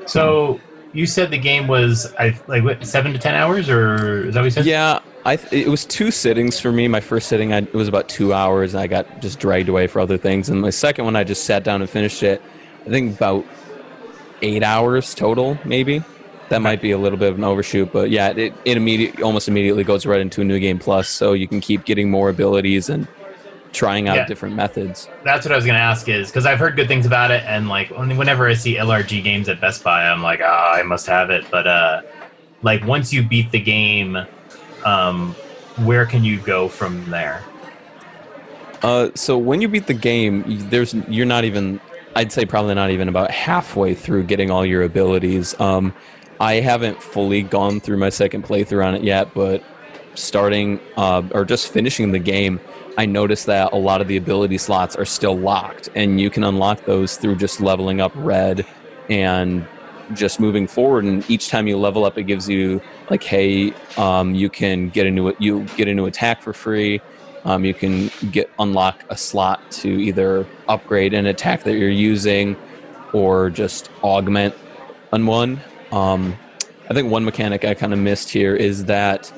So 0.07 0.61
you 0.93 1.07
said 1.07 1.31
the 1.31 1.39
game 1.39 1.69
was 1.69 2.13
I 2.19 2.39
like 2.47 2.65
what 2.65 2.85
seven 2.85 3.13
to 3.13 3.19
ten 3.19 3.35
hours, 3.35 3.69
or 3.69 4.27
is 4.27 4.35
that 4.35 4.41
what 4.41 4.45
you 4.45 4.51
said? 4.51 4.67
Yeah, 4.67 5.01
I 5.25 5.37
th- 5.37 5.53
it 5.67 5.69
was 5.69 5.85
two 5.85 6.11
sittings 6.11 6.59
for 6.59 6.73
me. 6.73 6.89
My 6.89 7.01
first 7.01 7.29
sitting, 7.29 7.53
I, 7.53 7.59
it 7.59 7.75
was 7.75 7.89
about 7.89 8.09
two 8.09 8.33
hours. 8.33 8.73
And 8.75 8.83
I 8.83 8.87
got 8.87 9.21
just 9.21 9.39
dragged 9.39 9.69
away 9.69 9.87
for 9.87 10.01
other 10.01 10.17
things, 10.17 10.49
and 10.49 10.61
my 10.61 10.71
second 10.71 11.05
one, 11.05 11.17
I 11.17 11.25
just 11.25 11.45
sat 11.45 11.63
down 11.65 11.83
and 11.83 11.91
finished 11.91 12.23
it. 12.23 12.41
I 12.87 12.89
think 12.91 13.17
about 13.17 13.45
eight 14.43 14.63
hours 14.63 15.15
total, 15.15 15.59
maybe. 15.65 16.03
That 16.49 16.63
might 16.63 16.81
be 16.83 16.91
a 16.91 16.99
little 16.99 17.19
bit 17.19 17.31
of 17.31 17.39
an 17.39 17.45
overshoot, 17.45 17.93
but 17.93 18.11
yeah, 18.11 18.31
it, 18.31 18.53
it 18.65 18.77
immediate, 18.77 19.21
almost 19.23 19.47
immediately 19.47 19.85
goes 19.85 20.05
right 20.07 20.21
into 20.21 20.41
a 20.41 20.45
new 20.45 20.59
game 20.59 20.79
plus, 20.79 21.09
so 21.09 21.33
you 21.35 21.47
can 21.47 21.61
keep 21.61 21.85
getting 21.85 22.11
more 22.11 22.29
abilities 22.29 22.89
and 22.89 23.07
trying 23.73 24.09
out 24.09 24.17
Yeah. 24.17 24.27
different 24.27 24.57
methods. 24.57 25.09
That's 25.23 25.45
what 25.47 25.53
I 25.53 25.57
was 25.57 25.65
gonna 25.65 25.79
ask 25.79 26.09
is 26.09 26.29
because 26.29 26.47
I've 26.47 26.59
heard 26.59 26.75
good 26.75 26.89
things 26.89 27.07
about 27.07 27.31
it, 27.31 27.45
and 27.47 27.69
like 27.69 27.91
whenever 27.91 28.49
I 28.49 28.55
see 28.55 28.75
LRG 28.77 29.23
games 29.23 29.49
at 29.49 29.61
Best 29.61 29.85
Buy, 29.85 30.09
I'm 30.09 30.23
like, 30.23 30.41
ah, 30.43 30.73
I 30.73 30.83
must 30.83 31.07
have 31.07 31.31
it. 31.31 31.45
But 31.53 31.69
uh, 31.69 32.03
like 32.63 32.85
once 32.85 33.13
you 33.13 33.23
beat 33.23 33.53
the 33.53 33.61
game, 33.61 34.19
um, 34.85 35.35
where 35.85 36.07
can 36.07 36.25
you 36.25 36.39
go 36.41 36.69
from 36.69 37.09
there? 37.11 37.43
Uh, 38.83 39.11
so 39.15 39.37
when 39.37 39.61
you 39.61 39.69
beat 39.69 39.87
the 39.87 39.95
game, 39.95 40.45
there's 40.71 40.95
you're 41.09 41.27
not 41.27 41.45
even. 41.45 41.81
I'd 42.17 42.33
say 42.33 42.45
probably 42.45 42.75
not 42.75 42.91
even 42.91 43.09
about 43.09 43.31
halfway 43.31 43.95
through 43.95 44.25
getting 44.25 44.51
all 44.51 44.67
your 44.67 44.83
abilities. 44.83 45.59
Um, 45.61 45.95
I 46.41 46.55
haven't 46.55 47.01
fully 47.01 47.43
gone 47.43 47.81
through 47.81 47.99
my 47.99 48.09
second 48.09 48.45
playthrough 48.45 48.85
on 48.85 48.95
it 48.97 49.05
yet, 49.05 49.33
but 49.33 49.63
starting 50.15 50.81
uh, 50.97 51.23
or 51.33 51.45
just 51.45 51.73
finishing 51.73 52.11
the 52.11 52.19
game, 52.19 52.59
I 52.99 53.07
noticed 53.07 53.47
that 53.47 53.73
a 53.73 53.77
lot 53.77 54.01
of 54.01 54.09
the 54.09 54.17
ability 54.17 54.59
slots 54.59 54.97
are 54.97 55.05
still 55.05 55.39
locked, 55.39 55.89
and 55.95 56.21
you 56.21 56.31
can 56.31 56.43
unlock 56.43 56.85
those 56.85 57.17
through 57.17 57.37
just 57.37 57.61
leveling 57.61 58.01
up 58.01 58.13
red 58.17 58.67
and 59.09 59.67
just 60.15 60.41
moving 60.41 60.67
forward. 60.67 61.05
And 61.05 61.29
each 61.31 61.49
time 61.49 61.67
you 61.67 61.79
level 61.79 62.05
up, 62.05 62.19
it 62.19 62.25
gives 62.25 62.49
you 62.49 62.81
like, 63.11 63.23
hey, 63.23 63.73
um, 63.97 64.35
you 64.35 64.49
can 64.49 64.89
get 64.89 65.07
a 65.07 65.11
new 65.11 65.35
you 65.39 65.65
get 65.77 65.89
a 65.89 65.95
new 65.95 66.07
attack 66.07 66.43
for 66.43 66.53
free. 66.53 67.01
Um, 67.45 67.65
you 67.65 67.75
can 67.75 68.11
get 68.31 68.51
unlock 68.59 69.03
a 69.09 69.17
slot 69.17 69.71
to 69.73 69.89
either 69.89 70.47
upgrade 70.69 71.15
an 71.15 71.27
attack 71.27 71.65
that 71.65 71.75
you're 71.75 71.89
using, 71.89 72.57
or 73.13 73.51
just 73.51 73.91
augment 74.03 74.55
on 75.13 75.27
one. 75.27 75.61
Um, 75.91 76.37
I 76.89 76.95
think 76.95 77.11
one 77.11 77.25
mechanic 77.25 77.65
I 77.65 77.75
kind 77.75 77.93
of 77.93 77.99
missed 77.99 78.31
here 78.31 78.55
is 78.55 78.85
that, 78.87 79.33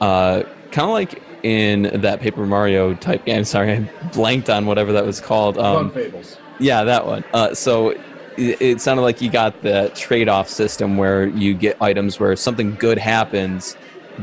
uh, 0.00 0.44
kind 0.70 0.88
of 0.88 0.90
like 0.90 1.22
in 1.42 2.00
that 2.00 2.20
Paper 2.20 2.46
Mario 2.46 2.94
type 2.94 3.24
game. 3.24 3.44
Sorry, 3.44 3.72
I 3.72 3.78
blanked 4.12 4.48
on 4.48 4.66
whatever 4.66 4.92
that 4.92 5.04
was 5.04 5.20
called. 5.20 5.58
Um, 5.58 5.90
Fables. 5.90 6.38
yeah, 6.58 6.84
that 6.84 7.06
one. 7.06 7.22
Uh, 7.32 7.54
so 7.54 7.94
it, 8.36 8.80
sounded 8.80 9.02
like 9.02 9.20
you 9.20 9.30
got 9.30 9.62
the 9.62 9.90
trade-off 9.94 10.48
system 10.48 10.96
where 10.96 11.26
you 11.26 11.54
get 11.54 11.80
items 11.80 12.20
where 12.20 12.36
something 12.36 12.74
good 12.74 12.98
happens, 12.98 13.76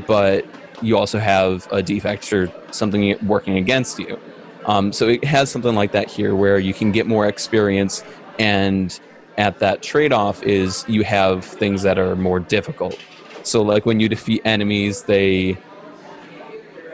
but 0.08 0.46
you 0.82 0.98
also 0.98 1.20
have 1.20 1.68
a 1.72 1.82
defect 1.82 2.32
or 2.34 2.52
something 2.72 3.18
working 3.26 3.58
against 3.58 4.00
you. 4.00 4.20
Um, 4.66 4.94
so 4.94 5.10
it 5.10 5.24
has 5.24 5.52
something 5.52 5.76
like 5.76 5.92
that 5.92 6.10
here, 6.10 6.36
where 6.36 6.60
you 6.60 6.74
can 6.74 6.92
get 6.92 7.08
more 7.08 7.28
experience, 7.28 8.04
and 8.40 8.98
at 9.38 9.60
that 9.60 9.82
trade-off 9.82 10.44
is 10.44 10.86
you 10.88 11.04
have 11.04 11.44
things 11.44 11.82
that 11.84 11.98
are 11.98 12.16
more 12.16 12.40
difficult. 12.40 12.98
So 13.44 13.62
like 13.62 13.86
when 13.86 14.00
you 14.00 14.08
defeat 14.08 14.42
enemies, 14.46 15.04
they 15.04 15.58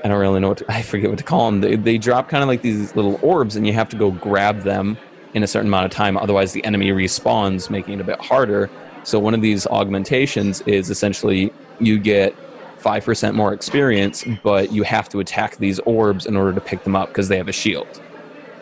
I 0.04 0.08
don't 0.08 0.20
really 0.20 0.40
know 0.40 0.50
what 0.50 0.60
to, 0.60 0.66
I 0.72 0.82
forget 0.82 1.10
what 1.10 1.20
to 1.20 1.26
call 1.26 1.52
them. 1.52 1.62
They, 1.62 1.76
they 1.76 1.98
drop 1.98 2.30
kind 2.30 2.42
of 2.42 2.48
like 2.48 2.62
these 2.62 2.96
little 2.96 3.20
orbs, 3.22 3.56
and 3.56 3.68
you 3.68 3.74
have 3.74 3.90
to 3.90 3.98
go 3.98 4.12
grab 4.12 4.62
them 4.62 4.98
in 5.34 5.44
a 5.44 5.48
certain 5.48 5.68
amount 5.68 5.86
of 5.86 5.92
time. 5.92 6.18
Otherwise, 6.18 6.54
the 6.54 6.64
enemy 6.64 6.90
respawns, 6.92 7.70
making 7.70 7.96
it 7.96 8.02
a 8.02 8.04
bit 8.04 8.20
harder. 8.20 8.70
So 9.04 9.20
one 9.20 9.34
of 9.34 9.42
these 9.42 9.66
augmentations 9.68 10.62
is 10.62 10.90
essentially 10.90 11.54
you 11.80 11.98
get 12.00 12.36
five 12.78 13.04
percent 13.06 13.36
more 13.36 13.54
experience, 13.54 14.26
but 14.44 14.72
you 14.72 14.84
have 14.84 15.10
to 15.10 15.20
attack 15.20 15.58
these 15.58 15.80
orbs 15.80 16.26
in 16.26 16.36
order 16.36 16.54
to 16.54 16.62
pick 16.62 16.84
them 16.84 16.96
up 16.96 17.10
because 17.10 17.28
they 17.28 17.38
have 17.38 17.48
a 17.48 17.54
shield. 17.54 18.02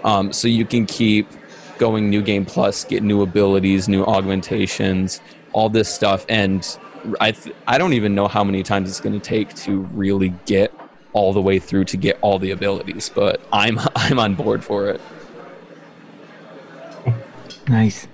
Um, 0.03 0.31
so 0.31 0.48
you 0.48 0.65
can 0.65 0.85
keep 0.85 1.27
going 1.77 2.10
new 2.10 2.22
game 2.22 2.45
plus, 2.45 2.84
get 2.84 3.03
new 3.03 3.22
abilities, 3.22 3.88
new 3.88 4.03
augmentations, 4.03 5.22
all 5.53 5.69
this 5.69 5.94
stuff, 5.94 6.26
and 6.30 6.77
I 7.19 7.31
th- 7.31 7.56
I 7.68 7.77
don't 7.77 7.94
even 7.94 8.15
know 8.15 8.27
how 8.27 8.44
many 8.44 8.64
times 8.64 8.89
it's 8.89 8.99
going 8.99 9.19
to 9.19 9.26
take 9.26 9.53
to 9.56 9.81
really 9.94 10.30
get 10.45 10.73
all 11.14 11.34
the 11.34 11.41
way 11.41 11.60
through 11.60 11.85
to 11.85 11.98
get 11.98 12.18
all 12.22 12.39
the 12.39 12.52
abilities, 12.52 13.10
but 13.10 13.41
I'm 13.52 13.80
I'm 13.95 14.19
on 14.19 14.35
board 14.35 14.64
for 14.64 14.89
it. 14.89 15.02
Nice. 17.68 18.07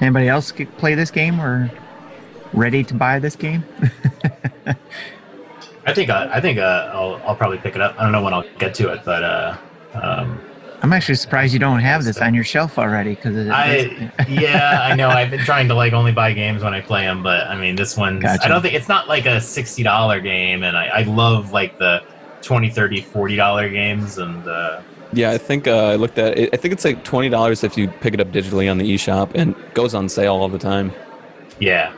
Anybody 0.00 0.28
else 0.28 0.52
play 0.76 0.94
this 0.94 1.10
game 1.10 1.40
or 1.40 1.70
ready 2.52 2.84
to 2.84 2.94
buy 2.94 3.18
this 3.18 3.36
game? 3.36 3.64
I 5.86 5.94
think 5.94 6.10
uh, 6.10 6.28
I 6.30 6.40
think 6.40 6.58
uh, 6.58 6.90
I'll 6.92 7.20
I'll 7.26 7.34
probably 7.34 7.58
pick 7.58 7.74
it 7.74 7.80
up. 7.80 7.98
I 7.98 8.02
don't 8.02 8.12
know 8.12 8.22
when 8.22 8.34
I'll 8.34 8.48
get 8.58 8.74
to 8.74 8.92
it, 8.92 9.00
but 9.04 9.24
uh, 9.24 9.56
um, 9.94 10.38
I'm 10.82 10.92
actually 10.92 11.14
surprised 11.16 11.52
you 11.52 11.58
don't 11.58 11.80
have 11.80 12.04
this 12.04 12.18
on 12.18 12.34
your 12.34 12.44
shelf 12.44 12.78
already 12.78 13.14
because 13.14 13.48
I 13.48 14.12
yeah 14.28 14.80
I 14.82 14.94
know 14.94 15.08
I've 15.08 15.30
been 15.30 15.40
trying 15.40 15.66
to 15.68 15.74
like 15.74 15.94
only 15.94 16.12
buy 16.12 16.32
games 16.32 16.62
when 16.62 16.74
I 16.74 16.82
play 16.82 17.04
them, 17.04 17.22
but 17.22 17.46
I 17.48 17.56
mean 17.56 17.74
this 17.74 17.96
one 17.96 18.20
Gotcha. 18.20 18.44
I 18.44 18.48
don't 18.48 18.60
think 18.60 18.74
it's 18.74 18.88
not 18.88 19.08
like 19.08 19.26
a 19.26 19.40
sixty 19.40 19.82
dollar 19.82 20.20
game, 20.20 20.62
and 20.62 20.76
I, 20.76 20.86
I 20.88 21.02
love 21.02 21.52
like 21.52 21.78
the 21.78 22.02
20 22.42 22.70
30 22.70 23.00
40 23.00 23.36
dollar 23.36 23.68
games 23.68 24.18
and 24.18 24.46
uh, 24.46 24.80
Yeah, 25.12 25.30
I 25.30 25.38
think 25.38 25.66
uh, 25.66 25.86
I 25.86 25.96
looked 25.96 26.18
at 26.18 26.36
it. 26.36 26.50
I 26.52 26.56
think 26.56 26.72
it's 26.72 26.84
like 26.84 27.02
twenty 27.04 27.28
dollars 27.28 27.64
if 27.64 27.78
you 27.78 27.88
pick 27.88 28.14
it 28.14 28.20
up 28.20 28.28
digitally 28.28 28.70
on 28.70 28.78
the 28.78 28.94
eShop, 28.94 29.32
and 29.34 29.54
goes 29.74 29.94
on 29.94 30.08
sale 30.08 30.34
all 30.34 30.48
the 30.48 30.58
time. 30.58 30.92
yeah 31.60 31.92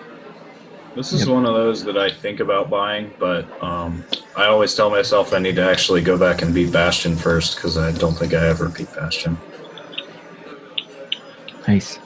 This 0.94 1.12
is 1.12 1.28
one 1.28 1.44
of 1.44 1.54
those 1.54 1.82
that 1.84 1.98
I 1.98 2.10
think 2.10 2.40
about 2.40 2.70
buying, 2.70 3.12
but 3.18 3.46
um, 3.62 4.04
I 4.36 4.46
always 4.46 4.74
tell 4.74 4.90
myself 4.90 5.32
I 5.32 5.38
need 5.38 5.56
to 5.56 5.68
actually 5.68 6.02
go 6.02 6.16
back 6.16 6.42
and 6.42 6.54
beat 6.54 6.72
Bastion 6.72 7.16
first 7.16 7.56
because 7.56 7.76
I 7.76 7.92
don't 7.92 8.14
think 8.14 8.32
I 8.32 8.46
ever 8.46 8.68
beat 8.68 8.92
Bastion. 8.94 9.36
Nice. 11.66 11.98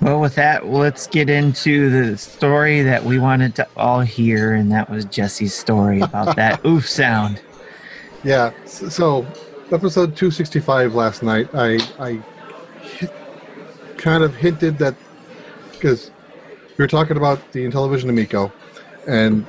Well, 0.00 0.20
with 0.20 0.34
that, 0.34 0.66
let's 0.66 1.06
get 1.06 1.30
into 1.30 1.90
the 1.90 2.18
story 2.18 2.82
that 2.82 3.04
we 3.04 3.18
wanted 3.18 3.54
to 3.56 3.66
all 3.76 4.00
hear, 4.00 4.54
and 4.54 4.70
that 4.70 4.90
was 4.90 5.04
Jesse's 5.06 5.54
story 5.54 6.00
about 6.00 6.36
that 6.36 6.64
oof 6.66 6.88
sound. 6.88 7.40
Yeah. 8.26 8.50
So, 8.64 9.24
episode 9.70 10.16
265 10.16 10.96
last 10.96 11.22
night, 11.22 11.48
I 11.54 11.78
I 12.00 12.20
hit, 12.82 13.12
kind 13.98 14.24
of 14.24 14.34
hinted 14.34 14.78
that 14.78 14.96
because 15.70 16.10
we 16.76 16.82
were 16.82 16.88
talking 16.88 17.16
about 17.16 17.52
the 17.52 17.64
Intellivision 17.64 18.08
Amico, 18.08 18.52
and 19.06 19.46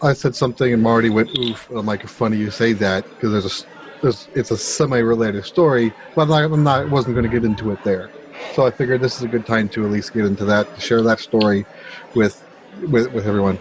I 0.00 0.12
said 0.12 0.36
something, 0.36 0.72
and 0.72 0.80
Marty 0.80 1.10
went 1.10 1.36
oof. 1.36 1.68
And 1.70 1.80
I'm 1.80 1.86
like, 1.86 2.06
funny 2.06 2.36
you 2.36 2.52
say 2.52 2.72
that 2.74 3.02
because 3.10 3.32
there's 3.32 3.64
a 3.64 3.66
there's, 4.00 4.28
it's 4.36 4.52
a 4.52 4.56
semi-related 4.56 5.44
story, 5.44 5.92
but 6.14 6.22
I'm 6.22 6.28
not, 6.28 6.44
I'm 6.44 6.62
not 6.62 6.88
wasn't 6.90 7.16
going 7.16 7.28
to 7.28 7.32
get 7.32 7.44
into 7.44 7.72
it 7.72 7.82
there. 7.82 8.12
So 8.54 8.64
I 8.64 8.70
figured 8.70 9.00
this 9.00 9.16
is 9.16 9.22
a 9.24 9.28
good 9.28 9.44
time 9.44 9.68
to 9.70 9.84
at 9.84 9.90
least 9.90 10.14
get 10.14 10.24
into 10.24 10.44
that, 10.44 10.72
to 10.72 10.80
share 10.80 11.02
that 11.02 11.18
story 11.18 11.66
with 12.14 12.44
with 12.92 13.12
with 13.12 13.26
everyone. 13.26 13.58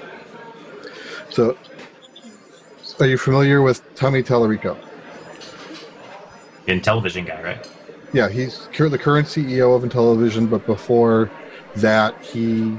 So, 1.31 1.57
are 2.99 3.07
you 3.07 3.17
familiar 3.17 3.61
with 3.61 3.81
Tommy 3.95 4.23
Tallarico? 4.23 4.77
In 6.67 6.81
television 6.81 7.25
guy, 7.25 7.41
right? 7.41 7.69
Yeah, 8.13 8.29
he's 8.29 8.67
the 8.77 8.97
current 8.97 9.27
CEO 9.27 9.75
of 9.75 9.83
Intellivision, 9.83 10.49
but 10.49 10.65
before 10.65 11.29
that, 11.75 12.19
he 12.21 12.77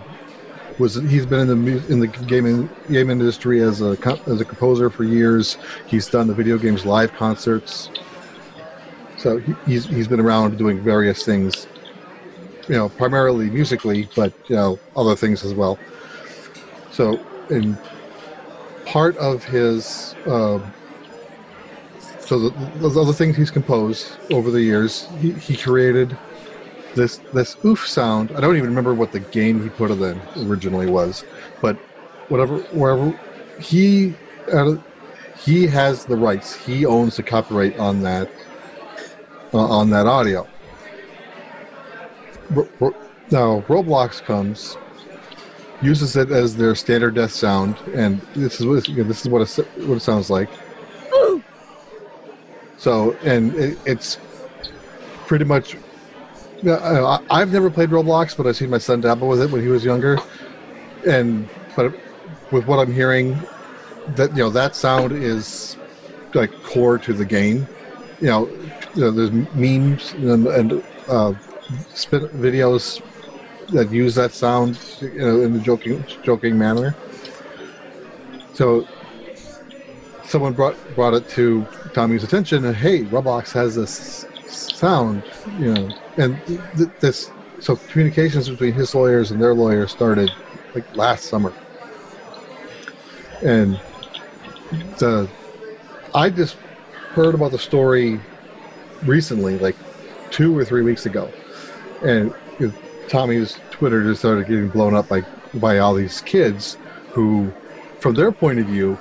was 0.78 0.94
he's 0.94 1.26
been 1.26 1.48
in 1.48 1.64
the 1.64 1.92
in 1.92 2.00
the 2.00 2.06
gaming 2.06 2.68
game 2.90 3.10
industry 3.10 3.62
as 3.62 3.82
a 3.82 3.96
as 4.26 4.40
a 4.40 4.44
composer 4.44 4.90
for 4.90 5.04
years. 5.04 5.58
He's 5.86 6.06
done 6.06 6.26
the 6.26 6.34
video 6.34 6.58
games 6.58 6.86
live 6.86 7.12
concerts. 7.14 7.90
So 9.16 9.38
he, 9.38 9.54
he's 9.66 9.86
he's 9.86 10.08
been 10.08 10.20
around 10.20 10.56
doing 10.58 10.80
various 10.80 11.24
things, 11.24 11.66
you 12.68 12.76
know, 12.76 12.88
primarily 12.88 13.50
musically, 13.50 14.08
but 14.16 14.32
you 14.48 14.56
know 14.56 14.78
other 14.96 15.16
things 15.16 15.44
as 15.44 15.54
well. 15.54 15.78
So 16.90 17.20
in 17.50 17.76
part 18.88 19.16
of 19.18 19.44
his 19.44 20.14
um, 20.26 20.72
so 22.20 22.38
the, 22.38 22.50
the 22.88 23.00
other 23.00 23.12
things 23.12 23.36
he's 23.36 23.50
composed 23.50 24.12
over 24.30 24.50
the 24.50 24.60
years, 24.60 25.08
he, 25.20 25.32
he 25.32 25.56
created 25.56 26.16
this 26.94 27.18
this 27.32 27.56
oof 27.64 27.86
sound. 27.86 28.32
I 28.32 28.40
don't 28.40 28.56
even 28.56 28.68
remember 28.68 28.94
what 28.94 29.12
the 29.12 29.20
game 29.20 29.62
he 29.62 29.70
put 29.70 29.90
it 29.90 30.00
in 30.00 30.20
originally 30.46 30.86
was, 30.86 31.24
but 31.62 31.76
whatever 32.28 32.58
wherever 32.72 33.18
he 33.60 34.14
uh, 34.52 34.76
he 35.38 35.66
has 35.66 36.04
the 36.04 36.16
rights. 36.16 36.54
He 36.54 36.84
owns 36.84 37.16
the 37.16 37.22
copyright 37.22 37.78
on 37.78 38.02
that 38.02 38.30
uh, 39.54 39.58
on 39.58 39.90
that 39.90 40.06
audio. 40.06 40.46
Ro- 42.50 42.68
ro- 42.80 42.96
Now 43.30 43.60
Roblox 43.68 44.22
comes, 44.22 44.76
uses 45.80 46.16
it 46.16 46.30
as 46.30 46.56
their 46.56 46.74
standard 46.74 47.14
death 47.14 47.32
sound, 47.32 47.76
and 47.94 48.20
this 48.34 48.60
is 48.60 48.66
what 48.66 48.88
you 48.88 48.96
know, 48.96 49.04
this 49.04 49.22
is 49.24 49.28
what 49.30 49.42
it, 49.42 49.66
what 49.86 49.96
it 49.96 50.00
sounds 50.00 50.30
like. 50.30 50.48
So, 52.78 53.16
and 53.24 53.54
it, 53.54 53.78
it's 53.84 54.16
pretty 55.26 55.44
much. 55.44 55.76
Yeah, 56.62 56.74
I- 56.76 57.40
I've 57.40 57.52
never 57.52 57.70
played 57.70 57.90
Roblox, 57.90 58.36
but 58.36 58.46
I've 58.46 58.56
seen 58.56 58.70
my 58.70 58.78
son 58.78 59.00
dabble 59.00 59.28
with 59.28 59.42
it 59.42 59.50
when 59.50 59.62
he 59.62 59.68
was 59.68 59.84
younger, 59.84 60.18
and 61.06 61.48
but 61.76 61.92
with 62.50 62.66
what 62.66 62.78
I'm 62.78 62.92
hearing, 62.92 63.38
that 64.16 64.30
you 64.30 64.42
know 64.42 64.50
that 64.50 64.74
sound 64.74 65.12
is 65.12 65.76
like 66.34 66.52
core 66.62 66.98
to 66.98 67.12
the 67.12 67.24
game. 67.24 67.66
You 68.20 68.26
know, 68.28 68.46
you 68.94 69.02
know 69.02 69.10
there's 69.10 69.30
memes 69.54 70.12
and, 70.14 70.46
and 70.48 70.72
uh, 71.08 71.32
videos 71.94 73.00
that 73.70 73.90
use 73.90 74.14
that 74.14 74.32
sound, 74.32 74.78
you 75.00 75.18
know, 75.18 75.42
in 75.42 75.54
a 75.54 75.58
joking 75.58 76.04
joking 76.22 76.56
manner. 76.56 76.94
So 78.54 78.86
someone 80.24 80.52
brought 80.52 80.76
brought 80.94 81.14
it 81.14 81.28
to 81.30 81.66
Tommy's 81.94 82.24
attention, 82.24 82.64
and 82.64 82.76
hey, 82.76 83.04
Roblox 83.04 83.52
has 83.52 83.74
this 83.74 84.26
sound, 84.46 85.22
you 85.58 85.74
know, 85.74 85.90
and 86.16 86.40
th- 86.46 86.90
this. 87.00 87.30
So 87.60 87.76
communications 87.76 88.48
between 88.48 88.72
his 88.72 88.94
lawyers 88.94 89.32
and 89.32 89.42
their 89.42 89.54
lawyers 89.54 89.90
started 89.90 90.30
like 90.74 90.96
last 90.96 91.24
summer, 91.24 91.52
and 93.42 93.80
the 94.98 95.28
I 96.14 96.30
just 96.30 96.56
heard 97.10 97.34
about 97.34 97.50
the 97.50 97.58
story 97.58 98.20
recently, 99.04 99.58
like 99.58 99.76
two 100.30 100.56
or 100.56 100.64
three 100.64 100.82
weeks 100.82 101.06
ago, 101.06 101.30
and 102.02 102.32
Tommy's 103.08 103.58
Twitter 103.70 104.02
just 104.02 104.20
started 104.20 104.46
getting 104.46 104.68
blown 104.68 104.94
up 104.94 105.08
by 105.08 105.22
by 105.54 105.78
all 105.78 105.94
these 105.94 106.20
kids 106.20 106.76
who, 107.12 107.50
from 108.00 108.14
their 108.14 108.30
point 108.30 108.58
of 108.58 108.66
view, 108.66 108.98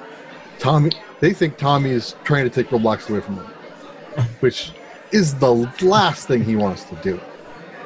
Tommy 0.60 0.92
they 1.20 1.34
think 1.34 1.58
Tommy 1.58 1.92
is 1.92 2.16
trying 2.24 2.44
to 2.44 2.50
take 2.50 2.70
Roblox 2.70 3.10
away 3.10 3.22
from 3.22 3.36
them, 3.36 3.46
which 4.40 4.72
is 5.12 5.36
the 5.36 5.52
last 5.82 6.28
thing 6.28 6.44
he 6.44 6.56
wants 6.56 6.84
to 6.86 6.96
do. 6.98 7.20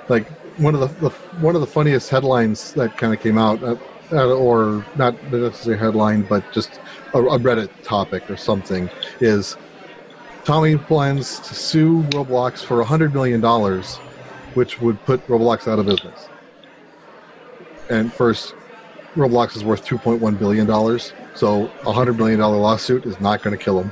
Like 0.09 0.27
one 0.57 0.75
of 0.75 0.81
the, 0.81 1.09
the 1.09 1.15
one 1.39 1.55
of 1.55 1.61
the 1.61 1.67
funniest 1.67 2.09
headlines 2.09 2.73
that 2.73 2.97
kind 2.97 3.13
of 3.13 3.19
came 3.19 3.37
out, 3.37 3.63
uh, 3.63 3.75
uh, 4.11 4.33
or 4.33 4.85
not 4.95 5.15
necessarily 5.31 5.75
a 5.75 5.83
headline, 5.83 6.23
but 6.23 6.43
just 6.51 6.79
a, 7.13 7.19
a 7.19 7.39
Reddit 7.39 7.69
topic 7.83 8.29
or 8.29 8.37
something, 8.37 8.89
is 9.19 9.55
Tommy 10.43 10.77
plans 10.77 11.39
to 11.39 11.55
sue 11.55 12.03
Roblox 12.09 12.63
for 12.63 12.83
hundred 12.83 13.13
million 13.13 13.39
dollars, 13.39 13.99
which 14.55 14.81
would 14.81 15.03
put 15.05 15.25
Roblox 15.27 15.67
out 15.67 15.79
of 15.79 15.85
business. 15.85 16.29
And 17.89 18.13
first, 18.13 18.55
Roblox 19.15 19.55
is 19.55 19.63
worth 19.63 19.83
two 19.83 19.97
point 19.97 20.21
one 20.21 20.35
billion 20.35 20.65
dollars, 20.65 21.13
so 21.35 21.69
a 21.85 21.91
hundred 21.91 22.17
million 22.17 22.39
dollar 22.39 22.57
lawsuit 22.57 23.05
is 23.05 23.19
not 23.19 23.43
going 23.43 23.57
to 23.57 23.63
kill 23.63 23.81
him. 23.81 23.91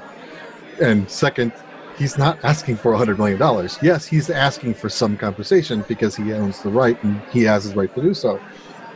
And 0.82 1.10
second, 1.10 1.52
he's 1.98 2.18
not 2.18 2.44
asking 2.44 2.78
for 2.78 2.94
a 2.94 2.98
hundred 2.98 3.18
million 3.18 3.38
dollars. 3.38 3.78
Yes, 3.82 4.06
he's 4.06 4.30
asking 4.30 4.76
for 4.76 4.88
some 4.88 5.18
compensation 5.18 5.84
because 5.88 6.16
he 6.16 6.32
owns 6.32 6.62
the 6.62 6.70
right 6.70 7.02
and 7.04 7.22
he 7.32 7.44
has 7.44 7.66
his 7.66 7.76
right 7.76 7.94
to 7.96 8.02
do 8.02 8.14
so. 8.14 8.40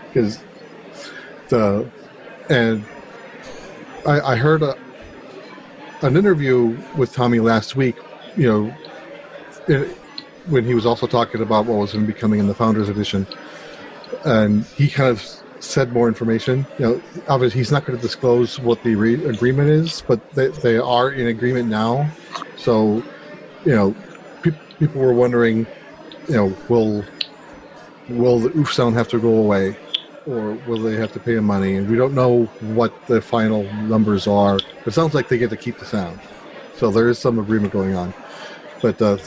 Because 0.07 0.40
the 1.49 1.90
and 2.49 2.85
I, 4.06 4.22
I 4.22 4.35
heard 4.35 4.64
a, 4.64 4.77
an 6.02 6.15
interview 6.15 6.77
with 6.98 7.14
Tommy 7.14 7.40
last 7.40 7.76
week. 7.76 7.95
You 8.38 8.48
know, 9.68 9.94
when 10.48 10.65
he 10.65 10.74
was 10.74 10.86
also 10.86 11.07
talking 11.07 11.41
about 11.41 11.65
what 11.65 11.78
was 11.78 11.94
going 11.94 12.06
to 12.06 12.11
be 12.11 12.18
coming 12.18 12.40
in 12.40 12.48
the 12.48 12.53
Founders 12.53 12.90
Edition, 12.90 13.28
and 14.26 14.65
he 14.65 14.90
kind 14.90 15.10
of 15.10 15.22
said 15.60 15.94
more 15.94 16.07
information. 16.07 16.65
You 16.78 16.86
know, 16.86 17.02
obviously 17.28 17.60
he's 17.60 17.72
not 17.72 17.86
going 17.86 17.98
to 17.98 18.02
disclose 18.02 18.60
what 18.60 18.84
the 18.84 18.95
re- 18.95 19.26
agreement 19.26 19.70
is, 19.70 20.03
but 20.07 20.20
they, 20.32 20.48
they 20.48 20.78
are 20.78 21.11
in 21.11 21.28
agreement 21.28 21.70
now. 21.70 22.10
So, 22.57 23.02
you 23.65 23.74
know, 23.74 23.95
pe- 24.41 24.52
people 24.80 25.02
were 25.02 25.14
wondering, 25.14 25.65
you 26.28 26.36
know, 26.36 26.57
will 26.70 27.06
will 28.10 28.40
the 28.40 28.49
oof 28.57 28.74
sound 28.74 28.95
have 28.95 29.07
to 29.10 29.20
go 29.20 29.38
away, 29.38 29.78
or 30.26 30.53
will 30.68 30.80
they 30.80 30.95
have 30.95 31.14
to 31.14 31.20
pay 31.20 31.36
him 31.36 31.45
money? 31.45 31.76
And 31.76 31.90
we 31.90 31.95
don't 31.95 32.14
know 32.14 32.45
what 32.60 32.94
the 33.07 33.22
final 33.22 33.64
numbers 33.84 34.28
are. 34.28 34.60
It 34.86 34.91
sounds 34.94 35.14
like 35.14 35.30
they 35.30 35.38
get 35.38 35.49
to 35.52 35.57
keep 35.57 35.80
the 35.80 35.86
sound, 35.86 36.20
so 36.76 36.91
there 36.91 37.07
is 37.07 37.18
some 37.18 37.40
agreement 37.40 37.72
going 37.72 37.95
on. 37.95 38.14
But 38.82 39.02
uh, 39.02 39.18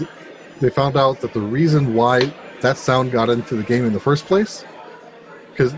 they 0.60 0.70
found 0.70 0.96
out 0.96 1.20
that 1.20 1.32
the 1.32 1.40
reason 1.40 1.94
why 1.94 2.32
that 2.60 2.78
sound 2.78 3.12
got 3.12 3.28
into 3.28 3.54
the 3.54 3.62
game 3.62 3.84
in 3.84 3.92
the 3.92 4.00
first 4.00 4.26
place, 4.26 4.64
because 5.50 5.74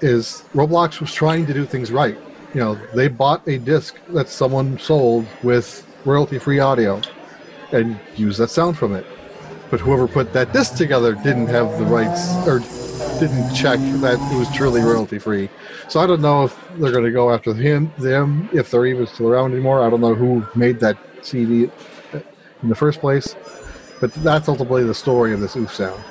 is 0.00 0.44
Roblox 0.54 1.00
was 1.00 1.12
trying 1.12 1.46
to 1.46 1.52
do 1.52 1.66
things 1.66 1.90
right. 1.90 2.16
You 2.54 2.60
know, 2.60 2.74
they 2.94 3.08
bought 3.08 3.46
a 3.46 3.58
disc 3.58 3.96
that 4.08 4.28
someone 4.28 4.78
sold 4.78 5.26
with 5.42 5.86
royalty-free 6.04 6.58
audio 6.58 7.00
and 7.72 7.98
used 8.16 8.40
that 8.40 8.50
sound 8.50 8.78
from 8.78 8.94
it. 8.94 9.06
But 9.70 9.80
whoever 9.80 10.08
put 10.08 10.32
that 10.32 10.52
disc 10.52 10.74
together 10.74 11.14
didn't 11.14 11.46
have 11.48 11.78
the 11.78 11.84
rights 11.84 12.34
or 12.46 12.60
didn't 13.20 13.54
check 13.54 13.78
that 14.00 14.18
it 14.32 14.38
was 14.38 14.50
truly 14.56 14.80
royalty-free. 14.80 15.48
So 15.88 16.00
I 16.00 16.06
don't 16.06 16.22
know 16.22 16.44
if 16.44 16.58
they're 16.78 16.90
going 16.90 17.04
to 17.04 17.12
go 17.12 17.30
after 17.30 17.54
him, 17.54 17.92
them, 17.98 18.48
if 18.52 18.70
they're 18.70 18.86
even 18.86 19.06
still 19.06 19.28
around 19.28 19.52
anymore. 19.52 19.82
I 19.82 19.90
don't 19.90 20.00
know 20.00 20.14
who 20.14 20.44
made 20.54 20.80
that 20.80 20.96
CD 21.22 21.70
in 22.62 22.68
the 22.68 22.74
first 22.74 23.00
place. 23.00 23.36
But 24.00 24.12
that's 24.14 24.48
ultimately 24.48 24.84
the 24.84 24.94
story 24.94 25.34
of 25.34 25.40
this 25.40 25.56
oof 25.56 25.74
sound 25.74 26.02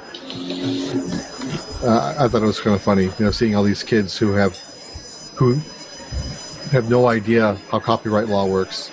uh, 1.83 2.15
I 2.19 2.27
thought 2.27 2.41
it 2.41 2.45
was 2.45 2.59
kind 2.59 2.75
of 2.75 2.81
funny, 2.81 3.05
you 3.05 3.13
know, 3.19 3.31
seeing 3.31 3.55
all 3.55 3.63
these 3.63 3.83
kids 3.83 4.17
who 4.17 4.33
have 4.33 4.57
who 5.35 5.53
have 6.71 6.89
no 6.89 7.07
idea 7.07 7.55
how 7.71 7.79
copyright 7.79 8.27
law 8.27 8.45
works, 8.45 8.89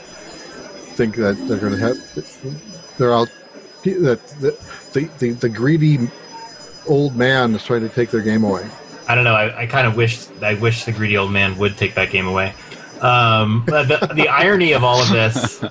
think 0.95 1.17
that 1.17 1.35
they're 1.49 1.59
going 1.59 1.73
to 1.73 1.79
have 1.79 2.97
they're 2.99 3.13
out 3.13 3.29
that 3.85 4.25
the, 4.41 4.57
the 4.93 5.09
the 5.19 5.33
the 5.33 5.49
greedy 5.49 6.09
old 6.89 7.17
man 7.17 7.55
is 7.55 7.65
trying 7.65 7.81
to 7.81 7.89
take 7.89 8.11
their 8.11 8.23
game 8.23 8.45
away. 8.45 8.67
I 9.09 9.15
don't 9.15 9.25
know. 9.25 9.35
I, 9.35 9.63
I 9.63 9.67
kind 9.67 9.87
of 9.87 9.97
wish 9.97 10.29
I 10.43 10.55
wish 10.55 10.85
the 10.85 10.93
greedy 10.93 11.17
old 11.17 11.33
man 11.33 11.59
would 11.59 11.77
take 11.77 11.95
that 11.95 12.11
game 12.11 12.27
away. 12.27 12.55
Um, 13.01 13.65
but 13.67 13.89
the, 13.89 14.15
the 14.15 14.29
irony 14.29 14.73
of 14.73 14.83
all 14.83 15.01
of 15.03 15.11
this 15.11 15.63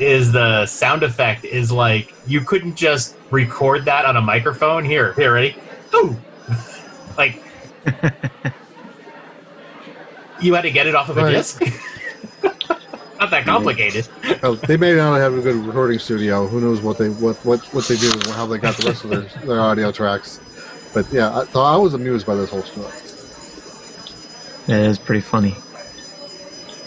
is 0.00 0.32
the 0.32 0.66
sound 0.66 1.02
effect 1.02 1.44
is 1.44 1.72
like 1.72 2.14
you 2.26 2.40
couldn't 2.42 2.76
just 2.76 3.16
record 3.30 3.84
that 3.86 4.04
on 4.04 4.16
a 4.16 4.20
microphone. 4.20 4.84
Here, 4.84 5.12
here, 5.14 5.32
ready? 5.32 5.56
ooh, 5.94 6.16
like 7.16 7.40
you 10.40 10.54
had 10.54 10.62
to 10.62 10.70
get 10.70 10.86
it 10.86 10.94
off 10.94 11.08
of 11.08 11.16
a 11.18 11.22
Right. 11.22 11.32
disc. 11.32 11.62
Not 13.20 13.30
that 13.30 13.44
complicated. 13.46 14.06
Well, 14.42 14.56
they 14.56 14.76
may 14.76 14.94
not 14.94 15.18
have 15.20 15.32
a 15.34 15.40
good 15.40 15.54
recording 15.54 15.98
studio. 15.98 16.46
Who 16.46 16.60
knows 16.60 16.82
what 16.82 16.98
they 16.98 17.08
what 17.08 17.36
what, 17.44 17.60
what 17.72 17.86
they 17.88 17.96
do 17.96 18.10
and 18.12 18.26
how 18.26 18.46
they 18.46 18.58
got 18.58 18.76
the 18.76 18.88
rest 18.88 19.04
of 19.04 19.10
their, 19.10 19.22
their 19.46 19.60
audio 19.60 19.92
tracks. 19.92 20.40
But 20.92 21.06
yeah, 21.10 21.30
I, 21.30 21.44
so 21.46 21.60
I 21.60 21.76
was 21.76 21.94
amused 21.94 22.26
by 22.26 22.34
this 22.34 22.50
whole 22.50 22.64
story. 22.64 22.92
That 24.66 24.80
is 24.80 24.98
pretty 24.98 25.22
funny. 25.22 25.63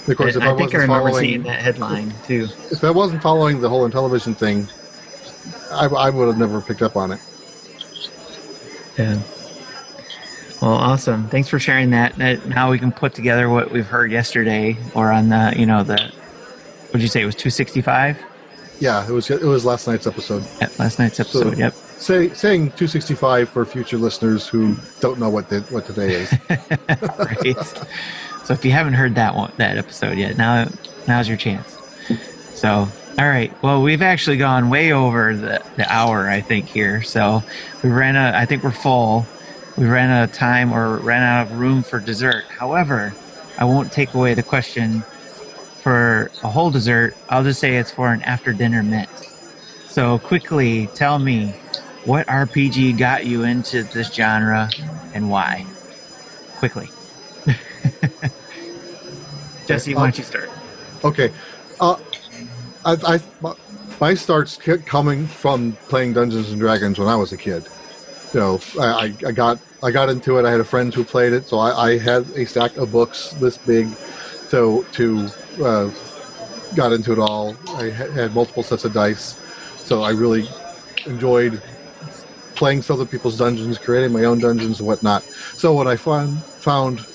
Of 0.07 0.15
course, 0.17 0.35
if 0.35 0.43
I, 0.43 0.51
I 0.51 0.55
think 0.55 0.73
I 0.73 0.77
remember 0.79 1.11
seeing 1.13 1.43
that 1.43 1.61
headline 1.61 2.13
too. 2.25 2.47
if 2.71 2.83
I 2.83 2.91
wasn't 2.91 3.21
following 3.21 3.59
the 3.59 3.67
whole 3.69 3.89
Intellivision 3.89 4.35
thing, 4.35 4.67
I, 5.71 5.85
I 5.87 6.09
would 6.09 6.27
have 6.27 6.37
never 6.37 6.61
picked 6.61 6.81
up 6.81 6.95
on 6.95 7.11
it. 7.11 7.19
Yeah. 8.97 9.21
Well, 10.61 10.71
awesome. 10.71 11.27
Thanks 11.29 11.49
for 11.49 11.59
sharing 11.59 11.91
that. 11.91 12.15
that. 12.15 12.47
Now 12.47 12.71
we 12.71 12.79
can 12.79 12.91
put 12.91 13.13
together 13.13 13.49
what 13.49 13.71
we've 13.71 13.85
heard 13.85 14.11
yesterday, 14.11 14.77
or 14.95 15.11
on 15.11 15.29
the, 15.29 15.53
you 15.55 15.65
know, 15.65 15.83
the. 15.83 15.97
what'd 16.87 17.01
you 17.01 17.07
say 17.07 17.21
it 17.21 17.25
was 17.25 17.35
265 17.35 18.17
Yeah, 18.79 19.07
it 19.07 19.11
was 19.11 19.29
it 19.29 19.43
was 19.43 19.65
last 19.65 19.87
night's 19.87 20.07
episode. 20.07 20.43
at 20.61 20.77
last 20.79 20.99
night's 20.99 21.19
episode? 21.19 21.53
So- 21.53 21.57
yep. 21.59 21.73
Say, 21.73 22.29
saying 22.29 22.67
265 22.77 23.49
for 23.49 23.65
future 23.65 23.97
listeners 23.97 24.47
who 24.47 24.77
don't 24.99 25.17
know 25.19 25.31
what 25.31 25.49
the, 25.49 25.61
what 25.71 25.87
today 25.87 26.13
is. 26.13 26.31
right. 27.17 27.87
So 28.47 28.53
if 28.53 28.63
you 28.63 28.71
haven't 28.71 28.93
heard 28.93 29.15
that 29.15 29.35
one, 29.35 29.51
that 29.57 29.75
episode 29.75 30.17
yet, 30.17 30.37
now 30.37 30.69
now's 31.05 31.27
your 31.27 31.35
chance. 31.35 31.77
So, 32.53 32.87
all 33.19 33.27
right. 33.27 33.51
Well, 33.61 33.81
we've 33.81 34.01
actually 34.01 34.37
gone 34.37 34.69
way 34.69 34.93
over 34.93 35.35
the, 35.35 35.61
the 35.75 35.93
hour, 35.93 36.29
I 36.29 36.39
think 36.39 36.65
here. 36.65 37.03
So 37.03 37.43
we 37.83 37.89
ran 37.89 38.15
out. 38.15 38.35
I 38.35 38.45
think 38.45 38.63
we're 38.63 38.71
full. 38.71 39.25
We 39.77 39.85
ran 39.85 40.09
out 40.11 40.29
of 40.29 40.33
time 40.33 40.71
or 40.71 40.95
ran 40.99 41.23
out 41.23 41.47
of 41.47 41.59
room 41.59 41.83
for 41.83 41.99
dessert. 41.99 42.45
However, 42.45 43.13
I 43.57 43.65
won't 43.65 43.91
take 43.91 44.13
away 44.13 44.33
the 44.33 44.43
question 44.43 45.01
for 45.81 46.31
a 46.41 46.47
whole 46.47 46.71
dessert. 46.71 47.17
I'll 47.27 47.43
just 47.43 47.59
say 47.59 47.75
it's 47.75 47.91
for 47.91 48.13
an 48.13 48.21
after 48.21 48.53
dinner 48.53 48.81
mint. 48.81 49.09
So 49.89 50.19
quickly, 50.19 50.87
tell 50.95 51.19
me 51.19 51.49
what 52.05 52.25
RPG 52.27 52.97
got 52.97 53.25
you 53.25 53.43
into 53.43 53.83
this 53.83 54.07
genre 54.13 54.69
and 55.13 55.29
why. 55.29 55.65
Quickly. 56.59 56.89
Jesse, 59.67 59.95
why 59.95 60.03
don't 60.03 60.17
you 60.17 60.23
start? 60.23 60.49
Okay. 61.03 61.31
Uh, 61.79 61.97
I, 62.85 62.97
I, 63.15 63.21
my- 63.41 63.55
starts 64.15 64.57
coming 64.85 65.27
from 65.27 65.73
playing 65.89 66.13
Dungeons 66.13 66.51
and 66.51 66.59
Dragons 66.59 66.99
when 66.99 67.07
I 67.07 67.15
was 67.15 67.33
a 67.33 67.37
kid. 67.37 67.67
You 68.33 68.39
know, 68.39 68.59
I, 68.79 68.85
I, 68.85 69.03
I 69.27 69.31
got 69.31 69.59
I 69.83 69.91
got 69.91 70.09
into 70.09 70.37
it. 70.37 70.45
I 70.45 70.51
had 70.51 70.59
a 70.59 70.65
friend 70.65 70.93
who 70.93 71.03
played 71.03 71.33
it, 71.33 71.47
so 71.47 71.59
I, 71.59 71.91
I 71.91 71.97
had 71.97 72.29
a 72.31 72.45
stack 72.45 72.77
of 72.77 72.91
books 72.91 73.31
this 73.39 73.57
big. 73.57 73.87
So 74.49 74.83
to 74.93 75.27
uh, 75.63 75.89
got 76.75 76.93
into 76.93 77.11
it 77.11 77.19
all. 77.19 77.55
I 77.75 77.89
had 77.89 78.33
multiple 78.33 78.63
sets 78.63 78.85
of 78.85 78.93
dice, 78.93 79.37
so 79.77 80.03
I 80.03 80.11
really 80.11 80.47
enjoyed 81.05 81.61
playing 82.55 82.83
other 82.89 83.05
people's 83.05 83.37
dungeons, 83.37 83.77
creating 83.77 84.11
my 84.11 84.25
own 84.25 84.39
dungeons 84.39 84.79
and 84.79 84.87
whatnot. 84.87 85.23
So 85.23 85.73
when 85.75 85.87
I 85.87 85.95
found 85.95 86.43
found 86.43 87.05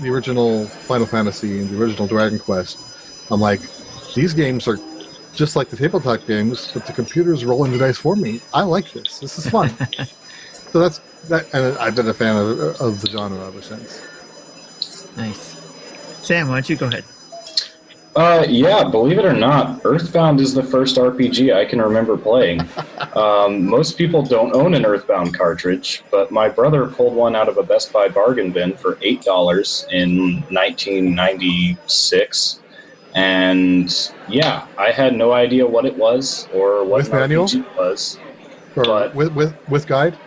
the 0.00 0.10
original 0.10 0.66
Final 0.66 1.06
Fantasy 1.06 1.60
and 1.60 1.68
the 1.68 1.80
original 1.80 2.06
Dragon 2.06 2.38
Quest, 2.38 2.78
I'm 3.30 3.40
like, 3.40 3.60
these 4.14 4.34
games 4.34 4.68
are 4.68 4.78
just 5.34 5.56
like 5.56 5.68
the 5.68 5.76
tabletop 5.76 6.26
games, 6.26 6.70
but 6.72 6.86
the 6.86 6.92
computer's 6.92 7.44
rolling 7.44 7.72
the 7.72 7.78
dice 7.78 7.98
for 7.98 8.16
me. 8.16 8.40
I 8.52 8.62
like 8.62 8.92
this. 8.92 9.18
This 9.18 9.38
is 9.38 9.48
fun. 9.48 9.70
so 10.52 10.78
that's 10.78 10.98
that, 11.28 11.52
and 11.52 11.76
I've 11.78 11.96
been 11.96 12.08
a 12.08 12.14
fan 12.14 12.36
of, 12.36 12.58
of 12.80 13.00
the 13.00 13.08
genre 13.08 13.46
ever 13.46 13.62
since. 13.62 14.02
Nice. 15.16 15.56
Sam, 16.22 16.48
why 16.48 16.54
don't 16.54 16.68
you 16.68 16.76
go 16.76 16.86
ahead? 16.86 17.04
Uh, 18.16 18.46
yeah, 18.48 18.84
believe 18.84 19.18
it 19.18 19.24
or 19.24 19.32
not, 19.32 19.80
Earthbound 19.84 20.40
is 20.40 20.54
the 20.54 20.62
first 20.62 20.96
RPG 20.96 21.52
I 21.52 21.64
can 21.64 21.80
remember 21.82 22.16
playing. 22.16 22.60
Um, 23.14 23.64
most 23.66 23.96
people 23.96 24.24
don't 24.24 24.52
own 24.56 24.74
an 24.74 24.84
Earthbound 24.84 25.34
cartridge, 25.38 26.02
but 26.10 26.32
my 26.32 26.48
brother 26.48 26.86
pulled 26.88 27.14
one 27.14 27.36
out 27.36 27.48
of 27.48 27.58
a 27.58 27.62
Best 27.62 27.92
Buy 27.92 28.08
bargain 28.08 28.50
bin 28.50 28.76
for 28.76 28.98
eight 29.02 29.22
dollars 29.22 29.86
in 29.92 30.40
1996, 30.50 32.58
and 33.14 34.10
yeah, 34.28 34.66
I 34.76 34.90
had 34.90 35.14
no 35.14 35.32
idea 35.32 35.64
what 35.64 35.84
it 35.86 35.96
was 35.96 36.48
or 36.52 36.82
what 36.84 37.04
With 37.04 37.12
an 37.12 37.20
manual? 37.20 37.44
RPG 37.46 37.76
was. 37.76 38.18
Or 38.74 38.82
But- 38.84 39.14
with 39.14 39.32
with 39.34 39.54
with 39.68 39.86
guide. 39.86 40.18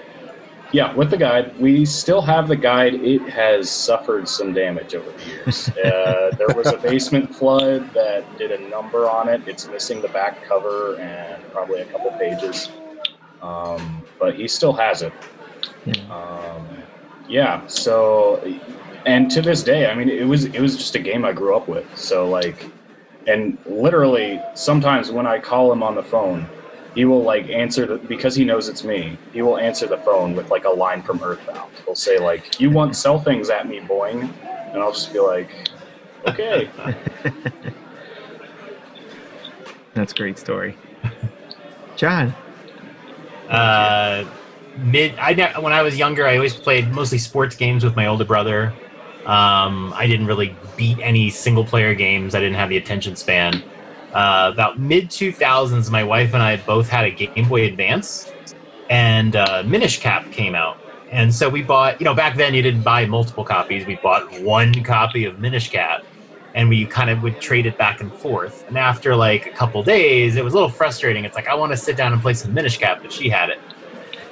Yeah, 0.73 0.93
with 0.93 1.09
the 1.09 1.17
guide, 1.17 1.57
we 1.59 1.85
still 1.85 2.21
have 2.21 2.49
the 2.49 2.55
guide. 2.55 2.95
It 2.95 3.21
has 3.29 3.69
suffered 3.69 4.27
some 4.27 4.53
damage 4.53 4.95
over 4.95 5.09
the 5.11 5.25
years. 5.25 5.69
uh, 5.85 6.35
there 6.37 6.55
was 6.55 6.67
a 6.67 6.77
basement 6.77 7.33
flood 7.33 7.93
that 7.93 8.37
did 8.37 8.51
a 8.51 8.69
number 8.69 9.09
on 9.09 9.29
it. 9.29 9.41
It's 9.47 9.67
missing 9.67 10.01
the 10.01 10.09
back 10.09 10.43
cover 10.43 10.97
and 10.99 11.41
probably 11.51 11.81
a 11.81 11.85
couple 11.85 12.11
pages, 12.11 12.69
um, 13.41 14.03
but 14.19 14.35
he 14.35 14.47
still 14.47 14.73
has 14.73 15.01
it. 15.03 15.13
Yeah. 15.85 16.01
Um, 16.13 16.67
yeah. 17.29 17.65
So, 17.67 18.43
and 19.05 19.31
to 19.31 19.41
this 19.41 19.63
day, 19.63 19.89
I 19.89 19.95
mean, 19.95 20.09
it 20.09 20.27
was 20.27 20.45
it 20.45 20.59
was 20.59 20.75
just 20.75 20.95
a 20.95 20.99
game 20.99 21.23
I 21.23 21.31
grew 21.31 21.55
up 21.55 21.69
with. 21.69 21.85
So 21.97 22.27
like, 22.27 22.69
and 23.25 23.57
literally 23.65 24.41
sometimes 24.53 25.11
when 25.11 25.25
I 25.25 25.39
call 25.39 25.71
him 25.71 25.81
on 25.81 25.95
the 25.95 26.03
phone, 26.03 26.47
he 26.97 27.05
will 27.05 27.21
like 27.21 27.47
answer 27.49 27.85
the, 27.85 27.97
because 27.99 28.33
he 28.33 28.43
knows 28.43 28.67
it's 28.67 28.83
me. 28.83 29.19
He 29.31 29.43
will 29.43 29.59
answer 29.59 29.85
the 29.85 29.99
phone 29.99 30.35
with 30.35 30.49
like 30.49 30.65
a 30.65 30.69
line 30.69 31.03
from 31.03 31.21
Earthbound. 31.21 31.71
He'll 31.85 31.93
say 31.93 32.17
like, 32.17 32.59
"You 32.59 32.71
want 32.71 32.95
sell 32.95 33.19
things 33.19 33.51
at 33.51 33.69
me, 33.69 33.81
boing," 33.81 34.33
and 34.73 34.81
I'll 34.81 34.91
just 34.91 35.13
be 35.13 35.19
like, 35.19 35.47
"Okay." 36.25 36.67
That's 39.93 40.11
a 40.11 40.15
great 40.15 40.39
story. 40.39 40.75
John. 41.97 42.33
Uh, 43.47 44.25
mid, 44.77 45.13
I 45.19 45.35
ne- 45.35 45.53
when 45.61 45.73
I 45.73 45.83
was 45.83 45.99
younger, 45.99 46.25
I 46.25 46.35
always 46.35 46.55
played 46.55 46.89
mostly 46.89 47.19
sports 47.19 47.55
games 47.55 47.83
with 47.83 47.95
my 47.95 48.07
older 48.07 48.25
brother. 48.25 48.73
Um, 49.27 49.93
I 49.95 50.07
didn't 50.07 50.25
really 50.25 50.55
beat 50.75 50.97
any 50.99 51.29
single 51.29 51.63
player 51.63 51.93
games. 51.93 52.33
I 52.33 52.39
didn't 52.39 52.55
have 52.55 52.69
the 52.69 52.77
attention 52.77 53.15
span. 53.15 53.61
Uh, 54.13 54.49
about 54.53 54.79
mid 54.79 55.09
2000s, 55.09 55.91
my 55.91 56.03
wife 56.03 56.33
and 56.33 56.41
I 56.41 56.57
both 56.57 56.89
had 56.89 57.05
a 57.05 57.11
Game 57.11 57.47
Boy 57.47 57.65
Advance, 57.65 58.31
and 58.89 59.35
uh, 59.35 59.63
Minish 59.65 59.99
Cap 59.99 60.31
came 60.31 60.55
out. 60.55 60.77
And 61.11 61.33
so 61.33 61.49
we 61.49 61.61
bought, 61.61 61.99
you 61.99 62.05
know, 62.05 62.13
back 62.13 62.35
then 62.35 62.53
you 62.53 62.61
didn't 62.61 62.83
buy 62.83 63.05
multiple 63.05 63.43
copies. 63.43 63.85
We 63.85 63.95
bought 63.95 64.41
one 64.41 64.73
copy 64.83 65.25
of 65.25 65.39
Minish 65.39 65.69
Cap, 65.69 66.03
and 66.55 66.67
we 66.69 66.85
kind 66.85 67.09
of 67.09 67.21
would 67.23 67.39
trade 67.39 67.65
it 67.65 67.77
back 67.77 68.01
and 68.01 68.11
forth. 68.11 68.65
And 68.67 68.77
after 68.77 69.15
like 69.15 69.45
a 69.45 69.51
couple 69.51 69.83
days, 69.83 70.35
it 70.35 70.43
was 70.43 70.53
a 70.53 70.57
little 70.57 70.69
frustrating. 70.69 71.23
It's 71.25 71.35
like 71.35 71.47
I 71.47 71.55
want 71.55 71.71
to 71.71 71.77
sit 71.77 71.95
down 71.95 72.13
and 72.13 72.21
play 72.21 72.33
some 72.33 72.53
Minish 72.53 72.77
Cap, 72.77 72.99
but 73.01 73.11
she 73.11 73.29
had 73.29 73.49
it. 73.49 73.59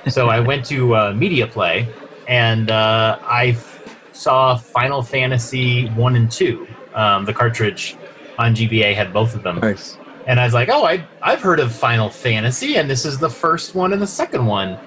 So 0.07 0.30
I 0.30 0.39
went 0.39 0.65
to 0.68 0.95
uh, 0.95 1.14
Media 1.14 1.47
Play, 1.47 1.88
and 2.27 2.72
uh, 2.72 3.19
I 3.23 3.47
f- 3.49 3.97
saw 4.14 4.56
Final 4.56 5.02
Fantasy 5.02 5.88
one 5.89 6.15
and 6.15 6.31
two. 6.31 6.68
Um, 6.93 7.26
the 7.26 7.34
cartridge 7.34 7.97
on 8.38 8.56
GBA 8.56 8.94
had 8.95 9.14
both 9.14 9.36
of 9.36 9.44
them, 9.44 9.60
Nice. 9.60 9.98
and 10.28 10.40
I 10.40 10.45
was 10.45 10.53
like, 10.53 10.70
"Oh, 10.70 10.86
I 10.86 11.06
I've 11.22 11.41
heard 11.41 11.60
of 11.60 11.72
Final 11.74 12.10
Fantasy, 12.10 12.78
and 12.78 12.90
this 12.90 13.06
is 13.06 13.18
the 13.20 13.30
first 13.30 13.76
one 13.76 13.94
and 13.94 14.02
the 14.02 14.07
second 14.07 14.45
one." 14.45 14.78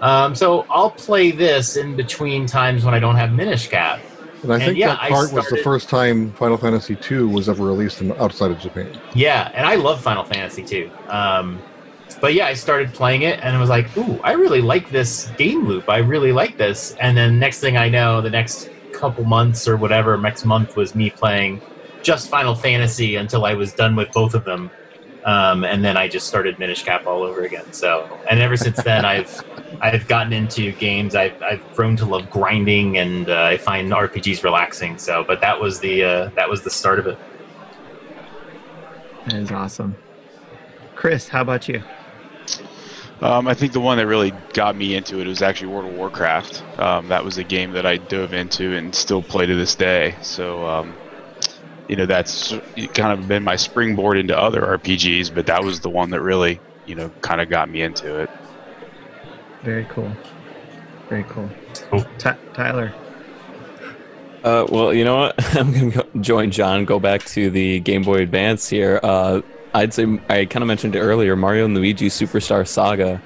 Um, 0.00 0.34
so 0.34 0.66
I'll 0.70 0.90
play 0.90 1.30
this 1.30 1.76
in 1.76 1.94
between 1.96 2.46
times 2.46 2.84
when 2.84 2.92
I 2.94 2.98
don't 2.98 3.14
have 3.16 3.32
Minish 3.32 3.68
Cap. 3.68 4.00
And 4.42 4.50
I 4.52 4.56
And 4.56 4.64
think 4.64 4.78
yeah, 4.78 4.88
that 4.96 5.10
part 5.10 5.32
was 5.32 5.46
the 5.48 5.58
first 5.58 5.88
time 5.88 6.32
Final 6.32 6.56
Fantasy 6.56 6.96
II 7.08 7.24
was 7.26 7.48
ever 7.48 7.64
released 7.64 8.00
in, 8.02 8.10
outside 8.20 8.50
of 8.50 8.58
Japan. 8.58 8.88
Yeah, 9.14 9.52
and 9.54 9.64
I 9.64 9.76
love 9.76 10.00
Final 10.00 10.24
Fantasy 10.24 10.64
too. 10.64 10.90
Um, 11.08 11.62
but 12.20 12.34
yeah, 12.34 12.46
I 12.46 12.54
started 12.54 12.92
playing 12.92 13.22
it 13.22 13.38
and 13.42 13.56
I 13.56 13.60
was 13.60 13.70
like, 13.70 13.96
"Ooh, 13.96 14.18
I 14.24 14.32
really 14.32 14.60
like 14.60 14.90
this 14.90 15.30
game 15.38 15.66
loop. 15.66 15.88
I 15.88 15.98
really 15.98 16.32
like 16.32 16.56
this." 16.58 16.96
And 17.00 17.16
then 17.16 17.38
next 17.38 17.60
thing 17.60 17.76
I 17.76 17.88
know, 17.88 18.20
the 18.20 18.30
next 18.30 18.68
couple 18.92 19.24
months 19.24 19.68
or 19.68 19.76
whatever, 19.76 20.16
next 20.18 20.44
month 20.44 20.76
was 20.76 20.94
me 20.96 21.10
playing 21.10 21.60
just 22.02 22.28
Final 22.28 22.54
Fantasy 22.54 23.16
until 23.16 23.44
I 23.44 23.54
was 23.54 23.72
done 23.72 23.96
with 23.96 24.10
both 24.12 24.34
of 24.34 24.44
them. 24.44 24.70
Um, 25.24 25.64
and 25.64 25.84
then 25.84 25.96
I 25.96 26.08
just 26.08 26.26
started 26.26 26.58
Minish 26.58 26.82
Cap 26.82 27.06
all 27.06 27.22
over 27.22 27.42
again. 27.42 27.72
So, 27.72 28.08
and 28.28 28.40
ever 28.40 28.56
since 28.56 28.82
then, 28.84 29.04
I've 29.04 29.42
I've 29.80 30.06
gotten 30.08 30.32
into 30.32 30.72
games. 30.72 31.14
I've 31.14 31.40
I've 31.42 31.74
grown 31.74 31.96
to 31.96 32.04
love 32.04 32.28
grinding, 32.28 32.98
and 32.98 33.28
uh, 33.28 33.44
I 33.44 33.56
find 33.56 33.92
RPGs 33.92 34.42
relaxing. 34.42 34.98
So, 34.98 35.22
but 35.22 35.40
that 35.40 35.60
was 35.60 35.78
the 35.78 36.02
uh, 36.02 36.30
that 36.34 36.48
was 36.48 36.62
the 36.62 36.70
start 36.70 36.98
of 36.98 37.06
it. 37.06 37.18
That 39.26 39.34
is 39.34 39.52
awesome. 39.52 39.94
Chris, 40.96 41.28
how 41.28 41.42
about 41.42 41.68
you? 41.68 41.82
Um, 43.20 43.46
I 43.46 43.54
think 43.54 43.72
the 43.72 43.80
one 43.80 43.98
that 43.98 44.06
really 44.08 44.32
got 44.52 44.74
me 44.74 44.96
into 44.96 45.20
it 45.20 45.28
was 45.28 45.42
actually 45.42 45.68
World 45.68 45.92
of 45.92 45.96
Warcraft. 45.96 46.80
Um, 46.80 47.06
that 47.06 47.24
was 47.24 47.38
a 47.38 47.44
game 47.44 47.70
that 47.72 47.86
I 47.86 47.98
dove 47.98 48.34
into 48.34 48.76
and 48.76 48.92
still 48.92 49.22
play 49.22 49.46
to 49.46 49.54
this 49.54 49.76
day. 49.76 50.16
So, 50.22 50.66
um, 50.66 50.92
you 51.88 51.96
know, 51.96 52.06
that's 52.06 52.54
kind 52.94 53.18
of 53.18 53.28
been 53.28 53.42
my 53.42 53.56
springboard 53.56 54.16
into 54.16 54.38
other 54.38 54.62
RPGs, 54.62 55.34
but 55.34 55.46
that 55.46 55.62
was 55.62 55.80
the 55.80 55.90
one 55.90 56.10
that 56.10 56.20
really, 56.20 56.60
you 56.86 56.94
know, 56.94 57.10
kind 57.20 57.40
of 57.40 57.48
got 57.48 57.68
me 57.68 57.82
into 57.82 58.20
it. 58.20 58.30
Very 59.62 59.84
cool. 59.86 60.10
Very 61.08 61.24
cool. 61.24 61.50
Cool. 61.90 62.04
Ty- 62.18 62.38
Tyler. 62.54 62.92
Uh, 64.44 64.66
well, 64.70 64.92
you 64.92 65.04
know 65.04 65.16
what? 65.16 65.56
I'm 65.56 65.72
going 65.72 65.92
to 65.92 66.06
join 66.20 66.50
John, 66.50 66.84
go 66.84 66.98
back 66.98 67.24
to 67.26 67.50
the 67.50 67.80
Game 67.80 68.02
Boy 68.02 68.18
Advance 68.18 68.68
here. 68.68 68.98
Uh, 69.02 69.42
I'd 69.74 69.94
say, 69.94 70.20
I 70.28 70.44
kind 70.46 70.62
of 70.62 70.66
mentioned 70.66 70.96
it 70.96 71.00
earlier 71.00 71.36
Mario 71.36 71.64
and 71.64 71.74
Luigi 71.74 72.08
Superstar 72.08 72.66
Saga. 72.66 73.22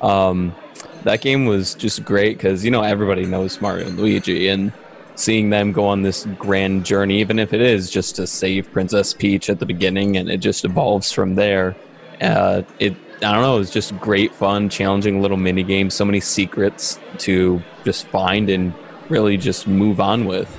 Um, 0.00 0.54
that 1.02 1.20
game 1.20 1.46
was 1.46 1.74
just 1.74 2.04
great 2.04 2.36
because, 2.36 2.64
you 2.64 2.70
know, 2.70 2.82
everybody 2.82 3.26
knows 3.26 3.60
Mario 3.60 3.86
and 3.86 3.98
Luigi, 3.98 4.48
and 4.48 4.72
seeing 5.20 5.50
them 5.50 5.70
go 5.70 5.86
on 5.86 6.02
this 6.02 6.26
grand 6.38 6.84
journey, 6.84 7.20
even 7.20 7.38
if 7.38 7.52
it 7.52 7.60
is 7.60 7.90
just 7.90 8.16
to 8.16 8.26
save 8.26 8.72
Princess 8.72 9.12
Peach 9.12 9.50
at 9.50 9.58
the 9.58 9.66
beginning 9.66 10.16
and 10.16 10.30
it 10.30 10.38
just 10.38 10.64
evolves 10.64 11.12
from 11.12 11.34
there. 11.34 11.76
Uh, 12.22 12.62
it, 12.78 12.94
I 13.16 13.32
don't 13.32 13.42
know, 13.42 13.56
it 13.56 13.58
was 13.58 13.70
just 13.70 13.96
great 13.98 14.34
fun, 14.34 14.70
challenging 14.70 15.20
little 15.20 15.36
mini 15.36 15.62
games, 15.62 15.94
so 15.94 16.06
many 16.06 16.20
secrets 16.20 16.98
to 17.18 17.62
just 17.84 18.06
find 18.06 18.48
and 18.48 18.72
really 19.10 19.36
just 19.36 19.66
move 19.66 20.00
on 20.00 20.24
with. 20.24 20.58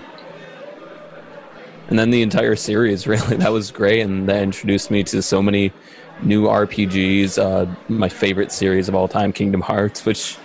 And 1.89 1.97
then 1.97 2.11
the 2.11 2.21
entire 2.21 2.55
series, 2.55 3.07
really, 3.07 3.37
that 3.37 3.51
was 3.51 3.71
great. 3.71 4.01
And 4.01 4.29
that 4.29 4.43
introduced 4.43 4.91
me 4.91 5.03
to 5.05 5.23
so 5.23 5.41
many 5.41 5.73
new 6.21 6.43
RPGs. 6.43 7.37
Uh, 7.37 7.73
my 7.89 8.09
favorite 8.09 8.51
series 8.51 8.87
of 8.87 8.95
all 8.95 9.07
time, 9.07 9.33
Kingdom 9.33 9.61
Hearts, 9.61 10.05
which, 10.05 10.37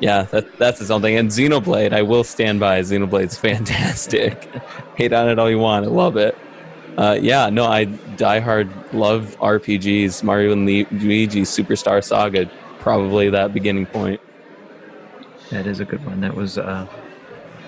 yeah, 0.00 0.22
that, 0.22 0.58
that's 0.58 0.80
its 0.80 0.90
own 0.90 1.02
thing. 1.02 1.16
And 1.16 1.30
Xenoblade, 1.30 1.92
I 1.92 2.02
will 2.02 2.24
stand 2.24 2.60
by. 2.60 2.80
Xenoblade's 2.80 3.36
fantastic. 3.48 4.48
Hate 4.96 5.12
on 5.12 5.28
it 5.28 5.38
all 5.38 5.50
you 5.50 5.58
want. 5.58 5.86
I 5.86 5.88
love 5.88 6.16
it. 6.16 6.36
Uh, 6.96 7.16
yeah, 7.20 7.48
no, 7.48 7.64
I 7.64 7.86
diehard 7.86 8.92
love 8.92 9.36
RPGs. 9.38 10.22
Mario 10.22 10.52
and 10.52 10.66
Luigi 10.66 11.42
Superstar 11.42 12.02
Saga, 12.02 12.50
probably 12.80 13.30
that 13.30 13.54
beginning 13.54 13.86
point. 13.86 14.20
That 15.50 15.66
is 15.66 15.80
a 15.80 15.84
good 15.84 16.04
one. 16.04 16.20
That 16.20 16.34
was 16.34 16.58
uh, 16.58 16.86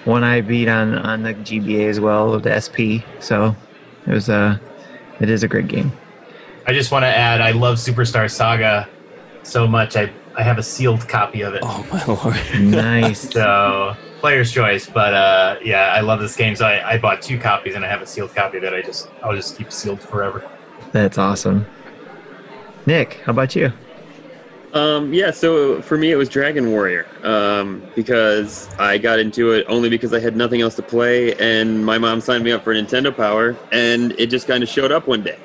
one 0.05 0.24
I 0.24 0.40
beat 0.40 0.69
on 0.69 0.98
on 0.98 1.23
the 1.23 1.35
GBA 1.35 1.89
as 1.89 2.01
well, 2.01 2.40
the 2.40 2.61
SP. 2.61 3.07
So 3.20 3.55
it 4.07 4.12
was 4.12 4.28
uh, 4.28 4.59
it 5.20 5.31
is 5.31 5.44
a 5.44 5.48
great 5.48 5.69
game. 5.69 5.93
I 6.66 6.73
just 6.73 6.90
want 6.93 7.05
to 7.05 7.09
add, 7.09 7.40
I 7.40 7.52
love 7.52 7.77
Superstar 7.77 8.31
Saga 8.31 8.89
so 9.43 9.66
much. 9.66 9.97
I 9.97 10.12
I 10.36 10.43
have 10.43 10.59
a 10.59 10.62
sealed 10.62 11.09
copy 11.09 11.43
of 11.43 11.55
it. 11.55 11.62
Oh 11.65 11.86
my 11.93 12.05
lord! 12.05 12.61
Nice. 12.61 13.31
So 13.32 13.97
player's 14.20 14.52
choice, 14.52 14.89
but 14.89 15.12
uh, 15.15 15.57
yeah, 15.62 15.93
I 15.94 16.01
love 16.01 16.20
this 16.20 16.36
game. 16.36 16.55
So 16.55 16.66
I, 16.66 16.93
I 16.93 16.98
bought 16.98 17.23
two 17.23 17.39
copies, 17.39 17.74
and 17.74 17.85
I 17.85 17.89
have 17.89 18.02
a 18.02 18.07
sealed 18.07 18.35
copy 18.35 18.59
that 18.61 18.74
I 18.74 18.82
just 18.82 19.09
I'll 19.23 19.35
just 19.35 19.57
keep 19.57 19.73
sealed 19.73 20.01
forever. 20.01 20.48
That's 20.93 21.19
awesome. 21.19 21.66
Nick, 22.86 23.20
how 23.24 23.32
about 23.32 23.55
you? 23.55 23.73
Um, 24.73 25.12
yeah, 25.12 25.32
so 25.32 25.82
for 25.82 25.98
me 25.98 26.12
it 26.12 26.16
was 26.16 26.28
Dragon 26.28 26.70
Warrior 26.70 27.09
um, 27.24 27.82
because 27.97 28.73
I 28.78 28.98
got 28.98 29.19
into 29.19 29.51
it 29.51 29.66
only 29.69 29.89
because 29.89 30.15
I 30.15 30.20
had 30.20 30.36
nothing 30.36 30.61
else 30.61 30.77
to 30.77 30.82
play, 30.82 31.35
and 31.35 31.85
my 31.85 31.98
mom 31.98 32.20
signed 32.20 32.44
me 32.44 32.52
up 32.52 32.62
for 32.62 32.73
Nintendo 32.73 33.15
Power, 33.15 33.57
and 33.73 34.12
it 34.12 34.27
just 34.27 34.47
kind 34.47 34.62
of 34.62 34.69
showed 34.69 34.93
up 34.93 35.09
one 35.09 35.23
day. 35.24 35.39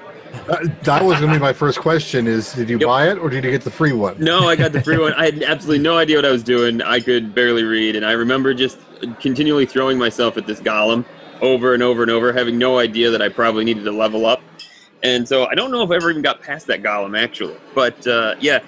Uh, 0.50 0.58
that 0.84 1.04
was 1.04 1.20
going 1.20 1.32
to 1.32 1.38
be 1.38 1.42
my 1.42 1.54
first 1.54 1.80
question: 1.80 2.28
Is 2.28 2.54
did 2.54 2.70
you 2.70 2.78
Yep. 2.80 2.88
buy 2.88 3.10
it 3.10 3.18
or 3.18 3.30
did 3.30 3.44
you 3.44 3.52
get 3.52 3.64
the 3.64 3.72
free 3.72 3.94
one? 3.94 4.16
No, 4.20 4.48
I 4.48 4.56
got 4.56 4.72
the 4.72 4.82
free 4.82 4.98
one. 5.02 5.14
I 5.14 5.26
had 5.26 5.44
absolutely 5.44 5.84
no 5.84 5.98
idea 5.98 6.18
what 6.18 6.26
I 6.26 6.32
was 6.32 6.44
doing. 6.44 6.82
I 6.82 7.00
could 7.00 7.34
barely 7.34 7.64
read, 7.64 7.96
and 7.96 8.06
I 8.06 8.14
remember 8.14 8.54
just 8.54 8.80
continually 9.20 9.66
throwing 9.66 9.98
myself 9.98 10.38
at 10.38 10.46
this 10.46 10.62
golem 10.62 11.06
over 11.42 11.74
and 11.74 11.84
over 11.84 12.02
and 12.02 12.12
over, 12.12 12.32
having 12.34 12.58
no 12.58 12.80
idea 12.80 13.12
that 13.12 13.22
I 13.22 13.30
probably 13.30 13.64
needed 13.66 13.84
to 13.86 13.92
level 13.92 14.26
up. 14.26 14.42
And 15.04 15.28
so 15.28 15.46
I 15.48 15.56
don't 15.56 15.72
know 15.72 15.84
if 15.84 15.92
I 15.92 15.96
ever 15.96 16.10
even 16.10 16.22
got 16.22 16.42
past 16.42 16.68
that 16.68 16.82
golem 16.82 17.20
actually, 17.22 17.58
but 17.76 18.06
uh, 18.08 18.36
yeah, 18.40 18.60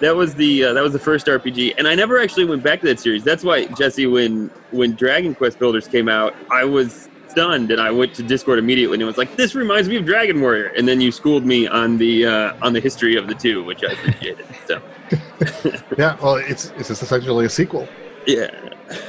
that 0.00 0.16
was 0.16 0.34
the 0.34 0.64
uh, 0.64 0.72
that 0.72 0.82
was 0.82 0.92
the 0.92 0.98
first 0.98 1.26
RPG, 1.26 1.74
and 1.78 1.86
I 1.86 1.94
never 1.94 2.18
actually 2.18 2.46
went 2.46 2.62
back 2.62 2.80
to 2.80 2.86
that 2.88 2.98
series. 3.00 3.24
That's 3.24 3.44
why 3.44 3.66
Jesse, 3.66 4.06
when 4.06 4.50
when 4.70 4.94
Dragon 4.96 5.34
Quest 5.34 5.58
Builders 5.58 5.86
came 5.88 6.08
out, 6.08 6.34
I 6.50 6.64
was 6.64 7.08
stunned, 7.34 7.70
and 7.72 7.80
I 7.80 7.90
went 7.90 8.14
to 8.14 8.22
Discord 8.22 8.58
immediately, 8.58 8.94
and 8.94 9.02
it 9.02 9.06
was 9.06 9.18
like, 9.18 9.34
"This 9.36 9.54
reminds 9.54 9.88
me 9.88 9.96
of 9.96 10.04
Dragon 10.06 10.40
Warrior." 10.40 10.68
And 10.76 10.86
then 10.88 11.00
you 11.00 11.10
schooled 11.12 11.44
me 11.44 11.66
on 11.66 11.98
the 11.98 12.26
uh, 12.26 12.54
on 12.66 12.72
the 12.72 12.80
history 12.80 13.16
of 13.16 13.26
the 13.26 13.34
two, 13.34 13.64
which 13.64 13.82
I 13.84 13.92
appreciated. 13.92 14.46
so 14.66 14.80
Yeah, 15.98 16.16
well, 16.22 16.36
it's 16.36 16.72
it's 16.78 16.90
essentially 16.90 17.46
a 17.46 17.50
sequel. 17.50 17.88
yeah. 18.26 18.50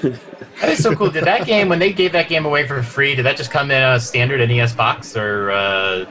That 0.62 0.70
is 0.70 0.82
so 0.82 0.96
cool. 0.96 1.10
Did 1.12 1.26
that 1.26 1.46
game, 1.46 1.68
when 1.68 1.80
they 1.80 1.92
gave 1.92 2.14
that 2.14 2.30
game 2.30 2.46
away 2.46 2.66
for 2.66 2.82
free, 2.82 3.14
did 3.14 3.26
that 3.26 3.36
just 3.36 3.52
come 3.52 3.72
in 3.72 3.84
a 3.84 4.00
standard 4.00 4.40
NES 4.48 4.74
box, 4.74 5.18
or 5.18 5.52
uh, 5.52 6.06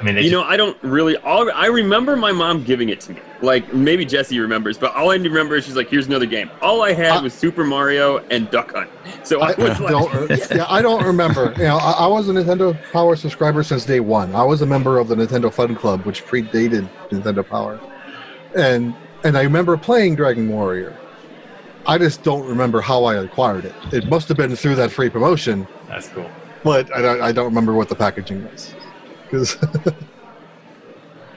I 0.00 0.02
mean, 0.02 0.16
You 0.16 0.22
just, 0.22 0.32
know, 0.32 0.42
I 0.42 0.56
don't 0.56 0.76
really. 0.82 1.16
All, 1.18 1.48
I 1.52 1.66
remember 1.66 2.16
my 2.16 2.32
mom 2.32 2.64
giving 2.64 2.88
it 2.88 3.00
to 3.02 3.12
me. 3.12 3.20
Like 3.42 3.72
maybe 3.72 4.04
Jesse 4.04 4.38
remembers, 4.38 4.76
but 4.76 4.94
all 4.94 5.10
I 5.10 5.16
remember 5.16 5.56
is 5.56 5.64
she's 5.64 5.74
like, 5.76 5.88
"Here's 5.88 6.06
another 6.06 6.26
game." 6.26 6.50
All 6.60 6.82
I 6.82 6.92
had 6.92 7.12
Uh, 7.12 7.22
was 7.22 7.32
Super 7.32 7.64
Mario 7.64 8.18
and 8.30 8.50
Duck 8.50 8.72
Hunt. 8.74 8.90
So 9.22 9.40
I, 9.40 9.52
I 9.52 9.54
was 9.56 9.80
like, 9.80 9.90
don't, 9.90 10.50
yeah, 10.54 10.66
I 10.68 10.82
don't 10.82 11.02
remember. 11.04 11.54
You 11.56 11.64
know, 11.64 11.78
I, 11.78 11.92
I 11.92 12.06
was 12.06 12.28
a 12.28 12.32
Nintendo 12.32 12.76
Power 12.92 13.16
subscriber 13.16 13.62
since 13.62 13.86
day 13.86 14.00
one. 14.00 14.34
I 14.34 14.42
was 14.42 14.60
a 14.60 14.66
member 14.66 14.98
of 14.98 15.08
the 15.08 15.14
Nintendo 15.14 15.50
Fun 15.52 15.74
Club, 15.74 16.04
which 16.04 16.24
predated 16.26 16.86
Nintendo 17.08 17.46
Power, 17.48 17.80
and 18.54 18.94
and 19.24 19.38
I 19.38 19.42
remember 19.42 19.76
playing 19.78 20.16
Dragon 20.16 20.48
Warrior. 20.48 20.94
I 21.86 21.96
just 21.96 22.22
don't 22.22 22.46
remember 22.46 22.82
how 22.82 23.04
I 23.04 23.16
acquired 23.24 23.64
it. 23.64 23.74
It 23.90 24.08
must 24.10 24.28
have 24.28 24.36
been 24.36 24.54
through 24.54 24.74
that 24.74 24.90
free 24.92 25.08
promotion, 25.08 25.66
that's 25.88 26.08
cool. 26.08 26.30
but 26.62 26.94
I 26.94 27.00
don't, 27.00 27.22
I 27.22 27.32
don't 27.32 27.46
remember 27.46 27.72
what 27.72 27.88
the 27.88 27.94
packaging 27.96 28.44
was. 28.50 28.74
'Cause- 29.30 29.56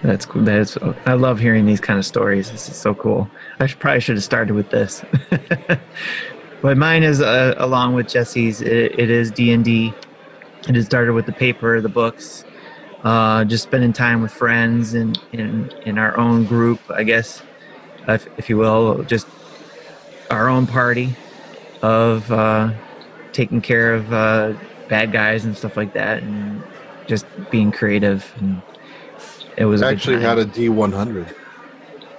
That's 0.03 0.25
cool. 0.25 0.43
That's 0.43 0.77
I 1.05 1.13
love 1.13 1.39
hearing 1.39 1.65
these 1.65 1.80
kind 1.80 1.97
of 1.97 2.05
stories. 2.05 2.51
This 2.51 2.67
is 2.67 2.75
so 2.75 2.93
cool. 2.93 3.30
I 3.59 3.67
should, 3.67 3.80
probably 3.80 4.01
should 4.01 4.15
have 4.15 4.23
started 4.23 4.53
with 4.53 4.69
this. 4.69 5.03
but 6.61 6.77
mine 6.77 7.03
is 7.03 7.21
uh, 7.21 7.55
along 7.57 7.95
with 7.95 8.09
Jesse's. 8.09 8.61
It, 8.61 8.99
it 8.99 9.09
is 9.09 9.31
D 9.31 9.53
and 9.53 9.63
D. 9.63 9.93
It 10.67 10.75
has 10.75 10.85
started 10.85 11.13
with 11.13 11.25
the 11.25 11.31
paper, 11.31 11.80
the 11.80 11.89
books, 11.89 12.43
uh, 13.03 13.45
just 13.45 13.63
spending 13.63 13.93
time 13.93 14.21
with 14.21 14.31
friends 14.31 14.93
and 14.93 15.17
in 15.31 15.71
in 15.85 15.97
our 15.97 16.17
own 16.17 16.45
group, 16.45 16.80
I 16.89 17.03
guess, 17.03 17.41
if, 18.07 18.27
if 18.38 18.49
you 18.49 18.57
will, 18.57 19.03
just 19.03 19.27
our 20.30 20.49
own 20.49 20.67
party 20.67 21.15
of 21.81 22.30
uh, 22.30 22.73
taking 23.31 23.61
care 23.61 23.93
of 23.93 24.11
uh, 24.11 24.53
bad 24.89 25.13
guys 25.13 25.45
and 25.45 25.55
stuff 25.55 25.77
like 25.77 25.93
that, 25.93 26.23
and 26.23 26.61
just 27.07 27.25
being 27.51 27.71
creative. 27.71 28.34
And 28.38 28.61
it 29.57 29.65
was 29.65 29.81
a 29.81 29.88
I 29.88 29.89
good 29.89 29.97
actually 29.97 30.21
had 30.21 30.39
a 30.39 30.45
D100, 30.45 31.34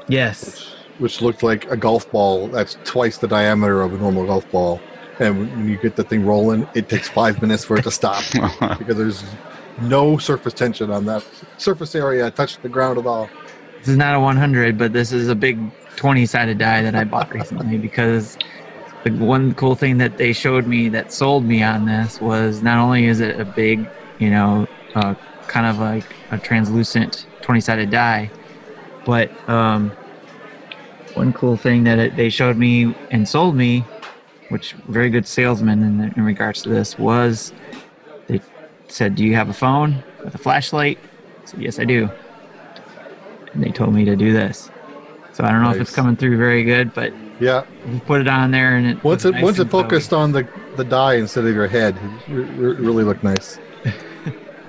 yes. 0.09 0.75
which 0.99 1.21
looked 1.21 1.43
like 1.43 1.71
a 1.71 1.77
golf 1.77 2.11
ball 2.11 2.49
that's 2.49 2.79
twice 2.85 3.19
the 3.19 3.29
diameter 3.29 3.83
of 3.83 3.95
a 3.95 3.99
normal 3.99 4.27
golf 4.27 4.51
ball. 4.51 4.81
And 5.21 5.39
when 5.39 5.69
you 5.69 5.77
get 5.77 5.95
the 5.97 6.03
thing 6.03 6.27
rolling, 6.27 6.67
it 6.75 6.89
takes 6.89 7.09
five 7.09 7.41
minutes 7.41 7.65
for 7.65 7.77
it 7.77 7.83
to 7.83 7.91
stop 7.91 8.25
because 8.79 8.97
there's 8.97 9.25
no 9.81 10.19
surface 10.19 10.55
tension 10.55 10.91
on 10.91 11.05
that 11.07 11.25
surface 11.57 11.95
area 11.95 12.31
touch 12.31 12.59
the 12.59 12.69
ground 12.69 12.99
at 12.99 13.07
all. 13.07 13.29
This 13.79 13.89
is 13.89 13.97
not 13.97 14.15
a 14.15 14.21
100, 14.21 14.79
but 14.79 14.93
this 14.93 15.13
is 15.13 15.29
a 15.29 15.35
big 15.35 15.59
20 15.97 16.27
sided 16.27 16.59
die 16.59 16.83
that 16.83 16.95
I 16.95 17.05
bought 17.05 17.33
recently 17.33 17.79
because 17.79 18.39
the 19.05 19.11
one 19.11 19.55
cool 19.55 19.75
thing 19.75 19.99
that 19.99 20.17
they 20.17 20.33
showed 20.33 20.67
me 20.67 20.89
that 20.89 21.13
sold 21.13 21.45
me 21.45 21.63
on 21.63 21.85
this 21.85 22.21
was 22.21 22.63
not 22.63 22.79
only 22.79 23.05
is 23.05 23.21
it 23.21 23.39
a 23.39 23.45
big, 23.45 23.89
you 24.19 24.31
know, 24.31 24.67
uh, 24.95 25.15
kind 25.49 25.67
of 25.67 25.79
like 25.79 26.05
a 26.31 26.39
translucent 26.39 27.27
20 27.43 27.61
sided 27.61 27.91
die, 27.91 28.31
but 29.05 29.31
um, 29.49 29.91
one 31.15 31.33
cool 31.33 31.57
thing 31.57 31.85
that 31.85 31.99
it, 31.99 32.17
they 32.17 32.31
showed 32.31 32.57
me 32.57 32.95
and 33.11 33.29
sold 33.29 33.55
me, 33.55 33.81
which 34.49 34.73
very 34.89 35.11
good 35.11 35.27
salesman 35.27 35.83
in, 35.83 36.13
in 36.17 36.25
regards 36.25 36.63
to 36.63 36.69
this, 36.69 36.99
was 36.99 37.53
they 38.27 38.41
said, 38.89 39.15
Do 39.15 39.25
you 39.25 39.35
have 39.35 39.49
a 39.49 39.55
phone 39.55 40.03
with 40.25 40.35
a 40.35 40.39
flashlight? 40.39 40.99
I 41.43 41.47
said, 41.47 41.61
Yes, 41.63 41.79
I 41.79 41.85
do 41.85 42.11
and 43.55 43.63
they 43.63 43.71
told 43.71 43.95
me 43.95 44.05
to 44.05 44.17
do 44.17 44.33
this. 44.33 44.71
So 45.33 45.45
I 45.45 45.51
don't 45.51 45.63
know 45.63 45.71
if 45.71 45.81
it's 45.81 45.95
coming 45.95 46.17
through 46.17 46.37
very 46.37 46.63
good, 46.63 46.93
but 46.95 47.13
Yeah, 47.41 47.65
we 47.89 47.99
put 48.01 48.21
it 48.21 48.29
on 48.29 48.51
there 48.51 48.77
and 48.77 48.87
it 48.87 49.05
once 49.05 49.25
it 49.25 49.33
nice 49.33 49.43
once 49.43 49.59
it 49.59 49.71
focused 49.71 50.13
on 50.13 50.33
the 50.33 50.47
the 50.77 50.85
die 50.85 51.15
instead 51.15 51.45
of 51.45 51.55
your 51.55 51.67
head, 51.67 51.97
it 51.97 52.33
re- 52.33 52.45
re- 52.45 52.77
really 52.77 53.05
looked 53.05 53.25
nice. 53.25 53.59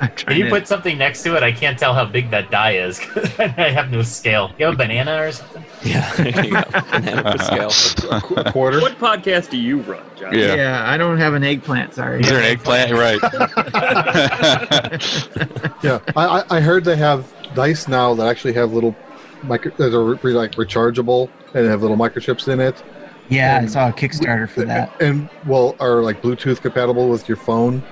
I'm 0.02 0.10
Can 0.10 0.38
you 0.38 0.44
to- 0.46 0.50
put 0.50 0.68
something 0.68 0.98
next 0.98 1.24
to 1.24 1.36
it? 1.38 1.44
I 1.44 1.52
can't 1.52 1.78
tell 1.80 1.94
how 1.94 2.06
big 2.06 2.30
that 2.32 2.52
die 2.52 2.76
is. 2.78 3.00
I 3.40 3.70
have 3.72 3.92
no 3.92 4.02
scale. 4.02 4.52
You 4.60 4.66
have 4.66 4.76
a 4.76 4.78
banana 4.78 5.22
or 5.22 5.32
something? 5.32 5.64
Yeah, 5.84 6.12
there 6.16 6.46
you 6.46 6.52
go. 6.52 6.64
Banana 6.92 7.38
for 7.38 7.44
scale. 7.44 8.20
Qu- 8.22 8.36
A 8.36 8.52
quarter. 8.52 8.82
What 8.82 8.98
podcast 8.98 9.50
do 9.52 9.58
you 9.58 9.80
run, 9.82 10.04
John? 10.18 10.38
Yeah. 10.38 10.56
yeah. 10.56 10.90
I 10.92 10.98
don't 10.98 11.18
have 11.18 11.34
an 11.34 11.44
eggplant. 11.44 11.94
Sorry. 11.94 12.22
Is 12.22 12.28
there 12.28 12.40
an 12.40 12.46
eggplant? 12.46 12.92
Right. 12.92 13.20
Yeah, 15.84 16.00
I, 16.16 16.40
I 16.40 16.44
I 16.58 16.60
heard 16.62 16.84
they 16.84 16.96
have 16.96 17.32
dice 17.54 17.88
now 17.88 18.16
that 18.16 18.28
actually 18.28 18.54
have 18.54 18.74
little 18.74 18.96
micro 19.44 19.72
that 19.78 19.94
are 19.94 20.04
re- 20.16 20.34
like 20.34 20.54
rechargeable 20.54 21.30
and 21.54 21.68
have 21.68 21.82
little 21.84 21.98
microchips 21.98 22.48
in 22.48 22.60
it. 22.60 22.82
Yeah, 23.30 23.60
I 23.62 23.66
saw 23.68 23.90
a 23.90 23.94
Kickstarter 23.94 24.50
for 24.50 24.64
that. 24.66 24.92
And 25.00 25.30
well, 25.46 25.76
are 25.80 26.02
like 26.02 26.22
Bluetooth 26.22 26.62
compatible 26.62 27.10
with 27.10 27.28
your 27.28 27.38
phone. 27.38 27.84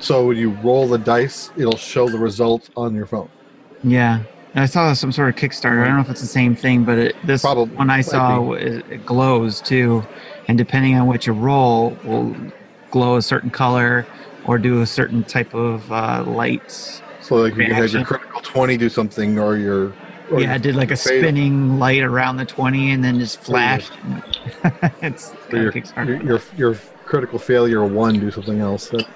So 0.00 0.26
when 0.28 0.36
you 0.36 0.50
roll 0.62 0.86
the 0.86 0.98
dice, 0.98 1.50
it'll 1.56 1.76
show 1.76 2.08
the 2.08 2.18
result 2.18 2.68
on 2.76 2.94
your 2.94 3.06
phone. 3.06 3.28
Yeah, 3.82 4.22
I 4.54 4.66
saw 4.66 4.92
some 4.92 5.12
sort 5.12 5.28
of 5.28 5.36
Kickstarter. 5.36 5.82
I 5.82 5.86
don't 5.86 5.96
know 5.96 6.02
if 6.02 6.10
it's 6.10 6.20
the 6.20 6.26
same 6.26 6.54
thing, 6.54 6.84
but 6.84 6.98
it, 6.98 7.16
this 7.24 7.42
Probably- 7.42 7.74
one 7.76 7.90
I 7.90 8.00
saw 8.00 8.52
it, 8.52 8.84
it 8.90 9.06
glows 9.06 9.60
too, 9.60 10.04
and 10.48 10.58
depending 10.58 10.94
on 10.96 11.06
what 11.06 11.26
you 11.26 11.32
roll, 11.32 11.96
will 12.04 12.36
glow 12.90 13.16
a 13.16 13.22
certain 13.22 13.50
color 13.50 14.06
or 14.46 14.58
do 14.58 14.82
a 14.82 14.86
certain 14.86 15.24
type 15.24 15.54
of 15.54 15.90
uh, 15.90 16.24
lights. 16.26 17.02
So 17.20 17.36
like 17.36 17.56
you 17.56 17.64
can 17.64 17.74
have 17.74 17.90
your 17.92 18.04
critical 18.04 18.40
twenty 18.42 18.76
do 18.76 18.88
something, 18.90 19.38
or 19.38 19.56
your 19.56 19.94
or 20.30 20.40
yeah, 20.40 20.54
I 20.54 20.58
did 20.58 20.74
like 20.76 20.90
a 20.90 20.96
spinning 20.96 21.78
light 21.78 22.02
around 22.02 22.36
the 22.36 22.44
twenty, 22.44 22.90
and 22.90 23.02
then 23.02 23.18
just 23.18 23.40
flashed. 23.40 23.92
it's 25.02 25.32
or 25.52 25.72
kinda 25.72 25.86
your, 26.04 26.06
your, 26.06 26.22
your 26.22 26.40
your 26.56 26.74
critical 27.06 27.38
failure 27.38 27.84
one 27.84 28.20
do 28.20 28.30
something 28.30 28.60
else. 28.60 28.88
That- 28.88 29.06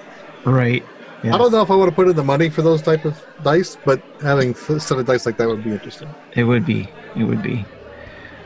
right. 0.44 0.84
I 1.24 1.36
don't 1.36 1.50
know 1.50 1.62
if 1.62 1.70
I 1.70 1.74
want 1.74 1.90
to 1.90 1.94
put 1.94 2.08
in 2.08 2.14
the 2.14 2.22
money 2.22 2.48
for 2.48 2.62
those 2.62 2.80
type 2.80 3.04
of 3.04 3.20
dice, 3.42 3.76
but 3.84 4.00
having 4.20 4.52
a 4.52 4.80
set 4.80 4.98
of 4.98 5.06
dice 5.06 5.26
like 5.26 5.36
that 5.38 5.48
would 5.48 5.64
be 5.64 5.72
interesting. 5.72 6.08
It 6.34 6.44
would 6.44 6.64
be. 6.64 6.88
It 7.16 7.24
would 7.24 7.42
be. 7.42 7.64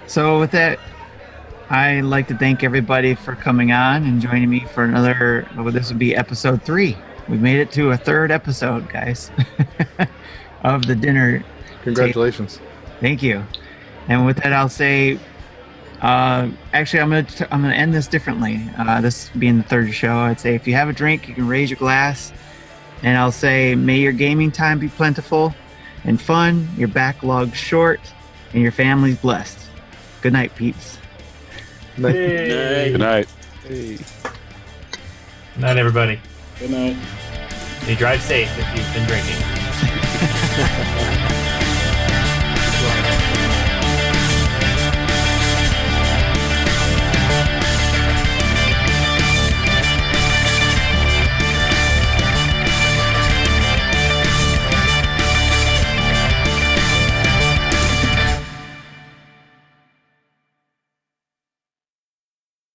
So 0.06 0.40
with 0.40 0.50
that, 0.52 0.78
I'd 1.68 2.02
like 2.02 2.28
to 2.28 2.36
thank 2.36 2.64
everybody 2.64 3.14
for 3.14 3.34
coming 3.34 3.72
on 3.72 4.04
and 4.04 4.20
joining 4.20 4.48
me 4.48 4.60
for 4.60 4.84
another. 4.84 5.46
Well, 5.56 5.70
this 5.70 5.90
would 5.90 5.98
be 5.98 6.16
episode 6.16 6.62
three. 6.62 6.96
We 7.28 7.36
made 7.36 7.60
it 7.60 7.70
to 7.72 7.90
a 7.90 7.96
third 7.96 8.30
episode, 8.30 8.88
guys, 8.88 9.30
of 10.64 10.86
the 10.86 10.94
dinner. 10.94 11.44
Congratulations. 11.82 12.58
Thank 13.00 13.22
you. 13.22 13.44
And 14.08 14.26
with 14.26 14.38
that, 14.38 14.52
I'll 14.52 14.68
say. 14.68 15.18
Uh, 16.02 16.50
actually, 16.72 17.00
I'm 17.00 17.10
gonna 17.10 17.22
t- 17.22 17.44
I'm 17.52 17.62
gonna 17.62 17.74
end 17.74 17.94
this 17.94 18.08
differently. 18.08 18.60
Uh, 18.76 19.00
this 19.00 19.30
being 19.38 19.58
the 19.58 19.62
third 19.62 19.94
show, 19.94 20.18
I'd 20.18 20.40
say 20.40 20.56
if 20.56 20.66
you 20.66 20.74
have 20.74 20.88
a 20.88 20.92
drink, 20.92 21.28
you 21.28 21.34
can 21.34 21.46
raise 21.46 21.70
your 21.70 21.78
glass, 21.78 22.32
and 23.04 23.16
I'll 23.16 23.30
say, 23.30 23.76
may 23.76 23.98
your 23.98 24.10
gaming 24.12 24.50
time 24.50 24.80
be 24.80 24.88
plentiful 24.88 25.54
and 26.04 26.20
fun, 26.20 26.68
your 26.76 26.88
backlog 26.88 27.54
short, 27.54 28.00
and 28.52 28.60
your 28.62 28.72
family's 28.72 29.16
blessed. 29.16 29.58
Good 30.22 30.32
night, 30.32 30.56
peeps. 30.56 30.98
Nice. 31.96 32.14
Good 32.14 32.98
night. 32.98 33.28
Good 33.68 34.00
night, 35.56 35.76
everybody. 35.76 36.18
Good 36.58 36.70
night. 36.70 36.94
Hey, 37.84 37.94
drive 37.94 38.20
safe 38.22 38.50
if 38.58 38.76
you've 38.76 38.92
been 38.92 39.06
drinking. 39.06 39.38